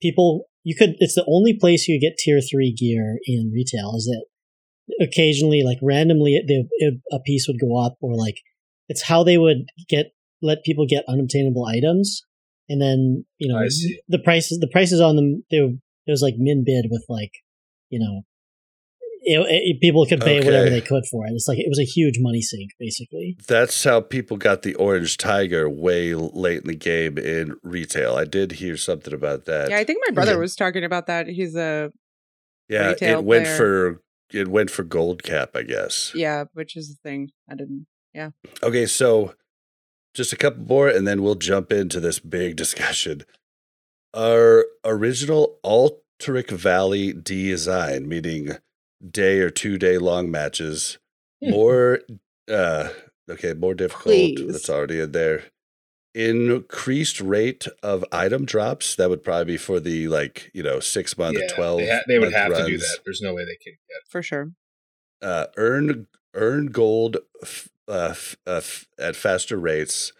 people 0.00 0.46
you 0.64 0.74
could 0.76 0.94
it's 0.98 1.14
the 1.14 1.24
only 1.28 1.56
place 1.58 1.88
you 1.88 2.00
get 2.00 2.18
tier 2.18 2.40
three 2.40 2.72
gear 2.72 3.18
in 3.26 3.50
retail 3.54 3.94
is 3.96 4.04
that 4.04 4.24
occasionally 5.00 5.62
like 5.62 5.78
randomly 5.82 6.40
they, 6.46 6.64
it, 6.78 6.94
a 7.12 7.20
piece 7.20 7.46
would 7.48 7.60
go 7.60 7.76
up 7.76 7.96
or 8.00 8.16
like 8.16 8.36
it's 8.88 9.02
how 9.02 9.22
they 9.22 9.38
would 9.38 9.66
get 9.88 10.12
let 10.42 10.64
people 10.64 10.86
get 10.88 11.04
unobtainable 11.08 11.66
items 11.66 12.22
and 12.68 12.80
then 12.80 13.24
you 13.38 13.52
know 13.52 13.60
the 14.08 14.18
prices 14.18 14.58
the 14.60 14.68
prices 14.68 15.00
on 15.00 15.16
them 15.16 15.44
they 15.50 15.60
were, 15.60 15.72
it 16.06 16.10
was 16.10 16.22
like 16.22 16.34
min 16.36 16.64
bid 16.64 16.86
with 16.90 17.04
like 17.08 17.32
you 17.90 17.98
know 17.98 18.22
it, 19.24 19.38
it- 19.48 19.80
people 19.80 20.04
could 20.06 20.20
pay 20.20 20.38
whatever 20.44 20.68
they 20.70 20.80
could 20.80 21.04
for 21.10 21.26
it 21.26 21.30
it's 21.32 21.46
like 21.48 21.58
it 21.58 21.68
was 21.68 21.78
a 21.78 21.84
huge 21.84 22.16
money 22.18 22.40
sink 22.42 22.70
basically 22.78 23.36
That's 23.48 23.84
how 23.84 24.00
people 24.00 24.36
got 24.36 24.62
the 24.62 24.74
orange 24.76 25.16
tiger 25.16 25.68
way 25.68 26.14
late 26.14 26.62
in 26.62 26.68
the 26.68 26.74
game 26.76 27.18
in 27.18 27.54
retail. 27.62 28.16
I 28.16 28.24
did 28.24 28.52
hear 28.52 28.76
something 28.76 29.12
about 29.14 29.44
that. 29.46 29.70
Yeah, 29.70 29.78
I 29.78 29.84
think 29.84 30.00
my 30.08 30.12
brother 30.14 30.32
Yeah. 30.32 30.38
was 30.38 30.54
talking 30.56 30.84
about 30.84 31.06
that. 31.06 31.26
He's 31.28 31.54
a 31.54 31.92
yeah, 32.68 32.88
retail 32.88 33.18
it 33.20 33.24
went 33.24 33.46
for 33.48 34.02
it 34.32 34.48
went 34.48 34.70
for 34.70 34.82
gold 34.82 35.22
cap, 35.22 35.50
I 35.54 35.62
guess. 35.62 36.12
yeah, 36.14 36.44
which 36.54 36.76
is 36.76 36.88
the 36.88 37.08
thing. 37.08 37.30
I 37.50 37.54
didn't. 37.54 37.86
Yeah. 38.14 38.30
Okay, 38.62 38.86
so 38.86 39.34
just 40.14 40.32
a 40.32 40.36
couple 40.36 40.64
more, 40.64 40.88
and 40.88 41.06
then 41.06 41.22
we'll 41.22 41.34
jump 41.34 41.70
into 41.72 42.00
this 42.00 42.18
big 42.18 42.56
discussion. 42.64 43.24
Our 44.14 44.66
original 44.84 45.58
Alterac 45.64 46.50
Valley 46.50 47.12
design, 47.12 48.08
meaning 48.08 48.50
day 49.10 49.40
or 49.40 49.50
two 49.50 49.78
day 49.78 49.98
long 49.98 50.30
matches, 50.30 50.98
more 51.42 52.00
uh 52.50 52.88
okay, 53.30 53.54
more 53.54 53.74
difficult. 53.74 54.04
Please. 54.04 54.52
That's 54.52 54.70
already 54.70 55.00
in 55.00 55.12
there. 55.12 55.44
Increased 56.14 57.20
rate 57.20 57.66
of 57.82 58.04
item 58.12 58.44
drops. 58.44 58.96
That 58.96 59.08
would 59.10 59.24
probably 59.24 59.54
be 59.54 59.56
for 59.56 59.80
the 59.80 60.08
like 60.08 60.50
you 60.54 60.62
know 60.62 60.78
six 60.78 61.16
month, 61.16 61.38
Yeah, 61.40 61.54
twelve. 61.54 61.80
They, 61.80 61.88
ha- 61.90 62.02
they 62.06 62.18
would 62.18 62.32
have 62.32 62.54
to 62.54 62.66
do 62.66 62.78
that. 62.78 62.98
There's 63.04 63.20
no 63.22 63.34
way 63.34 63.44
they 63.44 63.56
can 63.56 63.72
get. 63.88 64.10
For 64.10 64.22
sure. 64.22 64.52
uh, 65.22 65.46
earn 65.56 66.06
earn 66.34 66.66
gold 66.66 67.16
f- 67.42 67.68
uh, 67.88 68.08
f- 68.10 68.36
uh, 68.46 68.56
f- 68.56 68.86
at 68.98 69.16
faster 69.16 69.56
rates. 69.56 70.12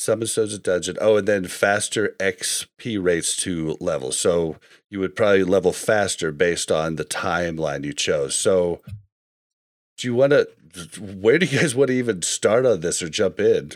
Summon 0.00 0.26
stones 0.26 0.54
at 0.54 0.62
dungeon. 0.62 0.96
Oh, 0.98 1.18
and 1.18 1.28
then 1.28 1.46
faster 1.46 2.16
XP 2.18 3.02
rates 3.02 3.36
to 3.42 3.76
level. 3.80 4.12
So 4.12 4.56
you 4.88 4.98
would 4.98 5.14
probably 5.14 5.44
level 5.44 5.74
faster 5.74 6.32
based 6.32 6.72
on 6.72 6.96
the 6.96 7.04
timeline 7.04 7.84
you 7.84 7.92
chose. 7.92 8.34
So 8.34 8.80
do 9.98 10.08
you 10.08 10.14
want 10.14 10.32
to? 10.32 10.48
Where 10.98 11.38
do 11.38 11.44
you 11.44 11.58
guys 11.58 11.74
want 11.74 11.88
to 11.88 11.94
even 11.98 12.22
start 12.22 12.64
on 12.64 12.80
this 12.80 13.02
or 13.02 13.10
jump 13.10 13.40
in? 13.40 13.72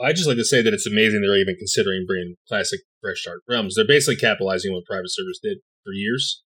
I 0.00 0.12
just 0.12 0.28
like 0.28 0.36
to 0.36 0.44
say 0.44 0.62
that 0.62 0.72
it's 0.72 0.86
amazing 0.86 1.22
they're 1.22 1.36
even 1.36 1.56
considering 1.56 2.04
bringing 2.06 2.36
classic 2.46 2.82
Fresh 3.00 3.22
Start 3.22 3.40
Realms. 3.48 3.74
They're 3.74 3.84
basically 3.84 4.16
capitalizing 4.16 4.70
on 4.70 4.76
what 4.76 4.84
private 4.84 5.10
servers 5.10 5.40
did 5.42 5.58
for 5.82 5.92
years. 5.92 6.44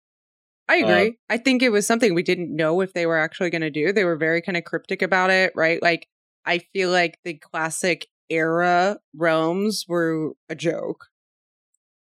I 0.70 0.82
Uh, 0.82 0.88
agree. 0.88 1.18
I 1.28 1.38
think 1.40 1.64
it 1.64 1.70
was 1.70 1.88
something 1.88 2.14
we 2.14 2.22
didn't 2.22 2.56
know 2.56 2.82
if 2.82 2.94
they 2.94 3.08
were 3.08 3.18
actually 3.18 3.50
going 3.50 3.62
to 3.64 3.72
do. 3.72 3.92
They 3.92 4.04
were 4.04 4.16
very 4.16 4.44
kind 4.44 4.58
of 4.58 4.64
cryptic 4.64 5.02
about 5.02 5.32
it, 5.32 5.54
right? 5.56 5.82
Like, 5.82 6.08
I 6.46 6.60
feel 6.60 6.92
like 6.92 7.18
the 7.24 7.34
classic 7.34 8.08
era 8.30 9.00
realms 9.16 9.86
were 9.88 10.34
a 10.50 10.56
joke. 10.56 11.08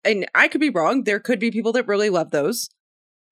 And 0.04 0.26
I 0.34 0.48
could 0.48 0.60
be 0.60 0.70
wrong. 0.70 1.04
There 1.04 1.20
could 1.20 1.38
be 1.38 1.50
people 1.50 1.72
that 1.72 1.88
really 1.88 2.10
love 2.10 2.30
those. 2.30 2.68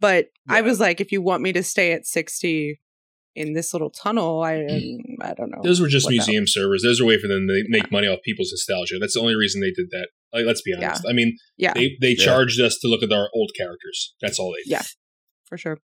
But 0.01 0.27
I 0.49 0.61
was 0.61 0.79
like, 0.79 1.01
if 1.01 1.11
you 1.11 1.23
want 1.23 1.43
me 1.43 1.53
to 1.55 1.63
stay 1.63 1.93
at 1.93 2.07
60 2.07 2.79
in 3.35 3.53
this 3.55 3.73
little 3.73 3.91
tunnel, 3.91 4.43
I 4.43 4.55
mm. 4.57 4.99
I 5.23 5.33
don't 5.35 5.51
know. 5.51 5.61
Those 5.63 5.81
were 5.81 5.89
just 5.89 6.05
what 6.05 6.11
that- 6.11 6.17
museum 6.17 6.45
servers. 6.47 6.83
Those 6.83 7.01
are 7.01 7.05
a 7.05 7.07
way 7.07 7.19
for 7.19 7.29
them 7.29 7.47
to 7.49 7.65
make 7.69 7.91
money 7.91 8.07
off 8.07 8.19
people's 8.25 8.51
nostalgia. 8.53 8.99
That's 9.01 9.15
the 9.15 9.21
only 9.21 9.37
reason 9.37 9.61
they 9.61 9.71
did 9.71 9.91
that. 9.91 10.09
Like, 10.33 10.45
let's 10.45 10.61
be 10.63 10.73
Yeah. 10.79 10.89
honest. 10.89 11.05
I 11.09 11.13
mean, 11.13 11.37
Yeah, 11.57 11.73
they 11.73 11.97
they 12.01 12.11
Yeah. 12.11 12.25
charged 12.25 12.61
us 12.61 12.79
to 12.83 12.89
look 12.89 13.03
at 13.03 13.13
our 13.13 13.31
old 13.35 13.53
characters. 13.57 14.15
That's 14.21 14.39
all 14.39 14.53
they 14.53 14.63
did. 14.65 14.71
Yeah. 14.73 14.83
for 15.47 15.57
sure. 15.57 15.79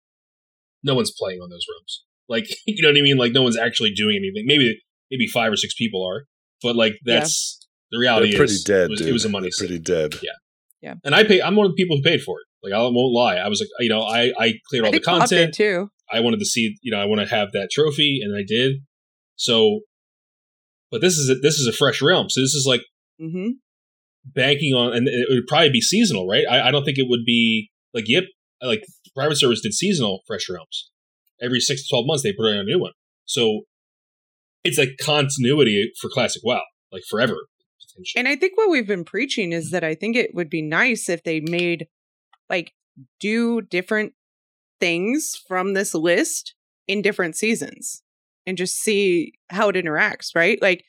No 0.83 0.93
one's 0.93 1.11
playing 1.17 1.39
on 1.39 1.49
those 1.49 1.65
rooms. 1.69 2.03
Like, 2.27 2.45
you 2.67 2.81
know 2.83 2.89
what 2.89 2.97
I 2.97 3.01
mean? 3.01 3.17
Like, 3.17 3.31
no 3.31 3.41
one's 3.41 3.57
actually 3.57 3.93
doing 3.93 4.17
anything. 4.17 4.43
Maybe 4.45 4.77
maybe 5.09 5.25
five 5.27 5.51
or 5.51 5.55
six 5.55 5.73
people 5.73 6.05
are, 6.05 6.25
but 6.63 6.75
like 6.75 6.93
Yeah. 7.05 7.19
that's 7.19 7.59
the 7.91 7.99
reality. 7.99 8.31
They're 8.31 8.39
pretty 8.39 8.53
is, 8.53 8.63
dead. 8.63 8.85
It 8.85 8.89
was, 8.89 8.99
dude. 8.99 9.09
it 9.09 9.13
was 9.13 9.25
a 9.25 9.29
money 9.29 9.49
They're 9.59 9.67
pretty 9.67 9.83
yeah. 9.91 10.09
dead. 10.89 10.99
And 11.03 11.13
I 11.13 11.23
pay. 11.23 11.41
I'm 11.41 11.55
one 11.55 11.65
of 11.65 11.71
the 11.73 11.75
people 11.75 11.97
who 11.97 12.01
paid 12.03 12.21
for 12.21 12.39
it. 12.39 12.45
Like, 12.63 12.73
I 12.73 12.81
won't 12.81 13.13
lie. 13.13 13.35
I 13.35 13.47
was 13.49 13.59
like, 13.59 13.69
you 13.79 13.89
know, 13.89 14.01
I 14.01 14.31
I 14.39 14.53
cleared 14.69 14.85
I 14.85 14.87
all 14.87 14.91
the 14.91 14.97
think 14.99 15.05
Bob 15.05 15.29
did 15.29 15.35
content. 15.37 15.53
too. 15.53 15.89
I 16.11 16.19
wanted 16.21 16.39
to 16.39 16.45
see, 16.45 16.75
you 16.81 16.91
know, 16.91 16.99
I 16.99 17.05
want 17.05 17.21
to 17.21 17.27
have 17.27 17.51
that 17.53 17.69
trophy, 17.71 18.19
and 18.23 18.35
I 18.35 18.43
did. 18.47 18.77
So, 19.35 19.81
but 20.91 21.01
this 21.01 21.17
is 21.17 21.29
a, 21.29 21.35
this 21.35 21.59
is 21.59 21.67
a 21.67 21.71
fresh 21.73 22.01
realm. 22.01 22.29
So 22.29 22.41
this 22.41 22.53
is 22.53 22.65
like 22.67 22.81
hmm 23.19 23.49
banking 24.25 24.73
on, 24.73 24.93
and 24.93 25.07
it 25.07 25.27
would 25.29 25.47
probably 25.47 25.69
be 25.69 25.81
seasonal, 25.81 26.25
right? 26.27 26.45
I, 26.49 26.69
I 26.69 26.71
don't 26.71 26.85
think 26.85 26.97
it 26.97 27.07
would 27.09 27.25
be 27.25 27.69
like 27.93 28.05
Yip, 28.07 28.25
like 28.61 28.83
private 29.15 29.35
service 29.35 29.61
did 29.61 29.73
seasonal 29.73 30.21
fresh 30.25 30.47
realms. 30.49 30.91
Every 31.41 31.59
six 31.59 31.81
to 31.83 31.87
twelve 31.93 32.05
months, 32.07 32.23
they 32.23 32.31
put 32.33 32.47
out 32.47 32.59
a 32.59 32.63
new 32.63 32.79
one. 32.79 32.91
So 33.25 33.61
it's 34.63 34.77
like 34.77 34.97
continuity 35.01 35.91
for 35.99 36.09
classic 36.09 36.41
WoW, 36.43 36.61
like 36.91 37.03
forever. 37.09 37.35
Potentially. 37.81 38.19
And 38.19 38.27
I 38.27 38.35
think 38.35 38.57
what 38.57 38.69
we've 38.69 38.87
been 38.87 39.05
preaching 39.05 39.51
is 39.51 39.71
that 39.71 39.83
I 39.83 39.95
think 39.95 40.15
it 40.15 40.33
would 40.33 40.49
be 40.49 40.61
nice 40.61 41.09
if 41.09 41.23
they 41.23 41.39
made 41.39 41.87
like 42.49 42.73
do 43.19 43.61
different 43.61 44.13
things 44.79 45.33
from 45.47 45.73
this 45.73 45.93
list 45.93 46.55
in 46.87 47.01
different 47.01 47.35
seasons 47.35 48.03
and 48.45 48.57
just 48.57 48.75
see 48.75 49.33
how 49.49 49.69
it 49.69 49.75
interacts, 49.75 50.35
right? 50.35 50.61
Like 50.61 50.83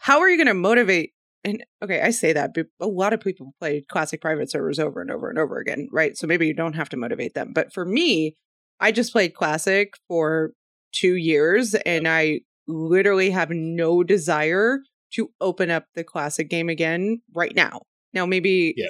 how 0.00 0.20
are 0.20 0.28
you 0.28 0.36
going 0.36 0.46
to 0.48 0.54
motivate 0.54 1.12
and 1.44 1.64
okay, 1.82 2.00
I 2.00 2.10
say 2.10 2.32
that, 2.32 2.54
but 2.54 2.66
a 2.80 2.86
lot 2.86 3.12
of 3.12 3.20
people 3.20 3.54
play 3.58 3.82
classic 3.88 4.20
private 4.20 4.50
servers 4.50 4.78
over 4.78 5.00
and 5.00 5.10
over 5.10 5.28
and 5.28 5.38
over 5.38 5.58
again, 5.58 5.88
right? 5.90 6.16
So 6.16 6.26
maybe 6.26 6.46
you 6.46 6.54
don't 6.54 6.76
have 6.76 6.88
to 6.90 6.96
motivate 6.96 7.34
them. 7.34 7.52
But 7.52 7.72
for 7.72 7.84
me, 7.84 8.36
I 8.78 8.92
just 8.92 9.12
played 9.12 9.34
classic 9.34 9.94
for 10.08 10.52
2 10.92 11.16
years 11.16 11.74
and 11.74 12.06
I 12.06 12.40
literally 12.66 13.30
have 13.30 13.50
no 13.50 14.02
desire 14.02 14.80
to 15.14 15.30
open 15.40 15.70
up 15.70 15.84
the 15.94 16.04
classic 16.04 16.48
game 16.48 16.68
again 16.68 17.20
right 17.34 17.54
now. 17.54 17.80
Now, 18.14 18.26
maybe 18.26 18.74
Yeah. 18.76 18.86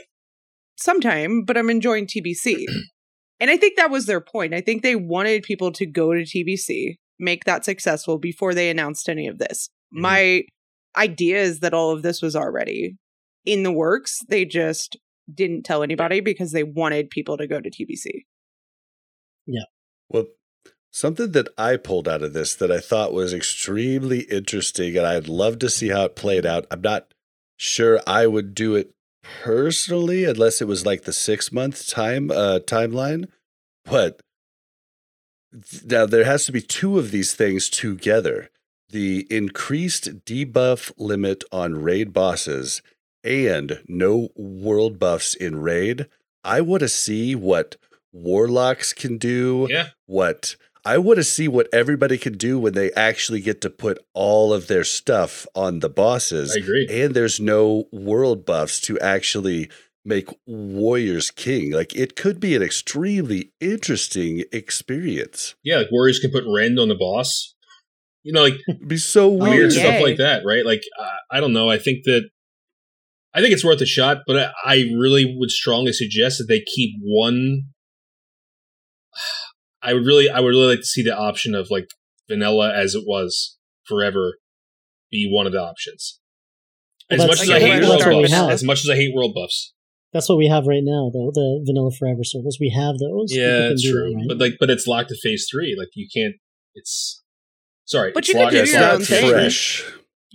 sometime, 0.77 1.45
but 1.45 1.57
I'm 1.57 1.71
enjoying 1.71 2.07
TBC. 2.07 2.67
and 3.41 3.51
I 3.51 3.57
think 3.57 3.77
that 3.77 3.91
was 3.91 4.07
their 4.07 4.21
point. 4.21 4.55
I 4.55 4.61
think 4.61 4.83
they 4.83 4.97
wanted 4.97 5.43
people 5.43 5.73
to 5.73 5.87
go 5.87 6.13
to 6.13 6.23
TBC, 6.23 6.97
make 7.19 7.45
that 7.45 7.65
successful 7.65 8.19
before 8.19 8.55
they 8.55 8.71
announced 8.71 9.09
any 9.09 9.27
of 9.27 9.39
this. 9.39 9.69
Mhm. 9.95 10.01
My 10.01 10.43
idea 10.97 11.41
is 11.41 11.61
that 11.61 11.75
all 11.75 11.91
of 11.91 12.03
this 12.03 12.21
was 12.23 12.37
already 12.37 12.97
in 13.45 13.63
the 13.63 13.73
works. 13.73 14.21
They 14.29 14.45
just 14.45 14.97
didn't 15.33 15.63
tell 15.65 15.83
anybody 15.83 16.21
because 16.21 16.53
they 16.53 16.63
wanted 16.65 17.09
people 17.11 17.37
to 17.39 17.47
go 17.47 17.61
to 17.61 17.71
TBC. 17.71 18.25
Yeah. 19.47 19.65
Well, 20.09 20.27
something 20.93 21.33
that 21.33 21.49
I 21.59 21.77
pulled 21.77 22.07
out 22.07 22.23
of 22.23 22.35
this 22.35 22.55
that 22.55 22.71
I 22.71 22.79
thought 22.79 23.13
was 23.13 23.35
extremely 23.35 24.21
interesting, 24.21 24.97
and 24.97 25.07
I'd 25.07 25.27
love 25.27 25.59
to 25.61 25.71
see 25.71 25.89
how 25.89 26.05
it 26.05 26.15
played 26.15 26.47
out. 26.47 26.67
I'm 26.71 26.83
not 26.83 27.13
sure 27.57 28.01
I 28.07 28.29
would 28.29 28.55
do 28.55 28.77
it 28.77 28.95
personally, 29.43 30.25
unless 30.25 30.61
it 30.61 30.69
was 30.69 30.87
like 30.87 31.03
the 31.03 31.13
six 31.13 31.51
month 31.51 31.89
time 31.89 32.31
uh, 32.31 32.61
timeline. 32.61 33.29
But 33.85 34.21
now 35.85 36.07
there 36.07 36.25
has 36.25 36.47
to 36.47 36.53
be 36.53 36.63
two 36.63 36.99
of 36.99 37.11
these 37.11 37.35
things 37.35 37.69
together: 37.69 38.51
the 38.91 39.27
increased 39.31 40.25
debuff 40.25 40.93
limit 40.97 41.43
on 41.51 41.83
raid 41.83 42.13
bosses 42.13 42.83
and 43.25 43.83
no 43.89 44.29
world 44.37 44.99
buffs 44.99 45.35
in 45.35 45.61
raid. 45.61 46.09
I 46.45 46.61
want 46.61 46.81
to 46.81 46.89
see 46.89 47.35
what 47.35 47.77
warlocks 48.13 48.93
can 48.93 49.17
do 49.17 49.69
yeah, 49.71 49.89
what 50.07 50.57
I 50.85 50.99
want 50.99 51.19
to 51.19 51.25
see 51.25 51.47
what 51.47 51.69
everybody 51.73 52.19
can 52.19 52.37
do 52.37 52.59
when 52.59 52.73
they 52.73 52.91
actually 52.93 53.41
get 53.41 53.61
to 53.61 53.71
put 53.71 53.99
all 54.15 54.53
of 54.53 54.67
their 54.67 54.83
stuff 54.85 55.47
on 55.55 55.79
the 55.79 55.89
bosses. 55.89 56.57
I 56.57 56.61
agree. 56.61 56.89
And 56.91 57.15
there's 57.15 57.39
no 57.39 57.85
world 57.93 58.45
buffs 58.45 58.81
to 58.83 58.99
actually 58.99 59.71
make 60.05 60.29
warriors 60.47 61.31
king. 61.31 61.71
Like 61.71 61.95
it 61.95 62.17
could 62.17 62.41
be 62.41 62.57
an 62.57 62.63
extremely 62.63 63.53
interesting 63.61 64.43
experience. 64.53 65.55
Yeah, 65.63 65.77
like 65.79 65.93
warriors 65.93 66.19
can 66.19 66.33
put 66.33 66.43
rend 66.53 66.81
on 66.81 66.89
the 66.89 66.97
boss. 66.97 67.55
You 68.25 68.33
know, 68.33 68.43
like 68.43 68.55
It'd 68.69 68.89
be 68.89 68.97
so 68.97 69.27
Oh, 69.27 69.35
weird 69.35 69.51
weird. 69.59 69.73
yeah. 69.75 69.83
stuff 69.83 70.03
like 70.03 70.17
that, 70.19 70.43
right? 70.45 70.67
Like 70.67 70.83
uh, 70.99 71.07
I 71.31 71.39
don't 71.41 71.53
know. 71.53 71.71
I 71.71 71.79
think 71.79 72.05
that 72.07 72.29
I 73.35 73.41
think 73.41 73.53
it's 73.55 73.65
worth 73.65 73.81
a 73.81 73.87
shot, 73.87 74.19
but 74.27 74.37
I, 74.37 74.51
I 74.65 74.75
really 74.97 75.33
would 75.39 75.51
strongly 75.53 75.93
suggest 75.93 76.39
that 76.39 76.47
they 76.49 76.61
keep 76.61 76.97
one. 77.01 77.63
I 79.83 79.95
would 79.95 80.07
really, 80.07 80.29
I 80.31 80.41
would 80.41 80.49
really 80.51 80.69
like 80.69 80.79
to 80.81 80.85
see 80.87 81.03
the 81.03 81.17
option 81.17 81.55
of 81.55 81.69
like 81.71 81.87
vanilla 82.29 82.73
as 82.75 82.95
it 82.95 83.03
was 83.07 83.57
forever 83.87 84.39
be 85.11 85.29
one 85.31 85.47
of 85.47 85.53
the 85.53 85.61
options. 85.61 86.19
As 87.11 87.19
Well, 87.19 87.29
much 87.29 87.43
as 87.43 87.51
I 87.51 87.61
hate 87.61 87.83
world 87.83 87.99
buffs, 88.01 88.31
vanilla. 88.31 88.53
as 88.53 88.65
much 88.65 88.85
as 88.85 88.91
I 88.91 88.95
hate 88.97 89.13
world 89.15 89.35
buffs, 89.35 89.73
That's 90.13 90.29
what 90.29 90.39
we 90.39 90.47
have 90.47 90.67
right 90.67 90.83
now, 90.85 91.11
though. 91.13 91.31
The 91.35 91.63
Vanilla 91.67 91.91
Forever 91.99 92.23
servers, 92.23 92.59
we 92.61 92.71
have 92.75 92.97
those. 92.99 93.35
Yeah, 93.35 93.45
can 93.45 93.69
that's 93.71 93.83
true. 93.83 94.11
that, 94.11 94.17
right? 94.17 94.25
But 94.29 94.39
like, 94.39 94.53
but 94.61 94.71
it's 94.71 94.87
locked 94.87 95.09
to 95.11 95.17
phase 95.23 95.47
three. 95.51 95.75
Like 95.79 95.89
you 95.95 96.07
can't. 96.15 96.35
It's 96.75 97.23
sorry, 97.85 98.13
But 98.13 98.21
it's 98.21 98.29
you 98.29 98.35
could 98.35 98.41
locked- 98.41 98.53
do 98.53 98.59
it's 98.61 98.71
it's 98.71 98.73
your 98.73 98.81
not 98.81 98.95
own 98.95 99.01
thing. 99.03 99.31
fresh. 99.31 99.85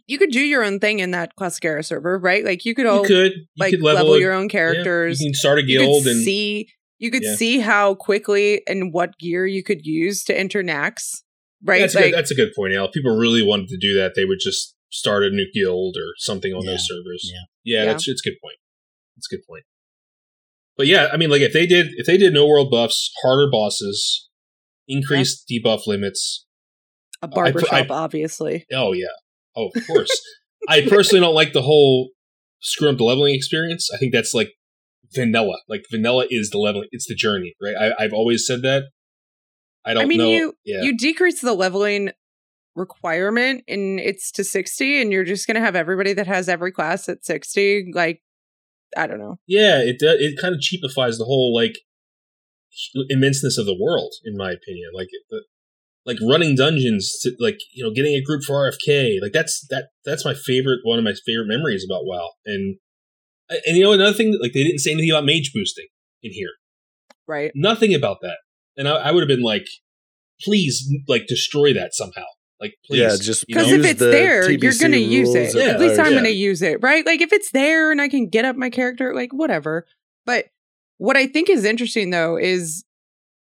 You 0.10 0.18
could 0.18 0.32
do 0.32 0.40
your 0.40 0.64
own 0.64 0.80
thing 0.80 1.00
in 1.00 1.12
that 1.12 1.36
classic 1.36 1.66
era 1.66 1.84
server, 1.84 2.18
right? 2.18 2.44
Like 2.46 2.64
you 2.66 2.74
could 2.76 2.86
all 2.86 3.02
You 3.02 3.08
could 3.08 3.32
you 3.34 3.46
like 3.60 3.72
could 3.72 3.82
level, 3.82 4.14
it- 4.14 4.20
your 4.22 4.34
own 4.34 4.44
yeah, 4.44 4.50
characters. 4.50 5.20
you 5.22 5.28
can 5.28 5.34
start 5.34 5.60
a 5.60 5.62
you 5.64 5.80
guild 5.80 6.04
could 6.04 6.12
and 6.14 6.24
see 6.24 6.70
you 7.00 7.12
could 7.12 7.24
Yeah. 7.24 7.36
see 7.36 7.60
how 7.60 7.96
quickly 7.96 8.62
and 8.68 8.94
what 8.94 9.18
gear 9.20 9.46
you 9.46 9.64
could 9.64 9.86
use 9.86 10.24
to 10.26 10.38
enter 10.38 10.64
Nax, 10.64 11.22
right? 11.64 11.82
That's, 11.82 11.96
a 11.96 12.02
good, 12.02 12.14
that's 12.14 12.32
a 12.32 12.36
good 12.36 12.52
point, 12.56 12.74
Al. 12.74 12.86
If 12.86 12.94
people 12.94 13.16
really 13.16 13.42
wanted 13.44 13.68
to 13.70 13.78
do 13.78 13.94
that, 13.96 14.14
they 14.16 14.26
would 14.26 14.40
just 14.42 14.76
start 14.90 15.24
a 15.24 15.30
new 15.30 15.46
guild 15.54 15.96
or 15.98 16.14
something 16.18 16.54
on 16.54 16.64
Yeah. 16.64 16.72
those 16.72 16.88
servers. 16.88 17.30
Yeah. 17.32 17.40
Yeah, 17.64 17.80
Yeah. 17.84 17.92
that's 17.92 18.08
it's 18.08 18.22
a 18.26 18.30
good 18.30 18.38
point. 18.42 18.58
It's 19.18 19.28
a 19.32 19.36
good 19.36 19.44
point. 19.48 19.64
But 20.78 20.88
yeah, 20.88 21.10
I 21.12 21.18
mean, 21.18 21.30
like 21.30 21.42
if 21.42 21.54
they 21.54 21.66
did 21.66 21.88
if 21.98 22.06
they 22.06 22.18
did 22.18 22.34
no 22.34 22.46
world 22.48 22.70
buffs, 22.72 23.12
harder 23.24 23.50
bosses, 23.52 24.30
increased 24.88 25.46
debuff 25.52 25.88
limits. 25.88 26.46
a 27.22 27.26
I- 27.26 27.30
barbershop, 27.30 27.74
I- 27.74 27.88
obviously. 27.90 28.66
Oh 28.72 28.94
yeah, 28.94 29.08
oh 29.56 29.70
of 29.76 29.82
course. 29.88 30.22
I 30.70 30.82
personally 30.82 31.20
don't 31.20 31.34
like 31.36 31.52
the 31.54 31.64
whole 31.64 32.12
screw 32.62 32.90
up 32.90 32.98
the 32.98 33.04
leveling 33.04 33.34
experience. 33.36 33.90
I 33.94 33.98
think 33.98 34.14
that's 34.14 34.34
like 34.36 34.52
vanilla. 35.14 35.58
Like 35.68 35.84
vanilla 35.92 36.26
is 36.30 36.50
the 36.50 36.58
leveling. 36.58 36.88
It's 36.92 37.08
the 37.08 37.16
journey, 37.16 37.56
right? 37.62 37.76
I, 37.76 38.04
I've 38.04 38.14
always 38.14 38.46
said 38.46 38.62
that. 38.64 38.84
I 39.86 39.94
don't 39.94 40.04
I 40.04 40.06
mean, 40.06 40.18
know. 40.20 40.30
you- 40.30 40.54
yeah. 40.66 40.82
You 40.82 40.98
decrease 40.98 41.42
the 41.42 41.54
leveling 41.54 42.12
requirement 42.76 43.64
and 43.68 44.00
it's 44.00 44.32
to 44.32 44.44
60 44.44 45.02
and 45.02 45.12
you're 45.12 45.24
just 45.24 45.48
going 45.48 45.56
to 45.56 45.62
have 45.62 45.76
everybody 45.76 46.14
that 46.14 46.28
has 46.28 46.48
every 46.48 46.72
class 46.72 47.10
at 47.10 47.26
60 47.26 47.92
like 47.94 48.22
I 48.96 49.08
don't 49.08 49.20
know. 49.20 49.38
Yeah, 49.48 49.80
it 49.80 49.98
it 50.00 50.40
kind 50.40 50.56
of 50.56 50.62
cheapifies 50.62 51.18
the 51.18 51.26
whole 51.26 51.54
like 51.54 51.76
immenseness 53.12 53.58
of 53.58 53.66
the 53.66 53.78
world, 53.80 54.14
in 54.24 54.38
my 54.38 54.52
opinion. 54.52 54.92
Like 54.94 55.10
the, 55.30 55.44
like 56.06 56.18
running 56.28 56.56
dungeons, 56.56 57.18
to, 57.22 57.32
like 57.40 57.58
you 57.74 57.84
know, 57.84 57.92
getting 57.92 58.14
a 58.14 58.22
group 58.22 58.44
for 58.44 58.54
RFK. 58.70 59.18
Like 59.22 59.34
that's 59.34 59.66
that 59.70 59.90
that's 60.06 60.24
my 60.24 60.34
favorite 60.34 60.80
one 60.84 60.98
of 60.98 61.04
my 61.04 61.14
favorite 61.26 61.48
memories 61.48 61.86
about 61.88 62.06
WoW. 62.06 62.30
And 62.46 62.78
and 63.50 63.78
you 63.78 63.84
know 63.84 63.94
another 63.94 64.14
thing, 64.14 64.38
like 64.42 64.54
they 64.54 64.64
didn't 64.64 64.80
say 64.80 64.92
anything 64.92 65.12
about 65.12 65.26
mage 65.26 65.52
boosting 65.54 65.88
in 66.24 66.32
here. 66.32 66.50
Right. 67.28 67.52
Nothing 67.56 67.94
about 67.94 68.18
that. 68.22 68.38
And 68.78 68.88
I, 68.88 68.96
I 68.96 69.12
would 69.12 69.22
have 69.22 69.28
been 69.28 69.42
like, 69.42 69.66
please, 70.42 70.90
like 71.08 71.28
destroy 71.28 71.74
that 71.74 71.94
somehow. 71.94 72.26
Like 72.60 72.76
please, 72.86 73.00
Yeah, 73.00 73.16
just? 73.22 73.46
Because 73.48 73.72
if 73.72 73.86
it's 73.86 74.00
the 74.00 74.08
there, 74.08 74.50
you're 74.50 74.74
going 74.80 74.92
to 74.92 74.98
use 74.98 75.36
it. 75.36 75.54
Yeah, 75.56 75.74
At 75.74 75.80
least 75.80 76.00
or- 76.00 76.04
I'm 76.04 76.14
yeah. 76.14 76.20
going 76.20 76.32
to 76.32 76.38
use 76.38 76.62
it, 76.62 76.82
right? 76.82 77.06
Like 77.06 77.22
if 77.22 77.32
it's 77.32 77.52
there 77.52 77.92
and 77.92 78.02
I 78.02 78.10
can 78.10 78.30
get 78.30 78.46
up 78.46 78.56
my 78.56 78.70
character, 78.70 79.14
like 79.14 79.32
whatever. 79.32 79.86
But 80.26 80.46
what 80.98 81.16
I 81.18 81.28
think 81.28 81.50
is 81.50 81.64
interesting 81.64 82.10
though 82.10 82.38
is 82.38 82.84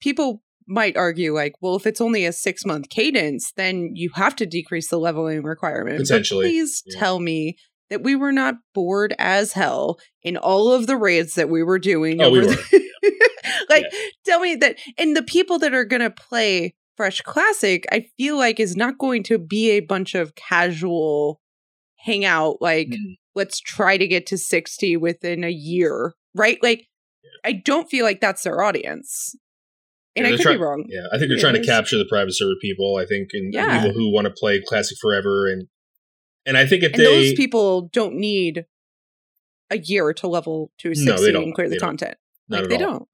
people 0.00 0.42
might 0.66 0.96
argue 0.96 1.34
like, 1.34 1.54
well, 1.60 1.76
if 1.76 1.86
it's 1.86 2.00
only 2.00 2.24
a 2.24 2.32
six 2.32 2.64
month 2.64 2.88
cadence, 2.88 3.52
then 3.56 3.90
you 3.94 4.10
have 4.14 4.34
to 4.36 4.46
decrease 4.46 4.88
the 4.88 4.98
leveling 4.98 5.42
requirement. 5.42 5.98
But 5.98 6.04
Potentially, 6.04 6.46
please 6.46 6.82
yeah. 6.86 6.98
tell 6.98 7.20
me 7.20 7.56
that 7.90 8.02
we 8.02 8.16
were 8.16 8.32
not 8.32 8.56
bored 8.74 9.14
as 9.18 9.52
hell 9.52 9.98
in 10.22 10.36
all 10.36 10.72
of 10.72 10.86
the 10.86 10.96
raids 10.96 11.34
that 11.34 11.48
we 11.50 11.62
were 11.62 11.78
doing. 11.78 12.20
Oh, 12.22 12.30
we 12.30 12.40
were. 12.40 12.46
the- 12.46 12.90
like, 13.68 13.84
tell 14.24 14.40
me 14.40 14.54
that, 14.56 14.76
and 14.98 15.16
the 15.16 15.22
people 15.22 15.58
that 15.58 15.74
are 15.74 15.84
going 15.84 16.02
to 16.02 16.10
play 16.10 16.74
Fresh 16.96 17.20
Classic, 17.22 17.84
I 17.92 18.06
feel 18.16 18.36
like 18.38 18.58
is 18.60 18.76
not 18.76 18.98
going 18.98 19.22
to 19.24 19.38
be 19.38 19.70
a 19.72 19.80
bunch 19.80 20.14
of 20.14 20.34
casual 20.34 21.40
hangout, 21.98 22.60
like, 22.60 22.88
Mm. 22.88 23.16
let's 23.34 23.58
try 23.60 23.96
to 23.96 24.06
get 24.06 24.26
to 24.26 24.38
60 24.38 24.96
within 24.96 25.42
a 25.44 25.50
year, 25.50 26.14
right? 26.34 26.58
Like, 26.62 26.86
I 27.44 27.52
don't 27.52 27.88
feel 27.90 28.04
like 28.04 28.20
that's 28.20 28.42
their 28.44 28.62
audience. 28.62 29.34
And 30.16 30.24
Yeah, 30.26 30.32
I 30.32 30.36
could 30.36 30.42
try- 30.42 30.52
be 30.52 30.58
wrong. 30.60 30.84
Yeah, 30.88 31.06
I 31.12 31.18
think 31.18 31.28
they're 31.28 31.38
It 31.38 31.40
trying 31.40 31.54
to 31.60 31.64
capture 31.66 31.98
the 31.98 32.06
private 32.08 32.32
server 32.36 32.54
people. 32.62 32.96
I 32.96 33.04
think, 33.06 33.30
and, 33.32 33.46
and 33.46 33.54
Yeah. 33.54 33.82
people 33.82 33.94
who 33.94 34.12
want 34.12 34.26
to 34.26 34.30
play 34.32 34.60
classic 34.64 34.96
forever, 35.00 35.46
and 35.50 35.66
and 36.46 36.56
I 36.56 36.66
think 36.66 36.82
if 36.82 36.92
And 36.92 37.00
they 37.00 37.04
those 37.04 37.32
people 37.34 37.88
don't 37.92 38.14
need 38.16 38.66
a 39.70 39.78
year 39.78 40.12
to 40.14 40.26
level 40.26 40.70
to 40.78 40.88
No, 40.88 40.94
60 41.16 41.26
they 41.26 41.32
don't. 41.32 41.42
and 41.44 41.54
clear 41.54 41.68
the 41.68 41.78
content. 41.78 42.16
like, 42.48 42.68
they 42.68 42.74
all. 42.76 42.80
don't. 42.80 43.08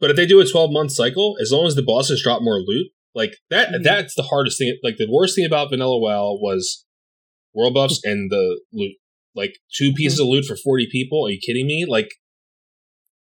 But 0.00 0.10
if 0.10 0.16
they 0.16 0.26
do 0.26 0.40
a 0.40 0.46
twelve 0.46 0.70
month 0.72 0.92
cycle, 0.92 1.36
as 1.40 1.50
long 1.52 1.66
as 1.66 1.74
the 1.74 1.82
bosses 1.82 2.22
drop 2.22 2.42
more 2.42 2.60
loot, 2.60 2.88
like 3.14 3.36
that, 3.50 3.70
Mhm. 3.70 3.82
that's 3.82 4.14
the 4.14 4.22
hardest 4.24 4.58
thing. 4.58 4.76
Like 4.82 4.96
the 4.98 5.08
worst 5.10 5.34
thing 5.34 5.44
about 5.46 5.70
Vanilla 5.70 5.98
WoW 5.98 6.34
was 6.40 6.84
world 7.54 7.74
buffs 7.74 8.00
and 8.04 8.30
the 8.30 8.60
loot. 8.72 8.92
Like 9.34 9.56
two 9.74 9.92
pieces 9.94 10.18
of 10.20 10.26
loot 10.26 10.44
for 10.44 10.54
forty 10.56 10.86
people. 10.90 11.26
Are 11.26 11.30
you 11.30 11.38
kidding 11.44 11.66
me? 11.66 11.84
Like 11.86 12.10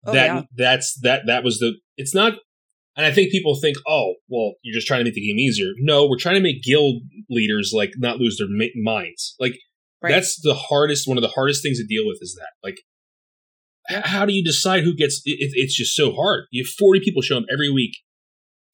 Oh, 0.05 0.11
that. 0.13 0.25
yeah. 0.27 0.41
That's 0.55 0.99
that. 1.01 1.23
That 1.27 1.43
was 1.43 1.59
the. 1.59 1.75
It's 1.97 2.13
not. 2.13 2.37
And 2.97 3.05
I 3.05 3.11
think 3.11 3.31
people 3.31 3.57
think, 3.61 3.75
oh, 3.87 4.15
well, 4.29 4.53
you're 4.61 4.73
just 4.73 4.87
trying 4.87 5.01
to 5.01 5.03
make 5.03 5.15
the 5.15 5.27
game 5.27 5.37
easier. 5.37 5.67
No, 5.79 6.07
we're 6.07 6.17
trying 6.17 6.35
to 6.35 6.41
make 6.41 6.63
guild 6.63 7.03
leaders 7.29 7.71
like 7.73 7.91
not 7.97 8.17
lose 8.19 8.37
their 8.37 8.47
ma- 8.49 8.65
minds. 8.91 9.35
Like 9.39 9.57
Right. 10.01 10.11
that's 10.11 10.39
the 10.41 10.53
hardest. 10.53 11.07
One 11.07 11.17
of 11.17 11.21
the 11.21 11.29
hardest 11.29 11.61
things 11.63 11.77
to 11.79 11.85
deal 11.85 12.05
with 12.05 12.19
is 12.21 12.35
that. 12.39 12.49
Like, 12.63 12.77
h- 13.89 14.03
how 14.05 14.25
do 14.25 14.33
you 14.33 14.43
decide 14.43 14.83
who 14.83 14.95
gets? 14.95 15.21
It, 15.25 15.37
it- 15.39 15.51
it's 15.55 15.75
just 15.75 15.95
so 15.95 16.11
hard. 16.13 16.45
You 16.51 16.63
have 16.63 16.69
40 16.69 16.99
people 17.01 17.21
show 17.21 17.37
up 17.37 17.45
every 17.51 17.69
week 17.71 17.97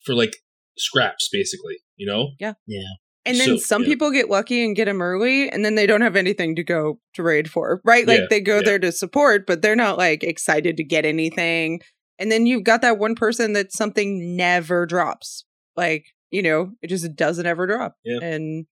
for 0.06 0.14
like 0.14 0.35
scraps, 0.77 1.30
basically. 1.31 1.77
You 1.95 2.07
know? 2.07 2.30
Yeah. 2.39 2.53
Yeah. 2.68 2.81
And 3.26 3.38
then 3.39 3.48
So, 3.49 3.57
some 3.57 3.84
yeah. 3.84 3.89
people 3.89 4.11
get 4.11 4.30
lucky 4.31 4.64
and 4.65 4.76
get 4.76 4.85
them 4.85 4.99
early, 5.02 5.48
and 5.49 5.64
then 5.64 5.76
they 5.76 5.85
don't 5.85 6.02
have 6.02 6.15
anything 6.15 6.56
to 6.56 6.64
go 6.64 6.99
to 7.14 7.22
raid 7.23 7.52
for, 7.52 7.80
right? 7.85 8.07
Like 8.07 8.19
Yeah, 8.22 8.26
they 8.31 8.41
go 8.41 8.56
yeah. 8.57 8.61
there 8.64 8.80
to 8.80 8.91
support, 8.91 9.45
but 9.45 9.61
they're 9.61 9.76
not 9.76 9.99
like 9.99 10.23
excited 10.23 10.76
to 10.77 10.84
get 10.84 11.06
anything. 11.06 11.81
And 12.22 12.31
then 12.31 12.45
you've 12.45 12.64
got 12.64 12.84
that 12.84 12.99
one 12.99 13.15
person 13.15 13.53
that 13.53 13.73
something 13.73 14.35
never 14.35 14.85
drops. 14.85 15.43
Like, 15.76 16.06
you 16.30 16.43
know, 16.43 16.72
it 16.81 16.88
just 16.88 17.15
doesn't 17.15 17.48
ever 17.48 17.65
drop. 17.65 17.95
Yeah. 18.06 18.19
And 18.22 18.68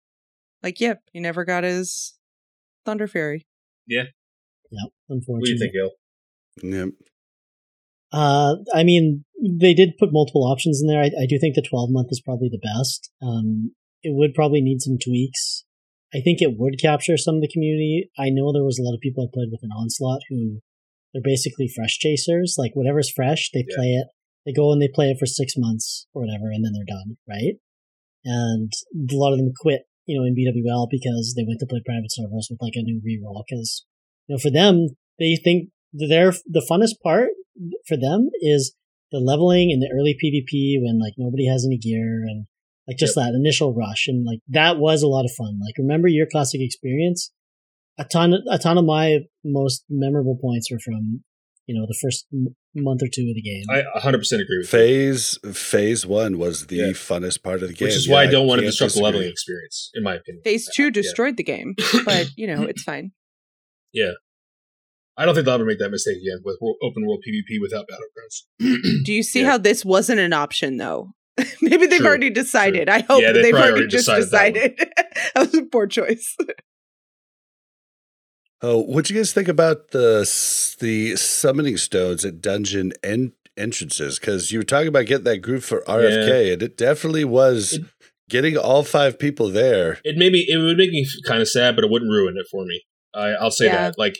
like, 0.62 0.80
yep, 0.80 1.02
he 1.12 1.20
never 1.20 1.44
got 1.44 1.62
his 1.62 2.14
Thunderfury. 2.86 3.42
Yep, 3.86 4.06
What 4.70 4.80
do 4.80 5.14
unfortunately. 5.14 5.50
you 5.52 5.58
think, 5.58 5.72
Ayle? 5.76 5.90
Yep. 6.62 6.88
Uh, 8.12 8.54
I 8.74 8.82
mean, 8.82 9.24
they 9.42 9.74
did 9.74 9.98
put 9.98 10.08
multiple 10.10 10.44
options 10.44 10.80
in 10.80 10.88
there. 10.88 11.02
I, 11.02 11.06
I 11.08 11.26
do 11.28 11.38
think 11.38 11.54
the 11.54 11.66
12 11.68 11.90
month 11.90 12.08
is 12.10 12.22
probably 12.24 12.48
the 12.48 12.58
best. 12.62 13.10
Um, 13.20 13.72
it 14.02 14.14
would 14.16 14.32
probably 14.32 14.62
need 14.62 14.80
some 14.80 14.96
tweaks. 14.96 15.64
I 16.14 16.20
think 16.20 16.40
it 16.40 16.54
would 16.56 16.80
capture 16.80 17.18
some 17.18 17.34
of 17.34 17.40
the 17.42 17.50
community. 17.52 18.08
I 18.18 18.30
know 18.30 18.52
there 18.52 18.64
was 18.64 18.78
a 18.78 18.82
lot 18.82 18.94
of 18.94 19.00
people 19.00 19.22
I 19.22 19.28
played 19.34 19.48
with 19.50 19.62
an 19.64 19.70
onslaught 19.76 20.20
who 20.30 20.60
they're 21.14 21.22
basically 21.24 21.68
fresh 21.68 21.96
chasers. 21.98 22.56
Like 22.58 22.72
whatever's 22.74 23.10
fresh, 23.10 23.50
they 23.54 23.64
Yeah. 23.66 23.76
play 23.76 23.90
it. 23.94 24.08
They 24.44 24.52
go 24.52 24.72
and 24.72 24.82
they 24.82 24.88
play 24.88 25.10
it 25.10 25.16
for 25.18 25.26
six 25.26 25.54
months 25.56 26.06
or 26.12 26.22
whatever, 26.22 26.50
and 26.50 26.62
then 26.64 26.72
they're 26.74 26.84
done, 26.84 27.16
right? 27.26 27.54
And 28.24 28.72
a 29.10 29.16
lot 29.16 29.32
of 29.32 29.38
them 29.38 29.52
quit, 29.58 29.82
you 30.06 30.18
know, 30.18 30.24
in 30.26 30.34
BWL 30.34 30.88
because 30.90 31.34
they 31.36 31.44
went 31.46 31.60
to 31.60 31.66
play 31.66 31.80
private 31.86 32.12
servers 32.12 32.48
with 32.50 32.60
like 32.60 32.74
a 32.76 32.82
new 32.82 33.00
reroll. 33.00 33.42
Because 33.48 33.86
you 34.26 34.34
know, 34.34 34.38
for 34.38 34.50
them, 34.50 34.88
they 35.18 35.36
think 35.36 35.70
their 35.92 36.32
the 36.46 36.66
funnest 36.68 37.00
part 37.02 37.30
for 37.86 37.96
them 37.96 38.30
is 38.40 38.74
the 39.12 39.18
leveling 39.20 39.70
in 39.70 39.78
the 39.78 39.90
early 39.94 40.16
PvP 40.22 40.82
when 40.82 40.98
like 40.98 41.14
nobody 41.16 41.46
has 41.46 41.64
any 41.64 41.78
gear 41.78 42.24
and 42.26 42.46
like 42.88 42.98
just 42.98 43.14
that 43.14 43.32
initial 43.34 43.72
rush 43.74 44.08
and 44.08 44.26
like 44.26 44.40
that 44.48 44.78
was 44.78 45.02
a 45.02 45.06
lot 45.08 45.24
of 45.24 45.30
fun. 45.38 45.60
Like 45.64 45.74
remember 45.78 46.08
your 46.08 46.26
classic 46.30 46.60
experience? 46.60 47.30
A 47.98 48.04
ton, 48.04 48.34
a 48.50 48.58
ton 48.58 48.76
of 48.78 48.84
my 48.84 49.20
most 49.44 49.84
memorable 49.88 50.36
points 50.40 50.70
were 50.70 50.78
from 50.80 51.22
you 51.66 51.74
know 51.78 51.86
the 51.86 51.96
first 52.02 52.26
m- 52.32 52.54
month 52.74 53.02
or 53.02 53.06
two 53.06 53.22
of 53.30 53.34
the 53.36 53.42
game. 53.42 53.62
I 53.70 53.84
100% 54.00 54.14
agree 54.32 54.58
with 54.58 54.64
you. 54.64 54.64
Phase 54.64 55.38
phase 55.54 56.04
one 56.04 56.36
was 56.38 56.66
the 56.66 56.76
Yeah. 56.76 56.86
funnest 56.88 57.42
part 57.42 57.62
of 57.62 57.68
the 57.68 57.74
game, 57.74 57.86
Which 57.86 57.96
is 57.96 58.08
why 58.08 58.24
I 58.24 58.26
don't 58.26 58.46
want 58.46 58.58
to 58.58 58.64
can't 58.64 58.72
disrupt 58.72 58.94
the 58.94 59.00
leveling 59.02 59.28
experience, 59.28 59.90
in 59.94 60.02
my 60.02 60.14
opinion. 60.16 60.42
Phase 60.44 60.68
two 60.74 60.84
Yeah. 60.86 60.90
destroyed 60.90 61.36
the 61.36 61.44
game, 61.44 61.74
but 62.04 62.28
you 62.36 62.46
know, 62.48 62.62
it's 62.64 62.82
fine. 62.82 63.12
Yeah, 63.92 64.10
I 65.16 65.24
don't 65.24 65.34
think 65.34 65.44
they'll 65.46 65.54
ever 65.54 65.64
make 65.64 65.78
that 65.78 65.90
mistake 65.90 66.16
again 66.16 66.40
with 66.44 66.58
open 66.82 67.06
world 67.06 67.22
PvP 67.26 67.60
without 67.62 67.86
battlegrounds. 67.88 69.04
Do 69.04 69.12
you 69.12 69.22
see 69.22 69.40
Yeah. 69.42 69.50
how 69.52 69.58
this 69.58 69.84
wasn't 69.84 70.18
an 70.18 70.32
option 70.32 70.78
though? 70.78 71.12
Maybe 71.62 71.86
they've 71.86 71.98
True, 71.98 72.08
already 72.08 72.30
decided. 72.30 72.88
I 72.88 73.00
hope 73.00 73.22
Yeah, 73.22 73.28
that 73.28 73.34
they 73.34 73.42
they've 73.42 73.50
probably 73.52 73.70
already 73.70 73.80
already 73.82 73.90
just 73.90 74.06
decided 74.06 74.76
that 74.76 74.76
decided. 74.76 74.92
that 75.34 75.40
was 75.52 75.54
a 75.54 75.62
poor 75.66 75.86
choice. 75.86 76.36
Oh, 78.66 78.78
what 78.78 79.04
do 79.04 79.12
you 79.14 79.20
guys 79.20 79.32
think 79.32 79.48
about 79.48 79.90
the 79.90 80.20
the 80.80 81.16
summoning 81.16 81.76
stones 81.76 82.24
at 82.24 82.40
dungeon 82.40 82.92
en- 83.02 83.32
entrances? 83.58 84.18
Because 84.18 84.50
you 84.52 84.58
were 84.58 84.64
talking 84.64 84.88
about 84.88 85.04
getting 85.06 85.24
that 85.24 85.38
group 85.42 85.62
for 85.62 85.82
RFK, 85.82 86.52
and 86.54 86.62
it 86.62 86.76
definitely 86.78 87.24
was 87.26 87.74
It- 87.74 87.82
getting 88.30 88.56
all 88.56 88.82
five 88.82 89.18
people 89.18 89.50
there. 89.50 89.98
It 90.02 90.16
made 90.16 90.32
me. 90.32 90.46
It 90.48 90.56
would 90.56 90.78
make 90.78 90.90
me 90.90 91.06
kind 91.26 91.42
of 91.42 91.48
sad, 91.48 91.76
but 91.76 91.84
it 91.84 91.90
wouldn't 91.90 92.10
ruin 92.10 92.36
it 92.38 92.46
for 92.50 92.64
me. 92.64 92.82
I, 93.14 93.28
I'll 93.32 93.50
say 93.50 93.66
Yeah. 93.66 93.82
that. 93.90 93.98
Like, 93.98 94.18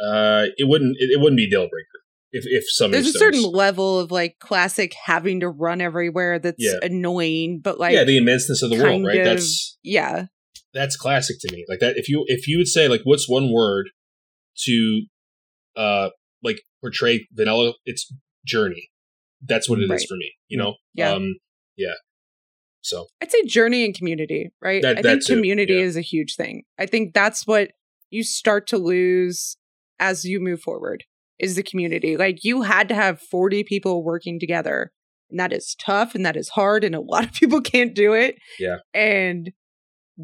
uh, 0.00 0.46
it 0.56 0.68
wouldn't. 0.68 0.96
It, 1.00 1.10
it 1.10 1.20
wouldn't 1.20 1.36
be 1.38 1.50
deal 1.50 1.62
breaker 1.68 1.86
if 2.32 2.44
if 2.46 2.64
some 2.70 2.92
There's 2.92 3.06
a 3.06 3.12
these 3.12 3.18
certain 3.18 3.40
stones- 3.40 3.54
level 3.56 3.98
of 3.98 4.12
like 4.12 4.38
classic 4.38 4.94
having 5.06 5.40
to 5.40 5.48
run 5.48 5.80
everywhere 5.80 6.38
that's 6.38 6.54
Yeah. 6.62 6.78
annoying, 6.82 7.58
but 7.60 7.80
like 7.80 7.94
yeah, 7.94 8.04
the 8.04 8.18
immenseness 8.20 8.62
of 8.62 8.70
the 8.70 8.76
world, 8.76 9.04
right? 9.04 9.18
of- 9.18 9.24
That's 9.24 9.76
yeah, 9.82 10.26
that's 10.74 10.96
classic 10.96 11.36
to 11.40 11.52
me. 11.52 11.64
Like 11.68 11.80
that. 11.80 11.96
If 11.96 12.08
you 12.08 12.24
if 12.26 12.46
you 12.46 12.58
would 12.58 12.68
say 12.68 12.88
like, 12.88 13.00
what's 13.04 13.28
one 13.28 13.52
word 13.52 13.90
to, 14.64 15.02
uh, 15.76 16.10
like 16.42 16.60
portray 16.80 17.26
vanilla? 17.32 17.72
It's 17.84 18.12
journey. 18.46 18.90
That's 19.42 19.68
what 19.68 19.78
it 19.78 19.84
is 19.84 19.90
Right. 19.90 20.06
for 20.08 20.16
me. 20.16 20.32
You 20.48 20.58
know. 20.58 20.74
Yeah. 20.94 21.12
Um. 21.12 21.36
Yeah. 21.76 21.94
So 22.82 23.06
I'd 23.20 23.30
say 23.30 23.44
journey 23.44 23.84
and 23.84 23.94
community, 23.94 24.50
right? 24.62 24.82
That- 24.82 24.98
I 24.98 25.02
think 25.02 25.26
too, 25.26 25.36
community 25.36 25.74
yeah. 25.74 25.80
is 25.80 25.96
a 25.96 26.00
huge 26.00 26.34
thing. 26.36 26.62
I 26.78 26.86
think 26.86 27.12
that's 27.12 27.46
what 27.46 27.72
you 28.10 28.22
start 28.24 28.66
to 28.68 28.78
lose 28.78 29.56
as 29.98 30.24
you 30.24 30.40
move 30.40 30.60
forward 30.60 31.04
is 31.38 31.56
the 31.56 31.62
community. 31.62 32.16
Like 32.16 32.42
you 32.42 32.62
had 32.62 32.88
to 32.88 32.94
have 32.94 33.20
40 33.20 33.64
people 33.64 34.02
working 34.02 34.40
together. 34.40 34.92
And 35.30 35.38
that 35.38 35.52
is 35.52 35.76
tough 35.78 36.14
and 36.14 36.24
that 36.26 36.36
is 36.36 36.48
hard 36.50 36.82
and 36.82 36.94
a 36.94 37.00
lot 37.00 37.24
of 37.24 37.32
people 37.32 37.60
can't 37.72 37.94
do 37.94 38.14
it. 38.14 38.36
Yeah. 38.58 38.78
And 38.94 39.52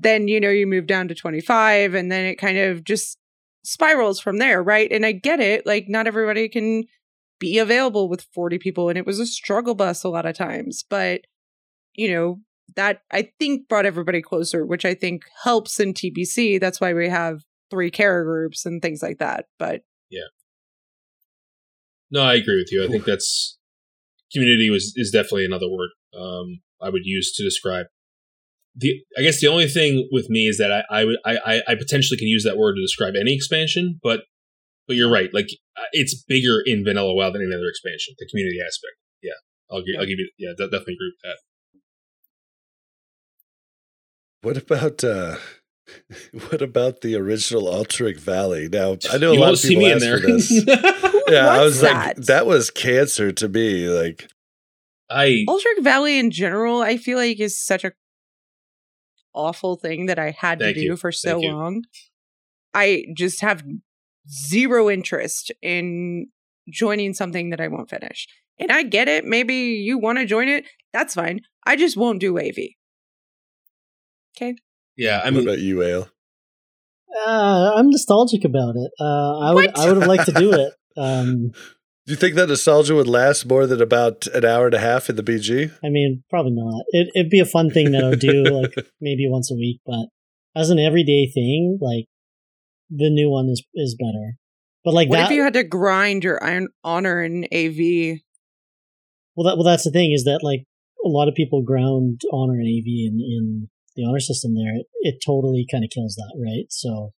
then 0.02 0.28
you 0.28 0.40
know 0.40 0.50
you 0.50 0.66
move 0.66 0.86
down 0.86 1.08
to 1.08 1.14
25 1.14 1.94
and 1.94 2.12
then 2.12 2.26
it 2.26 2.36
kind 2.36 2.58
of 2.58 2.84
just 2.84 3.18
spirals 3.64 4.20
from 4.20 4.38
there, 4.38 4.62
right? 4.62 4.90
And 4.92 5.04
I 5.06 5.12
get 5.12 5.40
it. 5.40 5.66
Like 5.66 5.88
not 5.88 6.06
everybody 6.06 6.48
can 6.48 6.84
be 7.38 7.58
available 7.58 8.08
with 8.08 8.26
40 8.34 8.58
people 8.58 8.88
and 8.88 8.98
it 8.98 9.06
was 9.06 9.18
a 9.18 9.26
struggle 9.26 9.74
bus 9.74 10.04
a 10.04 10.08
lot 10.08 10.26
of 10.26 10.36
times, 10.36 10.84
but 10.88 11.22
you 11.94 12.12
know, 12.12 12.40
that 12.74 13.00
I 13.10 13.30
think 13.38 13.68
brought 13.68 13.86
everybody 13.86 14.20
closer, 14.20 14.66
which 14.66 14.84
I 14.84 14.94
think 14.94 15.22
helps 15.44 15.80
in 15.80 15.94
TBC. 15.94 16.60
That's 16.60 16.80
why 16.80 16.92
we 16.92 17.08
have 17.08 17.40
three 17.70 17.90
Kara 17.90 18.24
groups 18.24 18.66
and 18.66 18.82
things 18.82 19.02
like 19.02 19.18
that. 19.18 19.46
But 19.58 19.82
Yeah. 20.10 20.28
no, 22.10 22.22
I 22.22 22.34
agree 22.34 22.56
with 22.56 22.70
you. 22.70 22.84
I 22.84 22.88
think 22.88 23.04
that's 23.04 23.58
community 24.32 24.68
was 24.68 24.92
is 24.96 25.10
definitely 25.10 25.46
another 25.46 25.68
word 25.68 25.90
um, 26.14 26.60
I 26.80 26.90
would 26.90 27.04
use 27.04 27.32
to 27.36 27.42
describe. 27.42 27.86
The 28.78 29.00
I 29.18 29.22
guess 29.22 29.40
the 29.40 29.46
only 29.48 29.68
thing 29.68 30.06
with 30.12 30.28
me 30.28 30.46
is 30.46 30.58
that 30.58 30.70
I 30.70 30.84
I 30.90 31.04
would 31.04 31.16
I 31.24 31.36
I- 31.46 31.62
I 31.68 31.74
potentially 31.74 32.18
can 32.18 32.28
use 32.28 32.44
that 32.44 32.56
word 32.58 32.74
to 32.74 32.82
describe 32.82 33.14
any 33.18 33.34
expansion, 33.34 33.98
but 34.02 34.20
but 34.86 34.96
you're 34.96 35.10
right. 35.10 35.30
Like 35.32 35.48
uh, 35.76 35.84
it's 35.92 36.14
bigger 36.28 36.62
in 36.64 36.84
Vanilla 36.84 37.14
Wild 37.14 37.34
than 37.34 37.42
any 37.42 37.54
other 37.54 37.68
expansion. 37.68 38.14
The 38.18 38.26
community 38.30 38.58
aspect. 38.60 38.96
Yeah, 39.22 39.32
I'll 39.70 39.80
give 39.80 39.94
Yeah. 39.94 40.00
I'll 40.00 40.06
give 40.06 40.18
you 40.18 40.30
yeah 40.38 40.50
definitely 40.58 40.94
agree 40.94 41.12
with 41.14 41.22
that. 41.24 41.36
What 44.42 44.56
about 44.58 45.04
uh 45.04 45.36
what 46.50 46.62
about 46.62 47.00
the 47.00 47.16
original 47.16 47.64
Alterac 47.64 48.18
Valley? 48.18 48.68
Now 48.68 48.96
I 49.10 49.18
know 49.18 49.30
a 49.30 49.34
you 49.34 49.40
lot 49.40 49.46
won't 49.46 49.52
of 49.54 49.58
see 49.60 49.68
people 49.70 49.84
me 49.84 49.90
in 49.90 49.96
ask 49.96 50.04
there. 50.04 50.20
for 50.20 50.26
this. 50.26 50.64
Yeah, 51.28 51.48
I 51.48 51.56
What's 51.58 51.64
was 51.64 51.82
like 51.82 52.16
that? 52.16 52.26
that 52.26 52.46
was 52.46 52.70
cancer 52.70 53.32
to 53.32 53.48
me. 53.48 53.88
Like 53.88 54.28
I 55.10 55.44
Alterac 55.48 55.82
Valley 55.82 56.18
in 56.20 56.30
general, 56.30 56.82
I 56.82 56.98
feel 56.98 57.18
like 57.18 57.40
is 57.40 57.58
such 57.58 57.82
a 57.84 57.92
awful 59.36 59.76
thing 59.76 60.06
that 60.06 60.18
I 60.18 60.30
had 60.32 60.58
Thank 60.58 60.74
to 60.74 60.80
do 60.80 60.86
you. 60.86 60.96
for 60.96 61.12
so 61.12 61.32
Thank 61.32 61.44
you. 61.44 61.52
long. 61.52 61.84
I 62.74 63.04
just 63.16 63.40
have 63.42 63.62
zero 64.28 64.90
interest 64.90 65.52
in 65.62 66.28
joining 66.68 67.14
something 67.14 67.50
that 67.50 67.60
I 67.60 67.68
won't 67.68 67.90
finish. 67.90 68.26
And 68.58 68.72
I 68.72 68.82
get 68.82 69.08
it. 69.08 69.24
Maybe 69.24 69.54
you 69.54 69.98
want 69.98 70.18
to 70.18 70.24
join 70.26 70.48
it. 70.48 70.64
That's 70.92 71.14
fine. 71.14 71.40
I 71.66 71.76
just 71.76 71.96
won't 71.96 72.20
do 72.20 72.38
AV. 72.38 72.56
Okay. 74.36 74.54
yeah 74.96 75.20
I 75.24 75.30
what 75.30 75.42
about 75.42 75.58
you, 75.60 75.82
Ayle? 75.82 76.08
Uh, 77.26 77.72
I'm 77.76 77.88
nostalgic 77.90 78.44
about 78.44 78.74
it. 78.76 78.90
Uh, 79.00 79.38
I 79.38 79.54
would 79.54 79.66
What? 79.66 79.78
I 79.78 79.88
would 79.88 79.98
have 79.98 80.08
liked 80.08 80.26
to 80.26 80.32
do 80.32 80.52
it. 80.52 80.72
Um, 80.98 81.52
Do 82.06 82.12
you 82.12 82.16
think 82.16 82.36
that 82.36 82.48
nostalgia 82.48 82.94
would 82.94 83.08
last 83.08 83.46
more 83.46 83.66
than 83.66 83.82
about 83.82 84.28
an 84.28 84.44
hour 84.44 84.66
and 84.66 84.74
a 84.74 84.78
half 84.78 85.10
in 85.10 85.16
the 85.16 85.24
BG? 85.24 85.72
I 85.82 85.88
mean, 85.88 86.22
probably 86.30 86.52
not. 86.54 86.84
It, 86.90 87.08
it'd 87.16 87.30
be 87.30 87.40
a 87.40 87.44
fun 87.44 87.68
thing 87.70 87.90
that 87.90 88.04
I 88.04 88.10
would 88.10 88.20
do 88.20 88.44
like 88.44 88.74
maybe 89.00 89.26
once 89.28 89.50
a 89.50 89.56
week, 89.56 89.80
but 89.84 90.06
as 90.54 90.70
an 90.70 90.78
everyday 90.78 91.28
thing, 91.28 91.78
like 91.82 92.04
the 92.90 93.10
new 93.10 93.28
one 93.28 93.48
is 93.48 93.64
is 93.74 93.96
better. 93.98 94.36
But 94.84 94.94
like 94.94 95.08
What 95.08 95.16
that, 95.16 95.30
if 95.32 95.34
you 95.34 95.42
had 95.42 95.54
to 95.54 95.64
grind 95.64 96.22
your 96.22 96.42
iron 96.44 96.68
honor 96.84 97.24
in 97.24 97.44
AV? 97.52 98.20
well, 99.34 99.48
that 99.48 99.56
well, 99.56 99.64
that's 99.64 99.82
the 99.82 99.90
thing 99.90 100.12
is 100.12 100.22
that 100.24 100.44
like 100.44 100.62
a 101.04 101.08
lot 101.08 101.26
of 101.26 101.34
people 101.34 101.62
ground 101.62 102.20
honor 102.32 102.54
and 102.54 102.68
AV 102.68 102.86
in 102.86 103.18
in 103.20 103.68
the 103.96 104.04
honor 104.04 104.20
system 104.20 104.54
there. 104.54 104.76
It, 104.76 104.86
it 105.00 105.16
totally 105.26 105.66
kind 105.68 105.82
of 105.82 105.90
kills 105.90 106.14
that, 106.14 106.34
right? 106.40 106.66
So. 106.70 107.10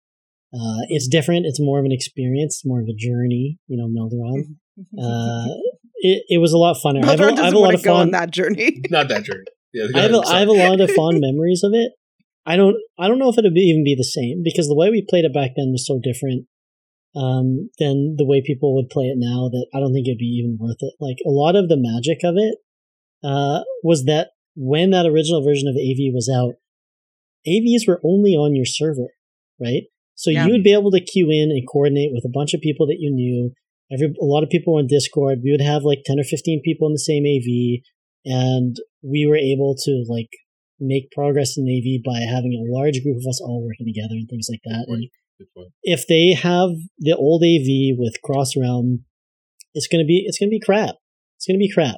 Uh, 0.50 0.80
it's 0.88 1.06
different. 1.06 1.44
It's 1.44 1.60
more 1.60 1.78
of 1.78 1.84
an 1.84 1.92
experience, 1.92 2.62
more 2.64 2.80
of 2.80 2.88
a 2.88 2.96
journey, 2.96 3.58
you 3.66 3.76
know, 3.76 3.84
Melderon. 3.86 4.56
Uh, 4.98 5.46
it, 6.00 6.22
it 6.28 6.38
was 6.38 6.52
a 6.52 6.58
lot 6.58 6.76
funner. 6.76 7.04
I 7.04 7.10
have, 7.10 7.20
a, 7.20 7.42
have 7.42 7.52
a 7.52 7.58
lot 7.58 7.74
of 7.74 7.80
to 7.80 7.84
go 7.84 7.94
on 7.94 8.06
fun. 8.06 8.10
that 8.12 8.30
journey. 8.30 8.80
not 8.90 9.08
that 9.08 9.24
journey. 9.24 9.44
Yeah, 9.72 9.86
I 9.94 10.02
have, 10.02 10.12
a, 10.14 10.28
have 10.28 10.48
a 10.48 10.52
lot 10.52 10.80
of 10.80 10.90
fond 10.92 11.18
memories 11.20 11.62
of 11.64 11.72
it. 11.74 11.92
I 12.46 12.56
don't 12.56 12.76
I 12.98 13.08
don't 13.08 13.18
know 13.18 13.28
if 13.28 13.36
it'd 13.36 13.52
be, 13.52 13.60
even 13.60 13.84
be 13.84 13.94
the 13.96 14.04
same 14.04 14.42
because 14.44 14.68
the 14.68 14.76
way 14.76 14.90
we 14.90 15.04
played 15.06 15.24
it 15.24 15.34
back 15.34 15.50
then 15.56 15.72
was 15.72 15.86
so 15.86 15.98
different 16.02 16.46
um, 17.16 17.70
than 17.78 18.14
the 18.16 18.24
way 18.24 18.40
people 18.44 18.74
would 18.76 18.88
play 18.88 19.06
it 19.06 19.16
now 19.18 19.48
that 19.50 19.66
I 19.74 19.80
don't 19.80 19.92
think 19.92 20.06
it'd 20.06 20.18
be 20.18 20.38
even 20.40 20.56
worth 20.58 20.78
it. 20.80 20.94
Like 21.00 21.18
a 21.26 21.30
lot 21.30 21.56
of 21.56 21.68
the 21.68 21.76
magic 21.76 22.20
of 22.24 22.36
it 22.36 22.58
uh, 23.24 23.64
was 23.82 24.04
that 24.04 24.28
when 24.54 24.90
that 24.90 25.06
original 25.06 25.44
version 25.44 25.68
of 25.68 25.74
AV 25.74 26.14
was 26.14 26.30
out, 26.32 26.54
AVs 27.46 27.86
were 27.86 28.00
only 28.04 28.32
on 28.32 28.54
your 28.54 28.64
server, 28.66 29.10
right? 29.60 29.82
So 30.14 30.30
Yeah. 30.30 30.46
you 30.46 30.52
would 30.52 30.64
be 30.64 30.72
able 30.72 30.90
to 30.92 31.00
queue 31.00 31.30
in 31.30 31.50
and 31.50 31.66
coordinate 31.70 32.10
with 32.12 32.24
a 32.24 32.32
bunch 32.32 32.54
of 32.54 32.60
people 32.60 32.86
that 32.86 32.98
you 32.98 33.10
knew. 33.10 33.52
Every 33.92 34.08
a 34.20 34.24
lot 34.24 34.42
of 34.42 34.50
people 34.50 34.74
were 34.74 34.80
on 34.80 34.86
Discord. 34.86 35.40
We 35.42 35.50
would 35.50 35.60
have 35.64 35.82
like 35.82 36.00
ten 36.04 36.18
or 36.18 36.24
fifteen 36.24 36.60
people 36.64 36.86
in 36.88 36.92
the 36.94 36.98
same 36.98 37.24
AV, 37.24 37.82
and 38.24 38.76
we 39.02 39.26
were 39.26 39.36
able 39.36 39.74
to 39.84 40.04
like 40.08 40.30
make 40.80 41.10
progress 41.10 41.56
in 41.56 41.64
AV 41.66 42.02
by 42.04 42.20
having 42.20 42.54
a 42.54 42.68
large 42.72 43.02
group 43.02 43.16
of 43.16 43.28
us 43.28 43.40
all 43.40 43.64
working 43.66 43.86
together 43.86 44.14
and 44.14 44.28
things 44.28 44.48
like 44.50 44.60
that. 44.64 44.84
And 44.88 45.08
Good 45.38 45.48
point. 45.56 45.68
if 45.82 46.06
they 46.06 46.32
have 46.32 46.70
the 46.98 47.16
old 47.16 47.42
AV 47.42 47.96
with 47.98 48.20
cross 48.22 48.56
realm, 48.56 49.04
it's 49.74 49.86
gonna 49.88 50.04
be 50.04 50.24
it's 50.26 50.38
gonna 50.38 50.50
be 50.50 50.60
crap. 50.60 50.96
It's 51.36 51.46
gonna 51.46 51.58
be 51.58 51.70
crap. 51.72 51.96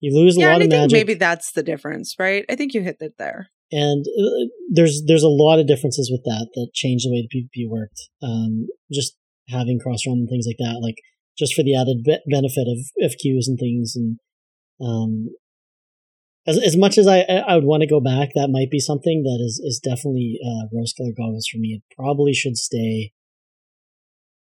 You 0.00 0.14
lose 0.14 0.36
a 0.36 0.40
yeah, 0.40 0.46
lot 0.52 0.54
and 0.54 0.62
I 0.62 0.66
of 0.66 0.70
think 0.70 0.82
magic, 0.92 1.06
maybe 1.06 1.14
that's 1.14 1.52
the 1.52 1.62
difference, 1.62 2.14
right? 2.18 2.44
I 2.50 2.54
think 2.56 2.74
you 2.74 2.82
hit 2.82 2.98
it 3.00 3.14
there. 3.18 3.48
and 3.72 4.04
uh, 4.06 4.46
there's 4.72 5.02
there's 5.06 5.22
a 5.22 5.28
lot 5.28 5.58
of 5.58 5.66
differences 5.66 6.10
with 6.12 6.22
that 6.24 6.48
that 6.54 6.70
change 6.74 7.02
the 7.04 7.10
way 7.10 7.26
the 7.28 7.40
PvP 7.40 7.68
worked. 7.68 8.08
Um, 8.22 8.66
just 8.92 9.16
having 9.48 9.78
cross 9.78 10.06
realm 10.06 10.18
and 10.20 10.28
things 10.28 10.46
like 10.46 10.58
that, 10.58 10.80
like 10.82 10.96
just 11.38 11.54
for 11.54 11.62
the 11.62 11.74
added 11.76 12.02
be- 12.04 12.22
benefit 12.30 12.66
of 12.68 12.78
of 13.04 13.16
queues 13.18 13.48
and 13.48 13.58
things, 13.58 13.94
and 13.96 14.18
um, 14.80 15.28
as 16.46 16.58
as 16.62 16.76
much 16.76 16.96
as 16.98 17.06
I 17.06 17.20
I 17.22 17.54
would 17.54 17.64
want 17.64 17.82
to 17.82 17.88
go 17.88 18.00
back, 18.00 18.30
that 18.34 18.48
might 18.50 18.70
be 18.70 18.80
something 18.80 19.22
that 19.24 19.38
is 19.44 19.60
is 19.64 19.80
definitely 19.82 20.38
uh, 20.44 20.66
rose 20.72 20.94
colored 20.96 21.16
goggles 21.16 21.46
for 21.50 21.58
me. 21.58 21.68
It 21.80 21.82
probably 21.96 22.32
should 22.32 22.56
stay 22.56 23.12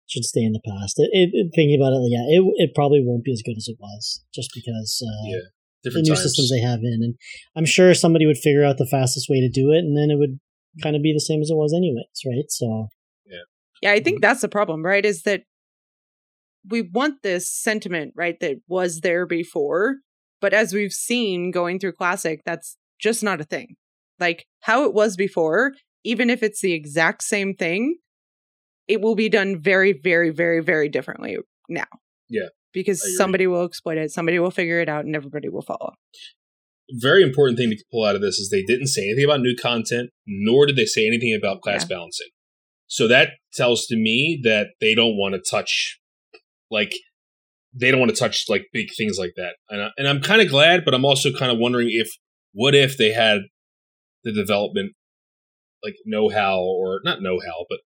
should 0.07 0.25
stay 0.25 0.41
in 0.43 0.51
the 0.51 0.61
past. 0.67 0.95
It, 0.97 1.09
it, 1.13 1.29
it- 1.33 1.51
thinking 1.55 1.79
about 1.79 1.93
it, 1.93 2.03
yeah, 2.11 2.25
it 2.27 2.43
it 2.57 2.75
probably 2.75 3.01
won't 3.03 3.23
be 3.23 3.31
as 3.31 3.41
good 3.45 3.57
as 3.57 3.67
it 3.67 3.77
was, 3.79 4.23
just 4.33 4.49
because 4.53 5.01
uh, 5.05 5.29
Yeah, 5.29 5.39
the 5.83 6.01
new 6.01 6.13
times. 6.13 6.23
systems 6.23 6.51
they 6.51 6.59
have 6.61 6.79
in, 6.83 6.99
and 7.01 7.15
I'm 7.55 7.65
sure 7.65 7.93
somebody 7.93 8.25
would 8.25 8.37
figure 8.37 8.65
out 8.65 8.77
the 8.77 8.87
fastest 8.89 9.27
way 9.29 9.39
to 9.39 9.49
do 9.49 9.71
it, 9.71 9.79
and 9.79 9.95
then 9.97 10.11
it 10.11 10.17
would 10.19 10.39
kind 10.81 10.95
of 10.95 11.01
be 11.01 11.13
the 11.13 11.19
same 11.21 11.41
as 11.41 11.49
it 11.49 11.55
was 11.55 11.73
anyways, 11.73 12.05
right? 12.25 12.49
So 12.49 12.87
yeah, 13.25 13.43
Yeah, 13.81 13.91
I 13.93 13.99
think 14.01 14.21
that's 14.21 14.41
the 14.41 14.49
problem, 14.49 14.83
right? 14.83 15.05
Is 15.05 15.23
that 15.23 15.43
we 16.69 16.81
want 16.81 17.23
this 17.23 17.49
sentiment, 17.51 18.13
right, 18.15 18.39
that 18.39 18.57
was 18.67 19.01
there 19.01 19.25
before, 19.25 19.97
but 20.39 20.53
as 20.53 20.73
we've 20.73 20.91
seen 20.93 21.51
going 21.51 21.79
through 21.79 21.93
Classic, 21.93 22.41
that's 22.45 22.77
just 22.99 23.23
not 23.23 23.41
a 23.41 23.43
thing. 23.45 23.75
Like 24.19 24.45
how 24.61 24.83
it 24.85 24.93
was 24.93 25.15
before, 25.15 25.73
even 26.03 26.29
if 26.29 26.43
it's 26.43 26.61
the 26.61 26.73
exact 26.73 27.23
same 27.23 27.55
thing, 27.55 27.97
it 28.87 29.01
will 29.01 29.15
be 29.15 29.29
done 29.29 29.59
very, 29.59 29.93
very, 29.93 30.29
very, 30.31 30.59
very 30.61 30.89
differently 30.89 31.37
now. 31.69 31.85
Yeah, 32.29 32.47
Because 32.73 33.17
somebody 33.17 33.47
will 33.47 33.65
exploit 33.65 33.97
it, 33.97 34.11
somebody 34.11 34.39
will 34.39 34.51
figure 34.51 34.79
it 34.79 34.89
out, 34.89 35.05
and 35.05 35.15
everybody 35.15 35.49
will 35.49 35.61
follow. 35.63 35.93
very 36.99 37.23
important 37.23 37.57
thing 37.57 37.69
to 37.69 37.77
pull 37.91 38.03
out 38.05 38.15
of 38.15 38.21
this 38.21 38.37
is 38.37 38.49
they 38.49 38.63
didn't 38.63 38.87
say 38.87 39.03
anything 39.03 39.23
about 39.23 39.39
new 39.39 39.55
content, 39.55 40.09
nor 40.27 40.65
did 40.65 40.75
they 40.75 40.85
say 40.85 41.07
anything 41.07 41.33
about 41.33 41.61
class 41.61 41.83
Yeah. 41.83 41.95
balancing. 41.95 42.27
So 42.87 43.07
that 43.07 43.29
tells 43.53 43.85
to 43.87 43.95
me 43.95 44.41
that 44.43 44.71
they 44.81 44.93
don't 44.93 45.15
want 45.15 45.33
to 45.35 45.41
touch, 45.49 45.99
like, 46.71 46.93
they 47.73 47.91
don't 47.91 47.99
want 47.99 48.09
to 48.13 48.19
touch 48.19 48.45
like 48.49 48.63
big 48.73 48.87
things 48.97 49.17
like 49.19 49.33
that. 49.35 49.55
And, 49.69 49.83
I, 49.83 49.89
and 49.97 50.07
I'm 50.07 50.21
kind 50.21 50.41
of 50.41 50.49
glad, 50.49 50.83
but 50.83 50.93
I'm 50.93 51.05
also 51.05 51.31
kind 51.31 51.51
of 51.51 51.57
wondering 51.59 51.89
if, 51.91 52.09
what 52.53 52.73
if 52.73 52.97
they 52.97 53.11
had 53.11 53.41
the 54.23 54.31
development, 54.31 54.93
like 55.83 55.95
know-how 56.05 56.59
or 56.59 57.01
not 57.03 57.21
know-how, 57.21 57.65
but 57.69 57.79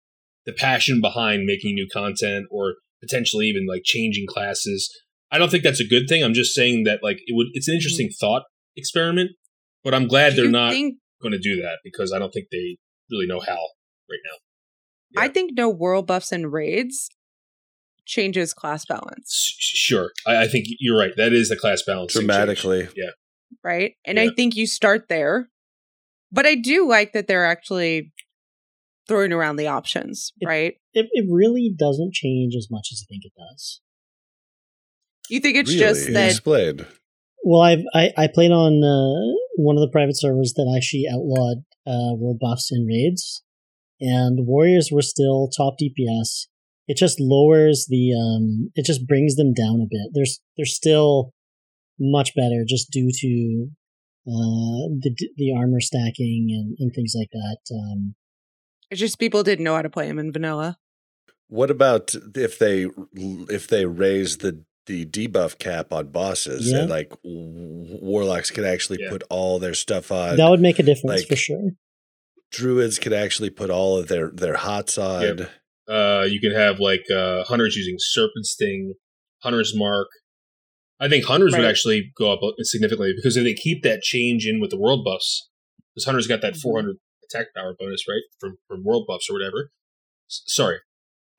the 0.46 0.52
passion 0.52 1.00
behind 1.00 1.44
making 1.46 1.74
new 1.74 1.88
content 1.92 2.46
or 2.50 2.74
potentially 3.00 3.46
even 3.46 3.66
like 3.66 3.82
changing 3.84 4.26
classes. 4.26 4.90
I 5.30 5.38
don't 5.38 5.50
think 5.50 5.64
that's 5.64 5.80
a 5.80 5.86
good 5.86 6.04
thing. 6.08 6.22
I'm 6.22 6.34
just 6.34 6.54
saying 6.54 6.84
that 6.84 7.00
like 7.02 7.18
it 7.26 7.34
would. 7.34 7.48
It's 7.52 7.66
an 7.66 7.72
mm-hmm. 7.72 7.76
interesting 7.76 8.10
thought 8.20 8.44
experiment. 8.76 9.32
But 9.82 9.94
I'm 9.94 10.08
glad 10.08 10.30
Do 10.34 10.42
they're 10.42 10.50
not 10.50 10.72
think 10.72 10.96
going 11.22 11.32
to 11.32 11.38
do 11.38 11.56
that 11.62 11.78
because 11.84 12.12
I 12.12 12.18
don't 12.18 12.30
think 12.30 12.46
they 12.50 12.78
really 13.10 13.26
know 13.26 13.40
how 13.40 13.58
right 14.10 14.20
now. 14.24 15.20
I 15.20 15.28
think 15.28 15.52
no 15.54 15.68
world 15.68 16.06
buffs 16.06 16.32
and 16.32 16.52
raids 16.52 17.08
changes 18.06 18.52
class 18.54 18.84
balance, 18.86 19.54
Sure, 19.58 20.10
I, 20.26 20.42
I 20.44 20.48
think 20.48 20.66
you're 20.78 20.98
right. 20.98 21.12
That 21.16 21.32
is 21.32 21.48
the 21.48 21.56
class 21.56 21.82
balance 21.86 22.12
Dramatically. 22.12 22.88
Yeah, 22.96 23.10
right? 23.62 23.94
And 24.04 24.18
Yeah. 24.18 24.24
I 24.24 24.28
think 24.34 24.56
you 24.56 24.66
start 24.66 25.08
there. 25.08 25.48
But 26.32 26.46
I 26.46 26.56
do 26.56 26.88
like 26.88 27.12
that 27.12 27.28
they're 27.28 27.46
actually 27.46 28.12
throwing 29.06 29.32
around 29.32 29.56
the 29.56 29.68
options, 29.68 30.32
It- 30.40 30.46
right? 30.46 30.74
It, 30.92 31.06
it 31.12 31.26
really 31.30 31.74
doesn't 31.76 32.12
change 32.14 32.54
as 32.56 32.68
much 32.70 32.88
as 32.92 33.04
I 33.04 33.06
think 33.08 33.24
it 33.24 33.32
does. 33.36 33.80
You 35.28 35.40
think 35.40 35.56
it's 35.56 35.70
really? 35.70 35.80
just 35.80 36.12
that 36.12 36.30
Explain. 36.30 36.86
Well, 37.44 37.60
I've, 37.60 37.82
I 37.94 38.10
I 38.16 38.28
played 38.32 38.50
on 38.52 38.82
uh, 38.82 39.34
one 39.56 39.76
of 39.76 39.80
the 39.80 39.90
private 39.92 40.18
servers 40.18 40.52
that 40.56 40.72
actually 40.76 41.04
outlawed 41.10 41.58
uh, 41.86 42.14
world 42.16 42.38
buffs 42.40 42.70
and 42.72 42.86
raids, 42.86 43.42
and 44.00 44.46
warriors 44.46 44.90
were 44.92 45.02
still 45.02 45.48
top 45.48 45.74
DPS. 45.80 46.46
It 46.86 46.96
just 46.96 47.18
lowers 47.18 47.86
the 47.88 48.12
um, 48.12 48.70
it 48.74 48.84
just 48.84 49.06
brings 49.06 49.36
them 49.36 49.54
down 49.54 49.80
a 49.80 49.86
bit. 49.90 50.10
There's 50.12 50.40
they're 50.56 50.66
still 50.66 51.32
much 51.98 52.34
better 52.34 52.64
just 52.66 52.90
due 52.90 53.10
to 53.10 53.68
uh, 54.26 54.88
the 55.00 55.14
the 55.36 55.54
armor 55.56 55.80
stacking 55.80 56.48
and, 56.50 56.76
and 56.78 56.92
things 56.94 57.14
like 57.16 57.30
that. 57.32 57.58
Um, 57.74 58.14
it's 58.90 59.00
just 59.00 59.18
people 59.18 59.42
didn't 59.42 59.64
know 59.64 59.74
how 59.74 59.82
to 59.82 59.90
play 59.90 60.06
them 60.08 60.18
in 60.18 60.32
vanilla. 60.32 60.76
What 61.48 61.70
about 61.70 62.14
if 62.34 62.58
they 62.58 62.86
if 63.48 63.66
they 63.68 63.86
raise 63.86 64.38
the 64.38 64.62
the 64.86 65.06
debuff 65.06 65.58
cap 65.58 65.92
on 65.92 66.08
bosses 66.08 66.70
Yeah. 66.70 66.80
and 66.80 66.90
like 66.90 67.12
warlocks 67.24 68.50
can 68.50 68.64
actually 68.64 68.98
Yeah. 69.00 69.08
put 69.10 69.22
all 69.30 69.58
their 69.58 69.74
stuff 69.74 70.12
on? 70.12 70.36
that 70.36 70.50
would 70.50 70.60
make 70.60 70.78
a 70.78 70.82
difference 70.82 71.20
like- 71.20 71.28
for 71.28 71.36
sure. 71.36 71.70
Druids 72.50 72.98
can 72.98 73.12
actually 73.12 73.50
put 73.50 73.70
all 73.70 73.96
of 73.98 74.08
their 74.08 74.30
their 74.30 74.54
hots 74.56 74.96
on. 74.98 75.22
Yep. 75.38 75.50
Uh, 75.88 76.24
you 76.28 76.40
can 76.40 76.52
have 76.52 76.78
like 76.80 77.04
uh, 77.14 77.44
hunters 77.44 77.76
using 77.76 77.96
serpent 77.98 78.46
sting, 78.46 78.94
hunter's 79.42 79.72
mark. 79.76 80.08
I 81.00 81.08
think 81.08 81.24
hunters 81.24 81.52
would 81.52 81.66
actually 81.70 82.12
go 82.16 82.32
up 82.32 82.40
significantly 82.60 83.12
because 83.16 83.36
if 83.36 83.44
they 83.44 83.54
keep 83.54 83.82
that 83.82 84.00
change 84.02 84.46
in 84.46 84.60
with 84.60 84.70
the 84.70 84.78
world 84.78 85.04
buffs, 85.04 85.50
because 85.94 86.04
hunters 86.06 86.26
got 86.26 86.40
that 86.42 86.54
Mhm. 86.54 86.60
400 86.62 86.96
attack 87.24 87.48
power 87.54 87.74
bonus 87.78 88.04
right 88.08 88.22
from 88.40 88.58
from 88.68 88.84
world 88.84 89.04
buffs 89.06 89.28
or 89.28 89.32
whatever. 89.34 89.70
S- 90.30 90.42
sorry. 90.46 90.78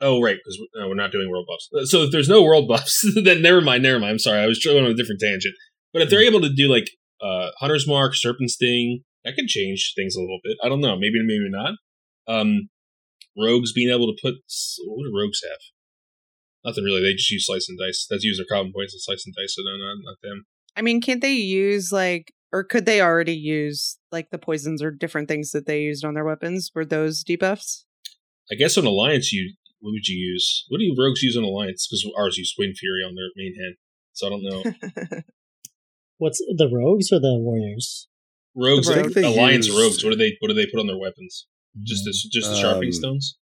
Oh 0.02 0.22
right, 0.22 0.36
because 0.38 0.60
no, 0.76 0.90
we're 0.90 0.96
not 0.96 1.12
doing 1.12 1.30
world 1.30 1.48
buffs. 1.48 1.70
Uh, 1.74 1.86
So 1.86 2.04
if 2.04 2.12
there's 2.12 2.28
no 2.30 2.44
world 2.44 2.68
buffs, 2.68 3.04
then 3.24 3.42
never 3.42 3.62
mind, 3.62 3.82
never 3.84 3.98
mind. 4.00 4.12
I'm 4.12 4.20
sorry, 4.20 4.40
I 4.40 4.46
was 4.48 4.60
going 4.64 4.84
on 4.84 4.92
a 4.92 4.94
different 4.94 5.22
tangent. 5.22 5.56
But 5.94 6.02
if 6.02 6.10
they're 6.10 6.22
able 6.22 6.42
to 6.42 6.50
do 6.54 6.68
like 6.68 6.90
uh, 7.22 7.52
hunter's 7.60 7.88
mark, 7.88 8.14
serpent 8.16 8.52
sting, 8.52 9.04
that 9.24 9.36
could 9.36 9.48
change 9.48 9.94
things 9.96 10.16
a 10.16 10.20
little 10.20 10.40
bit. 10.44 10.58
I 10.62 10.68
don't 10.70 10.82
know, 10.82 10.96
maybe 10.98 11.16
maybe 11.24 11.48
not. 11.50 11.76
Um, 12.28 12.68
rogues 13.38 13.74
being 13.74 13.90
able 13.90 14.07
to 14.07 14.18
put 14.22 14.36
what 14.86 15.03
do 15.03 15.12
rogues 15.16 15.41
have? 15.44 15.60
Nothing 16.64 16.84
really. 16.84 17.02
They 17.02 17.14
just 17.14 17.30
use 17.32 17.45
slice 17.45 17.68
and 17.70 17.78
dice. 17.78 18.07
That's 18.10 18.24
use 18.24 18.38
their 18.38 18.45
combo 18.49 18.74
points 18.74 18.94
and 18.94 19.02
slice 19.02 19.24
and 19.26 19.36
dice. 19.36 19.56
So 19.56 19.62
no, 19.64 19.78
not, 19.78 19.98
not 20.03 20.18
them. 20.24 20.45
I 20.76 20.82
mean, 20.82 20.99
can't 20.99 21.22
they 21.22 21.34
use 21.34 21.91
like, 21.91 22.34
or 22.52 22.64
could 22.64 22.86
they 22.86 23.02
already 23.02 23.36
use 23.36 23.98
like 24.12 24.30
the 24.32 24.38
poisons 24.38 24.82
or 24.82 24.90
different 24.91 25.28
things 25.28 25.52
that 25.52 25.68
they 25.68 25.82
used 25.82 26.03
on 26.03 26.14
their 26.16 26.26
weapons? 26.26 26.72
Were 26.74 26.86
those 26.86 27.24
debuffs? 27.24 27.84
I 28.52 28.56
guess 28.56 28.78
on 28.78 28.86
alliance, 28.86 29.32
you 29.32 29.53
what 29.80 29.91
would 29.91 30.07
you 30.07 30.18
use? 30.18 30.66
What 30.70 30.80
do 30.80 30.86
you 30.86 30.95
rogues 30.98 31.22
use 31.22 31.38
on 31.38 31.44
alliance? 31.44 31.88
Because 31.88 32.10
ours 32.18 32.38
use 32.38 32.53
wind 32.57 32.78
fury 32.78 33.02
on 33.07 33.14
their 33.16 33.30
main 33.36 33.56
hand. 33.60 33.76
So 34.14 34.28
I 34.28 34.30
don't 34.30 34.44
know. 34.44 35.22
What's 36.18 36.40
the 36.40 36.70
rogues 36.72 37.12
or 37.12 37.20
the 37.20 37.36
warriors? 37.38 38.07
Rogues, 38.56 38.88
The 38.88 38.95
rogues. 38.95 39.10
I 39.12 39.14
think 39.22 39.26
alliance 39.36 39.68
use- 39.68 39.78
rogues. 39.78 40.03
What 40.03 40.12
do 40.12 40.16
they 40.16 40.36
what 40.40 40.48
do 40.48 40.53
they 40.56 40.66
put 40.66 40.80
on 40.80 40.88
their 40.88 40.98
weapons? 40.98 41.45
Just 41.84 42.04
the, 42.06 42.12
just 42.32 42.50
the 42.52 42.56
sharpening 42.58 42.90
Um, 42.90 42.94
stones. 42.94 43.38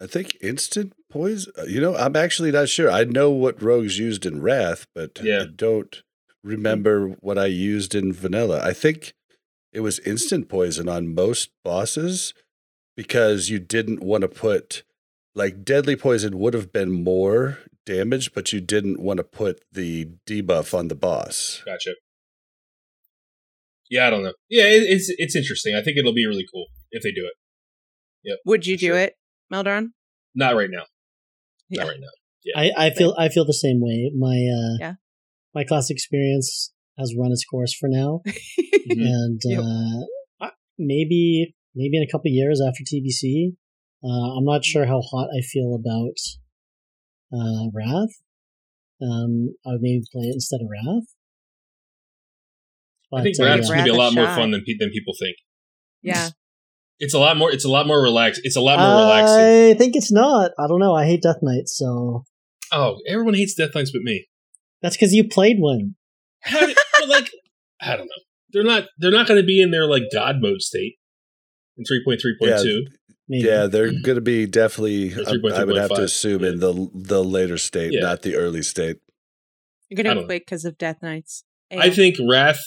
I 0.00 0.06
think 0.06 0.36
instant 0.42 0.92
poison. 1.10 1.52
uh, 1.58 1.64
You 1.64 1.80
know, 1.80 1.94
I'm 1.96 2.16
actually 2.16 2.50
not 2.52 2.68
sure. 2.68 2.90
I 2.90 3.04
know 3.04 3.30
what 3.30 3.62
rogues 3.62 3.98
used 3.98 4.26
in 4.26 4.42
Wrath, 4.42 4.86
but 4.94 5.20
Yeah. 5.22 5.42
I 5.42 5.46
don't 5.46 6.02
remember 6.44 7.08
what 7.20 7.38
I 7.38 7.46
used 7.46 7.94
in 7.94 8.12
Vanilla. 8.12 8.60
I 8.62 8.72
think 8.72 9.14
it 9.72 9.80
was 9.80 9.98
instant 10.00 10.48
poison 10.48 10.88
on 10.88 11.14
most 11.14 11.50
bosses 11.64 12.34
because 12.96 13.48
you 13.48 13.58
didn't 13.58 14.02
want 14.02 14.22
to 14.22 14.28
put 14.28 14.82
like 15.34 15.64
deadly 15.64 15.96
poison 15.96 16.38
would 16.38 16.54
have 16.54 16.72
been 16.72 16.90
more 16.90 17.58
damage, 17.84 18.32
but 18.32 18.52
you 18.52 18.60
didn't 18.60 18.98
want 19.00 19.18
to 19.18 19.24
put 19.24 19.62
the 19.70 20.08
debuff 20.26 20.72
on 20.76 20.88
the 20.88 20.94
boss. 20.94 21.62
Gotcha. 21.64 21.92
Yeah, 23.90 24.06
I 24.06 24.10
don't 24.10 24.24
know. 24.24 24.32
Yeah, 24.48 24.64
it's 24.66 25.12
it's 25.16 25.36
interesting. 25.36 25.74
I 25.74 25.82
think 25.82 25.96
it'll 25.96 26.14
be 26.14 26.26
really 26.26 26.46
cool 26.52 26.66
if 26.96 27.02
they 27.02 27.12
do 27.12 27.26
it. 27.26 28.38
Would 28.44 28.66
you 28.66 28.76
do 28.76 28.86
sure. 28.88 28.98
it, 28.98 29.14
Melderon? 29.52 29.90
Not 30.34 30.56
right 30.56 30.70
now. 30.70 30.84
Yeah. 31.68 31.84
Not 31.84 31.90
right 31.90 32.00
now. 32.00 32.14
I, 32.56 32.86
I 32.86 32.90
feel 32.90 33.14
I 33.18 33.28
feel 33.28 33.44
the 33.44 33.52
same 33.66 33.80
way. 33.80 34.10
My 34.16 34.34
uh, 34.36 34.76
Yeah. 34.80 34.94
my 35.54 35.64
class 35.64 35.90
experience 35.90 36.72
has 36.98 37.14
run 37.18 37.30
its 37.32 37.44
course 37.44 37.74
for 37.74 37.88
now, 37.88 38.20
Mhm. 38.26 39.02
and 39.14 39.40
Yep. 39.44 39.60
uh, 40.42 40.50
maybe 40.78 41.54
maybe 41.74 41.96
in 41.96 42.02
a 42.02 42.10
couple 42.10 42.30
years 42.30 42.60
after 42.66 42.82
TBC, 42.84 43.56
uh, 44.04 44.36
I'm 44.36 44.44
not 44.44 44.64
sure 44.64 44.86
how 44.86 45.00
hot 45.00 45.28
I 45.36 45.40
feel 45.42 45.74
about 45.74 46.18
uh, 47.32 47.70
Wrath. 47.74 48.14
Um, 49.02 49.54
I 49.66 49.70
would 49.72 49.82
maybe 49.82 50.02
play 50.12 50.26
it 50.26 50.34
instead 50.34 50.60
of 50.62 50.68
Wrath. 50.70 51.08
I 53.12 53.22
think 53.22 53.36
But, 53.38 53.44
uh, 53.44 53.46
Wrath's 53.56 53.68
yeah. 53.68 53.74
gonna 53.76 53.84
be 53.84 53.90
a 53.90 53.94
lot 53.94 54.12
a 54.12 54.16
more 54.16 54.26
fun 54.34 54.50
than 54.52 54.64
than 54.78 54.90
people 54.90 55.14
think. 55.18 55.36
yeah. 56.02 56.30
It's 56.98 57.14
a 57.14 57.18
lot 57.18 57.36
more. 57.36 57.52
It's 57.52 57.64
a 57.64 57.68
lot 57.68 57.86
more 57.86 58.00
relaxed. 58.02 58.40
It's 58.44 58.56
a 58.56 58.60
lot 58.60 58.78
more 58.78 59.00
relaxing. 59.04 59.74
I 59.74 59.74
think 59.78 59.96
it's 59.96 60.10
not. 60.12 60.52
I 60.58 60.66
don't 60.66 60.80
know. 60.80 60.94
I 60.94 61.04
hate 61.04 61.22
Death 61.22 61.38
Knight, 61.42 61.68
so 61.68 62.24
Oh, 62.72 62.98
everyone 63.08 63.34
hates 63.34 63.54
Death 63.54 63.74
Knights 63.74 63.92
but 63.92 64.02
me. 64.02 64.26
that's 64.82 64.96
because 64.96 65.12
you 65.12 65.28
played 65.28 65.56
one. 65.58 65.94
How 66.40 66.66
did- 66.66 66.76
like, 67.08 67.30
I 67.80 67.96
don't 67.96 68.06
know. 68.06 68.22
They're 68.52 68.64
not. 68.64 68.84
They're 68.98 69.10
not 69.10 69.26
going 69.26 69.40
to 69.40 69.46
be 69.46 69.60
in 69.60 69.70
their 69.70 69.86
like 69.86 70.04
God 70.12 70.36
mode 70.40 70.62
state 70.62 70.94
in 71.76 71.84
three 71.84 72.02
point 72.04 72.20
three 72.20 72.36
point 72.40 72.60
two. 72.62 72.84
Maybe. 73.28 73.46
Yeah, 73.46 73.66
they're 73.66 73.90
going 73.90 74.14
to 74.14 74.20
be 74.20 74.46
definitely. 74.46 75.12
I, 75.14 75.32
I 75.60 75.64
would 75.64 75.76
have 75.76 75.90
to 75.90 76.02
assume 76.02 76.42
yeah. 76.42 76.50
in 76.50 76.60
the 76.60 76.88
the 76.94 77.22
later 77.24 77.58
state, 77.58 77.92
Yeah. 77.92 78.00
not 78.00 78.22
the 78.22 78.36
early 78.36 78.62
state. 78.62 78.98
You're 79.90 80.02
gonna 80.02 80.14
don't- 80.14 80.26
quit 80.26 80.42
because 80.46 80.64
of 80.64 80.78
Death 80.78 81.02
Knights. 81.02 81.44
I 81.70 81.90
think 81.90 82.16
Wrath 82.26 82.60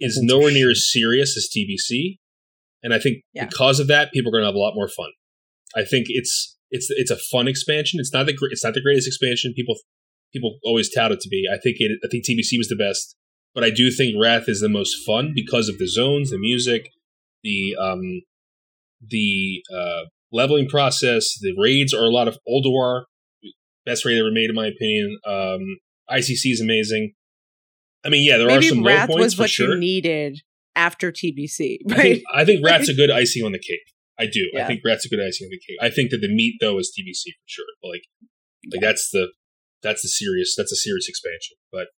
is 0.00 0.18
nowhere 0.22 0.50
near 0.52 0.70
as 0.70 0.90
serious 0.90 1.36
as 1.36 1.48
TBC, 1.54 2.18
and 2.82 2.94
I 2.94 2.98
think 2.98 3.22
Yeah. 3.34 3.46
because 3.46 3.80
of 3.80 3.86
that, 3.88 4.12
people 4.12 4.30
are 4.30 4.32
going 4.32 4.42
to 4.42 4.46
have 4.48 4.54
a 4.54 4.58
lot 4.58 4.74
more 4.74 4.88
fun. 4.88 5.10
I 5.76 5.84
think 5.84 6.06
it's 6.08 6.56
it's 6.70 6.86
it's 6.90 7.10
a 7.10 7.16
fun 7.16 7.48
expansion. 7.48 8.00
It's 8.00 8.12
not 8.12 8.26
the 8.26 8.36
it's 8.50 8.64
not 8.64 8.74
the 8.74 8.82
greatest 8.82 9.06
expansion. 9.06 9.52
People 9.54 9.76
people 10.32 10.58
always 10.64 10.92
tout 10.92 11.12
it 11.12 11.20
to 11.20 11.28
be. 11.28 11.44
I 11.50 11.58
think 11.58 11.76
it. 11.78 11.98
I 12.04 12.08
think 12.08 12.24
TBC 12.24 12.58
was 12.58 12.68
the 12.68 12.76
best, 12.76 13.16
but 13.54 13.64
I 13.64 13.70
do 13.70 13.90
think 13.90 14.14
Wrath 14.20 14.44
is 14.48 14.60
the 14.60 14.68
most 14.68 14.94
fun 15.06 15.32
because 15.34 15.68
of 15.68 15.78
the 15.78 15.88
zones, 15.88 16.30
the 16.30 16.38
music, 16.38 16.90
the 17.42 17.76
um 17.80 18.22
the 19.06 19.62
uh 19.74 20.02
leveling 20.32 20.68
process. 20.68 21.38
The 21.40 21.54
raids 21.58 21.92
are 21.94 22.04
a 22.04 22.10
lot 22.10 22.28
of 22.28 22.38
Ulduar, 22.48 23.04
best 23.84 24.04
raid 24.04 24.18
ever 24.18 24.30
made 24.30 24.50
in 24.50 24.56
my 24.56 24.66
opinion. 24.66 25.18
Um, 25.26 25.78
ICC 26.10 26.52
is 26.52 26.60
amazing. 26.60 27.12
I 28.04 28.08
mean, 28.08 28.24
yeah, 28.24 28.38
there 28.38 28.50
are 28.50 28.62
some 28.62 28.84
Wrath 28.84 29.08
low 29.08 29.16
points 29.16 29.34
was 29.34 29.38
what 29.38 29.50
sure. 29.50 29.74
you 29.74 29.78
needed 29.78 30.40
after 30.80 31.12
TBC, 31.12 31.78
I 31.90 31.94
right? 31.94 32.00
think, 32.02 32.22
I 32.34 32.44
think 32.44 32.64
Wrath's 32.64 32.88
a 32.88 32.94
good 33.02 33.10
icing 33.10 33.44
on 33.44 33.52
the 33.52 33.58
cake. 33.58 33.86
I 34.18 34.26
do. 34.26 34.44
I 34.54 34.58
Yeah. 34.60 34.66
think 34.66 34.80
Wrath's 34.84 35.04
a 35.04 35.08
good 35.08 35.20
icing 35.20 35.46
on 35.46 35.50
the 35.50 35.58
cake. 35.66 35.78
I 35.80 35.90
think 35.90 36.10
that 36.10 36.18
the 36.24 36.28
meat 36.40 36.54
though 36.60 36.78
is 36.78 36.92
TBC 36.96 37.24
for 37.38 37.46
sure. 37.46 37.64
Like, 37.92 38.02
like 38.72 38.80
that's 38.80 39.10
the 39.12 39.28
that's 39.82 40.02
the 40.02 40.08
serious 40.08 40.54
that's 40.56 40.72
a 40.72 40.76
serious 40.76 41.06
expansion. 41.08 41.56
But 41.72 41.88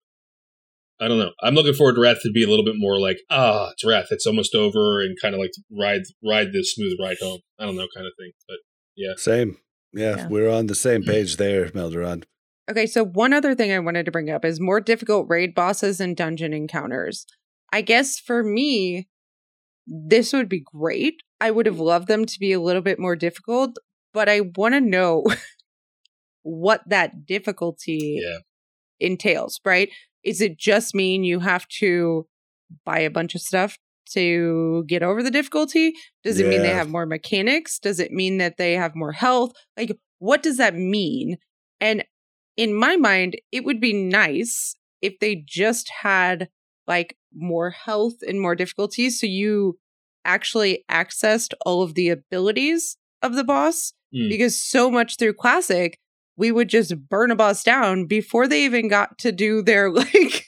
I 1.00 1.08
don't 1.08 1.18
know. 1.18 1.32
I'm 1.42 1.54
looking 1.54 1.74
forward 1.74 1.94
to 1.96 2.00
Wrath 2.00 2.18
to 2.22 2.30
be 2.30 2.44
a 2.44 2.48
little 2.48 2.64
bit 2.64 2.76
more 2.76 3.00
like 3.00 3.18
ah, 3.30 3.70
it's 3.72 3.84
Wrath. 3.84 4.06
It's 4.10 4.26
almost 4.26 4.54
over, 4.54 5.00
and 5.00 5.16
kind 5.20 5.34
of 5.34 5.40
like 5.40 5.50
ride 5.70 6.02
ride 6.24 6.52
the 6.52 6.62
smooth 6.64 6.96
ride 7.00 7.16
home. 7.20 7.40
I 7.58 7.64
don't 7.66 7.76
know, 7.76 7.88
kind 7.94 8.06
of 8.06 8.12
thing. 8.18 8.32
But 8.48 8.58
yeah, 8.96 9.14
Same. 9.16 9.56
Yeah, 9.92 10.16
Yeah. 10.16 10.28
we're 10.28 10.48
on 10.50 10.66
the 10.68 10.74
same 10.74 11.02
page 11.02 11.36
there, 11.38 11.66
Melderon. 11.70 12.24
Okay, 12.70 12.86
so 12.86 13.04
one 13.04 13.32
other 13.32 13.54
thing 13.56 13.72
I 13.72 13.78
wanted 13.80 14.04
to 14.06 14.12
bring 14.12 14.30
up 14.30 14.44
is 14.44 14.60
more 14.60 14.80
difficult 14.80 15.26
raid 15.28 15.54
bosses 15.54 16.00
and 16.00 16.16
dungeon 16.16 16.52
encounters. 16.54 17.26
I 17.72 17.80
guess 17.80 18.18
for 18.18 18.44
me, 18.44 19.08
this 19.86 20.32
would 20.32 20.48
be 20.48 20.60
great. 20.60 21.22
I 21.40 21.50
would 21.50 21.66
have 21.66 21.76
mm-hmm. 21.76 21.84
loved 21.84 22.08
them 22.08 22.24
to 22.26 22.38
be 22.38 22.52
a 22.52 22.60
little 22.60 22.82
bit 22.82 22.98
more 22.98 23.16
difficult, 23.16 23.78
but 24.12 24.28
I 24.28 24.42
want 24.56 24.74
to 24.74 24.80
know 24.80 25.24
what 26.42 26.82
that 26.86 27.26
difficulty 27.26 28.20
yeah, 28.22 28.38
entails, 29.00 29.60
right? 29.64 29.88
Is 30.22 30.40
it 30.40 30.58
just 30.58 30.94
mean 30.94 31.24
you 31.24 31.40
have 31.40 31.66
to 31.80 32.26
buy 32.84 33.00
a 33.00 33.10
bunch 33.10 33.34
of 33.34 33.40
stuff 33.40 33.76
to 34.10 34.84
get 34.86 35.02
over 35.02 35.22
the 35.22 35.30
difficulty? 35.30 35.94
Does 36.22 36.38
it 36.38 36.46
mean 36.46 36.62
they 36.62 36.68
have 36.68 36.90
more 36.90 37.06
mechanics? 37.06 37.78
Does 37.78 37.98
it 37.98 38.12
mean 38.12 38.38
that 38.38 38.56
they 38.56 38.74
have 38.74 38.94
more 38.94 39.12
health? 39.12 39.52
Like, 39.76 39.96
what 40.18 40.42
does 40.42 40.58
that 40.58 40.74
mean? 40.74 41.38
And 41.80 42.04
in 42.56 42.74
my 42.74 42.96
mind, 42.96 43.36
it 43.50 43.64
would 43.64 43.80
be 43.80 43.92
nice 43.92 44.76
if 45.00 45.18
they 45.18 45.42
just 45.46 45.90
had 46.02 46.48
like 46.86 47.16
more 47.34 47.70
health 47.70 48.14
and 48.26 48.40
more 48.40 48.54
difficulties. 48.54 49.20
So 49.20 49.26
you 49.26 49.78
actually 50.24 50.84
accessed 50.90 51.52
all 51.66 51.82
of 51.82 51.94
the 51.94 52.08
abilities 52.10 52.96
of 53.22 53.34
the 53.34 53.44
boss 53.44 53.92
Mm. 54.14 54.28
because 54.28 54.62
so 54.62 54.90
much 54.90 55.16
through 55.16 55.32
classic, 55.32 55.96
we 56.36 56.52
would 56.52 56.68
just 56.68 57.08
burn 57.08 57.30
a 57.30 57.34
boss 57.34 57.62
down 57.64 58.04
before 58.04 58.46
they 58.46 58.62
even 58.66 58.86
got 58.88 59.16
to 59.20 59.32
do 59.32 59.62
their 59.62 59.90
like 60.02 60.46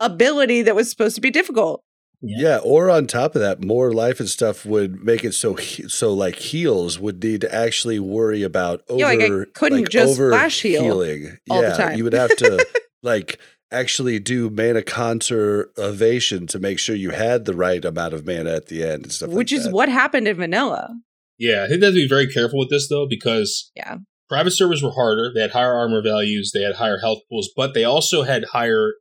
ability 0.00 0.62
that 0.62 0.74
was 0.76 0.90
supposed 0.90 1.14
to 1.14 1.20
be 1.20 1.30
difficult. 1.30 1.82
Yeah. 2.20 2.58
or 2.64 2.90
on 2.90 3.06
top 3.06 3.34
of 3.36 3.40
that, 3.40 3.64
more 3.64 3.92
life 3.92 4.18
and 4.20 4.28
stuff 4.28 4.66
would 4.66 5.04
make 5.04 5.24
it 5.24 5.32
so 5.34 5.54
so 5.56 6.12
like 6.12 6.34
heals 6.36 6.98
would 6.98 7.22
need 7.22 7.40
to 7.42 7.54
actually 7.54 8.00
worry 8.00 8.42
about 8.42 8.82
over 8.88 8.98
Yeah, 9.00 9.06
like 9.06 9.20
I 9.32 9.44
couldn't 9.54 9.88
just 9.88 10.12
over 10.12 10.30
flash 10.32 10.60
heal 10.62 10.82
healing. 10.82 11.38
all 11.48 11.62
the 11.62 11.68
yeah, 11.68 11.76
time. 11.76 11.96
you 11.96 12.04
would 12.04 12.12
have 12.12 12.34
to 12.36 12.66
like 13.02 13.38
actually 13.70 14.18
do 14.18 14.48
mana 14.50 14.82
conservation 14.82 16.46
to 16.48 16.58
make 16.58 16.78
sure 16.78 16.94
you 16.96 17.10
had 17.10 17.44
the 17.44 17.54
right 17.54 17.84
amount 17.84 18.14
of 18.14 18.26
mana 18.26 18.50
at 18.54 18.66
the 18.66 18.82
end 18.82 19.04
and 19.04 19.12
stuff. 19.12 19.30
which 19.30 19.52
like 19.52 19.58
is 19.58 19.64
that. 19.64 19.72
what 19.72 19.88
happened 19.88 20.26
in 20.28 20.36
vanilla. 20.36 20.94
Yeah, 21.38 21.64
I 21.64 21.68
think 21.68 21.80
they 21.80 21.86
have 21.86 21.94
to 21.94 22.00
be 22.02 22.08
very 22.08 22.26
careful 22.26 22.58
with 22.58 22.70
this 22.70 22.88
though, 22.88 23.06
because 23.08 23.70
Yeah. 23.76 23.96
private 24.28 24.50
servers 24.52 24.82
were 24.82 24.92
harder. 24.92 25.30
They 25.34 25.40
had 25.40 25.50
higher 25.52 25.74
armor 25.74 26.02
values, 26.02 26.50
they 26.52 26.62
had 26.62 26.76
higher 26.76 26.98
health 26.98 27.20
pools, 27.30 27.50
but 27.56 27.74
they 27.74 27.84
also 27.84 28.22
had 28.22 28.44
higher, 28.52 28.94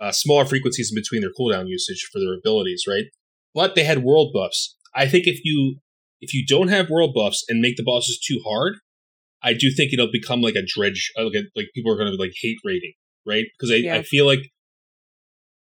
uh, 0.00 0.10
smaller 0.12 0.44
frequencies 0.44 0.90
in 0.90 1.00
between 1.00 1.20
their 1.20 1.30
cooldown 1.38 1.68
usage 1.68 2.08
for 2.12 2.18
their 2.18 2.34
abilities, 2.34 2.84
right? 2.88 3.04
But 3.54 3.74
they 3.74 3.84
had 3.84 4.02
world 4.02 4.32
buffs. 4.34 4.76
I 4.94 5.06
think 5.06 5.26
if 5.26 5.40
you 5.44 5.76
if 6.24 6.32
you 6.32 6.46
don't 6.46 6.68
have 6.68 6.88
world 6.88 7.12
buffs 7.14 7.44
and 7.48 7.60
make 7.60 7.76
the 7.76 7.82
bosses 7.82 8.16
too 8.16 8.40
hard, 8.46 8.74
I 9.42 9.54
do 9.54 9.72
think 9.72 9.92
it'll 9.92 10.10
become 10.12 10.40
like 10.40 10.54
a 10.54 10.62
dredge. 10.64 11.10
uh, 11.18 11.24
Like, 11.24 11.34
a- 11.34 11.50
like 11.56 11.66
people 11.74 11.92
are 11.92 11.96
going 11.96 12.10
to 12.12 12.16
like 12.16 12.30
hate 12.40 12.58
rating, 12.64 12.92
right? 13.26 13.44
Because 13.58 13.72
I, 13.72 13.76
Yeah. 13.76 13.96
I 13.96 14.02
feel 14.02 14.26
like 14.26 14.40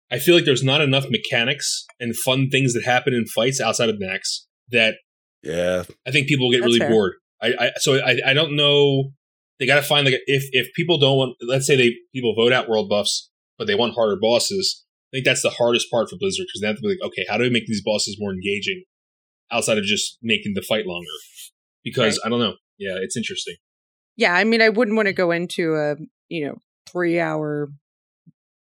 I 0.10 0.20
feel 0.20 0.36
like 0.36 0.46
there's 0.46 0.64
not 0.64 0.82
enough 0.82 1.06
mechanics 1.10 1.86
and 2.00 2.16
fun 2.16 2.50
things 2.50 2.74
that 2.74 2.84
happen 2.84 3.14
in 3.14 3.26
fights 3.26 3.60
outside 3.60 3.90
of 3.90 3.98
Naxx 3.98 4.46
that 4.72 4.96
yeah, 5.44 5.84
I 6.06 6.12
think 6.12 6.28
people 6.28 6.50
get 6.52 6.62
That's 6.62 6.68
really 6.68 6.80
fair. 6.80 6.90
bored. 6.90 7.14
I, 7.42 7.54
I 7.60 7.72
so 7.78 7.96
I, 7.96 8.20
I 8.26 8.34
don't 8.34 8.56
know. 8.56 9.12
They 9.60 9.66
got 9.66 9.76
to 9.76 9.82
find 9.82 10.06
like 10.06 10.16
if 10.26 10.44
if 10.52 10.74
people 10.76 10.98
don't 10.98 11.18
want, 11.18 11.36
let's 11.42 11.68
say 11.68 11.76
they 11.76 11.94
people 12.14 12.34
vote 12.36 12.54
out 12.54 12.70
world 12.70 12.90
buffs, 12.90 13.30
but 13.58 13.68
they 13.68 13.76
want 13.76 13.96
harder 13.96 14.18
bosses. 14.20 14.84
I 15.12 15.18
think 15.18 15.26
that's 15.26 15.42
the 15.42 15.50
hardest 15.50 15.90
part 15.92 16.10
for 16.10 16.18
Blizzard 16.20 16.46
because 16.48 16.62
they 16.62 16.68
have 16.68 16.76
to 16.78 16.82
be 16.82 16.90
like, 16.90 17.02
okay, 17.04 17.26
how 17.30 17.38
do 17.38 17.44
we 17.44 17.50
make 17.50 17.66
these 17.66 17.82
bosses 17.84 18.18
more 18.20 18.32
engaging 18.32 18.84
outside 19.52 19.78
of 19.78 19.84
just 19.86 20.18
making 20.22 20.54
the 20.54 20.62
fight 20.62 20.86
longer? 20.86 21.06
Because 21.84 22.20
I 22.26 22.30
don't 22.30 22.40
know. 22.40 22.56
Yeah, 22.78 22.98
it's 23.02 23.16
interesting. 23.16 23.56
Yeah, 24.18 24.34
I 24.34 24.44
mean, 24.44 24.62
I 24.62 24.70
wouldn't 24.70 24.96
want 24.98 25.08
to 25.08 25.14
go 25.14 25.32
into 25.32 25.76
a 25.76 25.96
you 26.30 26.48
know 26.48 26.58
three 26.88 27.20
hour 27.20 27.72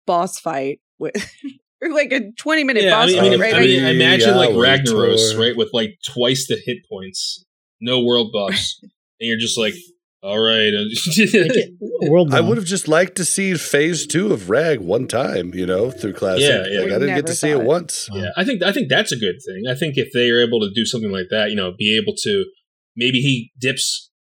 boss 0.06 0.38
fight 0.40 0.80
with 0.98 1.14
or 1.82 1.90
like 1.90 2.12
a 2.12 2.32
twenty 2.32 2.64
minute 2.64 2.84
yeah, 2.84 2.96
I 2.96 3.06
boss 3.06 3.08
mean, 3.10 3.18
I 3.18 3.22
fight, 3.22 3.30
mean, 3.30 3.40
right? 3.40 3.54
I 3.54 3.58
I 3.58 3.60
mean, 3.60 3.80
Three 3.80 3.90
imagine 3.96 4.36
like 4.36 4.50
hour 4.50 4.56
Ragnaros, 4.56 5.32
tour. 5.32 5.40
right, 5.40 5.56
with 5.56 5.70
like 5.72 5.98
twice 6.04 6.46
the 6.46 6.56
hit 6.64 6.78
points, 6.88 7.44
no 7.80 8.02
world 8.02 8.32
buffs, 8.34 8.78
and 8.82 8.90
you're 9.20 9.38
just 9.38 9.58
like, 9.58 9.74
all 10.22 10.38
right, 10.38 10.72
world 12.02 12.34
I 12.34 12.40
would 12.40 12.58
have 12.58 12.66
just 12.66 12.88
liked 12.88 13.16
to 13.16 13.24
see 13.24 13.54
phase 13.54 14.06
two 14.06 14.32
of 14.32 14.50
Rag 14.50 14.80
one 14.80 15.06
time, 15.08 15.54
you 15.54 15.64
know, 15.64 15.90
through 15.90 16.12
classic. 16.12 16.42
Yeah, 16.42 16.66
yeah. 16.68 16.80
Like, 16.80 16.92
I 16.92 16.98
didn't 16.98 17.16
get 17.16 17.26
to 17.26 17.34
see 17.34 17.50
it 17.50 17.58
it. 17.58 17.64
once. 17.64 18.10
Yeah, 18.12 18.28
I 18.36 18.44
think 18.44 18.62
I 18.62 18.72
think 18.72 18.88
that's 18.90 19.12
a 19.12 19.16
good 19.16 19.36
thing. 19.46 19.64
I 19.68 19.74
think 19.74 19.96
if 19.96 20.12
they 20.12 20.30
are 20.30 20.40
able 20.40 20.60
to 20.60 20.70
do 20.74 20.84
something 20.84 21.10
like 21.10 21.28
that, 21.30 21.50
you 21.50 21.56
know, 21.56 21.72
be 21.76 21.96
able 21.96 22.14
to 22.24 22.44
maybe 22.96 23.20
he 23.20 23.50
dips 23.58 24.10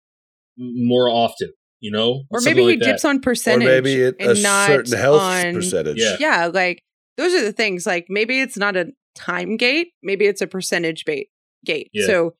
more 0.56 1.08
often, 1.08 1.52
you 1.80 1.90
know, 1.90 2.24
or 2.30 2.40
maybe 2.42 2.62
he 2.62 2.68
like 2.70 2.78
that. 2.80 2.84
dips 2.84 3.04
on 3.04 3.16
Or 3.16 3.20
percentage, 3.20 3.66
maybe 3.66 3.94
it, 3.94 4.16
and 4.20 4.38
a 4.38 4.42
not 4.42 4.66
certain 4.66 4.98
health 4.98 5.20
on, 5.20 5.54
percentage. 5.54 5.98
Yeah. 5.98 6.16
Yeah, 6.20 6.46
like 6.46 6.82
those 7.16 7.34
are 7.34 7.42
the 7.42 7.52
things. 7.52 7.86
Like 7.86 8.06
maybe 8.08 8.40
it's 8.40 8.56
not 8.56 8.76
a 8.76 8.86
time 9.14 9.56
gate, 9.56 9.88
maybe 10.02 10.26
it's 10.26 10.40
a 10.40 10.46
percentage 10.46 11.04
bait 11.04 11.28
gate. 11.64 11.90
Yeah. 11.92 12.06
So 12.06 12.34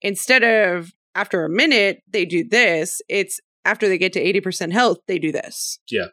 instead 0.00 0.42
of 0.42 0.92
after 1.14 1.44
a 1.44 1.50
minute 1.50 2.00
they 2.08 2.24
do 2.24 2.46
this, 2.48 3.00
it's 3.08 3.40
after 3.64 3.88
they 3.88 3.98
get 3.98 4.12
to 4.14 4.20
eighty 4.20 4.40
percent 4.40 4.72
health 4.72 4.98
they 5.06 5.18
do 5.18 5.32
this. 5.32 5.78
Yeah, 5.90 6.06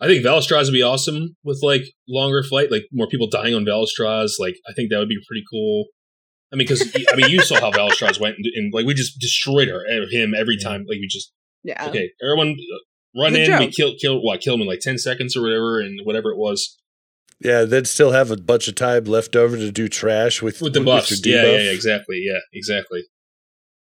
I 0.00 0.06
think 0.06 0.24
Vaelastrasz 0.24 0.64
would 0.64 0.72
be 0.72 0.82
awesome 0.82 1.36
with 1.44 1.60
like 1.62 1.82
longer 2.08 2.42
flight, 2.42 2.70
like 2.70 2.84
more 2.92 3.08
people 3.08 3.28
dying 3.28 3.54
on 3.54 3.64
Vaelastrasz. 3.64 4.32
Like 4.38 4.56
I 4.68 4.72
think 4.74 4.90
that 4.90 4.98
would 4.98 5.08
be 5.08 5.20
pretty 5.26 5.44
cool. 5.50 5.86
I 6.54 6.56
mean, 6.56 6.66
because 6.68 6.88
I 7.12 7.16
mean, 7.16 7.30
you 7.30 7.40
saw 7.42 7.60
how 7.60 7.72
Vaelastrasz 7.72 8.20
went, 8.20 8.36
and, 8.36 8.46
and 8.54 8.72
like 8.72 8.86
we 8.86 8.94
just 8.94 9.18
destroyed 9.18 9.66
her, 9.68 9.82
eh, 9.90 10.06
him 10.10 10.34
every 10.34 10.56
time. 10.56 10.82
Like 10.88 10.98
we 11.00 11.08
just 11.10 11.32
Yeah. 11.64 11.84
okay, 11.88 12.10
everyone 12.22 12.50
uh, 12.52 13.20
run 13.20 13.34
It's 13.34 13.48
a 13.48 13.52
in, 13.54 13.58
we 13.58 13.66
joke. 13.66 13.74
kill 13.74 13.94
kill 14.00 14.22
what 14.22 14.40
kill 14.40 14.54
him 14.54 14.60
in 14.62 14.68
like 14.68 14.78
ten 14.80 14.96
seconds 14.96 15.36
or 15.36 15.42
whatever, 15.42 15.80
and 15.80 15.98
whatever 16.04 16.30
it 16.30 16.38
was 16.38 16.78
Yeah, 17.40 17.64
they'd 17.64 17.88
still 17.88 18.12
have 18.12 18.30
a 18.30 18.36
bunch 18.36 18.68
of 18.68 18.76
time 18.76 19.04
left 19.04 19.34
over 19.34 19.56
to 19.56 19.72
do 19.72 19.88
trash 19.88 20.40
with, 20.40 20.62
with 20.62 20.74
the 20.74 20.78
your 20.80 20.86
buffs. 20.86 21.26
Yeah, 21.26 21.42
yeah, 21.42 21.50
yeah, 21.58 21.70
exactly. 21.72 22.22
Yeah, 22.24 22.38
exactly. 22.52 23.02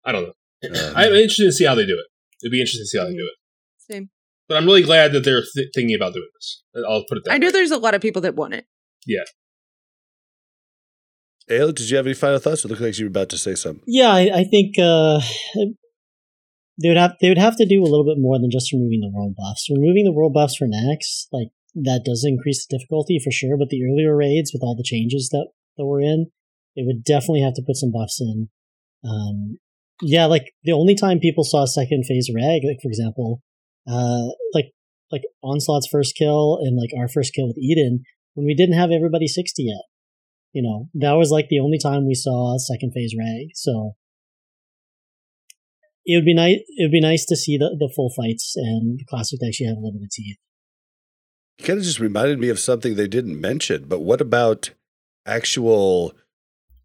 I 0.04 0.12
don't 0.12 0.24
know. 0.24 0.34
Uh, 0.64 0.94
I'm 0.96 1.14
interested 1.14 1.46
to 1.46 1.52
see 1.52 1.66
how 1.66 1.76
they 1.76 1.86
do 1.86 1.94
it. 2.00 2.06
It'd 2.44 2.52
be 2.52 2.60
interesting 2.60 2.82
to 2.82 2.88
see 2.88 2.98
how 2.98 3.06
they 3.06 3.14
do 3.14 3.30
it. 3.32 3.94
Same. 3.94 4.10
But 4.50 4.58
I'm 4.58 4.66
really 4.66 4.82
glad 4.82 5.12
that 5.12 5.24
they're 5.24 5.44
th- 5.56 5.70
thinking 5.76 5.96
about 5.96 6.14
doing 6.14 6.28
this. 6.36 6.64
I'll 6.88 7.04
put 7.08 7.20
it 7.20 7.26
that 7.26 7.34
I 7.34 7.38
know 7.38 7.52
there's 7.52 7.72
a 7.72 7.78
lot 7.78 7.94
of 7.94 8.02
people 8.02 8.22
that 8.24 8.36
want 8.36 8.54
it. 8.56 8.66
Ayle, 11.50 11.72
did 11.72 11.90
you 11.90 11.98
have 11.98 12.06
any 12.06 12.14
final 12.14 12.40
thoughts? 12.40 12.66
It 12.66 12.68
looked 12.68 12.82
like 12.82 12.98
you 13.00 13.06
were 13.06 13.10
about 13.10 13.30
to 13.30 13.38
say 13.38 13.56
something. 13.56 13.84
Yeah, 13.88 14.12
I, 14.12 14.40
I 14.40 14.44
think 14.44 14.78
uh, 14.78 15.22
they 16.82 16.90
would 16.90 16.98
have 16.98 17.14
they 17.22 17.30
would 17.30 17.38
have 17.38 17.56
to 17.58 17.66
do 17.66 17.82
a 17.82 17.88
little 17.88 18.06
bit 18.06 18.20
more 18.20 18.38
than 18.40 18.52
just 18.52 18.72
removing 18.74 19.00
the 19.00 19.12
world 19.14 19.36
buffs. 19.38 19.70
Removing 19.70 20.04
the 20.04 20.12
world 20.12 20.34
buffs 20.34 20.58
for 20.58 20.68
Naxx, 20.68 21.28
like 21.32 21.50
that 21.76 22.04
does 22.04 22.26
increase 22.28 22.66
the 22.66 22.78
difficulty 22.78 23.20
for 23.24 23.32
sure. 23.32 23.58
But 23.58 23.70
the 23.70 23.84
earlier 23.86 24.16
raids 24.16 24.52
with 24.54 24.62
all 24.62 24.76
the 24.76 24.84
changes 24.84 25.30
that 25.32 25.48
that 25.78 25.86
we're 25.86 26.02
in, 26.02 26.28
they 26.76 26.84
would 26.84 27.04
definitely 27.04 27.42
have 27.42 27.54
to 27.56 27.64
put 27.66 27.78
some 27.78 27.92
buffs 27.92 28.20
in. 28.20 28.50
Um, 29.08 29.60
yeah, 30.02 30.26
like 30.26 30.52
the 30.64 30.74
only 30.74 30.96
time 30.96 31.20
people 31.20 31.46
saw 31.46 31.66
second 31.66 32.04
phase 32.06 32.30
rag, 32.34 32.62
like 32.68 32.80
for 32.84 32.90
example, 32.90 33.42
uh, 33.88 34.28
like 34.54 34.72
like 35.14 35.24
onslaught's 35.42 35.88
first 35.90 36.16
kill 36.18 36.60
and 36.62 36.78
like 36.78 36.92
our 36.98 37.08
first 37.08 37.34
kill 37.34 37.48
with 37.48 37.58
Eden 37.58 38.04
when 38.34 38.46
we 38.46 38.54
didn't 38.54 38.76
have 38.76 38.92
everybody 38.92 39.28
sixty 39.28 39.64
yet 39.64 39.84
you 40.54 40.64
know, 40.64 40.90
that 40.96 41.14
was 41.14 41.32
like 41.32 41.48
the 41.50 41.60
only 41.60 41.78
time 41.78 42.08
we 42.08 42.16
saw 42.16 42.58
second 42.58 42.92
phase 42.94 43.14
rag. 43.18 43.50
So 43.54 43.96
it 46.06 46.16
would 46.16 46.26
be 46.26 46.34
nice. 46.34 46.58
It 46.78 46.86
would 46.86 46.92
be 46.92 47.02
nice 47.02 47.26
to 47.26 47.36
see 47.36 47.58
the, 47.58 47.76
the 47.78 47.92
full 47.96 48.12
fights 48.16 48.54
and 48.56 49.00
the 49.00 49.06
classic 49.10 49.40
to 49.40 49.48
actually 49.48 49.68
have 49.68 49.78
a 49.78 49.82
little 49.82 50.00
bit 50.00 50.06
of 50.06 50.12
teeth. 50.12 50.38
It 51.60 51.64
kind 51.64 51.78
of 51.78 51.86
just 51.86 52.00
reminded 52.00 52.40
me 52.40 52.50
of 52.50 52.60
something 52.60 52.96
they 52.96 53.08
didn't 53.08 53.40
mention. 53.40 53.86
But 53.88 54.00
what 54.00 54.22
about 54.22 54.72
actual, 55.26 56.14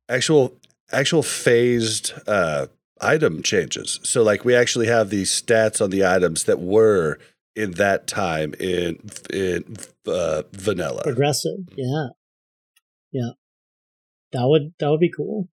actual, 0.09 0.57
actual 0.91 1.23
phased 1.23 2.13
uh, 2.27 2.67
item 3.01 3.43
changes? 3.43 4.01
So, 4.03 4.23
like, 4.23 4.45
we 4.45 4.57
actually 4.57 4.89
have 4.89 5.11
these 5.11 5.31
stats 5.31 5.81
on 5.81 5.91
the 5.91 6.05
items 6.05 6.45
that 6.45 6.59
were 6.59 7.19
in 7.55 7.73
that 7.73 8.07
time 8.07 8.55
in 8.59 8.99
in 9.31 9.77
uh, 10.07 10.43
vanilla. 10.53 11.03
Progressive, 11.03 11.59
yeah, 11.77 12.09
yeah. 13.13 13.31
That 14.33 14.47
would 14.47 14.73
that 14.79 14.91
would 14.91 15.01
be 15.01 15.13
cool. 15.15 15.49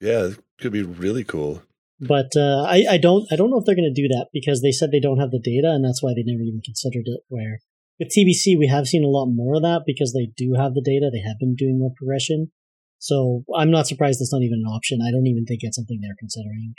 Yeah, 0.00 0.26
it 0.26 0.38
could 0.60 0.72
be 0.72 0.82
really 0.82 1.24
cool. 1.24 1.62
But 2.00 2.36
uh, 2.36 2.64
I 2.66 2.84
I 2.90 2.98
don't 2.98 3.26
I 3.32 3.36
don't 3.36 3.50
know 3.50 3.58
if 3.58 3.64
they're 3.64 3.76
going 3.76 3.92
to 3.92 4.02
do 4.02 4.08
that 4.08 4.28
because 4.32 4.60
they 4.60 4.72
said 4.72 4.90
they 4.90 5.00
don't 5.00 5.20
have 5.20 5.30
the 5.30 5.38
data 5.38 5.70
and 5.70 5.84
that's 5.84 6.02
why 6.02 6.12
they 6.14 6.24
never 6.24 6.42
even 6.42 6.60
considered 6.64 7.06
it. 7.06 7.20
Where 7.28 7.60
with 7.98 8.08
TBC 8.08 8.58
we 8.58 8.66
have 8.68 8.86
seen 8.86 9.04
a 9.04 9.08
lot 9.08 9.26
more 9.26 9.56
of 9.56 9.62
that 9.62 9.82
because 9.86 10.12
they 10.12 10.30
do 10.36 10.54
have 10.54 10.74
the 10.74 10.82
data. 10.84 11.10
They 11.12 11.26
have 11.26 11.38
been 11.38 11.54
doing 11.54 11.78
more 11.78 11.92
progression. 11.96 12.50
So 12.98 13.44
I'm 13.56 13.70
not 13.70 13.86
surprised 13.86 14.20
it's 14.20 14.32
not 14.32 14.42
even 14.42 14.62
an 14.64 14.72
option. 14.72 15.00
I 15.02 15.10
don't 15.10 15.26
even 15.26 15.44
think 15.44 15.60
it's 15.62 15.76
something 15.76 16.00
they're 16.00 16.16
considering. 16.18 16.74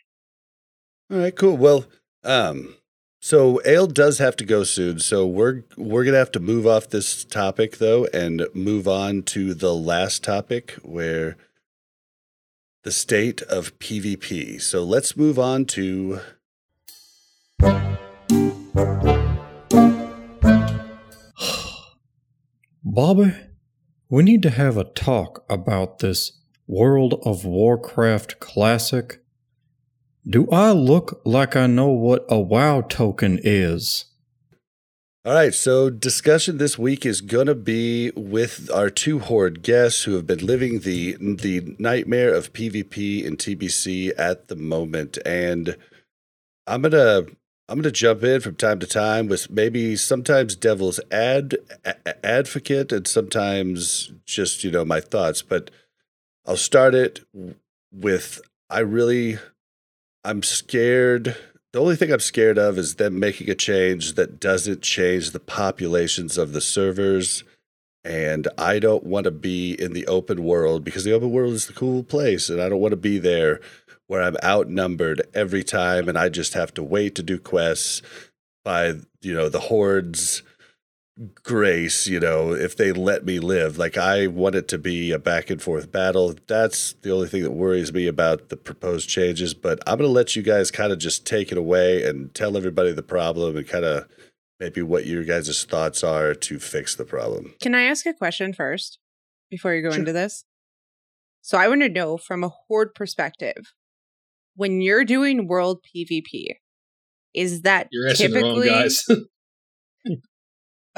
All 1.12 1.20
right, 1.20 1.36
cool. 1.36 1.56
Well, 1.56 1.86
um, 2.24 2.76
so 3.26 3.60
Ayle 3.66 3.88
does 3.88 4.20
have 4.20 4.36
to 4.36 4.46
go 4.46 4.64
soon, 4.64 5.00
so 5.00 5.26
we're 5.26 5.64
we're 5.76 6.04
gonna 6.06 6.20
have 6.20 6.32
to 6.34 6.40
move 6.40 6.68
off 6.68 6.90
this 6.90 7.24
topic 7.24 7.80
though 7.80 8.06
and 8.14 8.46
move 8.54 8.88
on 8.88 9.24
to 9.24 9.56
the 9.56 9.74
last 9.74 10.24
topic 10.24 10.74
where 10.84 11.36
the 12.84 12.92
state 12.92 13.42
of 13.42 13.80
PvP. 13.80 14.62
So 14.62 14.84
let's 14.84 15.18
move 15.18 15.40
on 15.40 15.66
to 15.66 16.20
Bobby, 22.84 23.34
we 24.08 24.22
need 24.22 24.44
to 24.44 24.52
have 24.52 24.78
a 24.78 24.84
talk 24.84 25.44
about 25.50 25.98
this 25.98 26.32
World 26.68 27.20
of 27.26 27.44
Warcraft 27.44 28.40
classic. 28.40 29.25
Do 30.28 30.48
I 30.52 30.72
look 30.72 31.22
like 31.24 31.56
I 31.56 31.68
know 31.68 31.90
what 31.90 32.26
a 32.30 32.40
WoW 32.40 32.82
token 32.82 33.40
is? 33.44 34.06
All 35.24 35.34
right, 35.34 35.54
so 35.54 35.90
discussion 35.90 36.58
this 36.58 36.78
week 36.78 37.06
is 37.06 37.22
going 37.22 37.48
to 37.48 37.56
be 37.56 38.12
with 38.16 38.70
our 38.72 38.90
two 38.90 39.20
horde 39.20 39.64
guests 39.64 40.04
who 40.04 40.14
have 40.16 40.28
been 40.28 40.46
living 40.46 40.82
the 40.82 41.18
the 41.20 41.76
nightmare 41.80 42.34
of 42.34 42.54
PvP 42.54 43.26
and 43.26 43.38
TBC 43.38 44.12
at 44.18 44.48
the 44.48 44.56
moment, 44.56 45.18
and 45.26 45.78
I'm 46.68 46.84
gonna 46.84 47.26
I'm 47.68 47.78
going 47.78 47.84
to 47.84 47.92
jump 47.92 48.24
in 48.24 48.42
from 48.42 48.56
time 48.56 48.80
to 48.80 48.86
time 48.86 49.28
with 49.28 49.50
maybe 49.50 49.96
sometimes 49.96 50.56
devil's 50.56 51.00
ad, 51.10 51.58
a- 51.84 52.26
advocate 52.26 52.92
and 52.92 53.08
sometimes 53.08 54.12
just, 54.26 54.64
you 54.64 54.70
know, 54.70 54.86
my 54.86 55.00
thoughts. 55.02 55.42
But 55.42 55.72
I'll 56.46 56.58
start 56.58 56.94
it 56.94 57.22
with 57.92 58.40
I 58.70 58.80
really, 58.80 59.40
I'm 60.26 60.42
scared. 60.42 61.38
The 61.72 61.80
only 61.80 61.96
thing 61.96 62.12
I'm 62.12 62.20
scared 62.20 62.58
of 62.58 62.80
is 62.80 62.96
them 62.96 63.20
making 63.20 63.48
a 63.48 63.56
change 63.56 64.16
that 64.16 64.40
doesn't 64.40 64.82
change 64.82 65.32
the 65.32 65.40
populations 65.40 66.36
of 66.40 66.52
the 66.52 66.62
servers. 66.62 67.44
And 68.04 68.48
I 68.58 68.80
don't 68.80 69.04
want 69.04 69.26
to 69.26 69.32
be 69.32 69.80
in 69.80 69.94
the 69.94 70.08
open 70.08 70.44
world 70.44 70.84
because 70.84 71.04
the 71.04 71.14
open 71.14 71.30
world 71.30 71.54
is 71.54 71.68
the 71.68 71.74
cool 71.74 72.02
place. 72.02 72.50
And 72.50 72.60
I 72.60 72.70
don't 72.70 72.80
want 72.80 72.94
to 72.94 72.98
be 72.98 73.20
there 73.20 73.60
where 74.08 74.24
I'm 74.24 74.38
outnumbered 74.44 75.22
every 75.36 75.64
time 75.64 76.10
and 76.10 76.18
I 76.18 76.30
just 76.30 76.56
have 76.56 76.74
to 76.74 76.84
wait 76.84 77.14
to 77.16 77.24
do 77.24 77.38
quests 77.38 78.02
by, 78.64 78.96
you 79.22 79.36
know, 79.36 79.48
the 79.48 79.60
hordes 79.60 80.42
grace, 81.44 82.08
you 82.08 82.20
know, 82.20 82.52
if 82.54 82.76
they 82.76 82.92
let 82.92 83.26
me 83.26 83.40
live. 83.40 83.78
Like 83.78 83.98
I 83.98 84.28
want 84.28 84.56
it 84.56 84.68
to 84.70 84.78
be 84.78 85.12
a 85.12 85.20
back 85.20 85.50
and 85.50 85.62
forth 85.62 85.92
battle. 85.92 86.36
That's 86.48 86.94
the 87.02 87.12
only 87.12 87.28
thing 87.28 87.44
that 87.44 87.52
worries 87.52 87.94
me 87.94 88.08
about 88.08 88.50
the 88.50 88.58
proposed 88.58 89.08
changes, 89.10 89.54
but 89.54 89.80
I'm 89.88 89.98
going 89.98 90.10
to 90.10 90.14
let 90.14 90.36
you 90.36 90.42
guys 90.42 90.72
kind 90.72 90.92
of 90.92 91.00
just 91.00 91.26
take 91.26 91.52
it 91.52 91.58
away 91.58 92.04
and 92.04 92.34
tell 92.34 92.58
everybody 92.58 92.92
the 92.92 93.04
problem 93.04 93.56
and 93.56 93.68
kind 93.68 93.86
of 93.86 94.08
maybe 94.60 94.82
what 94.82 95.06
your 95.06 95.24
guys' 95.24 95.64
thoughts 95.64 96.04
are 96.04 96.34
to 96.34 96.60
fix 96.60 96.96
the 96.96 97.06
problem. 97.06 97.54
Can 97.62 97.76
I 97.76 97.84
ask 97.84 98.06
a 98.06 98.14
question 98.14 98.52
first 98.54 99.00
before 99.50 99.74
you 99.74 99.82
go 99.82 99.92
Sure. 99.92 100.00
into 100.00 100.14
this? 100.14 100.44
So 101.42 101.58
I 101.58 101.68
want 101.68 101.82
to 101.82 101.90
know 101.90 102.18
from 102.18 102.44
a 102.44 102.50
horde 102.68 102.94
perspective, 102.96 103.74
when 104.56 104.82
you're 104.82 105.06
doing 105.06 105.48
world 105.48 105.80
PvP, 105.86 106.56
is 107.34 107.62
that 107.62 107.88
You're 107.92 108.10
asking 108.10 108.32
the 108.32 108.42
wrong 108.42 108.56
typically? 108.56 108.70
guys. 108.70 109.06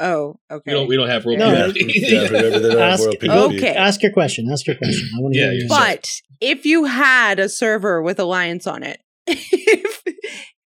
Oh, 0.00 0.38
okay. 0.50 0.62
we 0.66 0.72
don't 0.72 0.88
we 0.88 0.96
don't 0.96 1.08
have 1.08 1.26
real 1.26 1.38
No, 1.38 1.52
Yeah, 1.52 1.66
community. 1.72 2.00
yeah, 2.02 2.22
remember 2.28 2.58
they 2.60 2.68
don't 2.70 2.78
have 2.78 3.00
world 3.00 3.16
PvP. 3.20 3.54
Okay. 3.56 3.74
Ask 3.74 4.02
your 4.02 4.12
question. 4.12 4.48
Ask 4.50 4.66
your 4.66 4.76
question. 4.76 5.08
I 5.16 5.20
want 5.20 5.34
to 5.34 5.40
Yeah, 5.40 5.46
hear 5.46 5.52
yeah. 5.54 5.58
your 5.60 5.68
But 5.68 6.08
if 6.40 6.64
you 6.64 6.84
had 6.84 7.38
a 7.40 7.48
server 7.48 8.00
with 8.02 8.18
Alliance 8.20 8.66
on 8.66 8.82
it, 8.84 9.00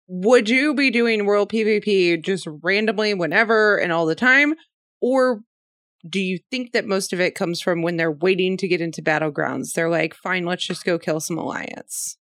would 0.09 0.49
you 0.49 0.75
be 0.75 0.91
doing 0.91 1.25
world 1.27 1.51
PvP 1.51 2.23
just 2.23 2.47
randomly 2.63 3.15
whenever 3.15 3.77
and 3.79 3.93
all 3.93 4.07
the 4.07 4.15
time? 4.15 4.55
Or 5.01 5.43
do 6.09 6.21
you 6.21 6.39
think 6.51 6.73
that 6.73 6.87
most 6.87 7.13
of 7.13 7.21
it 7.21 7.35
comes 7.35 7.61
from 7.61 7.83
when 7.83 7.97
they're 7.97 8.13
waiting 8.13 8.57
to 8.59 8.69
get 8.69 8.81
into 8.81 9.03
battlegrounds? 9.03 9.73
They're 9.73 9.91
like, 9.91 10.15
fine, 10.15 10.45
let's 10.45 10.65
just 10.67 10.85
go 10.85 10.99
kill 10.99 11.19
some 11.21 11.37
Alliance. 11.39 12.17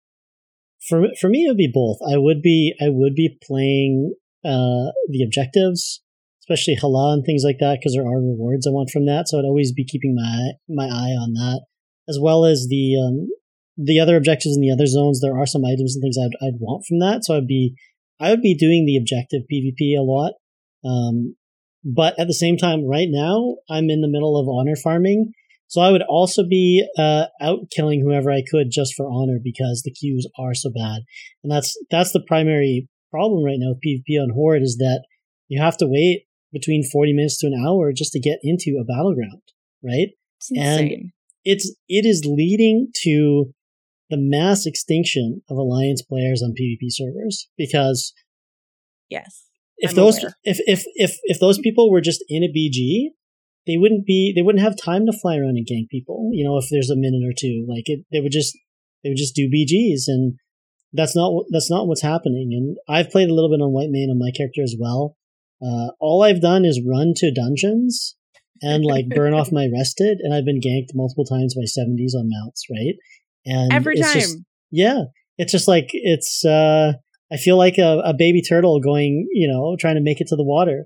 for 0.88 1.08
for 1.20 1.28
me 1.28 1.44
it 1.44 1.48
would 1.48 1.56
be 1.56 1.70
both 1.72 1.96
i 2.06 2.16
would 2.18 2.42
be 2.42 2.74
i 2.80 2.88
would 2.88 3.14
be 3.14 3.38
playing 3.42 4.12
uh 4.44 4.92
the 5.08 5.22
objectives 5.24 6.02
especially 6.44 6.76
Halaa 6.76 7.14
and 7.14 7.24
things 7.24 7.42
like 7.44 7.56
that 7.60 7.78
because 7.80 7.94
there 7.94 8.06
are 8.06 8.20
rewards 8.20 8.66
i 8.66 8.70
want 8.70 8.90
from 8.90 9.06
that. 9.06 9.28
So 9.28 9.38
i'd 9.38 9.48
always 9.48 9.72
be 9.72 9.84
keeping 9.84 10.14
my 10.14 10.52
my 10.68 10.86
eye 10.86 11.16
on 11.16 11.32
that 11.34 11.64
as 12.08 12.18
well 12.20 12.44
as 12.44 12.66
the 12.68 12.96
um 13.00 13.28
the 13.76 13.98
other 13.98 14.16
objectives 14.16 14.54
in 14.54 14.60
the 14.60 14.70
other 14.70 14.86
zones. 14.86 15.20
There 15.20 15.36
are 15.36 15.46
some 15.46 15.64
items 15.64 15.96
and 15.96 16.02
things 16.02 16.16
i'd, 16.20 16.46
I'd 16.46 16.60
want 16.60 16.84
from 16.86 17.00
that. 17.00 17.24
So 17.24 17.36
i'd 17.36 17.46
be 17.46 17.74
i 18.20 18.30
would 18.30 18.42
be 18.42 18.54
doing 18.54 18.84
the 18.86 18.96
objective 18.96 19.42
pvp 19.50 19.98
a 19.98 20.02
lot. 20.02 20.34
Um 20.84 21.36
but 21.84 22.18
at 22.18 22.26
the 22.26 22.34
same 22.34 22.56
time 22.56 22.86
right 22.86 23.08
now 23.10 23.56
i'm 23.70 23.90
in 23.90 24.00
the 24.00 24.08
middle 24.08 24.38
of 24.38 24.48
honor 24.48 24.76
farming. 24.76 25.32
So 25.66 25.80
I 25.80 25.90
would 25.90 26.02
also 26.02 26.46
be 26.46 26.86
uh, 26.98 27.24
out 27.40 27.70
killing 27.74 28.00
whoever 28.00 28.30
I 28.30 28.42
could 28.48 28.68
just 28.70 28.94
for 28.94 29.08
honor 29.10 29.38
because 29.42 29.82
the 29.82 29.90
queues 29.90 30.28
are 30.38 30.54
so 30.54 30.70
bad, 30.70 31.00
and 31.42 31.50
that's 31.50 31.74
that's 31.90 32.12
the 32.12 32.22
primary 32.28 32.88
problem 33.10 33.44
right 33.44 33.56
now 33.58 33.70
with 33.70 33.80
PvP 33.84 34.22
on 34.22 34.30
Horde 34.34 34.62
is 34.62 34.76
that 34.76 35.04
you 35.48 35.60
have 35.60 35.76
to 35.78 35.86
wait 35.86 36.26
between 36.54 36.88
forty 36.90 37.12
minutes 37.12 37.38
to 37.40 37.48
an 37.48 37.54
hour 37.66 37.92
just 37.92 38.12
to 38.12 38.20
get 38.20 38.38
into 38.42 38.80
a 38.80 38.84
battleground, 38.84 39.42
right? 39.84 40.08
It's 40.38 40.50
And-. 40.56 41.12
It's 41.44 41.74
it 41.88 42.06
is 42.06 42.24
leading 42.24 42.88
to 43.02 43.52
the 44.08 44.16
mass 44.18 44.64
extinction 44.64 45.42
of 45.50 45.56
alliance 45.56 46.02
players 46.02 46.42
on 46.42 46.54
PvP 46.58 46.86
servers 46.88 47.48
because 47.58 48.14
yes. 49.10 49.44
if 49.78 49.90
I'm 49.90 49.96
those 49.96 50.18
aware. 50.18 50.36
if, 50.44 50.58
if 50.66 50.84
if 50.94 51.16
if 51.24 51.40
those 51.40 51.58
people 51.58 51.90
were 51.90 52.00
just 52.00 52.24
in 52.28 52.42
a 52.42 52.48
BG, 52.48 53.10
they 53.66 53.76
wouldn't 53.76 54.06
be 54.06 54.32
they 54.34 54.42
wouldn't 54.42 54.64
have 54.64 54.76
time 54.76 55.06
to 55.06 55.12
fly 55.12 55.36
around 55.36 55.56
and 55.56 55.66
gank 55.66 55.88
people. 55.90 56.30
You 56.32 56.44
know, 56.44 56.56
if 56.58 56.66
there's 56.70 56.90
a 56.90 56.96
minute 56.96 57.22
or 57.26 57.34
two, 57.38 57.66
like 57.68 57.84
it, 57.86 58.04
they 58.12 58.20
would 58.20 58.32
just 58.32 58.56
they 59.02 59.10
would 59.10 59.18
just 59.18 59.34
do 59.34 59.50
BGs, 59.50 60.04
and 60.06 60.34
that's 60.92 61.16
not 61.16 61.32
that's 61.50 61.70
not 61.70 61.86
what's 61.86 62.02
happening. 62.02 62.50
And 62.52 62.76
I've 62.88 63.10
played 63.10 63.28
a 63.28 63.34
little 63.34 63.50
bit 63.50 63.62
on 63.62 63.72
Whitemane 63.72 64.10
on 64.10 64.18
my 64.18 64.30
character 64.34 64.62
as 64.62 64.76
well. 64.78 65.16
Uh, 65.64 65.90
all 66.00 66.22
I've 66.22 66.42
done 66.42 66.64
is 66.64 66.82
run 66.86 67.12
to 67.16 67.32
dungeons 67.32 68.16
and 68.60 68.84
like 68.84 69.06
burn 69.08 69.32
off 69.34 69.50
my 69.52 69.68
rested, 69.74 70.18
and 70.22 70.34
I've 70.34 70.44
been 70.44 70.60
ganked 70.60 70.94
multiple 70.94 71.24
times 71.24 71.54
by 71.54 71.62
70s 71.62 72.14
on 72.18 72.28
mounts, 72.28 72.64
right? 72.70 72.94
And 73.46 73.72
Every 73.72 73.96
it's 73.98 74.06
time. 74.12 74.20
just- 74.20 74.38
yeah, 74.70 75.02
it's 75.38 75.52
just 75.52 75.68
like 75.68 75.88
it's. 75.92 76.44
uh 76.44 76.92
I 77.32 77.36
feel 77.36 77.56
like 77.56 77.78
a, 77.78 78.00
a 78.04 78.14
baby 78.14 78.42
turtle 78.42 78.80
going, 78.80 79.26
you 79.32 79.48
know, 79.50 79.76
trying 79.80 79.94
to 79.96 80.02
make 80.02 80.20
it 80.20 80.26
to 80.28 80.36
the 80.36 80.44
water. 80.44 80.84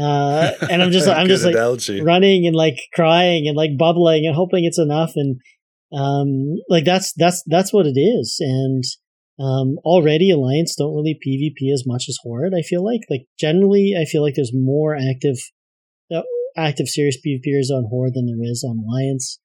Uh, 0.00 0.52
and 0.70 0.80
I'm 0.82 0.90
just, 0.92 1.08
I'm 1.08 1.26
Good 1.26 1.32
just 1.34 1.44
like 1.44 1.54
analogy. 1.54 2.00
running 2.00 2.46
and 2.46 2.54
like 2.56 2.76
crying 2.94 3.46
and 3.48 3.56
like 3.56 3.76
bubbling 3.76 4.24
and 4.24 4.34
hoping 4.34 4.64
it's 4.64 4.78
enough. 4.78 5.12
And, 5.16 5.40
um, 5.92 6.54
like 6.70 6.84
that's, 6.84 7.12
that's, 7.14 7.42
that's 7.46 7.72
what 7.74 7.84
it 7.86 7.98
is. 8.00 8.36
And, 8.40 8.84
um, 9.42 9.78
already 9.84 10.30
Alliance 10.30 10.76
don't 10.76 10.94
really 10.94 11.18
PvP 11.26 11.72
as 11.72 11.84
much 11.86 12.04
as 12.08 12.18
Horde, 12.22 12.52
I 12.56 12.62
feel 12.62 12.84
like. 12.84 13.00
Like 13.10 13.26
generally, 13.38 13.94
I 14.00 14.04
feel 14.04 14.22
like 14.22 14.34
there's 14.36 14.52
more 14.54 14.96
active, 14.96 15.36
uh, 16.14 16.22
active 16.56 16.88
serious 16.88 17.16
PvPers 17.16 17.70
on 17.74 17.86
Horde 17.90 18.14
than 18.14 18.26
there 18.26 18.42
is 18.42 18.64
on 18.64 18.78
Alliance. 18.78 19.40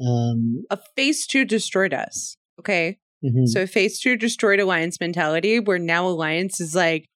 Um, 0.00 0.64
A 0.70 0.78
phase 0.96 1.26
two 1.26 1.44
destroyed 1.44 1.94
us. 1.94 2.36
Okay. 2.58 2.98
mhm. 3.24 3.46
So 3.46 3.66
phase 3.66 4.00
two 4.00 4.16
destroyed 4.16 4.60
alliance 4.60 4.98
mentality, 5.00 5.60
where 5.60 5.78
now 5.78 6.06
alliance 6.08 6.60
is 6.60 6.74
like 6.74 7.06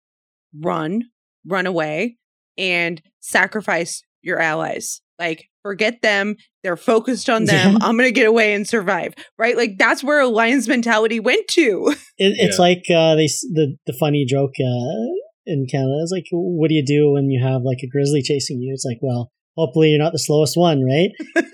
run, 0.59 1.05
run 1.45 1.67
away, 1.67 2.17
and 2.57 3.03
sacrifice 3.21 4.03
your 4.23 4.39
allies. 4.39 5.01
Like 5.19 5.49
forget 5.63 6.01
them. 6.03 6.37
They're 6.63 6.77
focused 6.77 7.31
on 7.31 7.45
them. 7.47 7.73
Yeah. 7.73 7.79
I'm 7.81 7.97
gonna 7.97 8.11
get 8.11 8.27
away 8.27 8.55
and 8.55 8.67
survive. 8.69 9.15
Right? 9.39 9.57
Like 9.57 9.79
that's 9.79 10.05
where 10.05 10.21
alliance 10.21 10.69
mentality 10.69 11.21
went 11.21 11.49
to. 11.49 11.95
It, 12.19 12.35
it's 12.39 12.59
Yeah. 12.59 12.63
like 12.63 12.83
uh, 12.95 13.15
they 13.15 13.27
the 13.55 13.77
the 13.87 13.95
funny 13.99 14.27
joke 14.29 14.53
uh, 14.61 15.07
in 15.47 15.67
Canada 15.71 16.01
is 16.05 16.13
like, 16.15 16.27
what 16.33 16.69
do 16.69 16.75
you 16.75 16.85
do 16.85 17.13
when 17.13 17.31
you 17.31 17.43
have 17.43 17.63
like 17.63 17.79
a 17.83 17.89
grizzly 17.89 18.21
chasing 18.23 18.61
you? 18.61 18.73
It's 18.75 18.85
like, 18.85 18.99
well, 19.01 19.31
hopefully 19.57 19.89
you're 19.89 19.99
not 20.03 20.13
the 20.13 20.19
slowest 20.19 20.55
one, 20.57 20.85
right? 20.85 21.09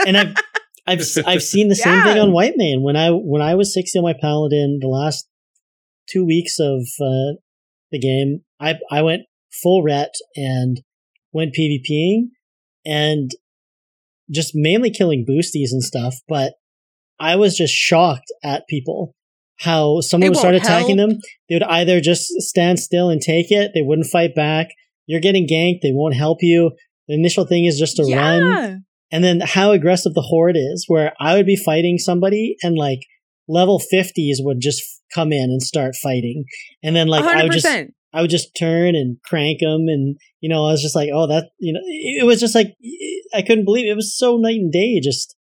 And 0.07 0.17
I've 0.17 0.35
I've 0.89 1.01
s- 1.01 1.19
I've 1.19 1.43
seen 1.43 1.69
the 1.69 1.77
same 1.77 2.03
thing 2.03 2.19
on 2.19 2.31
Whitemane 2.31 2.83
when 2.83 2.97
I 2.97 3.11
when 3.11 3.43
I 3.43 3.55
was 3.55 3.73
sixty 3.73 3.97
on 3.99 4.05
my 4.05 4.15
paladin 4.21 4.79
the 4.81 4.89
last 4.89 5.29
two 6.11 6.25
weeks 6.25 6.59
of 6.59 6.81
uh, 7.01 7.39
the 7.93 8.01
game. 8.01 8.41
I 8.61 8.75
I 8.91 9.03
went 9.03 9.23
full 9.63 9.83
ret 9.85 10.15
and 10.35 10.81
went 11.33 11.55
PvPing 11.55 12.31
and 12.85 13.31
just 14.31 14.53
mainly 14.55 14.91
killing 14.91 15.25
boosties 15.29 15.71
and 15.71 15.83
stuff, 15.83 16.17
but 16.29 16.55
I 17.19 17.37
was 17.37 17.57
just 17.57 17.75
shocked 17.75 18.33
at 18.45 18.67
people 18.69 19.15
how 19.59 20.01
someone 20.01 20.27
They 20.27 20.29
would 20.31 20.39
start 20.39 20.55
attacking 20.55 20.99
help. 20.99 21.11
them. 21.11 21.21
They 21.49 21.55
would 21.55 21.63
either 21.63 22.01
just 22.01 22.27
stand 22.41 22.79
still 22.79 23.09
and 23.09 23.21
take 23.21 23.51
it. 23.51 23.71
They 23.75 23.83
wouldn't 23.83 24.09
fight 24.09 24.35
back. 24.35 24.69
You're 25.07 25.21
getting 25.21 25.47
ganked. 25.47 25.81
They 25.83 25.93
won't 25.93 26.15
help 26.15 26.39
you. 26.43 26.73
The 27.09 27.15
initial 27.15 27.47
thing 27.47 27.65
is 27.65 27.79
just 27.79 27.97
to 27.97 28.05
run. 28.15 28.85
And 29.13 29.23
then 29.23 29.41
how 29.41 29.71
aggressive 29.71 30.15
the 30.15 30.23
horde 30.23 30.57
is, 30.57 30.85
where 30.89 31.15
I 31.21 31.37
would 31.37 31.47
be 31.47 31.57
fighting 31.57 31.97
somebody 31.97 32.57
and 32.63 32.77
like 32.77 32.99
level 33.49 33.81
50s 33.81 34.37
would 34.41 34.59
just 34.61 34.83
come 35.15 35.33
in 35.33 35.45
and 35.45 35.63
start 35.63 35.95
fighting. 36.03 36.45
And 36.83 36.95
then 36.97 37.07
like 37.07 37.25
I 37.25 37.45
would 37.45 37.53
just 37.53 37.65
100%. 37.65 37.91
I 38.17 38.23
would 38.23 38.31
just 38.31 38.57
turn 38.57 38.95
and 38.95 39.19
crank 39.25 39.61
them, 39.61 39.87
and 39.89 40.17
you 40.41 40.49
know, 40.49 40.65
I 40.65 40.73
was 40.73 40.83
just 40.83 40.97
like, 40.97 41.11
oh, 41.13 41.27
that 41.27 41.51
you 41.59 41.73
know, 41.73 41.81
it 41.85 42.27
was 42.27 42.41
just 42.41 42.55
like 42.55 42.75
I 43.35 43.43
couldn't 43.43 43.67
believe 43.67 43.87
it, 43.87 43.91
it 43.91 43.97
was 43.97 44.17
so 44.17 44.37
night 44.39 44.59
and 44.59 44.73
day. 44.73 45.01
Just 45.01 45.37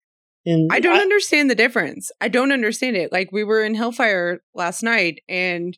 and 0.45 0.69
I 0.72 0.80
don't 0.80 0.99
understand 0.99 1.49
the 1.49 1.56
difference. 1.56 2.11
I 2.22 2.27
don't 2.27 2.52
understand 2.52 2.97
it. 2.97 3.11
Like 3.11 3.31
we 3.31 3.43
were 3.43 3.64
in 3.64 3.76
Hellfire 3.76 4.41
last 4.53 4.84
night 4.84 5.22
and 5.27 5.77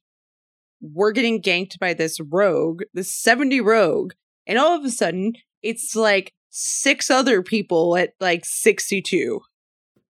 we're 0.81 1.11
getting 1.11 1.41
ganked 1.41 1.79
by 1.79 1.93
this 1.93 2.19
rogue, 2.19 2.81
this 2.93 3.13
70 3.13 3.61
rogue, 3.61 4.13
and 4.45 4.57
all 4.57 4.75
of 4.75 4.83
a 4.83 4.89
sudden 4.89 5.33
it's 5.61 5.95
like 5.95 6.33
six 6.49 7.09
other 7.09 7.41
people 7.41 7.95
at 7.95 8.13
like 8.19 8.43
62. 8.43 9.41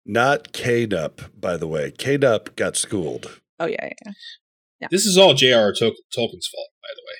Not 0.04 0.52
K-Nup, 0.52 1.30
by 1.38 1.56
the 1.56 1.68
way. 1.68 1.92
K-Nup 1.92 2.56
got 2.56 2.76
schooled. 2.76 3.40
Oh 3.58 3.66
yeah, 3.66 3.90
yeah. 4.04 4.12
This 4.90 5.06
is 5.06 5.18
all 5.18 5.34
J.R.R. 5.34 5.72
Tol- 5.72 5.92
Tolkien's 6.16 6.48
fault, 6.48 6.68
by 6.82 6.88
the 6.94 7.02
way. 7.06 7.14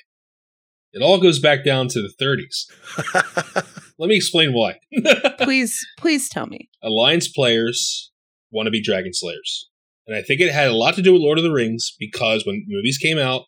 It 0.93 1.01
all 1.01 1.19
goes 1.19 1.39
back 1.39 1.65
down 1.65 1.87
to 1.89 2.01
the 2.01 2.13
30s. 2.21 3.73
Let 3.97 4.07
me 4.07 4.15
explain 4.15 4.53
why. 4.53 4.79
Please, 5.39 5.79
please 5.97 6.29
tell 6.29 6.45
me. 6.45 6.69
Alliance 6.81 7.27
players 7.27 8.11
want 8.51 8.67
to 8.67 8.71
be 8.71 8.81
Dragon 8.81 9.13
Slayers. 9.13 9.69
And 10.07 10.15
I 10.15 10.21
think 10.21 10.41
it 10.41 10.51
had 10.51 10.67
a 10.67 10.75
lot 10.75 10.95
to 10.95 11.01
do 11.01 11.13
with 11.13 11.21
Lord 11.21 11.37
of 11.37 11.43
the 11.43 11.51
Rings 11.51 11.95
because 11.97 12.45
when 12.45 12.65
movies 12.67 12.97
came 12.97 13.17
out, 13.17 13.43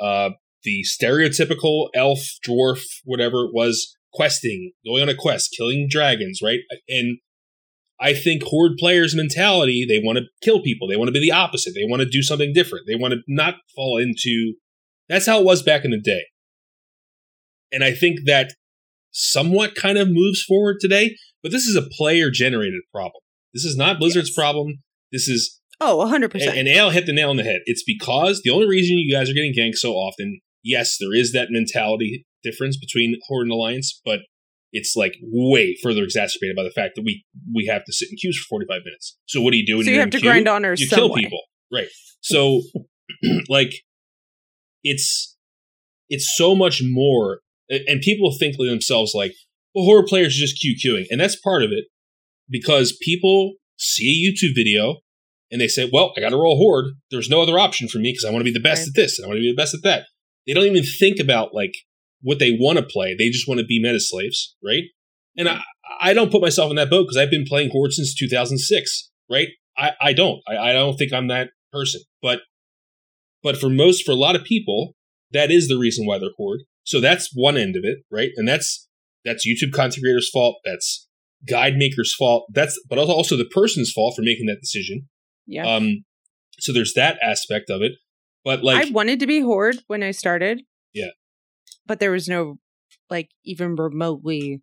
uh, 0.00 0.30
the 0.64 0.82
stereotypical 0.82 1.88
elf, 1.94 2.20
dwarf, 2.46 2.82
whatever 3.04 3.44
it 3.44 3.50
was, 3.52 3.96
questing, 4.12 4.72
going 4.84 5.02
on 5.02 5.08
a 5.08 5.14
quest, 5.14 5.54
killing 5.56 5.86
dragons, 5.88 6.40
right? 6.42 6.60
And 6.88 7.18
I 8.04 8.12
think 8.12 8.42
horde 8.42 8.72
players' 8.78 9.14
mentality, 9.16 9.86
they 9.88 9.98
want 9.98 10.18
to 10.18 10.24
kill 10.42 10.60
people. 10.62 10.86
They 10.86 10.96
want 10.96 11.08
to 11.08 11.12
be 11.12 11.20
the 11.20 11.32
opposite. 11.32 11.72
They 11.74 11.88
want 11.88 12.02
to 12.02 12.08
do 12.08 12.20
something 12.22 12.52
different. 12.52 12.84
They 12.86 12.96
want 12.96 13.12
to 13.14 13.20
not 13.26 13.54
fall 13.74 13.96
into 13.96 14.54
that's 15.08 15.24
how 15.26 15.40
it 15.40 15.44
was 15.46 15.62
back 15.62 15.84
in 15.86 15.90
the 15.90 16.00
day. 16.00 16.24
And 17.72 17.82
I 17.82 17.92
think 17.92 18.20
that 18.26 18.52
somewhat 19.10 19.74
kind 19.74 19.96
of 19.98 20.08
moves 20.10 20.42
forward 20.42 20.76
today, 20.80 21.16
but 21.42 21.50
this 21.52 21.64
is 21.64 21.76
a 21.76 21.82
player 21.98 22.30
generated 22.30 22.82
problem. 22.92 23.22
This 23.54 23.64
is 23.64 23.76
not 23.76 23.98
Blizzard's 23.98 24.28
Yes. 24.28 24.34
problem. 24.36 24.82
This 25.12 25.28
is 25.28 25.60
Oh, 25.80 25.98
100%. 25.98 26.42
and, 26.48 26.58
and 26.58 26.68
Al 26.68 26.90
hit 26.90 27.06
the 27.06 27.12
nail 27.12 27.30
on 27.30 27.36
the 27.36 27.42
head. 27.42 27.60
It's 27.66 27.84
because 27.84 28.42
the 28.42 28.50
only 28.50 28.66
reason 28.66 28.98
you 28.98 29.12
guys 29.12 29.30
are 29.30 29.34
getting 29.34 29.54
ganked 29.54 29.76
so 29.76 29.92
often, 29.94 30.40
yes, 30.62 30.96
there 30.98 31.14
is 31.14 31.32
that 31.32 31.48
mentality 31.50 32.26
difference 32.42 32.76
between 32.76 33.16
Horde 33.28 33.46
and 33.46 33.52
Alliance, 33.52 34.00
but 34.04 34.20
it's 34.76 34.94
like 34.96 35.14
way 35.22 35.76
further 35.82 36.02
exacerbated 36.04 36.56
by 36.56 36.62
the 36.64 36.70
fact 36.70 36.96
that 36.96 37.02
we 37.04 37.24
we 37.54 37.64
have 37.66 37.84
to 37.86 37.92
sit 37.92 38.08
in 38.10 38.16
queues 38.16 38.36
for 38.38 38.56
45 38.58 38.80
minutes. 38.84 39.16
So 39.26 39.40
what 39.40 39.52
do 39.52 39.56
you 39.56 39.64
do 39.66 39.76
when 39.76 39.86
so 39.86 39.92
you 39.92 40.00
have 40.00 40.10
to 40.10 40.18
queue? 40.18 40.28
grind 40.28 40.48
honors 40.48 40.80
you 40.80 40.88
kill 40.88 41.10
way. 41.12 41.22
people 41.22 41.40
right 41.72 41.88
so 42.20 42.60
like 43.48 43.72
it's 44.82 45.36
it's 46.08 46.32
so 46.36 46.54
much 46.54 46.82
more 46.84 47.40
and 47.70 48.00
people 48.00 48.30
think 48.38 48.56
to 48.56 48.68
themselves 48.68 49.12
like 49.14 49.32
well 49.74 49.84
horror 49.84 50.04
players 50.06 50.36
are 50.36 50.40
just 50.40 50.60
q 50.60 50.74
queuing 50.82 51.04
and 51.10 51.20
that's 51.20 51.36
part 51.36 51.62
of 51.62 51.70
it 51.72 51.84
because 52.50 52.96
people 53.00 53.54
see 53.78 54.08
a 54.12 54.20
youtube 54.30 54.54
video 54.54 54.96
and 55.50 55.60
they 55.60 55.68
say 55.68 55.88
well 55.92 56.12
i 56.16 56.20
gotta 56.20 56.36
roll 56.36 56.56
horde 56.58 56.86
there's 57.10 57.30
no 57.30 57.40
other 57.42 57.58
option 57.58 57.88
for 57.88 57.98
me 57.98 58.10
because 58.12 58.24
i 58.24 58.30
want 58.30 58.40
to 58.40 58.44
be 58.44 58.52
the 58.52 58.60
best 58.60 58.80
Right. 58.82 58.88
at 58.88 58.94
this 58.94 59.18
and 59.18 59.24
i 59.24 59.28
want 59.28 59.38
to 59.38 59.42
be 59.42 59.50
the 59.50 59.56
best 59.56 59.74
at 59.74 59.82
that 59.82 60.04
they 60.46 60.52
don't 60.52 60.66
even 60.66 60.84
think 60.84 61.18
about 61.18 61.54
like 61.54 61.72
what 62.24 62.40
they 62.40 62.50
want 62.50 62.78
to 62.78 62.84
play 62.84 63.14
they 63.16 63.30
just 63.30 63.46
want 63.46 63.60
to 63.60 63.66
be 63.66 63.80
meta 63.80 64.00
slaves 64.00 64.56
right 64.64 64.82
and 65.38 65.48
i 65.48 65.60
i 66.00 66.12
don't 66.12 66.32
put 66.32 66.42
myself 66.42 66.70
in 66.70 66.76
that 66.76 66.90
boat 66.90 67.04
because 67.04 67.16
i've 67.16 67.30
been 67.30 67.46
playing 67.46 67.70
horde 67.70 67.92
since 67.92 68.12
2006 68.14 69.10
right 69.30 69.48
I, 69.76 69.92
I 70.00 70.12
don't. 70.12 70.40
I, 70.48 70.56
I 70.56 70.72
don't 70.72 70.96
think 70.96 71.12
I'm 71.12 71.28
that 71.28 71.50
person. 71.72 72.02
But 72.22 72.40
but 73.42 73.56
for 73.56 73.68
most 73.68 74.04
for 74.04 74.12
a 74.12 74.16
lot 74.16 74.36
of 74.36 74.44
people, 74.44 74.94
that 75.32 75.50
is 75.50 75.68
the 75.68 75.78
reason 75.78 76.06
why 76.06 76.18
they're 76.18 76.30
horde. 76.36 76.60
So 76.84 77.00
that's 77.00 77.30
one 77.34 77.56
end 77.56 77.76
of 77.76 77.84
it, 77.84 77.98
right? 78.10 78.30
And 78.36 78.46
that's 78.46 78.88
that's 79.24 79.46
YouTube 79.46 79.72
content 79.72 80.02
creators' 80.02 80.30
fault. 80.30 80.56
That's 80.64 81.08
guide 81.48 81.76
makers' 81.76 82.14
fault. 82.14 82.46
That's 82.52 82.80
but 82.88 82.98
also 82.98 83.36
the 83.36 83.44
person's 83.44 83.92
fault 83.92 84.14
for 84.16 84.22
making 84.22 84.46
that 84.46 84.60
decision. 84.60 85.08
Yeah. 85.46 85.66
Um 85.66 86.04
so 86.58 86.72
there's 86.72 86.94
that 86.94 87.18
aspect 87.22 87.70
of 87.70 87.82
it. 87.82 87.92
But 88.44 88.62
like 88.62 88.86
I 88.86 88.90
wanted 88.90 89.20
to 89.20 89.26
be 89.26 89.40
Horde 89.40 89.82
when 89.86 90.02
I 90.02 90.12
started. 90.12 90.62
Yeah. 91.84 91.88
But 91.88 92.00
there 92.00 92.10
was 92.12 92.28
no, 92.28 92.58
like, 93.10 93.28
even 93.44 93.76
remotely 93.76 94.60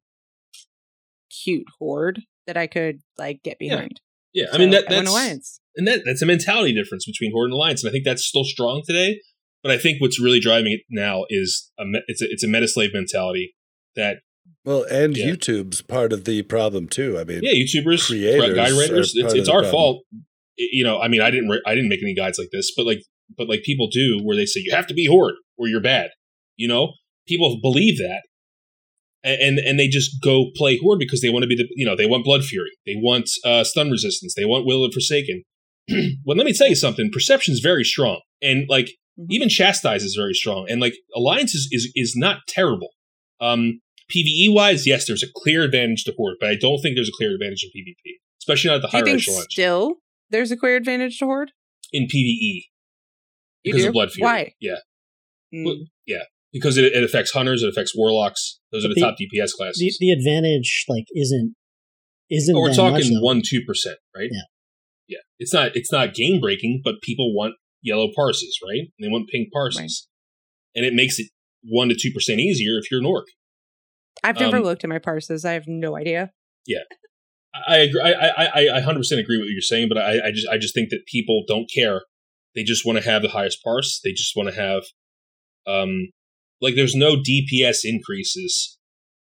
cute 1.44 1.68
Horde 1.80 2.22
that 2.48 2.58
I 2.58 2.68
could, 2.68 3.00
like, 3.18 3.42
get 3.44 3.58
Yeah. 3.60 3.76
behind. 3.76 4.02
yeah, 4.34 4.46
I 4.52 4.58
mean 4.58 4.70
that 4.72 4.86
that's 4.90 5.10
Alliance. 5.10 5.60
and 5.76 5.88
that 5.88 6.02
that's 6.06 6.22
a 6.22 6.26
mentality 6.26 6.74
difference 6.74 7.06
between 7.06 7.32
Horde 7.34 7.48
and 7.48 7.54
Alliance, 7.54 7.84
and 7.84 7.90
I 7.90 7.92
think 7.92 8.06
that's 8.06 8.26
still 8.26 8.44
strong 8.46 8.82
today. 8.86 9.20
But 9.64 9.72
I 9.74 9.78
think 9.78 10.02
what's 10.02 10.20
really 10.22 10.40
driving 10.40 10.72
it 10.72 10.82
now 10.90 11.26
is 11.30 11.70
a 11.80 11.84
it's 12.08 12.22
a 12.22 12.26
it's 12.30 12.44
a 12.44 12.48
meta 12.48 12.68
slave 12.68 12.92
mentality 12.94 13.56
that 13.96 14.18
Well, 14.64 14.84
and 14.84 15.16
Yeah. 15.18 15.28
YouTube's 15.32 15.82
part 15.82 16.14
of 16.14 16.24
the 16.26 16.42
problem 16.44 16.88
too. 16.88 17.18
I 17.20 17.24
mean, 17.26 17.42
yeah, 17.44 17.52
YouTubers, 17.54 18.08
creators 18.08 18.54
guide 18.56 18.72
writers, 18.74 19.14
it's, 19.16 19.34
it's 19.34 19.50
our 19.50 19.62
problem. 19.62 19.72
fault. 19.72 20.06
I- 20.14 20.18
You 20.72 20.84
know, 20.84 21.00
I 21.00 21.08
mean, 21.08 21.22
I 21.22 21.30
didn't 21.32 21.50
ri- 21.50 21.62
I 21.66 21.74
didn't 21.76 21.90
make 21.90 22.02
any 22.04 22.14
guides 22.16 22.38
like 22.40 22.50
this, 22.52 22.72
but 22.76 22.86
like 22.86 23.02
but 23.38 23.48
like 23.50 23.64
people 23.64 23.88
do 23.92 24.20
where 24.24 24.36
they 24.38 24.46
say 24.46 24.62
you 24.64 24.72
have 24.74 24.88
to 24.88 24.94
be 24.94 25.06
horde 25.08 25.36
or 25.58 25.68
you're 25.68 25.82
bad. 25.82 26.12
You 26.58 26.68
know, 26.68 26.94
people 27.28 27.60
believe 27.62 27.98
that. 27.98 28.22
And 29.24 29.60
and 29.60 29.78
they 29.80 29.88
just 29.88 30.20
go 30.24 30.48
play 30.56 30.80
horde 30.82 30.98
because 30.98 31.22
they 31.22 31.30
want 31.30 31.44
to 31.44 31.48
be 31.48 31.56
the 31.56 31.68
you 31.76 31.86
know 31.86 31.96
they 31.96 32.08
want 32.08 32.24
blood 32.26 32.44
fury 32.44 32.72
they 32.88 32.96
want 32.96 33.30
uh, 33.46 33.64
stun 33.64 33.92
resistance 33.92 34.34
they 34.36 34.46
want 34.46 34.66
will 34.66 34.84
of 34.84 34.94
forsaken. 34.94 35.44
well, 36.26 36.36
let 36.36 36.46
me 36.46 36.54
tell 36.54 36.68
you 36.68 36.76
something. 36.76 37.12
Perception's 37.14 37.60
very 37.60 37.84
strong, 37.84 38.22
and 38.42 38.66
like 38.68 38.90
Mhm. 39.20 39.28
even 39.30 39.50
chastise 39.50 40.04
is 40.04 40.16
very 40.16 40.34
strong, 40.34 40.66
and 40.70 40.82
like 40.82 40.96
alliance 41.16 41.54
is 41.54 41.68
is, 41.72 41.92
is 41.96 42.14
not 42.16 42.38
terrible. 42.48 42.90
Um, 43.40 43.82
PVE 44.12 44.52
wise, 44.54 44.88
yes, 44.88 45.06
there's 45.06 45.22
a 45.22 45.28
clear 45.36 45.64
advantage 45.64 46.04
to 46.06 46.14
horde, 46.18 46.38
but 46.40 46.50
I 46.50 46.56
don't 46.56 46.80
think 46.82 46.96
there's 46.96 47.10
a 47.10 47.18
clear 47.18 47.34
advantage 47.34 47.64
in 47.64 47.70
PvP, 47.80 48.16
especially 48.42 48.70
not 48.70 48.78
at 48.78 48.82
the 48.82 48.88
Do 48.88 48.98
you 48.98 49.04
higher 49.04 49.06
think 49.06 49.22
echelon 49.22 49.46
still 49.52 49.96
there's 50.32 50.50
a 50.52 50.58
clear 50.58 50.78
advantage 50.78 51.20
to 51.20 51.26
Horde? 51.26 51.52
in 51.92 52.04
PVE 52.08 52.64
You 53.64 53.74
because 53.74 53.82
do? 53.84 53.88
of 53.90 53.94
blood 53.94 54.12
fury. 54.12 54.28
Why? 54.32 54.54
Yeah, 54.60 54.78
Mm. 55.54 55.66
Well, 55.66 55.76
because 56.52 56.78
it, 56.78 56.86
it 56.86 57.04
affects 57.04 57.32
hunters, 57.32 57.64
it 57.64 57.70
affects 57.70 57.94
warlocks. 57.96 58.60
Those 58.72 58.86
are 58.86 58.90
the, 58.90 58.96
the- 58.96 59.02
top 59.02 59.16
DPS 59.16 59.52
classes. 59.52 59.80
The, 59.80 59.94
the 60.00 60.12
advantage 60.12 60.86
like 60.88 61.06
isn't 61.16 61.56
isn't. 62.30 62.56
Oh, 62.56 62.62
we're 62.62 62.74
that 62.74 62.82
much, 62.82 63.02
talking 63.02 63.14
though. 63.14 63.22
one 63.22 63.42
two 63.46 63.62
percent, 63.66 63.98
right? 64.16 64.30
Yeah. 64.32 64.42
yeah. 65.08 65.18
It's 65.40 65.54
not 65.54 65.72
it's 65.76 65.92
not 65.92 66.14
game 66.14 66.40
breaking, 66.40 66.82
but 66.84 66.96
people 67.02 67.34
want 67.36 67.56
yellow 67.82 68.10
parses, 68.16 68.60
right? 68.64 68.88
And 68.98 69.06
they 69.06 69.10
want 69.10 69.30
pink 69.30 69.50
parses, 69.52 70.08
and 70.76 70.86
it 70.86 70.94
makes 70.94 71.20
it 71.20 71.28
one 71.64 71.90
to 71.90 71.96
two 72.00 72.12
percent 72.12 72.40
easier 72.40 72.78
if 72.78 72.90
you're 72.92 73.00
an 73.00 73.06
orc. 73.06 73.26
I've 74.24 74.40
never 74.40 74.58
um, 74.58 74.64
looked 74.64 74.84
at 74.84 74.90
my 74.90 75.00
parses. 75.00 75.46
I 75.46 75.54
have 75.54 75.66
no 75.68 75.96
idea. 75.96 76.32
Yeah. 76.68 76.84
I 77.68 77.78
agree. 77.78 78.02
I 78.02 78.46
I 78.46 78.78
I 78.78 78.82
hundred 78.82 79.00
percent 79.00 79.20
agree 79.20 79.38
with 79.38 79.46
what 79.46 79.52
you're 79.52 79.62
saying, 79.62 79.90
but 79.90 79.98
I 79.98 80.28
I 80.28 80.32
just 80.32 80.48
I 80.48 80.58
just 80.58 80.74
think 80.74 80.90
that 80.90 81.02
people 81.06 81.44
don't 81.48 81.70
care. 81.74 82.04
They 82.56 82.64
just 82.64 82.86
want 82.86 82.98
to 82.98 83.04
have 83.04 83.22
the 83.22 83.30
highest 83.30 83.60
parse. 83.64 84.00
They 84.04 84.12
just 84.12 84.34
want 84.36 84.50
to 84.50 84.56
have, 84.56 84.84
um, 85.68 86.10
like 86.62 86.76
there's 86.76 86.96
no 86.96 87.16
DPS 87.16 87.80
increases 87.84 88.78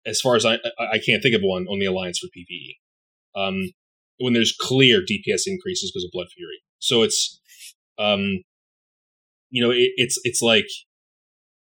as 0.06 0.22
far 0.22 0.36
as 0.36 0.46
I 0.46 0.56
I, 0.80 1.00
can't 1.06 1.22
think 1.22 1.36
of 1.36 1.42
one 1.42 1.66
on 1.68 1.80
the 1.80 1.86
alliance 1.86 2.20
for 2.20 2.28
PPE. 2.28 2.76
Um, 3.36 3.72
when 4.18 4.34
there's 4.34 4.56
clear 4.60 5.00
DPS 5.02 5.44
increases 5.46 5.92
because 5.92 6.04
of 6.04 6.12
Blood 6.12 6.28
Fury, 6.36 6.62
so 6.80 7.04
it's, 7.04 7.40
um, 7.98 8.44
you 9.50 9.64
know, 9.64 9.72
it, 9.72 9.92
it's 9.96 10.20
it's 10.24 10.42
like, 10.42 10.68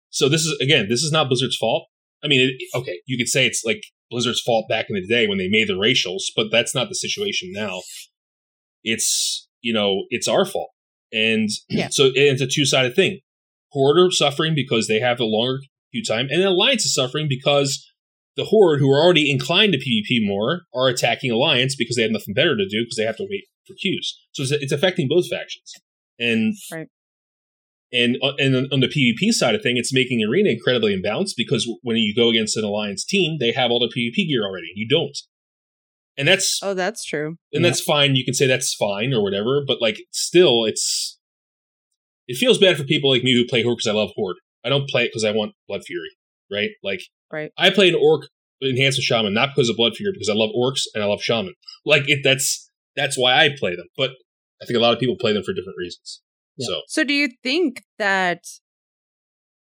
so 0.09 0.27
this 0.27 0.41
is 0.41 0.57
again, 0.61 0.87
this 0.89 1.03
is 1.03 1.11
not 1.11 1.29
Blizzard's 1.29 1.57
fault. 1.57 1.87
I 2.23 2.27
mean, 2.27 2.41
it, 2.41 2.77
okay, 2.77 2.99
you 3.05 3.17
could 3.17 3.27
say 3.27 3.45
it's 3.45 3.63
like 3.65 3.83
Blizzard's 4.11 4.41
fault 4.41 4.65
back 4.69 4.87
in 4.89 4.95
the 4.95 5.07
day 5.07 5.27
when 5.27 5.37
they 5.37 5.47
made 5.47 5.67
the 5.69 5.73
racials, 5.73 6.23
but 6.35 6.47
that's 6.51 6.75
not 6.75 6.89
the 6.89 6.95
situation 6.95 7.51
now. 7.53 7.81
It's 8.83 9.47
you 9.61 9.73
know 9.73 10.03
it's 10.09 10.27
our 10.27 10.45
fault, 10.45 10.71
and 11.11 11.49
Yeah. 11.69 11.87
so 11.91 12.11
it's 12.13 12.41
a 12.41 12.47
two 12.47 12.65
sided 12.65 12.95
thing. 12.95 13.19
Horde 13.73 13.97
are 13.99 14.11
suffering 14.11 14.53
because 14.55 14.87
they 14.87 14.99
have 14.99 15.19
a 15.19 15.25
longer 15.25 15.59
queue 15.91 16.03
time, 16.03 16.27
and 16.29 16.41
Alliance 16.43 16.85
is 16.85 16.93
suffering 16.93 17.27
because 17.27 17.85
the 18.35 18.45
Horde, 18.45 18.79
who 18.79 18.89
are 18.91 19.03
already 19.03 19.29
inclined 19.29 19.73
to 19.73 19.79
PvP 19.79 20.25
more, 20.25 20.61
are 20.73 20.87
attacking 20.87 21.29
Alliance 21.31 21.75
because 21.75 21.95
they 21.95 22.01
have 22.01 22.11
nothing 22.11 22.33
better 22.33 22.55
to 22.55 22.67
do 22.67 22.83
because 22.83 22.95
they 22.97 23.03
have 23.05 23.17
to 23.17 23.27
wait 23.29 23.43
for 23.67 23.75
queues. 23.75 24.19
So 24.31 24.43
it's, 24.43 24.51
it's 24.51 24.71
affecting 24.71 25.07
both 25.07 25.27
factions, 25.29 25.73
and 26.19 26.55
Right. 26.71 26.87
and 27.91 28.17
uh, 28.23 28.33
and 28.39 28.67
on 28.73 28.79
the 28.79 28.87
PvP 28.87 29.31
side 29.31 29.55
of 29.55 29.61
thing, 29.61 29.77
it's 29.77 29.93
making 29.93 30.23
Arena 30.23 30.49
incredibly 30.49 30.95
imbalanced 30.99 31.33
because 31.37 31.69
when 31.83 31.97
you 31.97 32.13
go 32.15 32.29
against 32.29 32.57
an 32.57 32.63
Alliance 32.63 33.05
team, 33.05 33.37
they 33.39 33.51
have 33.51 33.69
all 33.71 33.79
their 33.79 33.89
PvP 33.89 34.27
gear 34.27 34.43
already. 34.43 34.67
You 34.75 34.87
don't, 34.87 35.17
and 36.17 36.27
that's 36.27 36.59
Oh, 36.63 36.73
that's 36.73 37.05
true. 37.05 37.37
and 37.51 37.63
that's 37.63 37.81
fine. 37.81 38.15
You 38.15 38.25
can 38.25 38.33
say 38.33 38.47
that's 38.47 38.73
fine 38.73 39.13
or 39.13 39.23
whatever, 39.23 39.61
but 39.65 39.79
like 39.81 39.97
still, 40.11 40.65
it's 40.65 41.19
it 42.27 42.37
feels 42.37 42.57
bad 42.57 42.77
for 42.77 42.83
people 42.83 43.09
like 43.09 43.23
me 43.23 43.33
who 43.33 43.45
play 43.45 43.63
Horde 43.63 43.77
because 43.77 43.89
I 43.89 43.97
love 43.97 44.11
Horde. 44.15 44.37
I 44.63 44.69
don't 44.69 44.89
play 44.89 45.03
it 45.03 45.09
because 45.09 45.23
I 45.23 45.31
want 45.31 45.53
Blood 45.67 45.83
Fury, 45.85 46.09
right? 46.51 46.69
Like, 46.83 47.01
Right. 47.31 47.51
I 47.57 47.71
play 47.71 47.89
an 47.89 47.95
Orc 47.95 48.27
Enhanced 48.61 48.97
with 48.97 49.03
Shaman 49.03 49.33
not 49.33 49.49
because 49.53 49.69
of 49.69 49.75
Blood 49.75 49.93
Fury, 49.95 50.13
because 50.13 50.29
I 50.29 50.33
love 50.33 50.51
Orcs 50.57 50.83
and 50.93 51.03
I 51.03 51.07
love 51.07 51.21
Shaman. 51.21 51.53
Like 51.85 52.03
it, 52.07 52.19
that's 52.23 52.69
that's 52.95 53.17
why 53.17 53.43
I 53.43 53.49
play 53.57 53.75
them. 53.75 53.87
But 53.97 54.11
I 54.61 54.65
think 54.65 54.77
a 54.77 54.81
lot 54.81 54.93
of 54.93 54.99
people 54.99 55.15
play 55.19 55.33
them 55.33 55.43
for 55.43 55.53
different 55.53 55.77
reasons. 55.77 56.21
Yeah. 56.57 56.67
So 56.67 56.81
So, 56.87 57.03
do 57.03 57.13
you 57.13 57.29
think 57.41 57.83
that 57.97 58.43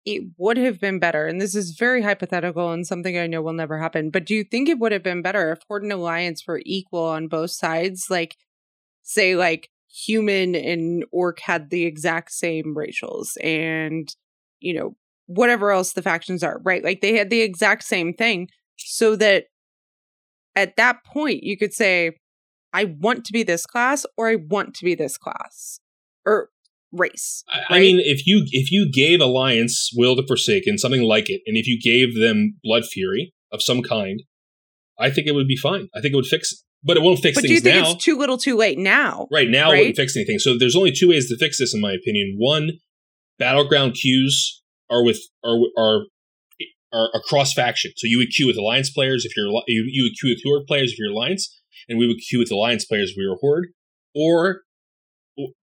it 0.07 0.23
would 0.39 0.57
have 0.57 0.81
been 0.81 0.99
better? 0.99 1.27
And 1.27 1.41
this 1.41 1.55
is 1.55 1.77
very 1.78 2.03
hypothetical 2.03 2.73
and 2.73 2.87
something 2.87 3.19
I 3.19 3.27
know 3.27 3.43
will 3.43 3.53
never 3.53 3.78
happen. 3.78 4.11
But 4.11 4.24
do 4.24 4.35
you 4.35 4.45
think 4.45 4.69
it 4.69 4.78
would 4.78 4.93
have 4.93 5.03
been 5.03 5.20
better 5.20 5.53
if 5.53 5.59
Horde 5.69 5.83
and 5.83 5.93
Alliance 5.93 6.45
were 6.47 6.62
equal 6.65 7.05
on 7.05 7.28
both 7.28 7.51
sides? 7.51 8.07
Like, 8.09 8.37
say, 9.03 9.35
like 9.35 9.69
human 9.97 10.55
and 10.55 11.05
orc 11.12 11.40
had 11.40 11.70
the 11.70 11.85
exact 11.85 12.32
same 12.32 12.74
racials, 12.77 13.36
and 13.43 14.14
you 14.60 14.74
know 14.74 14.97
whatever 15.27 15.70
else 15.70 15.93
the 15.93 16.02
factions 16.02 16.43
are, 16.43 16.60
right? 16.62 16.85
Like 16.85 17.01
they 17.01 17.16
had 17.16 17.31
the 17.31 17.40
exact 17.40 17.85
same 17.85 18.12
thing, 18.12 18.48
so 18.77 19.16
that 19.16 19.44
at 20.55 20.77
that 20.77 21.05
point 21.05 21.43
you 21.43 21.56
could 21.56 21.73
say, 21.73 22.12
"I 22.73 22.85
want 22.85 23.24
to 23.27 23.32
be 23.32 23.43
this 23.43 23.66
class," 23.66 24.05
or 24.16 24.28
"I 24.28 24.36
want 24.36 24.74
to 24.74 24.85
be 24.85 24.94
this 24.94 25.16
class," 25.16 25.81
or 26.24 26.51
race. 26.93 27.44
I, 27.48 27.77
I 27.77 27.81
mean, 27.81 28.01
if 28.01 28.27
you 28.27 28.44
if 28.51 28.70
you 28.70 28.90
gave 28.93 29.20
Alliance 29.20 29.90
Will 29.94 30.16
to 30.16 30.27
Forsaken 30.27 30.78
something 30.78 31.02
like 31.02 31.31
it, 31.31 31.43
and 31.47 31.56
if 31.56 31.66
you 31.66 31.78
gave 31.81 32.20
them 32.20 32.59
Blood 32.62 32.85
Fury 32.85 33.32
of 33.52 33.62
some 33.62 33.82
kind, 33.82 34.23
I 34.98 35.10
think 35.10 35.27
it 35.27 35.32
would 35.32 35.48
be 35.48 35.56
fine. 35.56 35.89
I 35.94 36.01
think 36.01 36.12
it 36.12 36.16
would 36.16 36.27
fix 36.27 36.52
it, 36.52 36.59
but 36.82 36.97
it 36.97 37.03
won't 37.03 37.19
fix 37.20 37.36
But 37.36 37.44
do 37.47 37.53
you 37.55 37.61
think 37.61 37.77
now. 37.85 37.93
it's 37.93 38.05
too 38.05 38.16
little, 38.16 38.39
too 38.39 38.57
late 38.57 38.78
now? 38.78 39.27
Right 39.32 39.48
now, 39.48 39.70
it 39.70 39.73
Right? 39.73 39.78
wouldn't 39.81 39.97
fix 39.97 40.16
anything. 40.16 40.39
So 40.39 40.57
there's 40.59 40.77
only 40.77 40.93
two 40.93 41.09
ways 41.09 41.28
to 41.28 41.36
fix 41.39 41.59
this, 41.59 41.74
in 41.74 41.81
my 41.81 41.93
opinion. 41.93 42.36
One, 42.39 42.73
battleground 43.39 43.94
queues 43.94 44.62
are 44.90 45.05
with 45.05 45.19
are 45.44 45.59
are 45.77 46.07
are 46.93 47.11
across 47.15 47.53
faction. 47.53 47.93
So 47.97 48.07
you 48.07 48.19
would 48.19 48.31
queue 48.31 48.47
with 48.47 48.57
alliance 48.57 48.90
players 48.90 49.24
if 49.24 49.36
you're 49.36 49.48
you, 49.66 49.85
you 49.90 50.05
would 50.05 50.12
queue 50.20 50.31
with 50.31 50.40
horde 50.44 50.66
players 50.66 50.93
if 50.93 50.98
you're 50.98 51.11
alliance, 51.11 51.61
and 51.89 51.98
we 51.98 52.07
would 52.07 52.19
queue 52.28 52.39
with 52.39 52.51
alliance 52.53 52.85
players 52.85 53.11
if 53.11 53.16
we 53.16 53.27
were 53.28 53.36
horde, 53.40 53.69
or 54.15 54.62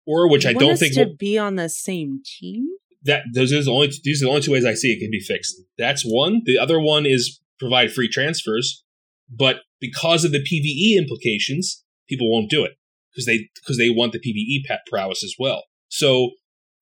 or 0.05 0.29
which 0.29 0.45
I 0.45 0.49
You 0.49 0.55
want 0.55 0.67
don't 0.67 0.77
think 0.79 0.93
to 0.95 1.05
will, 1.05 1.15
be 1.15 1.37
on 1.37 1.55
the 1.55 1.69
same 1.69 2.21
team. 2.25 2.67
that 3.03 3.23
those 3.33 3.53
are 3.53 3.63
the 3.63 3.71
only 3.71 3.91
these 4.03 4.21
are 4.21 4.25
the 4.25 4.29
only 4.29 4.41
two 4.41 4.51
ways 4.51 4.65
I 4.65 4.73
see 4.73 4.91
it 4.93 4.99
can 4.99 5.11
be 5.11 5.19
fixed. 5.19 5.55
That's 5.77 6.03
one. 6.03 6.41
The 6.45 6.57
other 6.57 6.79
one 6.79 7.05
is 7.05 7.39
provide 7.59 7.91
free 7.93 8.09
transfers, 8.09 8.83
but 9.29 9.57
because 9.81 10.23
of 10.23 10.31
the 10.31 10.39
PVE 10.39 10.97
implications, 10.97 11.83
people 12.07 12.31
won't 12.31 12.49
do 12.49 12.63
it 12.63 12.73
because 13.11 13.25
they 13.25 13.49
because 13.55 13.77
they 13.77 13.89
want 13.89 14.13
the 14.13 14.19
PVE 14.19 14.65
pa- 14.67 14.79
prowess 14.87 15.23
as 15.23 15.35
well. 15.37 15.63
So 15.89 16.31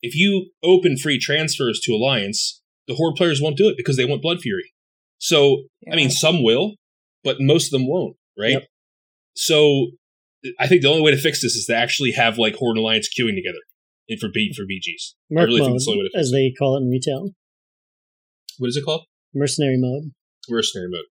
if 0.03 0.15
you 0.15 0.51
open 0.61 0.97
free 0.97 1.17
transfers 1.17 1.79
to 1.85 1.93
Alliance, 1.93 2.61
the 2.87 2.95
Horde 2.95 3.15
players 3.15 3.41
won't 3.41 3.57
do 3.57 3.67
it 3.69 3.77
because 3.77 3.97
they 3.97 4.05
want 4.05 4.21
Blood 4.21 4.41
Fury. 4.41 4.73
So 5.17 5.63
I 5.91 5.95
mean, 5.95 6.11
some 6.11 6.43
will, 6.43 6.75
but 7.23 7.37
most 7.39 7.67
of 7.67 7.71
them 7.71 7.87
won't, 7.87 8.17
right? 8.37 8.53
Yep. 8.53 8.67
So 9.35 9.91
I 10.59 10.67
think 10.67 10.81
the 10.81 10.89
only 10.89 11.01
way 11.01 11.11
to 11.11 11.17
fix 11.17 11.41
this 11.41 11.55
is 11.55 11.65
to 11.65 11.75
actually 11.75 12.11
have 12.11 12.37
like 12.37 12.55
Horde 12.55 12.77
and 12.77 12.83
Alliance 12.83 13.09
queuing 13.09 13.35
together 13.35 13.59
and 14.07 14.19
for 14.19 14.29
B 14.33 14.53
for 14.55 14.63
BGs. 14.63 15.13
I 15.31 15.35
Merc 15.35 15.47
really 15.47 15.61
think 15.61 15.73
that's 15.73 15.85
the 15.85 15.91
only 15.91 16.03
way 16.03 16.09
to 16.09 16.17
fix 16.17 16.27
as 16.27 16.31
they 16.31 16.53
call 16.57 16.77
it 16.77 16.81
in 16.81 16.89
retail. 16.89 17.31
What 18.57 18.67
is 18.67 18.77
it 18.77 18.83
called? 18.83 19.05
Mercenary 19.33 19.77
mode. 19.77 20.11
Mercenary 20.49 20.89
mode. 20.89 21.05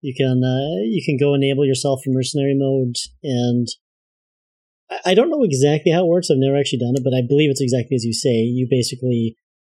You 0.00 0.14
can 0.16 0.42
uh, 0.44 0.84
you 0.84 1.02
can 1.04 1.16
go 1.18 1.34
enable 1.34 1.66
yourself 1.66 2.00
for 2.04 2.10
mercenary 2.10 2.54
mode, 2.56 2.94
and 3.22 3.66
I- 4.90 5.10
I 5.10 5.14
don't 5.14 5.30
know 5.30 5.42
exactly 5.42 5.92
how 5.92 6.04
it 6.04 6.08
works. 6.08 6.30
I've 6.30 6.38
never 6.38 6.56
actually 6.56 6.78
done 6.80 6.94
it, 6.96 7.02
but 7.04 7.14
I 7.14 7.22
believe 7.26 7.50
it's 7.50 7.60
exactly 7.60 7.94
as 7.96 8.04
you 8.04 8.12
say. 8.12 8.30
You 8.42 8.66
basically 8.70 9.36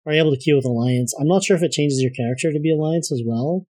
are 0.06 0.12
able 0.12 0.32
to 0.34 0.36
queue 0.40 0.56
with 0.56 0.64
alliance. 0.64 1.14
I'm 1.20 1.28
not 1.28 1.44
sure 1.44 1.56
if 1.56 1.62
it 1.62 1.72
changes 1.72 2.00
your 2.00 2.10
character 2.12 2.52
to 2.52 2.58
be 2.60 2.72
alliance 2.72 3.12
as 3.12 3.22
well, 3.24 3.66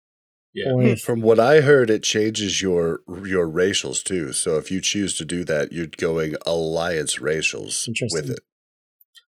Yeah. 0.55 0.73
if 0.93 1.01
From 1.01 1.21
what 1.21 1.39
I 1.41 1.61
heard, 1.61 1.91
it 1.91 2.03
changes 2.03 2.63
your 2.63 3.01
your 3.27 3.47
racials 3.49 4.03
too. 4.03 4.33
So 4.33 4.57
if 4.57 4.71
you 4.71 4.81
choose 4.81 5.17
to 5.19 5.25
do 5.25 5.45
that, 5.45 5.73
you're 5.73 5.87
going 5.87 6.35
alliance 6.47 7.17
racials 7.17 7.87
with 8.13 8.31
it. 8.31 8.41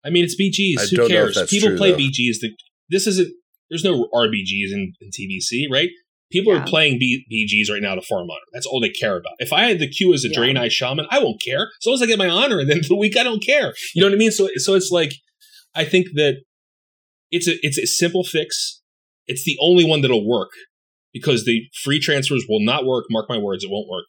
I 0.05 0.09
mean, 0.09 0.23
it's 0.23 0.39
BGs. 0.39 0.79
I 0.79 0.85
Who 0.87 0.95
don't 0.95 1.09
know 1.09 1.15
if 1.17 1.21
cares? 1.23 1.35
that's 1.35 1.51
People 1.51 1.69
true, 1.69 1.77
play 1.77 1.91
though. 1.91 1.97
BGs. 1.97 2.39
The, 2.41 2.55
this 2.89 3.05
isn't. 3.07 3.29
There's 3.69 3.83
no 3.83 4.07
RBGs 4.13 4.71
in, 4.71 4.93
in 5.01 5.09
TBC, 5.09 5.65
right? 5.71 5.89
People 6.31 6.53
Yeah. 6.53 6.61
are 6.61 6.67
playing 6.67 6.99
B, 6.99 7.25
BGs 7.31 7.71
right 7.71 7.81
now 7.81 7.95
to 7.95 8.01
farm 8.01 8.29
honor. 8.29 8.39
That's 8.53 8.65
all 8.65 8.79
they 8.79 8.89
care 8.89 9.17
about. 9.17 9.33
If 9.39 9.51
I 9.51 9.63
had 9.65 9.79
the 9.79 9.89
queue 9.89 10.13
as 10.13 10.23
a 10.23 10.29
Yeah. 10.29 10.37
Draenei 10.39 10.69
Shaman, 10.69 11.07
I 11.09 11.19
won't 11.19 11.41
care. 11.41 11.69
As 11.81 11.85
long 11.85 11.95
as 11.95 12.01
I 12.01 12.05
get 12.05 12.19
my 12.19 12.29
honor, 12.29 12.59
and 12.59 12.69
then 12.69 12.81
the 12.87 12.95
week 12.95 13.17
I 13.17 13.23
don't 13.23 13.43
care. 13.43 13.73
You 13.95 14.01
know 14.01 14.07
what 14.07 14.13
I 14.13 14.17
mean? 14.17 14.31
So, 14.31 14.49
so 14.57 14.75
it's 14.75 14.91
like, 14.91 15.13
I 15.75 15.85
think 15.85 16.07
that 16.15 16.41
it's 17.31 17.47
a 17.47 17.55
it's 17.65 17.77
a 17.77 17.85
simple 17.85 18.23
fix. 18.23 18.81
It's 19.27 19.43
the 19.43 19.57
only 19.61 19.83
one 19.85 20.01
that'll 20.01 20.27
work 20.27 20.49
because 21.13 21.45
the 21.45 21.61
free 21.83 21.99
transfers 21.99 22.45
will 22.49 22.59
not 22.63 22.85
work. 22.85 23.05
Mark 23.09 23.27
my 23.29 23.37
words, 23.37 23.63
it 23.63 23.69
won't 23.71 23.87
work. 23.87 24.05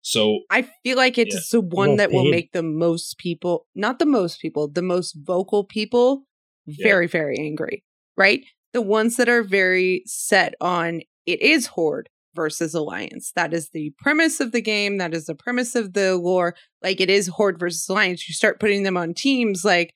So 0.00 0.40
I 0.50 0.68
feel 0.82 0.96
like 0.98 1.16
it's 1.16 1.34
Yeah. 1.34 1.40
the 1.52 1.60
one 1.62 1.88
Well 1.90 1.96
that 1.98 2.12
will 2.12 2.22
mm-hmm. 2.24 2.30
make 2.30 2.52
the 2.52 2.62
most 2.62 3.16
people, 3.18 3.66
not 3.74 3.98
the 3.98 4.06
most 4.06 4.38
people, 4.40 4.68
the 4.68 4.82
most 4.82 5.16
vocal 5.22 5.64
people 5.64 6.24
very, 6.66 7.06
very 7.06 7.38
angry, 7.38 7.84
right? 8.16 8.42
The 8.72 8.82
ones 8.82 9.16
that 9.16 9.28
are 9.28 9.42
very 9.42 10.02
set 10.06 10.54
on 10.60 11.02
it 11.26 11.40
is 11.40 11.66
Horde 11.68 12.08
versus 12.34 12.74
Alliance. 12.74 13.32
That 13.36 13.54
is 13.54 13.70
the 13.70 13.92
premise 13.98 14.40
of 14.40 14.52
the 14.52 14.60
game. 14.62 14.98
That 14.98 15.14
is 15.14 15.26
the 15.26 15.34
premise 15.34 15.74
of 15.74 15.92
the 15.92 16.16
lore. 16.16 16.54
Like 16.82 17.00
it 17.00 17.08
is 17.10 17.28
Horde 17.28 17.58
versus 17.58 17.88
Alliance. 17.88 18.28
You 18.28 18.34
start 18.34 18.58
putting 18.60 18.82
them 18.82 18.96
on 18.96 19.14
teams, 19.14 19.64
like 19.64 19.94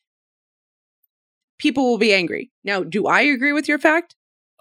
people 1.58 1.90
will 1.90 1.98
be 1.98 2.12
angry. 2.14 2.50
Now, 2.64 2.82
do 2.82 3.06
I 3.06 3.22
agree 3.22 3.52
with 3.52 3.68
your 3.68 3.78
fact? 3.78 4.14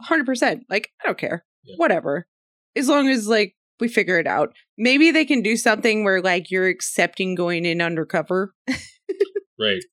100%. 0.10 0.62
Like, 0.70 0.90
I 1.04 1.06
don't 1.08 1.18
care. 1.18 1.46
Yeah. 1.64 1.76
Whatever. 1.78 2.28
As 2.76 2.88
long 2.90 3.08
as, 3.10 3.28
like, 3.28 3.56
we 3.80 3.88
figure 3.88 4.18
it 4.20 4.26
out. 4.28 4.54
Maybe 4.78 5.12
they 5.12 5.26
can 5.26 5.42
do 5.44 5.56
something 5.58 6.04
where, 6.04 6.22
like, 6.22 6.50
you're 6.50 6.68
accepting 6.68 7.36
going 7.36 7.66
in 7.66 7.82
undercover. 7.82 8.54
right. 8.68 8.78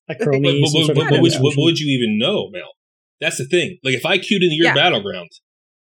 a 0.09 0.15
But, 0.15 0.19
chromie. 0.19 0.61
but, 0.61 0.87
but, 0.87 0.95
but, 0.95 1.09
but 1.11 1.21
would, 1.21 1.31
chromie 1.33 1.41
what 1.41 1.53
would 1.57 1.79
you 1.79 1.87
even 1.95 2.17
know, 2.17 2.49
Mel? 2.51 2.73
That's 3.21 3.37
the 3.37 3.45
thing. 3.45 3.77
Like, 3.83 3.93
if 3.93 4.05
I 4.05 4.17
queued 4.17 4.41
in 4.43 4.49
your 4.53 4.65
Yeah. 4.67 4.73
battleground, 4.73 5.29
like, 5.29 5.31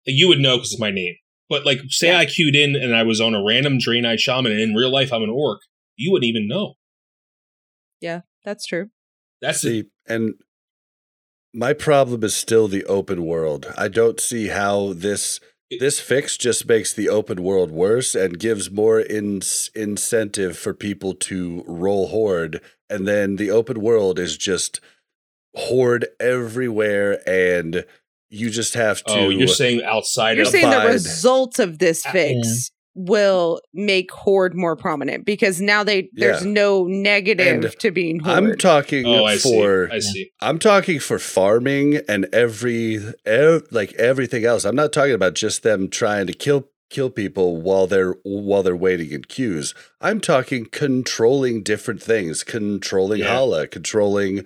you 0.04 0.28
would 0.28 0.38
know 0.40 0.56
because 0.56 0.72
it's 0.72 0.80
my 0.80 0.90
name. 0.90 1.14
But 1.48 1.66
like, 1.66 1.80
say 1.88 2.08
Yeah. 2.08 2.18
I 2.18 2.26
queued 2.26 2.56
in 2.56 2.76
and 2.76 2.94
I 2.94 3.02
was 3.02 3.20
on 3.20 3.34
a 3.34 3.42
random 3.42 3.78
Draenei 3.78 4.18
Shaman, 4.18 4.52
and 4.52 4.60
in 4.60 4.74
real 4.74 4.92
life 4.92 5.12
I'm 5.12 5.22
an 5.22 5.30
orc, 5.30 5.60
you 5.96 6.10
wouldn't 6.12 6.28
even 6.28 6.48
know. 6.48 6.74
Yeah, 8.00 8.22
that's 8.44 8.66
true. 8.66 8.88
That's 9.40 9.62
the, 9.62 9.68
See, 9.68 9.84
and 10.06 10.34
my 11.52 11.72
problem 11.72 12.24
is 12.24 12.34
still 12.34 12.68
the 12.68 12.84
open 12.84 13.24
world. 13.24 13.72
I 13.76 13.88
don't 13.88 14.20
see 14.20 14.48
how 14.48 14.92
this 14.94 15.40
this 15.80 16.00
fix 16.00 16.36
just 16.36 16.66
makes 16.68 16.92
the 16.92 17.08
open 17.08 17.42
world 17.42 17.70
worse 17.70 18.14
and 18.14 18.38
gives 18.38 18.70
more 18.70 19.00
in- 19.00 19.40
incentive 19.74 20.58
for 20.58 20.74
people 20.74 21.14
to 21.14 21.64
roll 21.66 22.08
horde 22.08 22.60
and 22.90 23.08
then 23.08 23.36
the 23.36 23.50
open 23.50 23.80
world 23.80 24.18
is 24.18 24.36
just 24.36 24.80
horde 25.56 26.06
everywhere 26.20 27.26
and 27.26 27.86
you 28.32 28.50
just 28.50 28.74
have 28.74 29.04
to 29.04 29.12
oh, 29.12 29.28
you're 29.28 29.46
saying 29.46 29.82
outside 29.84 30.36
You're 30.36 30.46
of 30.46 30.52
saying 30.52 30.70
the 30.70 30.86
results 30.86 31.58
of 31.58 31.78
this 31.78 32.04
Uh, 32.06 32.10
fix 32.12 32.70
will 32.94 33.60
make 33.72 34.10
Horde 34.10 34.54
more 34.54 34.76
prominent 34.76 35.24
because 35.24 35.60
now 35.60 35.82
they 35.84 36.08
there's 36.12 36.44
Yeah. 36.44 36.50
no 36.52 36.84
negative 36.84 37.46
And 37.64 37.78
to 37.80 37.90
being 37.90 38.18
Horde. 38.20 38.36
I'm 38.36 38.56
talking 38.58 39.06
Oh, 39.06 39.24
I 39.24 39.36
for 39.38 39.88
see. 39.90 39.94
I 39.96 39.98
see. 40.00 40.30
I'm 40.40 40.58
talking 40.58 40.98
for 41.00 41.18
farming 41.18 42.00
and 42.08 42.26
every 42.32 43.00
ev- 43.24 43.64
like 43.70 43.92
everything 43.94 44.44
else. 44.44 44.64
I'm 44.64 44.76
not 44.76 44.92
talking 44.92 45.14
about 45.14 45.34
just 45.34 45.62
them 45.62 45.88
trying 45.88 46.26
to 46.26 46.32
kill 46.32 46.68
kill 46.90 47.08
people 47.08 47.62
while 47.62 47.86
they're 47.86 48.14
while 48.24 48.62
they're 48.62 48.76
waiting 48.76 49.10
in 49.12 49.22
queues. 49.24 49.74
I'm 50.02 50.20
talking 50.20 50.66
controlling 50.66 51.62
different 51.62 52.02
things, 52.02 52.44
controlling 52.44 53.20
Yeah. 53.20 53.34
Halaa, 53.36 53.70
controlling 53.70 54.44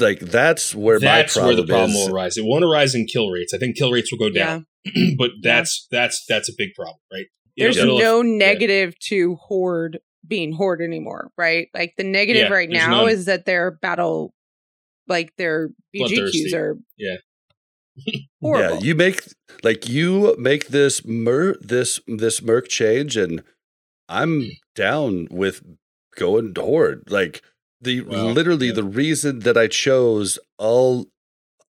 like 0.00 0.20
that's 0.20 0.74
where 0.74 0.98
that's 0.98 1.36
my 1.36 1.46
where 1.46 1.56
the 1.56 1.66
problem 1.66 1.90
is. 1.90 2.06
will 2.06 2.14
arise. 2.14 2.36
It 2.36 2.44
won't 2.44 2.64
arise 2.64 2.94
in 2.94 3.06
kill 3.06 3.30
rates. 3.30 3.52
I 3.54 3.58
think 3.58 3.76
kill 3.76 3.92
rates 3.92 4.10
will 4.12 4.18
go 4.18 4.34
yeah. 4.34 4.44
down, 4.44 4.66
but 5.18 5.30
that's 5.42 5.86
that's 5.90 6.24
that's 6.28 6.48
a 6.48 6.52
big 6.56 6.74
problem, 6.74 6.98
right? 7.12 7.26
You 7.56 7.64
There's 7.64 7.76
know, 7.76 7.98
no 7.98 8.22
negative 8.22 8.98
to 9.10 9.36
Horde 9.36 10.00
being 10.26 10.52
Horde 10.52 10.80
anymore, 10.80 11.30
right? 11.36 11.68
Like 11.74 11.94
the 11.96 12.04
negative 12.04 12.48
Yeah, 12.48 12.54
right 12.54 12.68
there's 12.68 12.86
now 12.86 13.02
none. 13.02 13.10
is 13.10 13.26
that 13.26 13.44
their 13.44 13.70
battle 13.70 14.34
like 15.06 15.34
their 15.36 15.68
BG 15.94 15.98
Bloodthirsty. 15.98 16.54
are 16.54 16.76
Yeah. 16.96 17.16
horrible. 18.42 18.76
Yeah, 18.76 18.82
you 18.82 18.94
make 18.94 19.22
like 19.62 19.88
you 19.88 20.34
make 20.38 20.68
this 20.68 21.04
mer 21.04 21.54
this 21.60 22.00
this 22.06 22.42
merc 22.42 22.68
change, 22.68 23.16
and 23.16 23.42
I'm 24.08 24.42
hmm. 24.42 24.48
down 24.74 25.28
with 25.30 25.62
going 26.16 26.54
to 26.54 26.62
horde. 26.62 27.10
Like 27.10 27.42
the 27.84 28.00
Well, 28.02 28.32
literally 28.32 28.68
yeah. 28.68 28.74
the 28.74 28.84
reason 28.84 29.40
that 29.40 29.56
I 29.56 29.68
chose 29.68 30.38
all, 30.58 31.08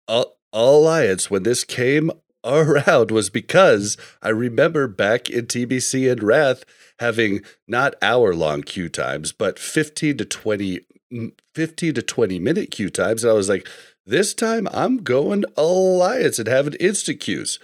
all 0.08 0.36
alliance 0.54 1.30
when 1.30 1.44
this 1.44 1.64
came 1.64 2.12
around 2.44 3.12
was 3.12 3.30
because 3.30 3.98
I 4.22 4.30
remember 4.30 4.88
back 4.88 5.30
in 5.30 5.46
TBC 5.46 6.12
and 6.12 6.24
Wrath 6.24 6.64
having 7.00 7.42
not 7.68 7.96
hour 8.02 8.34
long 8.34 8.62
queue 8.62 8.90
times, 8.90 9.32
but 9.32 9.60
15 9.60 10.18
to 10.18 10.26
20 10.26 10.80
mm, 11.14 11.32
15 11.56 11.94
to 11.96 12.02
20 12.02 12.40
minute 12.40 12.72
queue 12.72 12.90
times. 12.90 13.24
And 13.24 13.32
I 13.32 13.36
was 13.36 13.50
like, 13.50 13.68
this 14.06 14.34
time 14.34 14.68
I'm 14.72 14.98
going 14.98 15.44
Alliance 15.56 16.40
and 16.40 16.48
having 16.48 16.74
instant 16.74 17.20
queues. 17.20 17.60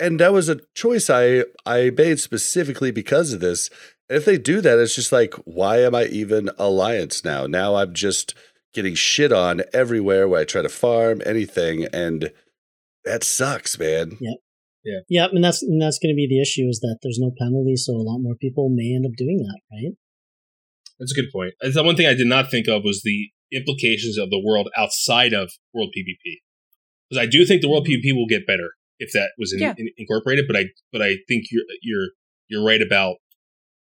And 0.00 0.20
that 0.20 0.32
was 0.32 0.48
a 0.48 0.60
choice 0.74 1.10
I 1.10 1.44
I 1.66 1.90
made 1.90 2.20
specifically 2.20 2.90
because 2.90 3.32
of 3.32 3.40
this. 3.40 3.68
And 4.08 4.16
if 4.16 4.24
they 4.24 4.38
do 4.38 4.60
that, 4.60 4.78
it's 4.78 4.94
just 4.94 5.12
like, 5.12 5.34
why 5.44 5.78
am 5.78 5.94
I 5.94 6.04
even 6.06 6.50
Alliance 6.58 7.24
now? 7.24 7.46
Now 7.46 7.76
I'm 7.76 7.92
just 7.92 8.34
getting 8.72 8.94
shit 8.94 9.32
on 9.32 9.62
everywhere 9.72 10.28
where 10.28 10.40
I 10.40 10.44
try 10.44 10.62
to 10.62 10.68
farm 10.68 11.20
anything, 11.26 11.86
and 11.92 12.32
that 13.04 13.24
sucks, 13.24 13.78
man. 13.78 14.16
Yeah, 15.08 15.26
and 15.30 15.44
that's 15.44 15.62
and 15.62 15.80
that's 15.80 15.98
going 15.98 16.14
to 16.14 16.16
be 16.16 16.26
the 16.26 16.40
issue 16.40 16.66
is 16.68 16.80
that 16.80 16.98
there's 17.02 17.18
no 17.20 17.32
penalty, 17.38 17.76
so 17.76 17.92
a 17.92 18.02
lot 18.02 18.18
more 18.18 18.34
people 18.34 18.70
may 18.70 18.94
end 18.94 19.04
up 19.04 19.12
doing 19.16 19.38
that, 19.38 19.60
right? 19.72 19.94
That's 20.98 21.12
a 21.12 21.14
good 21.14 21.30
point. 21.32 21.54
That's 21.60 21.74
the 21.74 21.82
one 21.82 21.96
thing 21.96 22.06
I 22.06 22.14
did 22.14 22.26
not 22.26 22.50
think 22.50 22.68
of 22.68 22.84
was 22.84 23.02
the 23.02 23.30
implications 23.52 24.18
of 24.18 24.30
the 24.30 24.42
world 24.42 24.68
outside 24.76 25.32
of 25.32 25.50
World 25.72 25.90
PvP. 25.96 26.38
Because 27.08 27.22
I 27.22 27.26
do 27.26 27.44
think 27.44 27.62
the 27.62 27.68
World 27.68 27.86
mm-hmm. 27.86 28.06
PvP 28.06 28.16
will 28.16 28.26
get 28.26 28.46
better 28.46 28.70
if 28.98 29.12
that 29.12 29.30
was 29.38 29.52
in, 29.52 29.60
Yeah. 29.60 29.74
in- 29.76 29.90
incorporated, 29.96 30.46
but 30.46 30.56
I 30.56 30.64
but 30.92 31.02
I 31.02 31.16
think 31.28 31.46
you're 31.50 31.64
you're 31.82 32.08
you're 32.48 32.64
right 32.64 32.82
about 32.82 33.16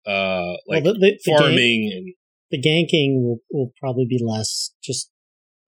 uh 0.07 0.55
like 0.67 0.85
well, 0.85 0.95
the, 0.95 0.99
the, 0.99 1.21
the, 1.25 1.33
gank, 1.33 1.39
farming 1.39 1.93
and 1.95 2.15
the 2.51 2.61
ganking 2.61 3.23
will, 3.23 3.39
will 3.53 3.73
probably 3.79 4.07
be 4.09 4.19
less, 4.23 4.75
just 4.83 5.11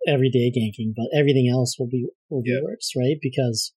everyday 0.06 0.50
ganking, 0.50 0.92
but 0.96 1.06
everything 1.16 1.48
else 1.52 1.76
will 1.78 1.88
be 1.88 2.06
will 2.28 2.42
be 2.42 2.50
Yeah. 2.50 2.62
worse, 2.62 2.92
right? 2.96 3.16
Because 3.20 3.72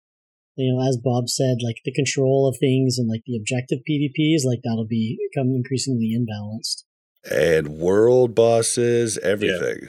you 0.57 0.73
know, 0.73 0.87
as 0.87 0.99
Bob 0.99 1.29
said, 1.29 1.59
like 1.65 1.77
the 1.85 1.93
control 1.93 2.47
of 2.47 2.59
things 2.61 2.99
and 2.99 3.09
like 3.09 3.23
the 3.27 3.37
objective 3.37 3.81
PvPs, 3.89 4.45
like 4.45 4.61
that'll 4.63 4.87
be 4.87 5.19
become 5.33 5.49
increasingly 5.49 6.17
imbalanced. 6.17 6.85
And 7.31 7.79
world 7.79 8.35
bosses, 8.35 9.17
everything. 9.19 9.89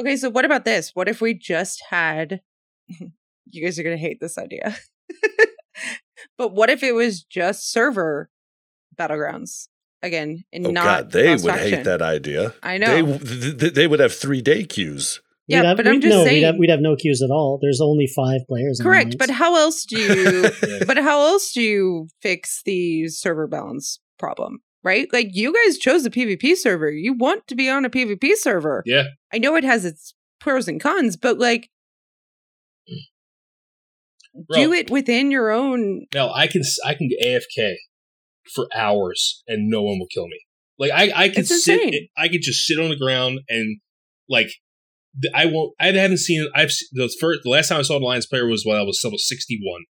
Okay, 0.00 0.16
so 0.16 0.28
what 0.28 0.44
about 0.44 0.64
this? 0.64 0.90
What 0.94 1.08
if 1.08 1.20
we 1.20 1.34
just 1.34 1.82
had 1.90 2.40
you 3.50 3.64
guys 3.64 3.78
are 3.78 3.82
going 3.82 3.96
to 3.96 4.00
hate 4.00 4.20
this 4.20 4.38
idea. 4.38 4.76
but 6.38 6.52
what 6.52 6.70
if 6.70 6.82
it 6.82 6.92
was 6.92 7.22
just 7.22 7.70
server 7.70 8.30
battlegrounds 8.96 9.68
again 10.04 10.44
and 10.52 10.66
Oh 10.66 10.70
not 10.70 10.84
God, 10.84 11.12
they 11.12 11.30
would 11.30 11.42
cross-faction? 11.42 11.78
hate 11.78 11.84
that 11.84 12.02
idea. 12.02 12.54
I 12.62 12.78
know. 12.78 13.00
w- 13.00 13.54
th- 13.56 13.74
they 13.74 13.86
would 13.86 14.00
have 14.00 14.14
three 14.14 14.42
day 14.42 14.64
queues. 14.64 15.20
Yeah, 15.46 15.60
We'd 15.60 15.66
have- 15.68 15.76
but 15.76 15.88
I'm 15.88 16.00
just 16.00 16.14
no, 16.14 16.24
saying- 16.24 16.36
We'd 16.36 16.42
have, 16.44 16.56
we'd 16.56 16.70
have 16.70 16.80
no 16.80 16.96
queues 16.96 17.22
at 17.22 17.30
all. 17.30 17.58
There's 17.60 17.80
only 17.80 18.06
five 18.06 18.40
players. 18.48 18.80
Correct, 18.82 19.16
but 19.18 19.30
how 19.30 19.56
else 19.56 19.84
do 19.84 19.98
you 19.98 20.50
but 20.86 20.96
how 20.98 21.26
else 21.26 21.52
do 21.52 21.60
you 21.62 22.08
fix 22.22 22.62
the 22.64 23.08
server 23.08 23.46
balance 23.46 23.98
problem? 24.18 24.60
Right? 24.82 25.08
Like 25.12 25.28
you 25.32 25.52
guys 25.64 25.78
chose 25.78 26.04
the 26.04 26.10
PvP 26.10 26.56
server. 26.56 26.90
You 26.90 27.14
want 27.14 27.46
to 27.46 27.54
be 27.54 27.70
on 27.70 27.84
a 27.86 27.90
PvP 27.90 28.36
server. 28.36 28.82
Yeah. 28.84 29.04
I 29.32 29.38
know 29.38 29.54
it 29.56 29.64
has 29.64 29.84
its 29.86 30.14
pros 30.40 30.68
and 30.68 30.78
cons, 30.80 31.16
but 31.16 31.38
like 31.38 31.70
mm. 32.90 34.44
do 34.52 34.72
it 34.74 34.90
within 34.90 35.30
your 35.30 35.50
own 35.50 36.06
No, 36.14 36.30
I 36.30 36.46
can 36.48 36.62
I 36.84 36.92
can 36.94 37.08
AFK 37.24 37.74
for 38.52 38.68
hours 38.74 39.42
and 39.46 39.68
no 39.70 39.82
one 39.82 39.98
will 39.98 40.08
kill 40.12 40.26
me. 40.26 40.40
Like 40.78 40.90
I 40.92 41.12
I 41.24 41.28
could 41.28 41.38
It's 41.40 41.64
sit 41.64 41.80
insane. 41.82 42.08
I 42.16 42.28
could 42.28 42.42
just 42.42 42.66
sit 42.66 42.78
on 42.78 42.88
the 42.90 42.96
ground 42.96 43.40
and 43.48 43.80
like 44.28 44.48
I 45.34 45.46
won't 45.46 45.74
I 45.78 45.86
haven't 45.92 46.18
seen 46.18 46.48
I've 46.54 46.72
the 46.92 47.08
first 47.20 47.40
the 47.44 47.50
last 47.50 47.68
time 47.68 47.78
I 47.78 47.82
saw 47.82 47.98
the 47.98 48.04
Lions 48.04 48.26
player 48.26 48.46
was 48.48 48.64
when 48.66 48.76
I 48.76 48.82
was 48.82 49.00
level 49.04 49.18
sixty 49.18 49.58
one. 49.62 49.82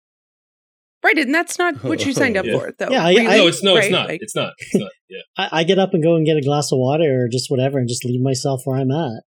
Right, 1.05 1.19
and 1.19 1.35
that's 1.35 1.59
not 1.59 1.83
what 1.83 2.07
you 2.07 2.13
signed 2.13 2.37
up 2.37 2.45
Yeah. 2.47 2.59
for, 2.59 2.73
though. 2.79 2.89
Yeah, 2.89 3.05
I- 3.05 3.11
really, 3.11 3.27
I- 3.27 3.37
No, 3.39 3.47
it's 3.49 3.63
no, 3.65 3.77
it's 3.77 3.91
not. 3.91 4.09
Like, 4.09 4.21
it's 4.23 4.37
not. 4.37 4.53
It's 4.59 4.75
not. 4.77 4.91
Yeah. 5.09 5.19
I, 5.37 5.49
I 5.61 5.65
get 5.65 5.79
up 5.81 5.95
and 5.95 6.03
go 6.03 6.15
and 6.15 6.25
get 6.25 6.37
a 6.37 6.41
glass 6.43 6.71
of 6.71 6.79
water 6.79 7.25
or 7.25 7.29
just 7.29 7.51
whatever 7.51 7.79
and 7.79 7.89
just 7.89 8.05
leave 8.05 8.21
myself 8.21 8.61
where 8.65 8.79
I'm 8.79 8.93
at. 8.93 9.23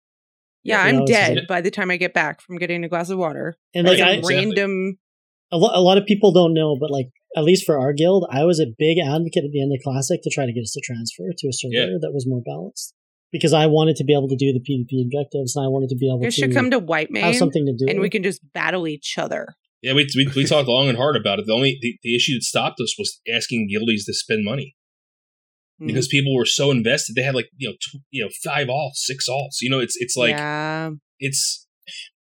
yeah, 0.63 0.83
you 0.83 0.89
I'm 0.89 0.95
know, 0.99 1.05
dead 1.05 1.35
just- 1.35 1.47
by 1.49 1.59
the 1.59 1.71
time 1.71 1.91
I 1.91 1.97
get 1.97 2.13
back 2.13 2.39
from 2.41 2.55
getting 2.57 2.85
a 2.85 2.87
glass 2.89 3.09
of 3.09 3.17
water. 3.17 3.57
And 3.73 3.85
Like 3.85 3.99
like 3.99 4.07
a 4.07 4.09
I, 4.09 4.13
Exactly. 4.13 4.35
random. 4.35 4.97
a, 5.51 5.57
lo- 5.57 5.71
a 5.73 5.81
lot 5.81 5.97
of 5.97 6.05
people 6.05 6.31
don't 6.31 6.53
know, 6.53 6.77
but 6.79 6.91
like 6.91 7.07
at 7.35 7.43
least 7.43 7.65
for 7.65 7.79
our 7.79 7.93
guild, 7.93 8.27
I 8.31 8.43
was 8.45 8.59
a 8.59 8.65
big 8.77 8.97
advocate 8.99 9.43
at 9.43 9.51
the 9.51 9.61
end 9.61 9.71
of 9.73 9.83
classic 9.83 10.21
to 10.23 10.29
try 10.33 10.45
to 10.45 10.53
get 10.53 10.61
us 10.61 10.71
to 10.73 10.81
transfer 10.83 11.23
to 11.37 11.47
a 11.47 11.51
server 11.53 11.73
Yeah. 11.73 11.97
that 12.01 12.11
was 12.13 12.25
more 12.27 12.41
balanced 12.45 12.93
because 13.31 13.53
I 13.53 13.65
wanted 13.65 13.95
to 13.97 14.03
be 14.03 14.13
able 14.13 14.29
to 14.29 14.35
do 14.37 14.53
the 14.53 14.59
PvP 14.61 15.03
objectives 15.05 15.55
and 15.55 15.65
I 15.65 15.67
wanted 15.67 15.89
to 15.89 15.95
be 15.95 16.07
able 16.07 16.19
You 16.23 16.31
to 16.31 16.31
should 16.31 16.53
come 16.53 16.71
to 16.71 16.79
Whitemane 16.79 17.21
have 17.21 17.35
something 17.35 17.65
to 17.65 17.73
do. 17.73 17.89
and 17.91 17.99
we 17.99 18.09
can 18.09 18.23
just 18.23 18.41
battle 18.53 18.87
each 18.87 19.17
other. 19.17 19.55
Yeah, 19.81 19.93
we, 19.93 20.07
we 20.15 20.27
we 20.35 20.45
talked 20.45 20.67
long 20.67 20.87
and 20.89 20.97
hard 20.97 21.15
about 21.15 21.37
it. 21.39 21.45
The 21.45 21.53
only 21.53 21.77
the, 21.81 21.97
the 22.01 22.15
issue 22.15 22.33
that 22.35 22.43
stopped 22.43 22.79
us 22.79 22.95
was 22.97 23.19
asking 23.31 23.69
guildies 23.71 24.05
to 24.05 24.13
spend 24.13 24.43
money 24.45 24.75
Mm. 25.81 25.87
because 25.87 26.07
people 26.07 26.33
were 26.33 26.45
so 26.45 26.71
invested. 26.71 27.15
They 27.17 27.21
had 27.23 27.35
like 27.35 27.49
you 27.57 27.67
know 27.67 27.73
tw- 27.75 28.01
you 28.09 28.23
know 28.23 28.29
five 28.45 28.67
alts, 28.69 28.95
six 28.95 29.27
alts. 29.27 29.57
You 29.61 29.69
know, 29.69 29.79
it's 29.79 29.97
it's 29.99 30.15
like 30.15 30.29
yeah, 30.29 30.91
it's 31.19 31.67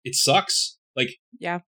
it 0.04 0.14
sucks. 0.14 0.76
Like 0.94 1.08
Yeah. 1.38 1.60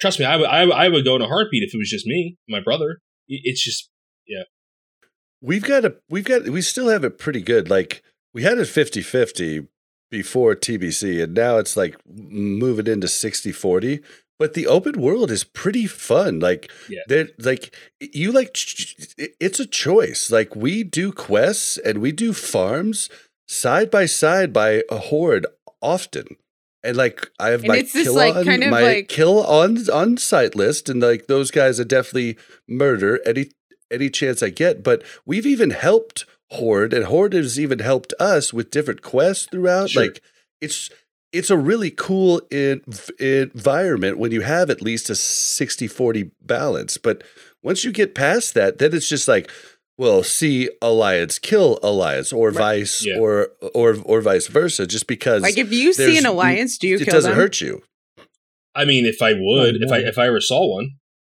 Trust 0.00 0.18
me, 0.20 0.24
I 0.26 0.36
would 0.36 0.46
I, 0.48 0.88
would- 0.88 1.04
go 1.04 1.16
in 1.16 1.22
a 1.22 1.26
heartbeat 1.28 1.62
if 1.62 1.74
it 1.74 1.78
was 1.78 1.90
just 1.90 2.06
me, 2.06 2.36
my 2.48 2.60
brother. 2.60 2.98
It's 3.28 3.62
just 3.62 3.90
yeah. 4.26 4.44
We've 5.42 5.64
got 5.64 5.84
a 5.84 5.96
we've 6.08 6.24
got 6.24 6.44
we 6.48 6.62
still 6.62 6.88
have 6.88 7.04
it 7.04 7.18
pretty 7.18 7.40
good. 7.42 7.68
Like 7.70 8.02
we 8.34 8.42
had 8.42 8.58
it 8.58 8.62
50-50 8.68 9.68
before 10.10 10.54
TBC 10.54 11.22
and 11.22 11.34
now 11.34 11.56
it's 11.58 11.76
like 11.76 11.96
moving 12.06 12.86
into 12.86 13.06
60-40. 13.06 14.02
But 14.38 14.52
the 14.54 14.66
open 14.66 15.00
world 15.00 15.30
is 15.30 15.44
pretty 15.44 15.86
fun. 15.86 16.40
Like 16.40 16.70
Yeah. 16.88 17.00
they're 17.08 17.28
like 17.38 17.74
you 18.00 18.32
like 18.32 18.56
it's 19.18 19.60
a 19.60 19.66
choice. 19.66 20.30
Like 20.30 20.54
we 20.54 20.82
do 20.84 21.10
quests 21.12 21.78
and 21.78 21.98
we 21.98 22.12
do 22.12 22.32
farms 22.32 23.08
side 23.48 23.90
by 23.90 24.06
side 24.06 24.52
by 24.52 24.82
a 24.90 24.98
horde 24.98 25.46
often. 25.80 26.36
And 26.86 26.96
like 26.96 27.30
I 27.38 27.48
have 27.48 27.60
And 27.64 27.68
my 27.68 27.82
kill 27.82 28.14
like, 28.14 28.36
on 28.36 28.44
kind 28.44 28.62
of 28.62 28.70
my 28.70 28.82
like- 28.82 29.08
kill 29.08 29.44
on 29.44 29.90
on 29.90 30.16
site 30.16 30.54
list, 30.54 30.88
and 30.88 31.02
like 31.02 31.26
those 31.26 31.50
guys 31.50 31.78
are 31.80 31.84
definitely 31.84 32.38
murder 32.68 33.20
any 33.26 33.50
any 33.90 34.08
chance 34.08 34.42
I 34.42 34.50
get. 34.50 34.82
But 34.82 35.02
we've 35.26 35.46
even 35.46 35.70
helped 35.70 36.24
Horde, 36.50 36.94
and 36.94 37.06
Horde 37.06 37.32
has 37.34 37.58
even 37.58 37.80
helped 37.80 38.14
us 38.20 38.52
with 38.52 38.70
different 38.70 39.02
quests 39.02 39.48
throughout. 39.50 39.90
Sure. 39.90 40.04
Like 40.04 40.22
it's 40.60 40.88
it's 41.32 41.50
a 41.50 41.56
really 41.58 41.90
cool 41.90 42.40
in, 42.50 42.82
environment 43.18 44.16
when 44.16 44.30
you 44.32 44.40
have 44.42 44.70
at 44.70 44.80
least 44.80 45.10
a 45.10 45.14
60-40 45.14 46.30
balance. 46.40 46.96
But 46.96 47.24
once 47.62 47.84
you 47.84 47.92
get 47.92 48.14
past 48.14 48.54
that, 48.54 48.78
then 48.78 48.94
it's 48.94 49.08
just 49.08 49.28
like, 49.28 49.50
well, 49.98 50.22
see 50.22 50.68
alliance, 50.82 51.38
kill 51.38 51.78
alliance, 51.82 52.32
or 52.32 52.50
vice, 52.50 53.04
Yeah. 53.04 53.18
or 53.18 53.48
or 53.74 53.96
or 54.04 54.20
vice 54.20 54.46
versa. 54.46 54.86
Just 54.86 55.06
because 55.06 55.42
like 55.42 55.58
if 55.58 55.72
you 55.72 55.92
see 55.92 56.18
an 56.18 56.26
alliance, 56.26 56.78
do 56.78 56.86
you 56.88 56.96
it 56.96 57.04
kill 57.04 57.12
doesn't 57.14 57.30
them? 57.30 57.38
hurt 57.40 57.60
you. 57.60 57.82
I 58.74 58.84
mean, 58.84 59.06
if 59.06 59.22
I 59.22 59.32
would, 59.32 59.76
if 59.80 59.90
I 59.90 59.98
if 59.98 60.18
I 60.18 60.26
ever 60.26 60.40
saw 60.40 60.74
one, 60.76 60.90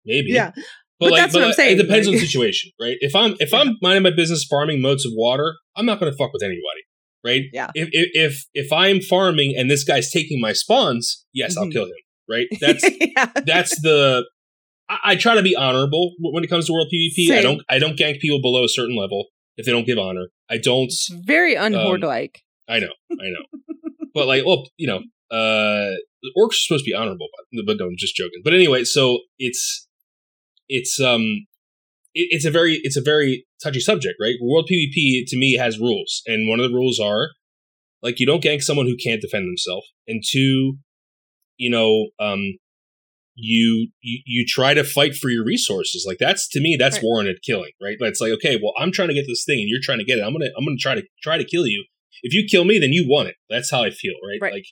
maybe. 0.05 0.29
Yeah, 0.33 0.51
But, 0.55 0.65
But 1.01 1.11
like, 1.13 1.21
that's 1.23 1.35
what 1.35 1.43
I'm 1.45 1.53
saying, 1.55 1.79
It 1.79 1.83
depends 1.83 2.07
on 2.07 2.13
the 2.15 2.21
situation, 2.27 2.71
right? 2.79 2.97
If 3.01 3.15
I'm 3.17 3.35
if 3.39 3.55
I'm 3.55 3.77
minding 3.81 4.03
my 4.03 4.11
business 4.11 4.45
farming 4.49 4.83
modes 4.83 5.07
of 5.07 5.13
water, 5.15 5.55
I'm 5.77 5.87
not 5.87 5.99
going 6.01 6.13
to 6.13 6.17
fuck 6.19 6.33
with 6.35 6.43
anybody, 6.43 6.83
right? 7.25 7.43
Yeah. 7.55 7.71
If 7.75 7.89
if 7.93 8.09
if, 8.13 8.45
if 8.53 8.73
I'm 8.73 9.01
farming 9.01 9.55
and 9.57 9.71
this 9.71 9.85
guy's 9.85 10.11
taking 10.11 10.39
my 10.41 10.53
spawns, 10.53 11.25
yes, 11.33 11.57
I'll 11.57 11.65
Mhm. 11.65 11.73
kill 11.73 11.85
him, 11.87 11.93
right? 12.29 12.47
That's 12.61 12.85
yeah. 13.01 13.31
that's 13.47 13.81
the. 13.81 14.27
I, 14.91 14.99
I 15.13 15.17
try 15.17 15.37
to 15.37 15.43
be 15.43 15.57
honorable 15.57 16.13
when 16.19 16.45
it 16.45 16.49
comes 16.49 16.67
to 16.67 16.73
world 16.73 16.89
PvP. 16.93 17.31
I 17.31 17.41
don't 17.41 17.63
I 17.69 17.79
don't 17.79 17.99
gank 17.99 18.21
people 18.21 18.43
below 18.43 18.65
a 18.65 18.69
certain 18.69 18.97
level 18.97 19.27
if 19.57 19.65
they 19.65 19.73
don't 19.73 19.87
give 19.87 19.99
honor. 19.99 20.29
I 20.51 20.59
don't. 20.59 20.87
It's 20.87 21.09
very 21.25 21.55
unhorde 21.55 22.03
like. 22.03 22.43
I 22.69 22.81
know, 22.81 22.93
I 23.13 23.29
know. 23.31 23.61
but 24.15 24.27
like, 24.27 24.45
well, 24.45 24.69
you 24.77 24.87
know, 24.87 25.01
uh, 25.31 25.95
orcs 26.37 26.51
are 26.51 26.55
supposed 26.55 26.85
to 26.85 26.91
be 26.91 26.95
honorable, 26.95 27.29
but, 27.53 27.65
but 27.67 27.77
no, 27.79 27.87
I'm 27.87 27.97
just 27.99 28.17
joking. 28.17 28.41
But 28.45 28.55
anyway, 28.55 28.85
so 28.85 29.21
it's 29.39 29.87
it's 30.69 31.01
um 31.01 31.47
it, 32.15 32.29
it's 32.31 32.45
a 32.45 32.51
very 32.51 32.81
it's 32.83 32.97
a 32.97 33.03
very 33.03 33.47
touchy 33.63 33.81
subject, 33.81 34.17
right? 34.21 34.35
World 34.43 34.69
PvP 34.71 35.25
to 35.29 35.39
me 35.39 35.57
has 35.57 35.79
rules, 35.79 36.23
and 36.27 36.49
one 36.49 36.61
of 36.61 36.69
the 36.69 36.75
rules 36.75 36.99
are 36.99 37.29
like 38.03 38.19
you 38.19 38.27
don't 38.27 38.43
gank 38.43 38.63
someone 38.63 38.87
who 38.87 38.97
can't 38.97 39.21
defend 39.21 39.47
themselves, 39.47 39.87
and 40.09 40.23
two, 40.27 40.79
you 41.57 41.71
know, 41.71 42.09
um, 42.19 42.55
you 43.41 43.89
you 44.03 44.21
you 44.27 44.45
try 44.47 44.75
to 44.75 44.85
fight 44.85 45.15
for 45.15 45.29
your 45.31 45.45
resources. 45.45 46.05
Like 46.07 46.19
that's 46.19 46.49
to 46.51 46.61
me 46.61 46.77
that's 46.79 46.97
Right. 46.97 47.05
warranted 47.05 47.39
killing, 47.45 47.73
right? 47.83 47.97
But 47.99 48.09
it's 48.09 48.21
like 48.21 48.33
okay, 48.33 48.57
well, 48.63 48.73
I'm 48.79 48.93
trying 48.93 49.09
to 49.09 49.15
get 49.15 49.27
this 49.27 49.45
thing, 49.45 49.61
and 49.61 49.69
you're 49.69 49.81
trying 49.83 49.99
to 49.99 50.05
get 50.05 50.19
it. 50.19 50.23
I'm 50.23 50.33
gonna 50.33 50.51
I'm 50.57 50.65
gonna 50.65 50.77
try 50.79 50.95
to 50.95 51.03
try 51.23 51.39
to 51.39 51.45
kill 51.45 51.67
you. 51.67 51.85
If 52.23 52.35
you 52.35 52.47
kill 52.51 52.65
me, 52.65 52.79
then 52.79 52.93
you 52.93 53.07
won 53.09 53.27
it. 53.27 53.37
That's 53.49 53.71
how 53.71 53.83
I 53.83 53.91
feel, 53.91 54.15
right? 54.29 54.39
Right. 54.43 54.53
Like 54.55 54.65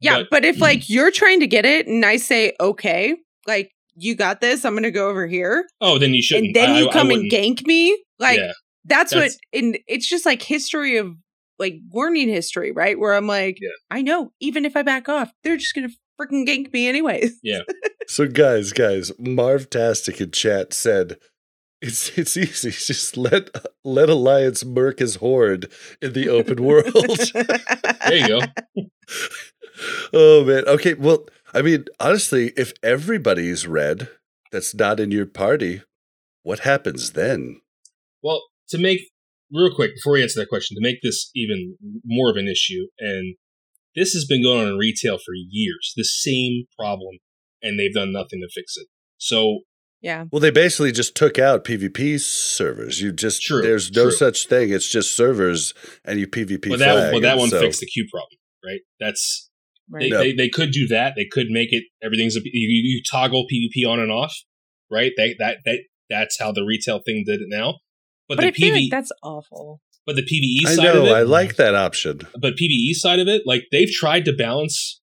Yeah, 0.00 0.18
but- 0.20 0.28
but, 0.30 0.44
if 0.44 0.56
hmm 0.56 0.62
like 0.62 0.88
you're 0.90 1.10
trying 1.10 1.40
to 1.40 1.46
get 1.46 1.64
it 1.64 1.86
and 1.86 2.04
I 2.04 2.16
say 2.16 2.52
okay, 2.60 3.16
like 3.46 3.70
you 3.96 4.14
got 4.14 4.40
this, 4.40 4.64
I'm 4.64 4.74
gonna 4.74 4.90
go 4.90 5.08
over 5.08 5.26
here, 5.26 5.66
oh, 5.80 5.98
then 5.98 6.14
you 6.14 6.22
shouldn't. 6.22 6.48
and 6.48 6.56
then 6.56 6.70
I- 6.70 6.80
you 6.80 6.88
come 6.90 7.10
and 7.10 7.30
gank 7.30 7.66
me, 7.66 7.96
like 8.18 8.38
yeah, 8.38 8.52
that's, 8.84 9.12
that's- 9.12 9.38
what. 9.52 9.58
And 9.62 9.78
it's 9.86 10.08
just 10.08 10.26
like 10.26 10.42
history 10.42 10.96
of 10.98 11.14
like 11.60 11.76
warning 11.90 12.28
history, 12.28 12.72
right? 12.72 12.98
Where 12.98 13.14
I'm 13.14 13.28
like, 13.28 13.58
Yeah. 13.60 13.68
I 13.90 14.02
know, 14.02 14.32
even 14.40 14.64
if 14.64 14.76
I 14.76 14.82
back 14.82 15.08
off, 15.08 15.30
they're 15.44 15.56
just 15.56 15.74
gonna 15.74 15.88
freaking 16.20 16.46
gank 16.46 16.72
me 16.72 16.88
anyways. 16.88 17.38
Yeah. 17.42 17.60
so 18.06 18.26
guys, 18.26 18.72
guys, 18.72 19.12
Marv 19.18 19.70
Tastic 19.70 20.20
in 20.20 20.30
chat 20.30 20.72
said 20.72 21.18
it's 21.80 22.16
it's 22.16 22.36
easy. 22.36 22.70
Just 22.92 23.16
let 23.16 23.50
let 23.84 24.08
Alliance 24.08 24.64
murk 24.64 24.98
his 24.98 25.16
horde 25.16 25.70
in 26.00 26.12
the 26.12 26.28
open 26.28 26.62
world. 26.64 26.92
there 27.34 28.16
you 28.16 28.28
go. 28.28 28.40
oh 30.12 30.44
man. 30.44 30.64
Okay, 30.66 30.94
well, 30.94 31.26
I 31.52 31.62
mean, 31.62 31.84
honestly, 32.00 32.52
if 32.56 32.72
everybody's 32.82 33.66
red 33.66 34.08
that's 34.50 34.74
not 34.74 35.00
in 35.00 35.10
your 35.10 35.26
party, 35.26 35.82
what 36.42 36.60
happens 36.60 37.12
then? 37.12 37.60
Well, 38.22 38.42
to 38.70 38.78
make 38.78 39.10
real 39.52 39.74
quick 39.74 39.94
before 39.94 40.14
we 40.14 40.22
answer 40.22 40.40
that 40.40 40.48
question, 40.48 40.76
to 40.76 40.82
make 40.82 41.02
this 41.02 41.30
even 41.34 41.76
more 42.04 42.30
of 42.30 42.36
an 42.36 42.48
issue, 42.48 42.86
and 42.98 43.36
this 43.94 44.12
has 44.12 44.24
been 44.28 44.42
going 44.42 44.60
on 44.66 44.72
in 44.72 44.78
retail 44.78 45.18
for 45.18 45.34
years, 45.34 45.92
the 45.96 46.04
same 46.04 46.64
problem, 46.78 47.18
and 47.62 47.78
they've 47.78 47.94
done 47.94 48.12
nothing 48.12 48.40
to 48.40 48.48
fix 48.52 48.76
it. 48.76 48.86
So 49.18 49.60
yeah, 50.00 50.24
Well, 50.30 50.40
they 50.40 50.50
basically 50.50 50.92
just 50.92 51.16
took 51.16 51.38
out 51.38 51.64
PvP 51.64 52.20
servers. 52.20 53.00
You 53.00 53.10
just 53.10 53.42
True, 53.42 53.62
there's 53.62 53.90
no 53.90 54.04
true. 54.04 54.12
such 54.12 54.46
thing. 54.46 54.70
It's 54.70 54.88
just 54.88 55.16
servers 55.16 55.72
and 56.04 56.20
you 56.20 56.26
PvP 56.26 56.68
well, 56.68 56.78
that 56.78 56.92
flag. 56.94 57.12
well, 57.12 57.20
that 57.22 57.38
one 57.38 57.48
so- 57.48 57.60
fixed 57.60 57.80
the 57.80 57.86
queue 57.86 58.06
problem, 58.10 58.38
right? 58.64 58.80
That's 59.00 59.48
they. 59.92 60.08
No. 60.10 60.18
they, 60.18 60.32
they 60.34 60.48
could 60.48 60.72
do 60.72 60.86
that. 60.88 61.14
They 61.16 61.26
could 61.30 61.46
make 61.48 61.72
it 61.72 61.84
everything's 62.02 62.36
a, 62.36 62.40
you, 62.44 62.68
you 62.68 63.02
toggle 63.10 63.46
PvP 63.52 63.88
on 63.88 63.98
and 64.00 64.10
off, 64.12 64.34
right? 64.90 65.12
That 65.16 65.36
that 65.38 65.56
that 65.64 65.78
that's 66.10 66.38
how 66.38 66.52
the 66.52 66.64
retail 66.64 67.00
thing 67.04 67.24
did 67.26 67.40
it 67.40 67.46
now. 67.48 67.74
But, 68.28 68.36
But 68.36 68.42
the 68.42 68.48
I 68.48 68.52
feel 68.52 68.74
PV, 68.74 68.80
like 68.82 68.90
that's 68.90 69.12
awful. 69.22 69.80
But 70.06 70.16
the 70.16 70.22
PVE 70.22 70.66
I 70.68 70.74
side 70.74 70.86
of 70.96 71.04
know. 71.04 71.06
it, 71.06 71.12
I 71.16 71.22
like 71.22 71.56
that 71.56 71.74
option. 71.74 72.20
but 72.38 72.54
PVE 72.56 72.92
side 72.94 73.20
of 73.20 73.28
it, 73.28 73.42
like 73.46 73.64
they've 73.72 73.90
tried 73.90 74.24
to 74.26 74.32
balance. 74.32 75.00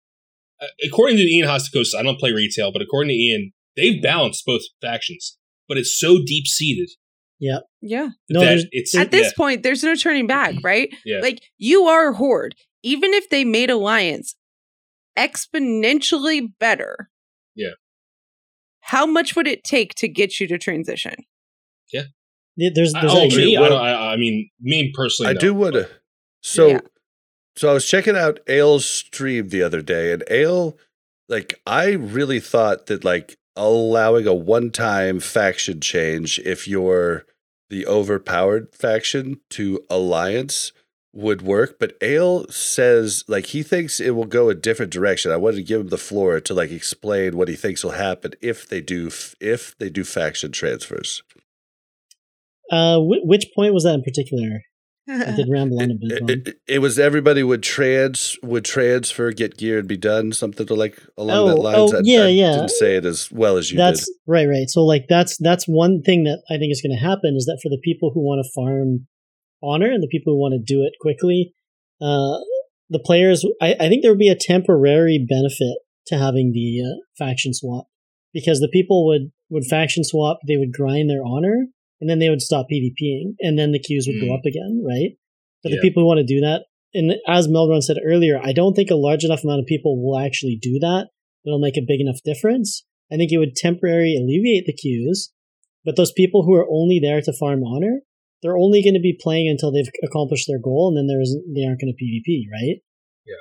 Uh, 0.60 0.66
according 0.86 1.16
to 1.16 1.22
Ion 1.39 1.48
Hazzikostas, 1.48 1.94
I 1.98 2.02
don't 2.02 2.18
play 2.18 2.32
retail, 2.32 2.70
but 2.70 2.82
according 2.82 3.09
to 3.09 3.14
Ion, 3.14 3.52
they've 3.77 4.02
balanced 4.02 4.44
both 4.44 4.60
factions. 4.82 5.39
But 5.68 5.78
it's 5.78 5.98
so 5.98 6.18
deep 6.24 6.47
seated 6.47 6.90
Yeah. 7.39 7.60
Yeah. 7.81 8.09
No, 8.28 8.40
that 8.40 8.47
there's- 8.47 8.64
it's 8.72 8.94
At 8.94 9.10
this 9.10 9.28
yeah, 9.28 9.32
point, 9.36 9.62
there's 9.62 9.82
no 9.82 9.94
turning 9.94 10.27
back, 10.27 10.56
right? 10.62 10.94
Yeah. 11.06 11.20
Like 11.20 11.40
you 11.56 11.85
are 11.85 12.10
a 12.10 12.14
horde. 12.14 12.55
Even 12.82 13.14
if 13.14 13.31
they 13.31 13.44
made 13.44 13.70
alliance, 13.70 14.35
exponentially 15.18 16.52
better. 16.59 17.09
Yeah. 17.55 17.70
How 18.81 19.06
much 19.06 19.36
would 19.36 19.47
it 19.47 19.64
take 19.64 19.94
to 19.97 20.09
get 20.09 20.40
you 20.40 20.47
to 20.48 20.59
transition? 20.59 21.14
Yeah, 21.93 22.05
There's, 22.74 22.93
there's 22.93 23.05
uh, 23.12 23.16
oh, 23.19 23.24
actually, 23.24 23.47
me, 23.47 23.57
I, 23.57 23.61
well- 23.61 23.70
don't- 23.70 23.82
I, 23.85 24.12
I 24.12 24.16
mean, 24.16 24.51
me 24.61 24.93
personally, 24.95 25.31
I 25.31 25.32
no, 25.35 25.41
do 25.41 25.55
want 25.55 25.74
to. 25.74 25.89
So, 26.43 26.69
Yeah. 26.69 26.81
so 27.57 27.70
I 27.70 27.74
was 27.74 27.87
checking 27.89 28.16
out 28.16 28.41
Ayle's 28.49 28.87
stream 28.87 29.49
the 29.49 29.62
other 29.62 29.82
day, 29.82 30.12
and 30.12 30.23
Ayle, 30.31 30.77
like, 31.28 31.61
I 31.66 31.91
really 31.93 32.41
thought 32.41 32.87
that 32.87 33.05
like 33.05 33.37
allowing 33.57 34.27
a 34.27 34.35
one-time 34.35 35.20
faction 35.20 35.81
change 35.81 36.39
if 36.41 36.66
you're 36.66 37.24
the 37.69 37.87
overpowered 37.87 38.74
faction 38.74 39.41
to 39.51 39.81
alliance 39.91 40.73
would 41.12 41.43
work. 41.43 41.78
But 41.78 41.97
Ale 42.01 42.49
says 42.49 43.24
like 43.28 43.47
he 43.47 43.62
thinks 43.62 44.01
it 44.01 44.11
will 44.11 44.24
go 44.27 44.49
a 44.49 44.55
different 44.55 44.93
direction. 44.93 45.31
I 45.31 45.37
wanted 45.37 45.57
to 45.57 45.62
give 45.65 45.81
him 45.82 45.89
the 45.89 45.99
floor 45.99 46.41
to 46.41 46.55
like 46.55 46.70
explain 46.70 47.37
what 47.37 47.49
he 47.49 47.55
thinks 47.57 47.85
will 47.85 47.91
happen 47.93 48.32
if 48.41 48.69
they 48.69 48.81
do 48.81 49.09
f- 49.09 49.35
if 49.41 49.77
they 49.78 49.91
do 49.91 50.05
faction 50.05 50.53
transfers. 50.53 51.23
Uh, 52.70 52.98
wh- 52.98 53.26
which 53.26 53.47
point 53.55 53.74
was 53.74 53.84
that 53.84 53.94
in 53.94 54.02
particular? 54.02 54.60
I 55.09 55.32
did 55.32 55.48
ramble 55.51 55.80
on 55.82 55.90
a 55.90 55.94
bit. 55.94 56.30
It, 56.30 56.48
it, 56.48 56.56
it 56.68 56.78
was 56.78 56.98
everybody 56.98 57.42
would 57.42 57.62
trans 57.62 58.36
would 58.42 58.64
transfer, 58.64 59.32
get 59.32 59.56
gear, 59.56 59.78
and 59.80 59.88
be 59.88 59.97
done. 59.97 60.32
Something 60.32 60.66
to 60.66 60.74
like 60.74 60.98
along 61.16 61.47
that 61.48 61.56
Oh, 61.59 61.60
lines. 61.60 61.92
oh, 61.92 61.97
I, 61.98 62.01
yeah, 62.05 62.22
I 62.22 62.28
yeah. 62.28 62.52
Didn't 62.52 62.70
say 62.70 62.97
it 62.97 63.05
as 63.05 63.30
well 63.32 63.56
as 63.56 63.70
you 63.72 63.76
that's 63.78 64.06
did. 64.06 64.14
right, 64.26 64.47
right. 64.47 64.68
So 64.68 64.84
like 64.84 65.06
that's 65.09 65.36
that's 65.38 65.64
one 65.66 66.02
thing 66.02 66.24
that 66.24 66.42
I 66.48 66.59
think 66.59 66.70
is 66.70 66.80
going 66.82 66.97
to 66.97 67.05
happen 67.05 67.34
is 67.36 67.47
that 67.47 67.59
for 67.62 67.68
the 67.70 67.80
people 67.82 68.10
who 68.14 68.20
want 68.20 68.44
to 68.44 68.52
farm 68.55 69.06
honor 69.62 69.90
and 69.90 70.02
the 70.02 70.09
people 70.09 70.32
who 70.34 70.38
want 70.40 70.52
to 70.52 70.59
do 70.74 70.82
it 70.82 70.92
quickly, 71.01 71.55
uh, 72.01 72.38
the 72.88 73.01
players. 73.05 73.44
I, 73.60 73.74
I 73.80 73.88
think 73.88 74.02
there 74.02 74.12
would 74.12 74.18
be 74.18 74.28
a 74.28 74.36
temporary 74.38 75.24
benefit 75.28 75.78
to 76.06 76.18
having 76.18 76.52
the 76.52 76.82
uh, 76.82 76.97
faction 77.18 77.52
swap 77.52 77.86
because 78.32 78.60
the 78.60 78.68
people 78.72 79.06
would 79.06 79.32
would 79.48 79.64
faction 79.64 80.05
swap. 80.05 80.38
They 80.47 80.56
would 80.56 80.72
grind 80.72 81.10
their 81.10 81.24
honor 81.24 81.66
and 82.01 82.09
then 82.09 82.18
they 82.18 82.28
would 82.31 82.43
stop 82.43 82.66
PvPing 82.72 83.35
and 83.40 83.59
then 83.59 83.72
the 83.72 83.78
queues 83.78 84.06
would 84.06 84.20
go 84.20 84.32
Mm. 84.32 84.39
up 84.39 84.44
again, 84.47 84.82
right? 84.85 85.16
But 85.62 85.72
Yeah. 85.72 85.77
the 85.77 85.82
people 85.82 86.02
who 86.02 86.06
want 86.06 86.18
to 86.18 86.24
do 86.35 86.40
that, 86.40 86.66
and 86.94 87.14
as 87.28 87.47
Melderon 87.48 87.82
said 87.82 87.98
earlier, 88.05 88.40
I 88.43 88.52
don't 88.52 88.74
think 88.74 88.90
a 88.90 88.94
large 88.97 89.24
enough 89.24 89.44
amount 89.44 89.60
of 89.60 89.66
people 89.66 90.02
will 90.02 90.18
actually 90.18 90.56
do 90.60 90.78
that. 90.81 91.09
It'll 91.44 91.59
make 91.60 91.77
a 91.77 91.82
big 91.86 92.01
enough 92.01 92.20
difference. 92.24 92.85
I 93.12 93.16
think 93.16 93.32
it 93.32 93.39
would 93.39 93.55
temporarily 93.56 94.16
alleviate 94.16 94.66
the 94.66 94.72
queues, 94.72 95.32
but 95.85 95.97
those 95.97 96.12
people 96.12 96.44
who 96.44 96.55
are 96.55 96.66
only 96.70 96.98
there 96.98 97.20
to 97.20 97.32
farm 97.32 97.62
honor, 97.64 98.01
they're 98.43 98.56
only 98.56 98.82
going 98.82 98.94
to 98.94 99.01
be 99.01 99.12
playing 99.20 99.48
until 99.48 99.70
they've 99.70 99.90
accomplished 100.02 100.47
their 100.48 100.59
goal, 100.59 100.89
and 100.89 100.97
then 100.97 101.06
there 101.06 101.20
isn't, 101.20 101.44
they 101.55 101.64
aren't 101.64 101.81
going 101.81 101.93
to 101.94 102.02
PvP, 102.05 102.44
right? 102.51 102.77
Yeah. 103.27 103.35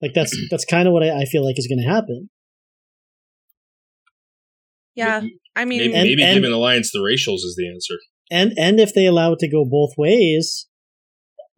Like 0.00 0.14
that's 0.14 0.36
that's 0.50 0.64
kind 0.64 0.86
of 0.86 0.92
what 0.94 1.02
I, 1.02 1.22
I 1.22 1.24
feel 1.24 1.44
like 1.44 1.58
is 1.58 1.66
going 1.66 1.82
to 1.82 1.88
happen. 1.90 2.30
yeah. 4.94 5.22
Maybe, 5.56 5.60
I 5.60 5.64
mean, 5.64 5.78
maybe, 5.78 5.94
And- 5.94 6.08
maybe 6.08 6.22
and- 6.22 6.34
giving 6.36 6.52
Alliance 6.52 6.90
the 6.92 6.98
racials 7.00 7.44
is 7.44 7.54
the 7.56 7.68
answer. 7.68 7.94
And 8.30 8.52
and 8.58 8.80
if 8.80 8.94
they 8.94 9.06
allow 9.06 9.32
it 9.32 9.38
to 9.40 9.48
go 9.48 9.64
both 9.64 9.92
ways, 9.98 10.66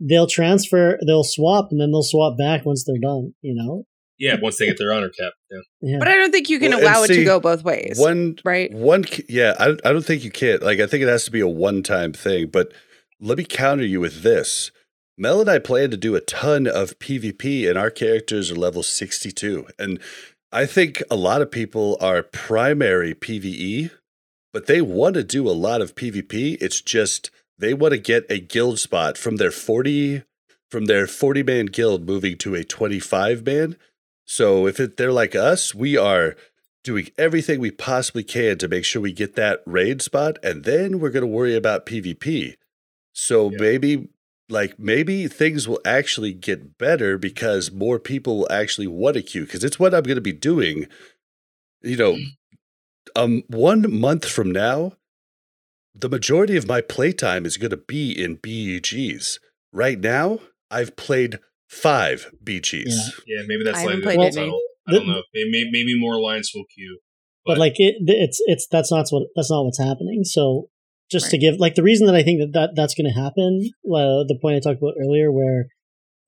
they'll 0.01 0.27
transfer, 0.27 0.99
they'll 1.07 1.25
swap, 1.25 1.69
and 1.71 1.81
then 1.81 1.91
they'll 1.93 2.03
swap 2.03 2.37
back 2.37 2.67
once 2.67 2.85
they're 2.85 3.01
done. 3.01 3.35
You 3.41 3.55
know? 3.55 3.85
Yeah, 4.19 4.37
once 4.41 4.57
they 4.57 4.67
get 4.67 4.79
their 4.79 4.93
honor 4.93 5.11
cap. 5.11 5.33
Yeah. 5.51 5.59
Yeah. 5.83 5.99
but 5.99 6.09
I 6.09 6.15
don't 6.15 6.33
think 6.33 6.49
you 6.49 6.59
can 6.59 6.71
Well, 6.71 6.79
and 6.79 6.87
allow 6.89 7.03
it 7.05 7.09
to 7.09 7.25
go 7.25 7.39
both 7.39 7.63
ways. 7.65 7.99
One 7.99 8.37
right? 8.45 8.73
One, 8.73 9.05
yeah, 9.29 9.55
I, 9.59 9.77
I 9.85 9.93
don't 9.93 10.05
think 10.05 10.25
you 10.25 10.31
can. 10.31 10.61
Like, 10.61 10.81
I 10.81 10.87
think 10.87 11.03
it 11.03 11.09
has 11.09 11.25
to 11.27 11.31
be 11.31 11.41
a 11.41 11.47
one-time 11.47 12.13
thing. 12.15 12.49
But 12.49 12.73
let 13.21 13.39
me 13.39 13.45
counter 13.45 13.85
you 13.85 14.01
with 14.01 14.23
this. 14.23 14.71
Mel 15.19 15.41
and 15.41 15.49
I 15.51 15.59
plan 15.59 15.91
to 15.91 15.97
do 15.97 16.15
a 16.15 16.21
ton 16.21 16.67
of 16.67 16.99
PvP, 16.99 17.69
and 17.69 17.79
our 17.79 17.91
characters 17.91 18.51
are 18.51 18.57
level 18.57 18.83
sixty-two. 18.83 19.67
And 19.79 20.01
I 20.57 20.65
think 20.65 21.03
a 21.11 21.17
lot 21.17 21.43
of 21.43 21.51
people 21.51 21.99
are 22.01 22.23
primary 22.23 23.15
PVE, 23.15 23.91
but 24.55 24.65
they 24.65 24.81
want 24.81 25.13
to 25.17 25.23
do 25.23 25.47
a 25.47 25.51
lot 25.53 25.83
of 25.83 25.95
PvP. 25.95 26.57
It's 26.63 26.81
just 26.81 27.31
they 27.59 27.75
want 27.75 27.93
to 27.93 27.99
get 27.99 28.25
a 28.31 28.41
guild 28.41 28.79
spot 28.79 29.19
from 29.19 29.37
their 29.37 29.51
forty 29.51 30.23
from 30.71 30.87
their 30.87 31.07
forty-man 31.07 31.67
guild 31.67 32.07
moving 32.07 32.39
to 32.39 32.55
a 32.55 32.65
twenty-five 32.65 33.45
man. 33.45 33.77
So 34.25 34.67
if 34.67 34.81
it, 34.81 34.97
they're 34.97 35.13
like 35.13 35.35
us, 35.35 35.75
we 35.75 35.99
are 35.99 36.37
doing 36.83 37.11
everything 37.19 37.61
we 37.61 37.71
possibly 37.71 38.25
can 38.25 38.57
to 38.57 38.67
make 38.67 38.87
sure 38.87 39.03
we 39.03 39.13
get 39.13 39.35
that 39.37 39.61
raid 39.67 40.01
spot, 40.01 40.39
and 40.43 40.65
then 40.65 41.01
we're 41.01 41.11
going 41.11 41.21
to 41.21 41.27
worry 41.27 41.55
about 41.55 41.85
PvP. 41.85 42.57
So 43.13 43.51
Yeah. 43.51 43.59
maybe, 43.61 44.09
like, 44.49 44.79
maybe 44.79 45.29
things 45.29 45.67
will 45.67 45.81
actually 45.85 46.33
get 46.33 46.79
better 46.79 47.19
because 47.19 47.73
more 47.73 47.99
people 47.99 48.39
will 48.39 48.53
actually 48.53 48.87
want 48.87 49.15
to 49.15 49.23
queue. 49.23 49.45
Because 49.45 49.65
it's 49.65 49.79
what 49.79 49.95
I'm 49.95 50.05
going 50.05 50.17
to 50.17 50.21
be 50.21 50.33
doing. 50.33 50.87
You 51.83 51.97
know, 51.97 52.19
um, 53.15 53.43
one 53.49 53.99
month 54.01 54.27
from 54.29 54.51
now, 54.51 54.93
the 55.95 56.09
majority 56.09 56.57
of 56.57 56.67
my 56.67 56.81
playtime 56.81 57.47
is 57.47 57.57
going 57.57 57.71
to 57.71 57.77
be 57.77 58.13
in 58.13 58.37
BEGs. 58.37 59.39
Right 59.73 59.99
now, 59.99 60.41
I've 60.71 60.97
played 60.97 61.39
five 61.69 62.31
BGs. 62.45 62.85
Yeah. 62.87 63.39
Yeah, 63.39 63.43
maybe 63.47 63.65
that's 63.65 63.79
I 63.79 63.85
like 63.85 64.03
the 64.03 64.11
any. 64.11 64.31
title. 64.31 64.61
I 64.89 64.93
don't 64.93 65.07
know. 65.07 65.23
Maybe, 65.35 65.69
maybe 65.71 65.99
more 65.99 66.15
Alliance 66.15 66.53
will 66.55 66.65
queue. 66.73 67.01
but 67.45 67.59
like 67.59 67.75
it, 67.79 67.97
it's 68.07 68.41
it's 68.47 68.67
that's 68.71 68.93
not 68.93 69.07
what 69.11 69.29
that's 69.35 69.51
not 69.51 69.65
what's 69.65 69.79
happening. 69.79 70.23
So 70.25 70.69
just 71.11 71.31
to 71.31 71.39
give 71.39 71.57
like 71.59 71.75
the 71.75 71.83
reason 71.83 72.07
that 72.07 72.17
I 72.17 72.23
think 72.23 72.41
that, 72.41 72.53
that 72.53 72.71
that's 72.75 72.95
going 72.95 73.13
to 73.13 73.21
happen, 73.21 73.71
uh, 73.87 74.25
the 74.27 74.39
point 74.41 74.57
I 74.57 74.61
talked 74.61 74.83
about 74.83 74.95
earlier, 75.01 75.31
where 75.31 75.67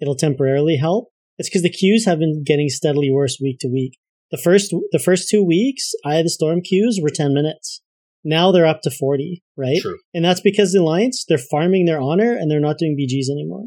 it'll 0.00 0.14
temporarily 0.16 0.76
help, 0.76 1.08
it's 1.36 1.48
because 1.48 1.62
the 1.62 1.70
queues 1.70 2.04
have 2.06 2.18
been 2.18 2.42
getting 2.44 2.68
steadily 2.68 3.10
worse 3.10 3.38
week 3.40 3.58
to 3.60 3.68
week. 3.68 3.98
The 4.30 4.38
first 4.38 4.74
the 4.92 4.98
first 4.98 5.28
two 5.28 5.42
weeks, 5.44 5.92
I 6.04 6.14
had 6.16 6.26
the 6.26 6.30
storm 6.30 6.60
queues 6.60 7.00
were 7.02 7.10
ten 7.10 7.32
minutes. 7.34 7.82
Now 8.24 8.52
they're 8.52 8.66
up 8.66 8.82
to 8.82 8.90
forty, 8.90 9.42
right? 9.56 9.80
True. 9.80 9.98
And 10.12 10.24
that's 10.24 10.40
because 10.40 10.72
the 10.72 10.80
alliance 10.80 11.24
they're 11.28 11.38
farming 11.38 11.86
their 11.86 12.00
honor 12.00 12.32
and 12.36 12.50
they're 12.50 12.60
not 12.60 12.78
doing 12.78 12.96
BGs 12.98 13.30
anymore, 13.30 13.66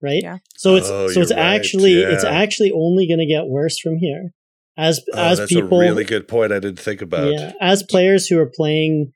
right? 0.00 0.20
Yeah. 0.22 0.38
So 0.56 0.76
it's 0.76 0.88
Oh, 0.88 1.08
so 1.08 1.20
it's 1.20 1.32
right, 1.32 1.40
actually 1.40 1.94
it's 1.94 2.24
actually 2.24 2.70
only 2.70 3.08
going 3.08 3.18
to 3.18 3.26
get 3.26 3.46
worse 3.48 3.78
from 3.80 3.96
here, 3.98 4.30
as 4.76 5.00
Oh, 5.12 5.22
as 5.22 5.38
that's 5.38 5.52
people 5.52 5.78
a 5.80 5.84
really 5.84 6.04
good 6.04 6.28
point. 6.28 6.52
I 6.52 6.60
didn't 6.60 6.78
think 6.78 7.02
about. 7.02 7.32
yeah, 7.32 7.52
as 7.60 7.82
players 7.82 8.28
who 8.28 8.38
are 8.38 8.50
playing 8.54 9.12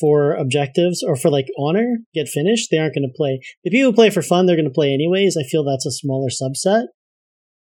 for 0.00 0.32
objectives 0.34 1.02
or 1.06 1.14
for 1.16 1.30
like 1.30 1.46
honor 1.58 1.98
get 2.14 2.28
finished, 2.28 2.68
they 2.70 2.78
aren't 2.78 2.94
going 2.94 3.08
to 3.08 3.14
play. 3.16 3.40
The 3.64 3.70
people 3.70 3.90
who 3.90 3.94
play 3.94 4.10
for 4.10 4.22
fun, 4.22 4.46
they're 4.46 4.56
going 4.56 4.64
to 4.68 4.74
play 4.74 4.92
anyways. 4.94 5.36
I 5.36 5.42
feel 5.48 5.62
that's 5.64 5.86
a 5.86 5.90
smaller 5.92 6.28
subset, 6.30 6.86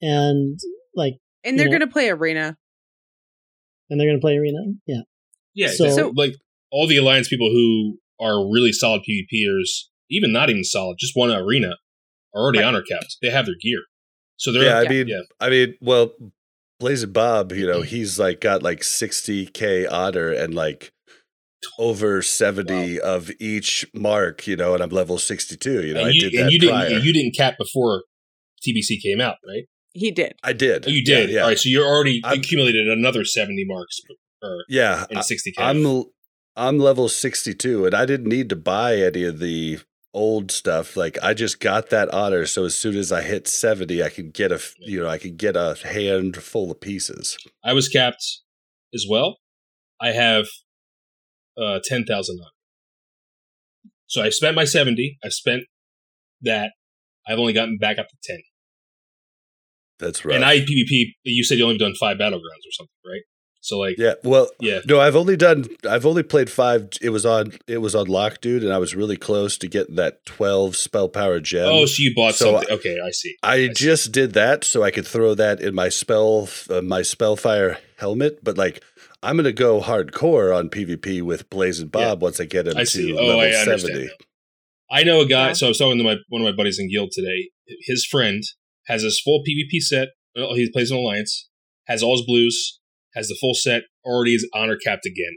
and 0.03 0.59
like, 0.95 1.15
And 1.45 1.59
they're 1.59 1.69
going 1.69 1.81
to 1.81 1.87
play 1.87 2.09
arena. 2.11 2.57
and 3.91 4.01
they're 4.01 4.09
going 4.09 4.19
to 4.19 4.21
play 4.21 4.37
arena. 4.37 4.59
Yeah, 4.87 5.03
Yeah, 5.55 5.69
So- 5.69 5.89
so, 5.91 5.97
So- 5.97 6.13
like 6.17 6.35
all 6.73 6.87
the 6.87 6.97
Alliance 6.97 7.29
people 7.29 7.51
who 7.51 7.99
are 8.19 8.51
really 8.51 8.73
solid 8.73 9.03
PvPers, 9.09 9.85
even 10.11 10.33
not 10.33 10.49
even 10.51 10.65
solid, 10.65 10.97
just 10.99 11.13
one 11.15 11.31
arena, 11.31 11.77
are 12.35 12.43
already 12.43 12.59
Right. 12.61 12.67
honor 12.67 12.83
capped. 12.83 13.17
They 13.23 13.31
have 13.31 13.47
their 13.47 13.55
gear, 13.61 13.83
so 14.37 14.51
they're 14.53 14.65
yeah, 14.65 14.79
I 14.79 14.83
Yeah. 14.85 14.89
mean, 14.89 15.09
yeah. 15.09 15.21
I 15.39 15.51
mean, 15.51 15.75
well, 15.81 16.15
Blazzin 16.83 17.13
Bob, 17.13 17.53
you 17.53 17.67
know, 17.67 17.81
mm. 17.83 17.87
he's 17.87 18.19
like 18.19 18.41
got 18.41 18.63
like 18.63 18.83
60k 18.83 19.87
honor 19.87 20.31
and 20.33 20.55
like 20.55 20.93
over 21.79 22.23
70 22.23 23.01
of 23.01 23.31
each 23.41 23.87
mark, 23.95 24.47
you 24.47 24.57
know, 24.57 24.75
and 24.75 24.83
I'm 24.83 24.91
level 24.91 25.19
62. 25.19 25.87
You 25.87 25.95
know, 25.95 26.01
and 26.01 26.09
I 26.09 26.13
you, 26.13 26.21
did 26.21 26.35
and 26.35 26.47
that 26.47 26.53
you 26.53 26.59
didn't 26.59 26.75
prior. 26.75 26.95
and 26.97 27.05
you 27.05 27.13
didn't 27.13 27.35
cap 27.37 27.55
before 27.59 28.05
TBC 28.67 29.01
came 29.03 29.21
out, 29.21 29.37
right? 29.47 29.65
He 29.93 30.11
did. 30.11 30.35
I 30.43 30.53
did. 30.53 30.87
Oh, 30.87 30.91
you 30.91 31.05
did. 31.05 31.31
Yeah, 31.31 31.43
All 31.43 31.49
right, 31.49 31.59
so 31.59 31.69
you're 31.69 31.87
already 31.87 32.21
I'm- 32.25 32.39
accumulated 32.39 32.89
another 32.89 33.25
seventy 33.25 33.65
marks 33.67 34.01
or 34.43 34.65
yeah. 34.69 35.05
in 35.11 35.19
I- 35.19 35.23
sixty 35.23 35.53
k. 35.53 35.63
I'm 35.63 36.05
I'm 36.57 36.79
level 36.79 37.09
62 37.09 37.85
and 37.87 37.95
I 37.95 38.07
didn't 38.07 38.29
need 38.29 38.49
to 38.51 38.57
buy 38.57 38.97
any 38.99 39.25
of 39.25 39.41
the 39.41 39.81
old 40.13 40.53
stuff. 40.53 40.97
Like 40.97 41.19
I 41.23 41.35
just 41.35 41.59
got 41.59 41.91
that 41.91 42.09
honor 42.15 42.47
so 42.47 42.65
as 42.65 42.77
soon 42.77 42.97
as 42.97 43.11
I 43.11 43.23
hit 43.23 43.49
70 43.49 44.01
I 44.05 44.09
could 44.09 44.33
get 44.33 44.53
a 44.53 44.57
f- 44.57 44.75
you 44.79 45.01
know, 45.01 45.09
I 45.09 45.19
could 45.19 45.37
get 45.37 45.57
a 45.57 45.77
handful 45.83 46.71
of 46.71 46.81
pieces. 46.81 47.37
I 47.65 47.73
was 47.73 47.89
capped 47.89 48.25
as 48.95 49.05
well. 49.09 49.39
I 50.01 50.13
have 50.13 50.47
uh, 51.61 51.81
ten 51.85 52.05
thousand 52.05 52.39
on. 52.41 52.51
So 54.07 54.23
I 54.23 54.31
spent 54.31 54.55
my 54.57 54.65
seventy. 54.65 55.19
I 55.25 55.29
spent 55.29 55.63
that. 56.43 56.73
I've 57.27 57.39
only 57.39 57.53
gotten 57.53 57.79
back 57.79 57.99
up 57.99 58.09
to 58.09 58.17
ten. 58.23 58.43
That's 59.99 60.25
right. 60.25 60.35
And 60.35 60.45
I 60.45 60.59
PvP. 60.59 61.15
You 61.25 61.45
said 61.45 61.59
you 61.59 61.65
only 61.65 61.79
done 61.79 61.95
five 61.95 62.17
battlegrounds 62.17 62.67
or 62.67 62.73
something, 62.73 62.93
right? 63.07 63.23
So 63.65 63.79
like, 63.79 63.95
Yeah, 63.97 64.13
well, 64.23 64.51
yeah, 64.61 64.81
No, 64.85 65.01
I've 65.01 65.17
only 65.17 65.39
done. 65.39 65.65
I've 65.89 66.05
only 66.05 66.23
played 66.23 66.51
five. 66.51 66.91
It 67.01 67.09
was 67.09 67.25
on. 67.25 67.55
It 67.67 67.79
was 67.79 67.95
on 67.95 68.09
lock, 68.09 68.43
dude, 68.43 68.63
and 68.63 68.71
I 68.71 68.77
was 68.77 68.95
really 68.95 69.17
close 69.17 69.57
to 69.57 69.69
getting 69.69 69.95
that 69.95 70.27
twelve 70.27 70.77
spell 70.77 71.09
power 71.09 71.41
gem. 71.41 71.69
oh, 71.69 71.87
so 71.87 72.03
you 72.03 72.13
bought 72.15 72.35
so 72.35 72.53
something? 72.53 72.77
okay, 72.77 72.99
I 73.03 73.11
see. 73.11 73.37
I 73.43 73.57
see. 73.57 73.73
just 73.73 74.13
did 74.13 74.35
that 74.35 74.65
so 74.65 74.83
I 74.83 74.91
could 74.91 75.07
throw 75.07 75.35
that 75.35 75.63
in 75.63 75.75
my 75.75 75.89
spell, 75.89 76.51
uh, 76.69 76.83
my 76.83 77.01
spellfire 77.01 77.79
helmet. 77.97 78.45
But 78.45 78.59
like, 78.59 78.85
I'm 79.25 79.37
gonna 79.37 79.53
go 79.53 79.81
hardcore 79.81 80.57
on 80.57 80.69
PvP 80.71 81.23
with 81.23 81.49
Blazzin 81.51 81.91
Bob 81.91 82.23
once 82.23 82.39
I 82.41 82.45
get 82.45 82.67
him 82.69 82.77
I 82.77 82.81
to 82.81 82.87
see. 82.87 83.13
level 83.13 83.31
Oh, 83.31 83.41
I 83.41 83.51
seventy. 83.53 84.09
I 84.91 85.03
know 85.03 85.21
a 85.23 85.27
guy. 85.27 85.49
Yeah. 85.49 85.53
So 85.55 85.67
I 85.67 85.69
was 85.71 85.79
talking 85.79 85.99
to 85.99 86.05
my 86.05 86.17
one 86.29 86.43
of 86.43 86.45
my 86.45 86.53
buddies 86.57 86.79
in 86.79 86.91
guild 86.91 87.11
today. 87.13 87.51
His 87.87 88.05
friend 88.07 88.43
has 88.87 89.03
his 89.03 89.21
full 89.21 89.43
PvP 89.49 89.81
set. 89.81 90.09
Well, 90.37 90.55
he 90.55 90.71
plays 90.71 90.91
an 90.91 90.99
alliance. 90.99 91.49
has 91.87 92.03
all 92.03 92.17
his 92.17 92.25
blues, 92.27 92.81
has 93.15 93.29
the 93.29 93.37
full 93.41 93.55
set, 93.55 93.83
already 94.05 94.35
is 94.35 94.49
honor 94.55 94.77
capped 94.77 95.05
again 95.07 95.37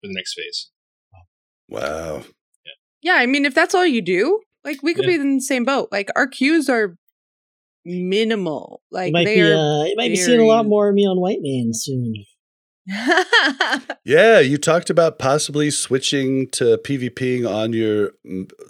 for 0.00 0.08
the 0.08 0.14
next 0.14 0.34
phase. 0.34 0.70
Wow. 1.68 2.22
Yeah, 3.02 3.14
I 3.14 3.26
mean, 3.26 3.44
if 3.44 3.54
that's 3.54 3.74
all 3.74 3.86
you 3.86 4.00
do, 4.02 4.40
like 4.64 4.82
we 4.82 4.94
could 4.94 5.04
Yeah. 5.04 5.16
be 5.16 5.20
in 5.20 5.34
the 5.36 5.40
same 5.42 5.64
boat. 5.64 5.88
Like 5.92 6.10
our 6.16 6.26
queues 6.26 6.68
are 6.68 6.96
minimal. 7.84 8.82
Like 8.90 9.08
it 9.08 9.12
might 9.12 9.24
they 9.24 9.36
be 9.36 9.42
are. 9.42 9.54
uh, 9.54 9.84
it 9.84 9.94
might 9.96 10.08
be 10.08 10.16
seeing 10.16 10.40
a 10.40 10.44
lot 10.46 10.66
more 10.66 10.88
of 10.88 10.94
me 10.94 11.02
on 11.06 11.20
White 11.20 11.38
Man 11.40 11.70
soon. 11.72 12.14
Yeah, 14.04 14.40
you 14.40 14.56
talked 14.56 14.88
about 14.90 15.18
possibly 15.18 15.70
switching 15.70 16.48
to 16.52 16.78
PvPing 16.78 17.48
on 17.48 17.72
your 17.72 18.12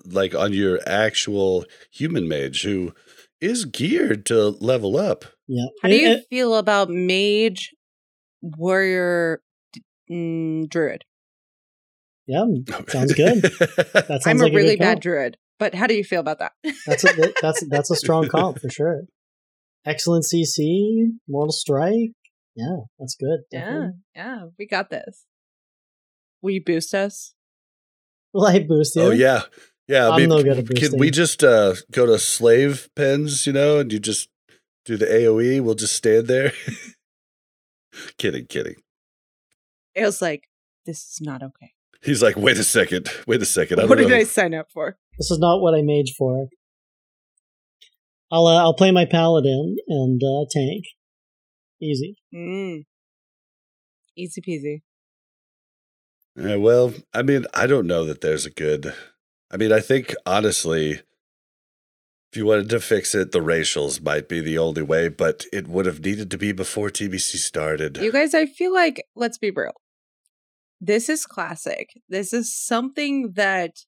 like 0.04 0.34
on 0.34 0.52
your 0.52 0.80
actual 0.86 1.64
human 1.92 2.26
mage 2.28 2.62
who 2.62 2.92
is 3.40 3.64
geared 3.64 4.26
to 4.26 4.48
level 4.60 4.96
up. 4.96 5.24
Yeah. 5.46 5.66
How 5.82 5.88
do 5.88 5.96
you 5.96 6.22
feel 6.28 6.56
about 6.56 6.90
mage, 6.90 7.72
warrior, 8.42 9.40
mm, 10.10 10.68
druid? 10.68 11.04
yeah, 12.26 12.44
sounds 12.88 13.14
good. 13.14 13.42
That 13.42 14.20
sounds 14.22 14.26
I'm 14.26 14.38
like 14.38 14.52
a 14.52 14.56
really 14.56 14.76
good 14.76 14.80
bad 14.80 14.92
comp. 14.94 15.02
druid, 15.02 15.36
but 15.58 15.74
how 15.74 15.86
do 15.86 15.94
you 15.94 16.04
feel 16.04 16.20
about 16.20 16.40
that? 16.40 16.52
That's 16.86 17.04
a 17.04 17.32
that's 17.40 17.64
that's 17.68 17.90
a 17.90 17.96
strong 17.96 18.28
comp 18.34 18.60
for 18.60 18.68
sure. 18.68 19.02
Excellent 19.86 20.24
CC, 20.24 21.12
Mortal 21.28 21.52
Strike. 21.52 22.10
Yeah, 22.59 22.76
that's 22.98 23.14
good. 23.14 23.40
yeah, 23.52 23.60
definitely. 23.60 23.93
yeah, 24.16 24.44
we 24.59 24.66
got 24.66 24.90
this. 24.90 25.24
Will 26.43 26.51
you 26.51 26.62
boost 26.64 26.93
us? 26.94 27.35
Will 28.32 28.47
I 28.47 28.59
boost. 28.59 28.97
You? 28.97 29.02
Oh 29.02 29.10
yeah. 29.10 29.43
Yeah, 29.86 30.09
I 30.09 30.10
I'm 30.10 30.16
mean, 30.20 30.28
no 30.28 30.43
good 30.43 30.59
at 30.59 30.76
can 30.76 30.98
we 30.98 31.10
just 31.10 31.43
uh, 31.43 31.74
go 31.93 32.05
to 32.05 32.18
slave 32.18 32.90
pens, 32.94 33.47
you 33.47 33.52
know, 33.55 33.78
and 33.78 33.90
you 33.93 33.98
just 33.98 34.28
do 34.85 34.97
the 34.98 35.06
AoE? 35.06 35.62
We'll 35.62 35.74
just 35.76 35.94
stand 35.97 36.26
there. 36.26 36.52
kidding, 38.18 38.47
kidding. 38.47 38.74
It 39.94 40.05
was 40.05 40.20
like, 40.20 40.44
this 40.85 40.98
is 41.05 41.20
not 41.22 41.43
okay. 41.43 41.72
He's 42.02 42.22
like, 42.22 42.36
wait 42.36 42.59
a 42.59 42.64
second, 42.64 43.09
wait 43.26 43.40
a 43.40 43.47
second. 43.47 43.80
I 43.80 43.85
What 43.86 43.97
don't 43.98 44.09
did 44.09 44.10
know. 44.14 44.20
I 44.20 44.24
sign 44.24 44.52
up 44.52 44.66
for? 44.72 44.98
This 45.16 45.30
is 45.30 45.39
not 45.39 45.60
what 45.62 45.74
I 45.74 45.82
made 45.82 46.09
for. 46.18 46.48
I'll 48.30 48.47
uh, 48.47 48.59
I'll 48.59 48.74
play 48.74 48.90
my 48.90 49.06
paladin 49.06 49.76
and 49.89 50.20
uh, 50.22 50.44
tank. 50.51 50.85
Easy. 51.80 52.16
Mm. 52.34 52.84
Easy 54.16 54.40
peasy. 54.40 54.82
Yeah, 56.36 56.56
well, 56.56 56.94
I 57.14 57.22
mean, 57.22 57.46
I 57.55 57.66
don't 57.66 57.86
know 57.86 58.05
that 58.05 58.20
there's 58.20 58.46
a 58.46 58.50
good. 58.50 58.94
I 59.50 59.56
mean, 59.56 59.72
I 59.72 59.80
think 59.80 60.14
honestly, 60.26 61.00
if 62.30 62.36
you 62.36 62.46
wanted 62.46 62.68
to 62.70 62.80
fix 62.80 63.14
it, 63.14 63.32
the 63.32 63.40
racials 63.40 64.02
might 64.02 64.28
be 64.28 64.40
the 64.40 64.59
only 64.59 64.82
way, 64.82 65.09
but 65.09 65.46
it 65.52 65.66
would 65.66 65.86
have 65.86 66.00
needed 66.00 66.30
to 66.30 66.38
be 66.38 66.52
before 66.52 66.90
TBC 66.90 67.36
started. 67.36 67.96
You 67.96 68.12
guys, 68.12 68.34
I 68.34 68.46
feel 68.46 68.72
like, 68.72 69.05
let's 69.16 69.38
be 69.38 69.50
real. 69.50 69.72
This 70.80 71.09
is 71.09 71.26
classic. 71.26 71.90
This 72.09 72.32
is 72.32 72.55
something 72.55 73.32
that 73.32 73.84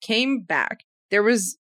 came 0.00 0.40
back. 0.40 0.84
There 1.10 1.22
was 1.22 1.58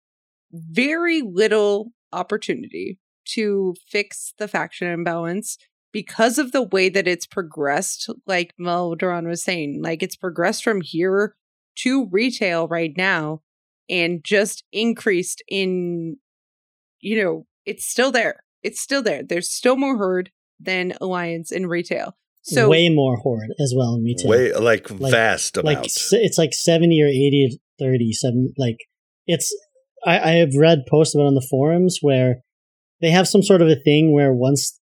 very 0.52 1.22
little 1.22 1.92
opportunity 2.12 2.98
to 3.34 3.74
fix 3.88 4.34
the 4.38 4.48
faction 4.48 4.88
imbalance 4.88 5.58
because 5.92 6.38
of 6.38 6.52
the 6.52 6.62
way 6.62 6.88
that 6.88 7.08
it's 7.08 7.26
progressed. 7.26 8.08
Like 8.26 8.54
Melderon 8.60 9.26
was 9.28 9.42
saying, 9.42 9.82
like 9.82 10.02
it's 10.02 10.16
progressed 10.16 10.62
from 10.64 10.80
here 10.80 11.34
to 11.80 12.06
retail 12.10 12.68
right 12.68 12.92
now 12.96 13.42
and 13.88 14.22
just 14.24 14.64
increased 14.72 15.42
in, 15.48 16.16
you 17.00 17.22
know, 17.22 17.46
it's 17.64 17.84
still 17.86 18.10
there. 18.12 18.40
It's 18.62 18.80
still 18.80 19.02
there. 19.02 19.22
There's 19.22 19.50
still 19.50 19.76
more 19.76 19.96
herd 19.98 20.30
than 20.58 20.94
alliance 21.00 21.52
in 21.52 21.66
retail. 21.66 22.16
So 22.42 22.68
way 22.68 22.88
more 22.88 23.16
horde 23.16 23.50
as 23.58 23.74
well 23.76 23.94
in 23.96 24.04
retail. 24.04 24.30
Way 24.30 24.52
like, 24.54 24.88
Like- 24.90 25.10
vast 25.10 25.56
like 25.56 25.78
amount. 25.78 25.86
s- 25.86 26.12
it's 26.12 26.38
like 26.38 26.52
70 26.54 27.02
or 27.02 27.06
80 27.08 27.58
30 27.78 28.12
seven 28.12 28.54
like 28.56 28.76
it's 29.26 29.54
I, 30.06 30.18
I 30.18 30.32
have 30.36 30.54
read 30.56 30.84
posts 30.88 31.14
about 31.14 31.24
it 31.24 31.26
on 31.28 31.34
the 31.34 31.46
forums 31.50 31.98
where 32.00 32.36
they 33.00 33.10
have 33.10 33.28
some 33.28 33.42
sort 33.42 33.62
of 33.62 33.68
a 33.68 33.76
thing 33.76 34.12
where 34.12 34.32
once 34.32 34.80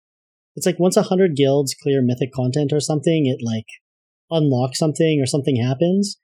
it's 0.56 0.66
like 0.66 0.78
once 0.78 0.96
a 0.96 1.02
hundred 1.02 1.36
guilds 1.36 1.74
clear 1.82 2.00
mythic 2.02 2.32
content 2.32 2.72
or 2.72 2.80
something 2.80 3.26
it 3.26 3.44
like 3.44 3.66
unlocks 4.30 4.78
something 4.78 5.20
or 5.20 5.26
something 5.26 5.56
happens 5.56 6.18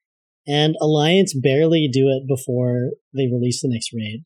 and 0.47 0.75
alliance 0.81 1.35
barely 1.35 1.89
do 1.93 2.09
it 2.09 2.27
before 2.27 2.91
they 3.15 3.29
release 3.31 3.61
the 3.63 3.69
next 3.69 3.91
raid 3.93 4.25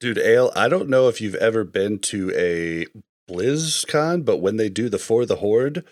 Dude, 0.00 0.18
Ayle, 0.18 0.52
I 0.54 0.68
don't 0.68 0.88
know 0.88 1.08
if 1.08 1.20
you've 1.20 1.34
ever 1.34 1.64
been 1.64 1.98
to 2.00 2.32
a 2.36 2.86
BlizzCon, 3.28 4.24
but 4.24 4.36
when 4.36 4.56
they 4.56 4.68
do 4.68 4.88
the 4.88 4.98
For 4.98 5.26
the 5.26 5.36
Horde, 5.36 5.84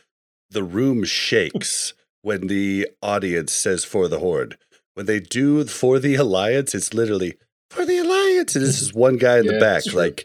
the 0.49 0.63
room 0.63 1.03
shakes 1.03 1.93
when 2.23 2.47
the 2.47 2.89
audience 3.03 3.53
says 3.53 3.85
For 3.85 4.07
the 4.07 4.21
Horde. 4.21 4.59
When 4.95 5.07
they 5.07 5.19
do 5.19 5.65
For 5.65 5.99
the 5.99 6.15
Alliance, 6.15 6.73
it's 6.73 6.95
literally 6.95 7.35
For 7.71 7.85
the 7.85 7.99
Alliance. 7.99 8.55
And 8.55 8.65
this 8.65 8.81
is 8.81 8.95
one 8.95 9.17
guy 9.17 9.39
in 9.39 9.47
the 9.47 9.59
back. 9.59 9.79
it's 9.79 9.89
true. 9.89 10.01
Like, 10.01 10.25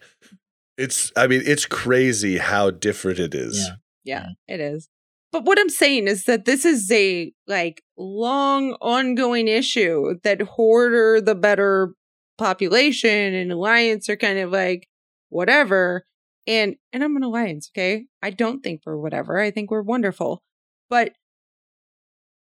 it's, 0.82 1.12
I 1.16 1.28
mean, 1.28 1.42
it's 1.46 1.66
crazy 1.66 2.38
how 2.38 2.72
different 2.72 3.20
it 3.20 3.34
is. 3.36 3.58
Yeah. 3.58 3.76
Yeah, 4.04 4.28
it 4.48 4.60
is. 4.60 4.90
But 5.32 5.46
what 5.46 5.60
I'm 5.60 5.70
saying 5.70 6.08
is 6.08 6.26
that 6.26 6.46
this 6.46 6.66
is 6.66 6.92
a 6.92 7.32
like 7.48 7.84
long 7.98 8.74
ongoing 8.82 9.48
issue 9.48 10.16
that 10.24 10.42
hoarder 10.42 11.22
the 11.22 11.36
better 11.36 11.94
population 12.38 13.34
and 13.34 13.52
alliance 13.52 14.10
are 14.10 14.18
kind 14.18 14.40
of 14.40 14.52
like 14.52 14.88
whatever. 15.30 16.06
And 16.48 16.76
and 16.92 17.04
I'm 17.04 17.16
an 17.16 17.24
alliance, 17.24 17.70
okay? 17.74 18.08
I 18.22 18.32
don't 18.32 18.62
think 18.62 18.82
we're 18.86 18.98
whatever. 18.98 19.40
I 19.40 19.52
think 19.52 19.72
we're 19.72 19.84
wonderful. 19.84 20.42
But 20.90 21.14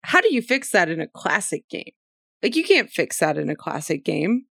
how 0.03 0.21
do 0.21 0.33
you 0.33 0.43
fix 0.43 0.71
that 0.71 0.89
in 0.89 1.01
a 1.01 1.09
classic 1.09 1.69
game? 1.69 1.93
Like 2.43 2.55
you 2.55 2.63
can't 2.63 2.91
fix 2.91 3.19
that 3.19 3.37
in 3.37 3.51
a 3.51 3.57
classic 3.57 4.05
game. 4.05 4.45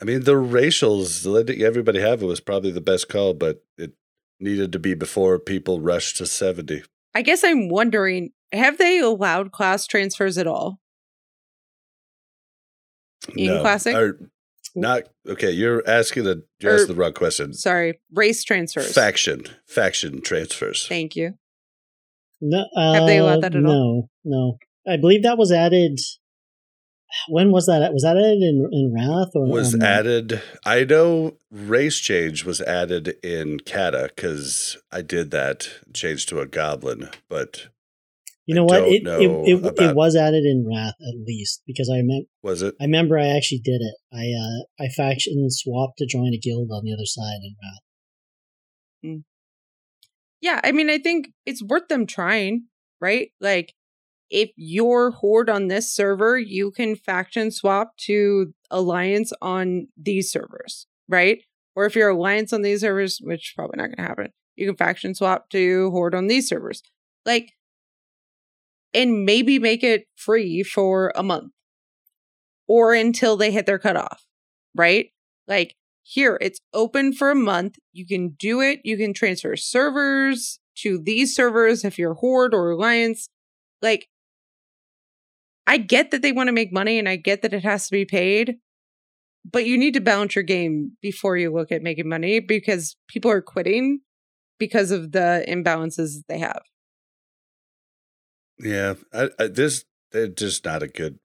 I 0.00 0.04
mean, 0.04 0.22
the 0.24 0.34
racials, 0.34 1.26
letting 1.26 1.60
everybody 1.62 2.00
have 2.00 2.22
it 2.22 2.26
was 2.26 2.40
probably 2.40 2.70
the 2.70 2.80
best 2.80 3.08
call, 3.08 3.34
but 3.34 3.64
it 3.76 3.92
needed 4.38 4.70
to 4.72 4.78
be 4.78 4.94
before 4.94 5.38
people 5.38 5.80
rushed 5.80 6.16
to 6.18 6.26
70. 6.26 6.84
I 7.14 7.22
guess 7.22 7.42
I'm 7.42 7.68
wondering, 7.68 8.30
have 8.52 8.78
they 8.78 9.00
allowed 9.00 9.50
class 9.50 9.86
transfers 9.86 10.38
at 10.38 10.46
all? 10.46 10.78
In 13.36 13.60
Classic? 13.60 13.94
Or 13.94 14.30
not, 14.76 15.02
okay, 15.28 15.50
you're 15.50 15.82
asking 15.88 16.26
a, 16.28 16.36
you're 16.60 16.72
Or- 16.72 16.74
asking 16.76 16.94
the 16.94 17.00
wrong 17.00 17.12
question. 17.12 17.52
Sorry, 17.52 17.98
race 18.12 18.44
transfers. 18.44 18.94
Faction, 18.94 19.44
faction 19.66 20.20
transfers. 20.20 20.86
Thank 20.86 21.16
you. 21.16 21.34
no 22.40 22.64
uh, 22.76 22.92
Have 22.94 23.06
they 23.06 23.18
allowed 23.18 23.42
that 23.42 23.56
at 23.56 23.62
no 23.62 23.70
all? 23.70 24.08
no 24.24 24.58
i 24.86 24.96
believe 24.96 25.24
that 25.24 25.36
was 25.36 25.50
added 25.50 25.98
when 27.28 27.50
was 27.50 27.66
that 27.66 27.92
was 27.92 28.02
that 28.02 28.16
added 28.16 28.42
in 28.42 28.68
in 28.72 28.92
wrath 28.94 29.30
or 29.34 29.46
was 29.48 29.74
or 29.74 29.78
not? 29.78 29.88
added. 29.88 30.42
I 30.64 30.84
know 30.84 31.36
race 31.50 31.98
change 31.98 32.44
was 32.44 32.60
added 32.60 33.16
in 33.22 33.60
Kata 33.60 34.10
because 34.14 34.76
I 34.92 35.02
did 35.02 35.30
that, 35.30 35.68
changed 35.94 36.28
to 36.30 36.40
a 36.40 36.46
goblin, 36.46 37.08
but 37.28 37.68
You 38.46 38.54
know 38.54 38.64
I 38.64 38.66
what? 38.66 38.78
don't 38.78 38.92
It, 38.92 39.02
know 39.04 39.20
it 39.44 39.48
it 39.52 39.64
about- 39.64 39.90
it 39.90 39.94
was 39.96 40.16
added 40.16 40.44
in 40.44 40.66
Wrath 40.66 40.94
at 41.00 41.18
least 41.26 41.62
because 41.66 41.90
I 41.92 41.96
remember 41.98 42.28
was 42.42 42.62
it? 42.62 42.74
I 42.80 42.84
remember 42.84 43.18
I 43.18 43.28
actually 43.28 43.60
did 43.60 43.80
it. 43.80 43.96
I 44.12 44.32
uh 44.32 44.84
I 44.84 44.88
faction 44.88 45.46
swapped 45.50 45.98
to 45.98 46.06
join 46.06 46.32
a 46.34 46.38
guild 46.38 46.70
on 46.72 46.84
the 46.84 46.92
other 46.92 47.06
side 47.06 47.40
in 47.42 47.54
Wrath. 47.62 49.22
Yeah, 50.40 50.60
I 50.62 50.72
mean, 50.72 50.88
I 50.88 50.98
think 50.98 51.28
it's 51.46 51.62
worth 51.62 51.88
them 51.88 52.06
trying, 52.06 52.66
right? 53.00 53.30
Like, 53.40 53.74
if 54.30 54.50
you're 54.56 55.10
horde 55.10 55.50
on 55.50 55.68
this 55.68 55.92
server, 55.92 56.38
you 56.38 56.70
can 56.70 56.96
faction 56.96 57.50
swap 57.50 57.96
to 57.98 58.52
alliance 58.70 59.32
on 59.40 59.88
these 59.96 60.30
servers, 60.30 60.86
right? 61.08 61.40
Or 61.74 61.86
if 61.86 61.94
you're 61.94 62.10
alliance 62.10 62.52
on 62.52 62.62
these 62.62 62.80
servers, 62.80 63.20
which 63.22 63.54
probably 63.56 63.76
not 63.78 63.86
going 63.86 63.96
to 63.96 64.02
happen, 64.02 64.28
you 64.56 64.66
can 64.66 64.76
faction 64.76 65.14
swap 65.14 65.48
to 65.50 65.90
horde 65.90 66.14
on 66.14 66.26
these 66.26 66.48
servers. 66.48 66.82
Like, 67.24 67.52
and 68.94 69.24
maybe 69.24 69.58
make 69.58 69.82
it 69.82 70.06
free 70.16 70.62
for 70.62 71.12
a 71.14 71.22
month 71.22 71.52
or 72.66 72.94
until 72.94 73.36
they 73.36 73.50
hit 73.50 73.66
their 73.66 73.78
cutoff, 73.78 74.24
right? 74.74 75.10
Like, 75.46 75.74
here 76.02 76.38
it's 76.40 76.60
open 76.72 77.12
for 77.12 77.30
a 77.30 77.34
month. 77.34 77.76
You 77.92 78.06
can 78.06 78.30
do 78.30 78.60
it. 78.60 78.80
You 78.82 78.96
can 78.96 79.12
transfer 79.12 79.56
servers 79.56 80.58
to 80.76 80.98
these 80.98 81.34
servers 81.34 81.84
if 81.84 81.98
you're 81.98 82.14
Horde 82.14 82.54
or 82.54 82.70
Alliance. 82.70 83.28
Like, 83.82 84.08
I 85.68 85.76
get 85.76 86.10
that 86.12 86.22
they 86.22 86.32
want 86.32 86.48
to 86.48 86.52
make 86.52 86.72
money 86.72 86.98
and 86.98 87.06
I 87.06 87.16
get 87.16 87.42
that 87.42 87.52
it 87.52 87.62
has 87.62 87.88
to 87.88 87.92
be 87.92 88.06
paid, 88.06 88.56
but 89.44 89.66
you 89.66 89.76
need 89.76 89.92
to 89.94 90.00
balance 90.00 90.34
your 90.34 90.42
game 90.42 90.96
before 91.02 91.36
you 91.36 91.52
look 91.52 91.70
at 91.70 91.82
making 91.82 92.08
money 92.08 92.40
because 92.40 92.96
people 93.06 93.30
are 93.30 93.42
quitting 93.42 94.00
because 94.58 94.90
of 94.90 95.12
the 95.12 95.44
imbalances 95.46 96.22
they 96.26 96.38
have. 96.38 96.62
Yeah, 98.58 98.94
I, 99.12 99.28
I, 99.38 99.46
this 99.48 99.84
they're 100.10 100.28
just 100.28 100.64
not 100.64 100.82
a 100.82 100.88
good. 100.88 101.18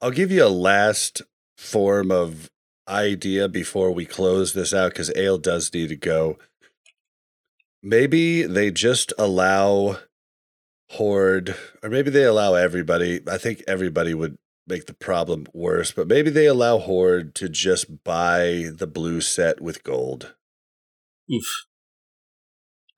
I'll 0.00 0.10
give 0.10 0.30
you 0.30 0.44
a 0.44 0.48
last 0.48 1.20
form 1.58 2.10
of 2.10 2.50
idea 2.88 3.48
before 3.48 3.92
we 3.92 4.06
close 4.06 4.54
this 4.54 4.72
out 4.72 4.92
because 4.92 5.14
Ayle 5.14 5.38
does 5.38 5.72
need 5.74 5.90
to 5.90 5.96
go. 5.96 6.38
maybe 7.82 8.42
they 8.44 8.70
just 8.70 9.12
allow 9.18 9.98
Horde, 10.92 11.54
or 11.82 11.88
maybe 11.90 12.10
they 12.10 12.24
allow 12.24 12.54
everybody. 12.54 13.20
I 13.28 13.38
think 13.38 13.62
everybody 13.68 14.12
would 14.14 14.38
make 14.66 14.86
the 14.86 14.94
problem 14.94 15.46
worse, 15.54 15.92
but 15.92 16.08
maybe 16.08 16.30
they 16.30 16.46
allow 16.46 16.78
Horde 16.78 17.34
to 17.36 17.48
just 17.48 18.02
buy 18.04 18.70
the 18.74 18.86
blue 18.86 19.20
set 19.20 19.60
with 19.60 19.84
gold. 19.84 20.34
Oof. 21.32 21.44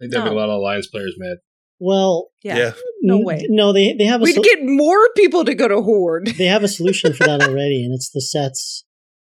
I 0.00 0.04
think 0.04 0.12
there'd 0.12 0.24
be 0.24 0.30
a 0.30 0.34
lot 0.34 0.48
of 0.48 0.56
Alliance 0.56 0.86
players 0.86 1.14
mad. 1.18 1.36
Well, 1.78 2.30
Yeah. 2.42 2.72
No 3.02 3.18
n- 3.18 3.24
way. 3.24 3.46
No, 3.48 3.72
they 3.72 3.92
they 3.98 4.04
have 4.04 4.20
a 4.20 4.24
We'd 4.24 4.34
sol- 4.36 4.44
get 4.44 4.60
more 4.62 5.08
people 5.16 5.44
to 5.44 5.54
go 5.54 5.68
to 5.68 5.82
Horde. 5.82 6.28
they 6.38 6.46
have 6.46 6.62
a 6.62 6.68
solution 6.78 7.12
for 7.12 7.24
that 7.26 7.42
already, 7.42 7.84
and 7.84 7.92
it's 7.94 8.10
the 8.10 8.20
sets, 8.20 8.84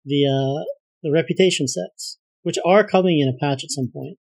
the 0.05 0.25
uh 0.25 0.63
the 1.01 1.11
reputation 1.11 1.67
sets, 1.67 2.17
which 2.43 2.57
are 2.65 2.87
coming 2.87 3.19
in 3.19 3.27
a 3.27 3.37
patch 3.37 3.63
at 3.63 3.71
some 3.71 3.89
point. 3.93 4.17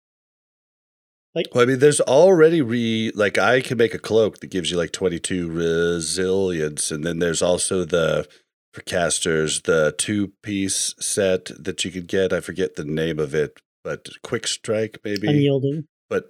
Well, 1.33 1.63
I 1.63 1.65
mean, 1.65 1.79
there's 1.79 2.01
already 2.01 2.61
re 2.61 3.11
like 3.15 3.37
I 3.37 3.61
can 3.61 3.77
make 3.77 3.93
a 3.93 3.99
cloak 3.99 4.39
that 4.39 4.47
gives 4.51 4.69
you 4.69 4.77
like 4.77 4.91
22 4.91 5.49
resilience, 5.49 6.91
and 6.91 7.03
then 7.05 7.19
there's 7.19 7.41
also 7.41 7.85
the 7.85 8.27
for 8.73 8.81
casters 8.81 9.61
the 9.61 9.93
two 9.97 10.33
piece 10.43 10.93
set 10.99 11.45
that 11.57 11.83
you 11.85 11.91
could 11.91 12.07
get. 12.07 12.33
I 12.33 12.39
forget 12.41 12.75
the 12.75 12.83
name 12.85 13.17
of 13.19 13.33
it, 13.33 13.59
but 13.83 14.09
quick 14.23 14.45
strike 14.47 14.99
maybe. 15.05 15.27
Unyielding. 15.27 15.85
but 16.09 16.25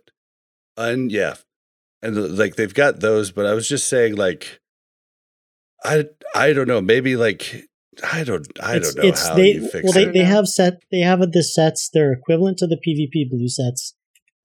un 0.77 1.09
yeah, 1.09 1.35
and 2.03 2.15
uh, 2.17 2.21
like 2.27 2.55
they've 2.55 2.73
got 2.73 2.99
those. 2.99 3.31
But 3.31 3.45
I 3.47 3.53
was 3.53 3.67
just 3.67 3.87
saying 3.87 4.15
like, 4.15 4.59
I 5.83 6.05
I 6.35 6.53
don't 6.53 6.67
know. 6.67 6.81
Maybe 6.81 7.15
like 7.15 7.67
I 8.03 8.23
don't 8.23 8.47
I 8.61 8.75
It's- 8.77 8.93
don't 8.93 9.03
know 9.03 9.09
it's 9.09 9.27
how 9.27 9.33
they, 9.35 9.53
you 9.53 9.67
fix 9.67 9.83
well, 9.83 9.97
it. 9.97 10.05
they, 10.13 10.19
they 10.19 10.25
have 10.25 10.47
set 10.47 10.83
they 10.91 10.99
have 10.99 11.19
the 11.31 11.43
sets. 11.43 11.89
They're 11.91 12.13
equivalent 12.13 12.59
to 12.59 12.67
the 12.67 12.77
PvP 12.77 13.29
blue 13.31 13.49
sets. 13.49 13.95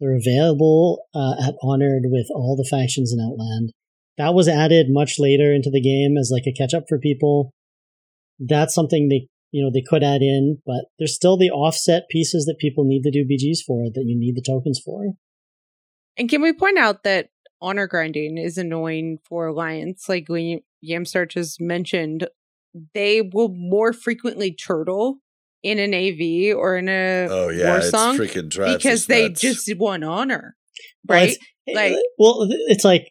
They're 0.00 0.16
available 0.16 1.04
uh, 1.14 1.34
at 1.42 1.54
Honored 1.62 2.04
with 2.06 2.26
all 2.34 2.56
the 2.56 2.68
factions 2.68 3.12
in 3.12 3.20
Outland. 3.20 3.72
That 4.18 4.34
was 4.34 4.48
added 4.48 4.86
much 4.88 5.18
later 5.18 5.52
into 5.52 5.70
the 5.70 5.80
game 5.80 6.16
as 6.18 6.30
like 6.32 6.46
a 6.46 6.52
catch 6.52 6.74
up 6.74 6.84
for 6.88 6.98
people. 6.98 7.52
That's 8.38 8.74
something 8.74 9.08
they 9.08 9.28
you 9.52 9.64
know 9.64 9.70
they 9.72 9.82
could 9.86 10.02
add 10.02 10.22
in, 10.22 10.58
but 10.66 10.86
there's 10.98 11.14
still 11.14 11.36
the 11.36 11.50
offset 11.50 12.08
pieces 12.10 12.44
that 12.46 12.58
people 12.58 12.84
need 12.84 13.02
to 13.02 13.10
do 13.10 13.24
BGs 13.24 13.60
for 13.66 13.84
that 13.92 14.04
you 14.06 14.18
need 14.18 14.36
the 14.36 14.42
tokens 14.42 14.80
for. 14.84 15.14
And 16.18 16.28
can 16.28 16.42
we 16.42 16.52
point 16.52 16.78
out 16.78 17.04
that 17.04 17.30
honor 17.60 17.86
grinding 17.86 18.38
is 18.38 18.58
annoying 18.58 19.18
for 19.24 19.46
Alliance? 19.46 20.08
Like 20.08 20.28
when 20.28 20.60
Yamstar 20.86 21.28
just 21.28 21.60
mentioned, 21.60 22.28
they 22.94 23.22
will 23.22 23.48
more 23.48 23.92
frequently 23.92 24.52
turtle 24.52 25.18
in 25.62 25.78
an 25.78 25.92
AV 25.94 26.56
or 26.56 26.76
in 26.76 26.88
a 26.88 27.26
oh 27.30 27.48
yeah, 27.48 27.68
war 27.70 27.78
it's 27.78 27.90
song 27.90 28.16
freaking 28.18 28.48
drives 28.48 28.76
because 28.76 29.06
they 29.06 29.28
nuts. 29.28 29.40
just 29.40 29.76
won 29.76 30.02
honor, 30.04 30.56
right? 31.08 31.30
it's- 31.30 31.38
Like- 31.74 31.92
eh, 31.92 31.96
well, 32.18 32.46
it's 32.68 32.84
like 32.84 33.10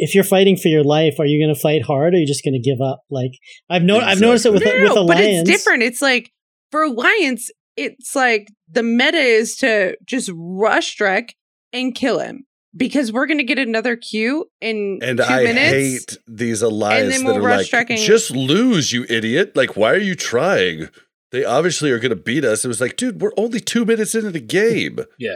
if 0.00 0.14
you're 0.14 0.22
fighting 0.24 0.56
for 0.56 0.68
your 0.68 0.84
life, 0.84 1.18
are 1.18 1.26
you 1.26 1.44
going 1.44 1.52
to 1.52 1.60
fight 1.60 1.82
hard 1.82 2.14
or 2.14 2.16
are 2.16 2.20
you 2.20 2.26
just 2.26 2.44
going 2.44 2.54
to 2.54 2.60
give 2.60 2.80
up? 2.80 3.00
Like 3.10 3.32
I've 3.68 3.82
no, 3.82 3.98
I've 3.98 4.20
noticed 4.20 4.46
it 4.46 4.52
with 4.52 4.64
no, 4.64 4.70
no, 4.72 4.82
with 4.84 4.94
no, 4.94 5.06
but 5.06 5.16
Alliance. 5.16 5.48
it's 5.48 5.50
different. 5.58 5.82
It's 5.82 6.00
like 6.00 6.30
for 6.70 6.84
Alliance, 6.84 7.50
it's 7.76 8.14
like 8.14 8.48
the 8.70 8.82
meta 8.84 9.18
is 9.18 9.56
to 9.56 9.96
just 10.06 10.30
rush 10.34 10.96
Drek 10.96 11.30
and 11.72 11.94
kill 11.94 12.20
him 12.20 12.44
because 12.76 13.10
we're 13.10 13.26
going 13.26 13.38
to 13.38 13.44
get 13.44 13.58
another 13.58 13.96
Q 13.96 14.46
in 14.60 15.00
And 15.02 15.18
two 15.18 15.24
I 15.24 15.42
minutes. 15.42 16.12
hate 16.12 16.18
these 16.28 16.62
alliance 16.62 17.14
then 17.16 17.24
that 17.24 17.32
we'll 17.34 17.44
are 17.44 17.48
rush 17.48 17.72
like, 17.72 17.88
just 17.88 18.30
lose, 18.30 18.92
you 18.92 19.04
idiot. 19.08 19.56
Like, 19.56 19.76
why 19.76 19.90
are 19.92 19.98
you 19.98 20.14
trying? 20.14 20.88
They 21.30 21.44
obviously 21.44 21.90
are 21.90 21.98
going 21.98 22.10
to 22.10 22.16
beat 22.16 22.44
us. 22.44 22.64
It 22.64 22.68
was 22.68 22.80
like, 22.80 22.96
dude, 22.96 23.20
we're 23.20 23.32
only 23.36 23.60
two 23.60 23.84
minutes 23.84 24.14
into 24.14 24.30
the 24.30 24.40
game. 24.40 24.98
Yeah. 25.18 25.34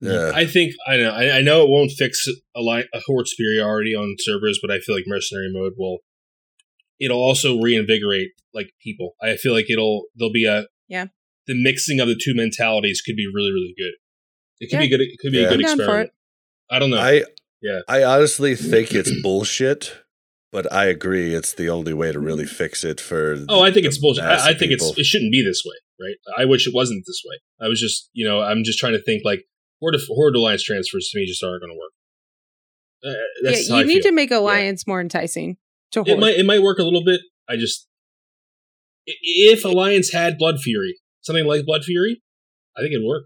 Yeah. 0.00 0.32
I 0.34 0.44
think 0.44 0.74
I 0.86 0.96
know. 0.98 1.10
I, 1.10 1.38
I 1.38 1.40
know 1.40 1.62
it 1.62 1.70
won't 1.70 1.90
fix 1.92 2.26
a, 2.54 2.60
li- 2.60 2.86
a 2.92 3.00
horde 3.06 3.26
superiority 3.26 3.94
on 3.94 4.16
servers, 4.18 4.58
but 4.60 4.70
I 4.70 4.78
feel 4.80 4.94
like 4.94 5.04
mercenary 5.06 5.50
mode 5.50 5.72
will. 5.78 5.98
It'll 7.00 7.22
also 7.22 7.58
reinvigorate 7.60 8.28
like 8.52 8.70
people. 8.82 9.12
I 9.22 9.36
feel 9.36 9.52
like 9.54 9.70
it'll 9.70 10.04
there'll 10.14 10.32
be 10.32 10.44
a 10.46 10.66
Yeah. 10.88 11.06
The 11.46 11.54
mixing 11.54 12.00
of 12.00 12.08
the 12.08 12.20
two 12.22 12.34
mentalities 12.34 13.00
could 13.00 13.16
be 13.16 13.26
really 13.32 13.50
really 13.50 13.74
good. 13.78 13.92
It 14.60 14.70
could 14.70 14.80
be 14.80 14.88
good. 14.88 15.00
It 15.00 15.18
could 15.20 15.32
be 15.32 15.38
Yeah. 15.38 15.46
a 15.46 15.56
good 15.56 15.64
I'm 15.64 15.78
experiment. 15.80 16.10
I 16.70 16.78
don't 16.78 16.90
know. 16.90 16.98
I 16.98 17.24
Yeah. 17.62 17.80
I 17.88 18.02
honestly 18.04 18.56
think 18.56 18.92
it's 18.92 19.12
bullshit, 19.22 19.94
but 20.54 20.72
I 20.72 20.84
agree 20.84 21.34
it's 21.34 21.52
the 21.52 21.68
only 21.68 21.92
way 21.92 22.12
to 22.12 22.20
really 22.20 22.46
fix 22.46 22.84
it 22.84 23.00
for. 23.00 23.44
oh, 23.48 23.60
I 23.60 23.72
think 23.72 23.82
the 23.82 23.88
it's 23.88 23.98
bullshit. 23.98 24.22
mass 24.22 24.42
I, 24.42 24.50
I 24.50 24.50
of 24.52 24.58
think 24.60 24.70
it's 24.70 24.96
it 24.96 25.04
shouldn't 25.04 25.32
be 25.32 25.42
this 25.42 25.64
way, 25.66 25.74
right? 26.06 26.14
I 26.38 26.44
wish 26.44 26.68
it 26.68 26.72
wasn't 26.72 27.02
this 27.04 27.20
way. 27.26 27.38
I 27.60 27.68
was 27.68 27.80
just 27.80 28.08
you 28.12 28.24
know 28.24 28.40
I'm 28.40 28.62
just 28.62 28.78
trying 28.78 28.92
to 28.92 29.02
think 29.02 29.22
like 29.24 29.46
horde 29.80 29.96
horde 30.08 30.36
alliance 30.36 30.62
transfers 30.62 31.10
to 31.10 31.18
me 31.18 31.26
just 31.26 31.42
aren't 31.42 31.60
going 31.60 31.72
to 31.72 31.78
work. 31.78 31.92
Uh, 33.04 33.18
that's 33.42 33.68
yeah, 33.68 33.74
you 33.74 33.82
I 33.82 33.84
need 33.84 33.94
feel. 33.94 34.02
to 34.04 34.12
make 34.12 34.30
Alliance 34.30 34.86
more 34.86 35.00
enticing 35.00 35.56
to 35.90 36.04
It 36.06 36.20
might 36.20 36.36
it 36.36 36.46
might 36.46 36.62
work 36.62 36.78
a 36.78 36.84
little 36.84 37.04
bit. 37.04 37.20
I 37.48 37.56
just 37.56 37.88
if 39.06 39.64
Alliance 39.64 40.12
had 40.12 40.38
Blood 40.38 40.60
Fury, 40.60 40.94
something 41.22 41.44
like 41.44 41.66
Blood 41.66 41.82
Fury, 41.82 42.22
I 42.76 42.80
think 42.80 42.94
it'd 42.94 43.04
work. 43.04 43.24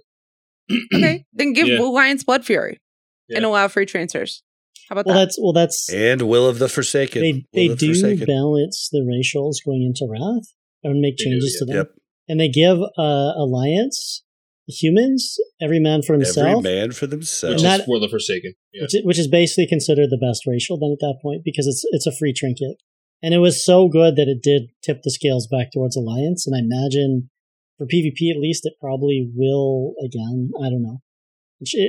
okay, 0.94 1.26
then 1.34 1.52
give 1.52 1.68
Yeah. 1.68 1.80
Alliance 1.80 2.24
Blood 2.24 2.46
Fury 2.46 2.80
and 3.28 3.44
allow 3.44 3.68
free 3.68 3.84
transfers. 3.84 4.42
How 4.88 4.94
about 4.94 5.06
well, 5.06 5.14
that? 5.16 5.20
that's 5.26 5.38
well, 5.40 5.52
that's 5.52 5.92
and 5.92 6.22
Will 6.22 6.46
of 6.46 6.58
the 6.58 6.68
Forsaken. 6.68 7.20
they 7.22 7.32
Will 7.32 7.42
they 7.52 7.68
the 7.68 7.76
do 7.76 7.88
Forsaken. 7.94 8.26
balance 8.26 8.88
the 8.92 9.00
racials 9.00 9.56
going 9.64 9.82
into 9.82 10.06
Wrath 10.10 10.52
and 10.82 11.00
make 11.00 11.16
They 11.18 11.24
do, 11.24 11.30
changes 11.30 11.52
yeah. 11.54 11.58
to 11.58 11.64
them, 11.66 11.76
Yep. 11.76 11.90
and 12.28 12.40
they 12.40 12.48
give 12.48 12.78
uh, 12.80 13.32
Alliance 13.36 14.22
humans 14.68 15.36
every 15.60 15.80
man 15.80 16.02
for 16.02 16.12
himself. 16.14 16.46
Every 16.46 16.62
man 16.62 16.92
for 16.92 17.06
Which 17.06 17.10
themselves. 17.10 17.56
is 17.56 17.62
that- 17.62 17.84
for 17.86 17.98
the 17.98 18.08
Forsaken. 18.08 18.52
Yeah. 18.72 18.82
which 18.82 18.94
is, 18.94 19.04
which 19.04 19.18
is 19.18 19.28
basically 19.28 19.66
considered 19.66 20.10
the 20.10 20.18
best 20.18 20.46
racial 20.46 20.78
then 20.78 20.92
at 20.92 21.00
that 21.00 21.18
point 21.22 21.42
because 21.44 21.66
it's 21.66 21.84
it's 21.92 22.06
a 22.06 22.12
free 22.16 22.32
trinket, 22.32 22.76
and 23.22 23.32
it 23.34 23.38
was 23.38 23.64
so 23.64 23.88
good 23.88 24.16
that 24.16 24.28
it 24.28 24.42
did 24.42 24.68
tip 24.82 25.00
the 25.02 25.10
scales 25.10 25.46
back 25.46 25.70
towards 25.72 25.96
Alliance, 25.96 26.46
and 26.46 26.54
I 26.54 26.60
imagine 26.60 27.30
for 27.78 27.86
PvP 27.86 28.30
at 28.30 28.40
least 28.40 28.66
it 28.66 28.74
probably 28.80 29.30
will 29.34 29.94
again. 30.04 30.50
I 30.60 30.68
don't 30.70 30.82
know. 30.82 30.98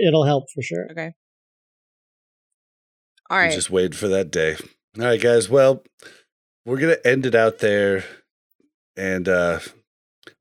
It'll 0.07 0.25
help 0.25 0.45
for 0.55 0.61
sure. 0.63 0.87
okay. 0.91 1.11
All 3.29 3.37
We. 3.37 3.51
Just 3.51 3.69
waiting 3.69 3.91
for 3.93 4.07
that 4.07 4.31
day. 4.31 4.55
All 4.97 5.05
right, 5.05 5.21
guys. 5.21 5.49
Well, 5.49 5.83
we're 6.65 6.79
gonna 6.79 6.97
end 7.05 7.25
it 7.25 7.35
out 7.35 7.59
there, 7.59 8.03
and 8.97 9.27
uh, 9.29 9.59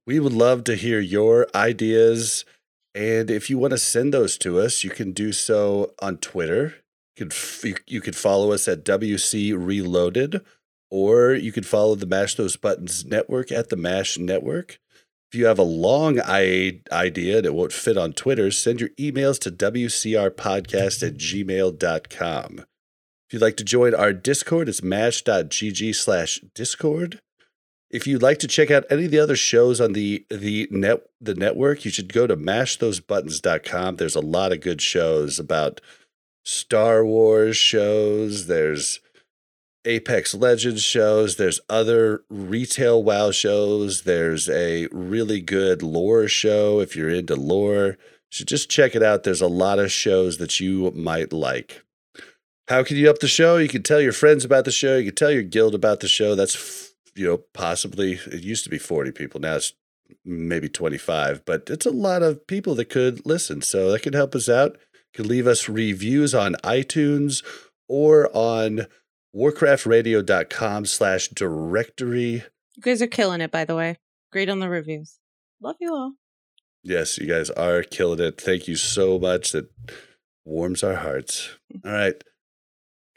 we 0.06 0.19
would 0.20 0.32
love 0.32 0.65
to 0.65 0.74
hear 0.74 1.01
your 1.01 1.47
ideas. 1.55 2.44
And 2.94 3.31
if 3.31 3.48
you 3.51 3.59
want 3.59 3.73
to 3.73 3.78
send 3.78 4.12
those 4.12 4.36
to 4.39 4.59
us, 4.59 4.82
you 4.82 4.90
can 4.90 5.12
do 5.12 5.32
so 5.32 5.93
on 6.01 6.16
Twitter. 6.19 6.77
You 7.16 7.27
could 7.27 7.32
f- 7.32 7.65
you, 7.65 7.77
you 7.86 8.01
could 8.01 8.16
follow 8.16 8.52
us 8.52 8.66
at 8.66 8.85
WC 8.85 9.55
Reloaded, 9.56 10.40
or 10.90 11.32
you 11.35 11.52
could 11.52 11.66
follow 11.66 11.94
the 11.94 12.06
Mash 12.06 12.35
Those 12.35 12.56
Buttons 12.56 13.05
Network 13.05 13.52
at 13.52 13.69
the 13.69 13.77
Mash 13.77 14.19
Network. 14.19 14.78
If 15.31 15.39
you 15.39 15.44
have 15.44 15.59
a 15.59 15.62
long 15.62 16.19
I- 16.24 16.81
idea 16.90 17.36
and 17.36 17.47
it 17.47 17.55
won't 17.55 17.73
fit 17.73 17.98
on 17.98 18.15
Twitter, 18.15 18.51
send 18.51 18.81
your 18.81 18.89
emails 18.98 19.39
to 19.40 19.51
WCRpodcast 19.51 21.06
at 21.06 21.19
gmail.com. 21.19 22.65
If 23.28 23.34
you'd 23.34 23.42
like 23.42 23.59
to 23.59 23.64
join 23.64 23.94
our 23.94 24.14
Discord, 24.14 24.70
it's 24.70 24.82
mash.gg 24.82 25.94
slash 25.94 26.40
discord. 26.55 27.20
If 27.90 28.06
you'd 28.06 28.22
like 28.22 28.38
to 28.38 28.48
check 28.48 28.70
out 28.70 28.84
any 28.88 29.05
of 29.05 29.10
the 29.10 29.18
other 29.18 29.36
shows 29.36 29.82
on 29.82 29.92
the 29.92 30.24
the 30.30 30.66
net 30.70 31.02
the 31.20 31.34
network, 31.34 31.84
you 31.84 31.90
should 31.90 32.10
go 32.10 32.26
to 32.26 32.38
mashthosebuttons.com. 32.38 33.96
There's 33.96 34.14
a 34.14 34.20
lot 34.20 34.52
of 34.52 34.62
good 34.62 34.80
shows 34.80 35.38
about 35.38 35.82
Star 36.42 37.05
Wars 37.05 37.59
shows, 37.59 38.46
there's 38.46 39.00
Apex 39.84 40.34
Legends 40.34 40.82
shows, 40.82 41.36
there's 41.36 41.60
other 41.68 42.22
retail 42.30 43.02
WoW 43.02 43.30
shows, 43.30 44.05
there's 44.05 44.48
a 44.48 44.86
really 44.90 45.42
good 45.42 45.82
lore 45.82 46.28
show 46.28 46.80
if 46.80 46.96
you're 46.96 47.10
into 47.10 47.36
lore. 47.36 47.86
You 47.86 47.96
should 48.30 48.48
just 48.48 48.70
check 48.70 48.94
it 48.94 49.02
out. 49.02 49.24
There's 49.24 49.42
a 49.42 49.46
lot 49.46 49.78
of 49.78 49.92
shows 49.92 50.38
that 50.38 50.60
you 50.60 50.90
might 50.92 51.30
like. 51.34 51.82
How 52.69 52.85
can 52.85 52.97
you 52.97 53.09
up 53.09 53.19
the 53.20 53.28
show? 53.28 53.57
You 53.57 53.69
can 53.69 53.82
tell 53.82 54.01
your 54.01 54.12
friends 54.12 54.45
about 54.45 54.65
the 54.66 54.70
show. 54.70 54.99
You 54.99 55.07
can 55.07 55.15
tell 55.15 55.31
your 55.31 55.43
guild 55.43 55.74
about 55.74 56.01
the 56.01 56.09
show. 56.09 56.35
That's, 56.35 56.93
you 57.15 57.27
know, 57.27 57.39
possibly, 57.55 58.20
it 58.27 58.43
used 58.43 58.65
to 58.65 58.70
be 58.70 58.78
40 58.78 59.12
people. 59.12 59.40
Now 59.40 59.57
it's 59.57 59.73
maybe 60.24 60.69
25, 60.69 61.45
but 61.47 61.70
it's 61.70 61.86
a 61.86 61.90
lot 61.90 62.23
of 62.23 62.47
people 62.47 62.74
that 62.74 62.90
could 62.90 63.24
listen. 63.24 63.62
So 63.62 63.90
that 63.90 64.03
could 64.03 64.15
help 64.15 64.35
us 64.35 64.51
out. 64.51 64.77
You 65.15 65.23
can 65.23 65.28
leave 65.28 65.47
us 65.47 65.69
reviews 65.69 66.35
on 66.35 66.57
iTunes 66.62 67.43
or 67.89 68.28
on 68.36 68.86
warcraftradio.com 69.35 70.85
slash 70.86 71.28
directory. 71.28 72.45
you 72.77 72.82
guys 72.82 73.01
are 73.01 73.07
killing 73.07 73.40
it, 73.40 73.51
by 73.51 73.65
the 73.65 73.77
way. 73.77 73.97
Great 74.31 74.51
on 74.51 74.61
the 74.61 74.69
reviews. 74.69 75.19
Love 75.62 75.77
you 75.81 75.95
all. 75.95 76.12
Yes, 76.82 77.16
you 77.16 77.27
guys 77.27 77.49
are 77.51 77.82
killing 77.82 78.20
it. 78.20 78.40
Thank 78.40 78.69
you 78.69 78.77
so 78.77 79.19
much. 79.19 79.53
That 79.53 79.70
warms 80.45 80.82
our 80.82 80.97
hearts. 80.97 81.51
All 81.85 81.93
right. 81.93 82.23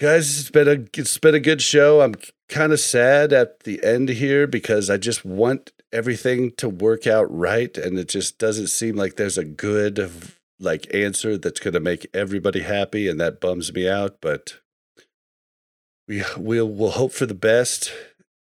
Guys, 0.01 0.39
it's 0.39 0.49
been 0.49 0.67
a 0.67 0.99
it's 0.99 1.19
been 1.19 1.35
a 1.35 1.39
good 1.39 1.61
show. 1.61 2.01
I'm 2.01 2.15
kind 2.49 2.73
of 2.73 2.79
sad 2.79 3.31
at 3.31 3.59
the 3.59 3.83
end 3.83 4.09
here 4.09 4.47
because 4.47 4.89
I 4.89 4.97
just 4.97 5.23
want 5.23 5.73
everything 5.93 6.53
to 6.53 6.69
work 6.69 7.05
out 7.05 7.31
right 7.31 7.77
and 7.77 7.99
it 7.99 8.09
just 8.09 8.39
doesn't 8.39 8.69
seem 8.69 8.95
like 8.95 9.17
there's 9.17 9.37
a 9.37 9.45
good 9.45 10.11
like 10.59 10.91
answer 10.91 11.37
that's 11.37 11.59
going 11.59 11.75
to 11.75 11.79
make 11.79 12.07
everybody 12.15 12.61
happy, 12.61 13.07
and 13.07 13.19
that 13.19 13.39
bums 13.39 13.71
me 13.71 13.87
out. 13.87 14.17
But 14.21 14.55
we 16.07 16.23
we'll 16.35 16.67
we'll 16.67 16.89
hope 16.89 17.11
for 17.11 17.27
the 17.27 17.35
best. 17.35 17.91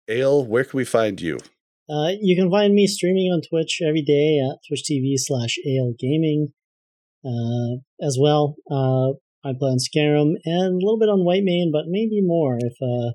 Ayle, 0.06 0.44
where 0.44 0.64
can 0.64 0.76
we 0.76 0.84
find 0.84 1.18
you? 1.18 1.38
Uh, 1.88 2.10
you 2.20 2.36
can 2.36 2.50
find 2.50 2.74
me 2.74 2.86
streaming 2.86 3.32
on 3.32 3.40
Twitch 3.40 3.80
every 3.82 4.02
day 4.02 4.38
at 4.38 4.58
Twitch 4.68 4.82
TV 4.82 5.14
slash 5.16 5.56
Ale 5.66 5.94
Gaming. 5.98 6.52
Uh, 7.24 7.80
as 8.04 8.18
well, 8.20 8.54
uh, 8.70 9.16
I 9.44 9.52
play 9.58 9.70
on 9.70 9.78
Scarum 9.78 10.36
and 10.44 10.74
a 10.74 10.84
little 10.84 10.98
bit 10.98 11.08
on 11.08 11.20
Whitemane, 11.20 11.70
but 11.72 11.84
maybe 11.86 12.20
more 12.22 12.58
if 12.60 12.74
uh, 12.82 13.12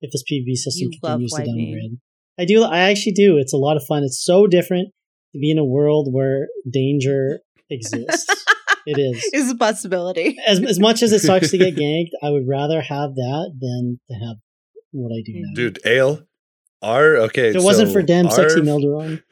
if 0.00 0.10
this 0.12 0.22
PvP 0.30 0.54
system 0.54 0.88
You 0.92 0.98
continues 1.00 1.32
to 1.32 1.44
downgrade. 1.44 1.98
I 2.38 2.44
do. 2.44 2.62
I 2.64 2.90
actually 2.90 3.12
do. 3.12 3.38
It's 3.38 3.52
a 3.52 3.58
lot 3.58 3.76
of 3.76 3.84
fun. 3.88 4.02
It's 4.04 4.22
so 4.22 4.46
different 4.46 4.88
to 5.32 5.38
be 5.38 5.50
in 5.50 5.58
a 5.58 5.64
world 5.64 6.08
where 6.12 6.48
danger 6.70 7.40
exists. 7.70 8.44
it 8.86 8.98
is. 8.98 9.22
is 9.32 9.50
a 9.50 9.56
possibility. 9.56 10.36
As 10.46 10.62
as 10.62 10.78
much 10.78 11.02
as 11.02 11.12
it 11.12 11.20
sucks 11.20 11.50
to 11.50 11.58
get 11.58 11.74
ganked, 11.76 12.10
I 12.22 12.30
would 12.30 12.46
rather 12.48 12.80
have 12.80 13.14
that 13.14 13.52
than 13.58 14.00
to 14.08 14.26
have 14.26 14.36
what 14.92 15.10
I 15.10 15.22
do 15.24 15.32
now. 15.36 15.54
Dude, 15.54 15.78
Ayle, 15.86 16.22
our 16.82 17.16
okay. 17.16 17.48
if 17.50 17.56
it 17.56 17.62
wasn't 17.62 17.92
for 17.92 18.02
damn 18.02 18.30
sexy 18.30 18.60
our- 18.60 18.66
Melderon. 18.66 19.22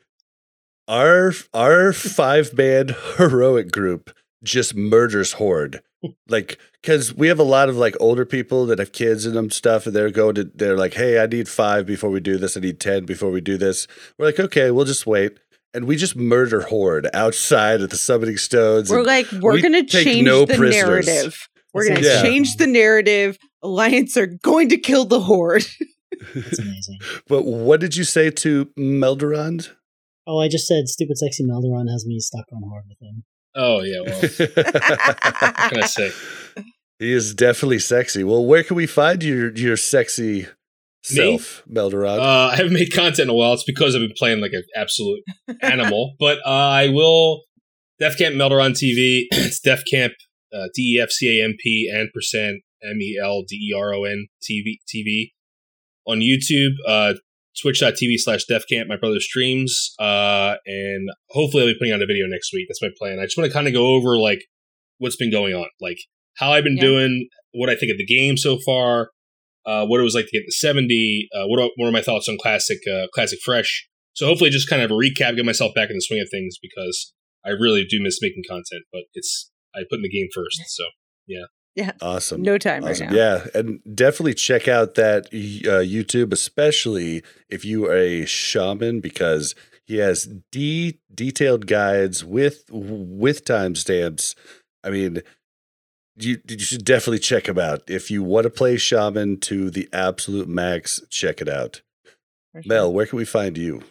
our 0.88 1.32
our 1.52 1.92
five 1.92 2.54
man 2.56 2.94
heroic 3.16 3.70
group 3.70 4.10
just 4.42 4.74
murders 4.74 5.34
horde 5.34 5.82
like 6.28 6.58
because 6.80 7.14
we 7.14 7.28
have 7.28 7.38
a 7.38 7.42
lot 7.44 7.68
of 7.68 7.76
like 7.76 7.94
older 8.00 8.24
people 8.24 8.66
that 8.66 8.78
have 8.78 8.92
kids 8.92 9.26
and 9.26 9.36
them 9.36 9.50
stuff 9.50 9.86
and 9.86 9.94
they're 9.94 10.10
going 10.10 10.34
to 10.34 10.44
they're 10.54 10.76
like 10.76 10.94
hey 10.94 11.20
i 11.22 11.26
need 11.26 11.48
five 11.48 11.84
before 11.84 12.08
we 12.10 12.20
do 12.20 12.38
this 12.38 12.56
i 12.56 12.60
need 12.60 12.80
ten 12.80 13.04
before 13.04 13.30
we 13.30 13.40
do 13.40 13.58
this 13.58 13.86
we're 14.18 14.26
like 14.26 14.40
okay 14.40 14.70
we'll 14.70 14.86
just 14.86 15.06
wait 15.06 15.38
and 15.74 15.84
we 15.86 15.96
just 15.96 16.16
murder 16.16 16.62
horde 16.62 17.08
outside 17.14 17.80
of 17.82 17.90
the 17.90 17.96
summoning 17.96 18.36
stones 18.38 18.90
We're 18.90 19.02
like, 19.04 19.26
we're 19.40 19.52
we 19.52 19.62
gonna 19.62 19.84
change 19.86 20.24
no 20.26 20.44
the 20.44 20.56
prisoners. 20.56 21.06
narrative. 21.06 21.48
We're 21.72 21.86
gonna 21.88 22.00
Yeah. 22.00 22.22
change 22.22 22.56
the 22.56 22.66
narrative. 22.66 23.38
Alliance 23.62 24.16
are 24.16 24.26
going 24.26 24.68
to 24.70 24.76
kill 24.78 25.04
the 25.04 25.20
horde. 25.20 25.64
It's 26.34 26.58
amazing. 26.58 26.98
but 27.28 27.44
what 27.44 27.78
did 27.80 27.96
you 27.96 28.02
say 28.04 28.30
to 28.30 28.66
Melderon 28.78 29.68
Oh, 30.26 30.38
I 30.40 30.48
just 30.48 30.66
said 30.66 30.88
stupid 30.88 31.16
sexy 31.18 31.44
Melderon 31.44 31.88
has 31.90 32.04
me 32.04 32.18
stuck 32.18 32.44
on 32.52 32.62
hard 32.68 32.84
with 32.88 32.98
him. 33.00 33.22
Oh 33.54 33.82
yeah, 33.82 34.00
well, 34.06 34.20
what 34.20 35.56
can 35.70 35.82
I 35.82 35.86
say? 35.86 36.12
he 36.98 37.12
is 37.12 37.34
definitely 37.34 37.78
sexy 37.78 38.22
well 38.22 38.44
where 38.44 38.62
can 38.62 38.76
we 38.76 38.86
find 38.86 39.22
your 39.22 39.50
your 39.56 39.76
sexy 39.76 40.46
self 41.02 41.62
Melderon 41.68 42.18
Uh, 42.18 42.50
I 42.52 42.56
haven't 42.56 42.74
made 42.74 42.92
content 42.92 43.20
in 43.20 43.30
a 43.30 43.34
while. 43.34 43.54
It's 43.54 43.64
because 43.64 43.94
I've 43.94 44.02
been 44.02 44.12
playing 44.16 44.40
like 44.40 44.52
an 44.52 44.62
absolute 44.76 45.22
animal. 45.62 46.14
But 46.20 46.38
uh, 46.46 46.50
I 46.50 46.88
will. 46.88 47.42
Def 47.98 48.16
Camp 48.16 48.34
Melderon 48.34 48.72
TV. 48.72 49.24
it's 49.30 49.60
Def 49.60 49.82
Camp 49.90 50.12
uh, 50.54 50.68
D 50.74 50.96
E 50.96 51.00
F 51.00 51.10
C 51.10 51.40
A 51.40 51.44
M 51.44 51.54
P 51.58 51.90
and 51.92 52.10
percent 52.12 52.62
M 52.82 53.00
E 53.00 53.18
L 53.22 53.42
D 53.46 53.56
E 53.56 53.74
R 53.76 53.94
O 53.94 54.04
N 54.04 54.28
TV 54.42 54.76
TV 54.88 55.30
on 56.06 56.20
YouTube. 56.20 56.74
Uh, 56.86 57.14
Twitch.tv 57.60 58.16
slash 58.18 58.44
DefCamp. 58.50 58.86
My 58.88 58.96
brother 58.96 59.20
streams. 59.20 59.92
Uh, 59.98 60.54
and 60.66 61.08
hopefully 61.30 61.62
I'll 61.64 61.68
be 61.68 61.76
putting 61.78 61.92
out 61.92 62.02
a 62.02 62.06
video 62.06 62.26
next 62.26 62.52
week. 62.52 62.66
That's 62.68 62.82
my 62.82 62.90
plan. 62.98 63.18
I 63.18 63.24
just 63.24 63.36
want 63.36 63.48
to 63.48 63.52
kind 63.52 63.66
of 63.66 63.72
go 63.72 63.88
over 63.88 64.18
like 64.18 64.40
what's 64.98 65.16
been 65.16 65.30
going 65.30 65.54
on, 65.54 65.66
like 65.80 65.98
how 66.36 66.52
I've 66.52 66.64
been 66.64 66.76
Yeah. 66.76 66.82
doing, 66.82 67.28
what 67.52 67.68
I 67.70 67.74
think 67.76 67.90
of 67.92 67.98
the 67.98 68.06
game 68.06 68.36
so 68.36 68.58
far, 68.64 69.10
uh, 69.66 69.84
what 69.86 70.00
it 70.00 70.04
was 70.04 70.14
like 70.14 70.26
to 70.26 70.30
get 70.32 70.44
the 70.46 70.52
70, 70.52 71.28
uh, 71.34 71.46
what, 71.46 71.60
are, 71.60 71.70
what 71.76 71.88
are 71.88 71.92
my 71.92 72.02
thoughts 72.02 72.28
on 72.28 72.38
classic, 72.40 72.78
uh, 72.90 73.06
classic 73.12 73.40
fresh. 73.44 73.88
So 74.12 74.26
hopefully 74.26 74.50
just 74.50 74.68
kind 74.68 74.82
of 74.82 74.90
a 74.90 74.94
recap, 74.94 75.36
get 75.36 75.44
myself 75.44 75.74
back 75.74 75.90
in 75.90 75.96
the 75.96 76.02
swing 76.02 76.20
of 76.20 76.28
things 76.30 76.56
because 76.60 77.12
I 77.44 77.50
really 77.50 77.84
do 77.88 78.02
miss 78.02 78.18
making 78.22 78.42
content, 78.48 78.84
but 78.92 79.02
it's, 79.14 79.50
I 79.74 79.80
put 79.88 79.96
in 79.96 80.02
the 80.02 80.08
game 80.10 80.28
first. 80.34 80.60
So 80.66 80.84
awesome 82.02 82.42
no 82.42 82.58
time 82.58 82.84
Awesome. 82.84 83.06
right 83.08 83.12
now. 83.14 83.18
Yeah, 83.18 83.46
and 83.54 83.80
definitely 83.94 84.34
check 84.34 84.68
out 84.68 84.94
that 84.94 85.26
uh, 85.26 85.82
YouTube, 85.84 86.32
especially 86.32 87.22
if 87.48 87.64
you 87.64 87.86
are 87.86 87.96
a 87.96 88.24
shaman, 88.26 89.00
because 89.00 89.54
he 89.84 89.96
has 89.98 90.28
de- 90.52 91.00
detailed 91.14 91.66
guides 91.66 92.24
with 92.24 92.64
with 92.70 93.44
timestamps. 93.44 94.34
I 94.84 94.90
mean, 94.90 95.22
you 96.16 96.38
you 96.48 96.58
should 96.58 96.84
definitely 96.84 97.18
check 97.20 97.48
him 97.48 97.58
out 97.58 97.82
if 97.88 98.10
you 98.10 98.22
want 98.22 98.44
to 98.44 98.50
play 98.50 98.76
shaman 98.76 99.38
to 99.40 99.70
the 99.70 99.88
absolute 99.92 100.48
max. 100.48 101.00
Check 101.10 101.40
it 101.40 101.48
out. 101.48 101.82
Sure. 102.54 102.62
Mel, 102.66 102.92
where 102.92 103.06
can 103.06 103.16
we 103.18 103.24
find 103.24 103.56
you? 103.58 103.82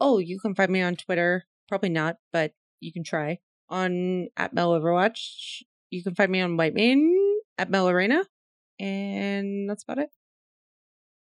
Oh, 0.00 0.18
you 0.18 0.38
can 0.38 0.54
find 0.54 0.70
me 0.70 0.82
on 0.82 0.96
Twitter. 0.96 1.44
Probably 1.68 1.88
not, 1.88 2.16
but 2.32 2.52
you 2.80 2.92
can 2.92 3.02
try. 3.04 3.38
On 3.68 4.28
at 4.36 4.52
Mel 4.54 4.70
Overwatch. 4.78 5.62
You 5.90 6.02
can 6.02 6.14
find 6.14 6.30
me 6.30 6.40
on 6.40 6.56
Whitemane 6.56 7.12
at 7.58 7.70
Mel 7.70 7.88
Arena. 7.88 8.24
And 8.78 9.68
that's 9.68 9.84
about 9.84 9.98
it. 9.98 10.10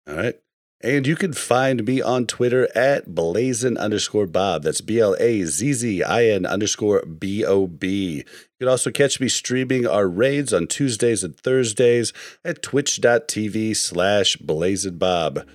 All 0.07 0.15
right. 0.15 0.35
And 0.81 1.07
you 1.07 1.15
can 1.15 1.31
find 1.31 1.85
me 1.85 2.01
on 2.01 2.25
Twitter 2.25 2.67
at 2.75 3.07
Blazzin 3.07 3.77
underscore 3.77 4.27
Bob. 4.27 4.63
That's 4.63 4.81
B 4.81 4.99
L 4.99 5.15
A 5.17 5.45
Z 5.45 5.71
Z 5.73 6.03
I 6.03 6.25
N 6.25 6.45
underscore 6.45 7.05
B 7.05 7.45
O 7.45 7.67
B. 7.67 8.17
You 8.17 8.23
can 8.59 8.67
also 8.67 8.91
catch 8.91 9.21
me 9.21 9.29
streaming 9.29 9.87
our 9.87 10.09
raids 10.09 10.51
on 10.51 10.67
Tuesdays 10.67 11.23
and 11.23 11.37
Thursdays 11.37 12.11
at 12.43 12.61
twitch.tv 12.61 13.77
slash 13.77 14.35
Blazzin 14.37 14.99
Bob. 14.99 15.47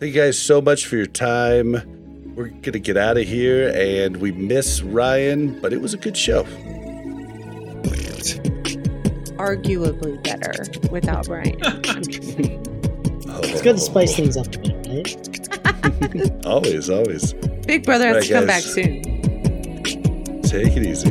Thank 0.00 0.14
you 0.14 0.20
guys 0.20 0.36
so 0.36 0.60
much 0.60 0.86
for 0.86 0.96
your 0.96 1.06
time. 1.06 2.34
We're 2.34 2.48
going 2.48 2.72
to 2.72 2.80
get 2.80 2.96
out 2.96 3.16
of 3.16 3.26
here 3.26 3.72
and 3.74 4.16
we 4.16 4.32
miss 4.32 4.82
Ryan, 4.82 5.60
but 5.60 5.72
it 5.72 5.80
was 5.80 5.94
a 5.94 5.98
good 5.98 6.16
show. 6.16 6.44
Arguably 9.38 10.22
better 10.22 10.64
without 10.90 11.26
Brian. 11.26 11.60
It's 13.38 13.60
good 13.60 13.76
to 13.76 13.82
spice 13.82 14.16
things 14.16 14.36
up 14.38 14.46
a 14.46 14.58
bit, 14.58 14.86
right? 14.88 16.46
Always, 16.46 16.88
always. 16.88 17.34
Big 17.66 17.84
Brother 17.84 18.06
has 18.06 18.16
Right, 18.16 18.24
to 18.28 18.32
come 18.32 18.46
back 18.46 18.62
soon. 18.62 19.02
Take 20.42 20.74
it 20.76 20.86
easy. 20.86 21.10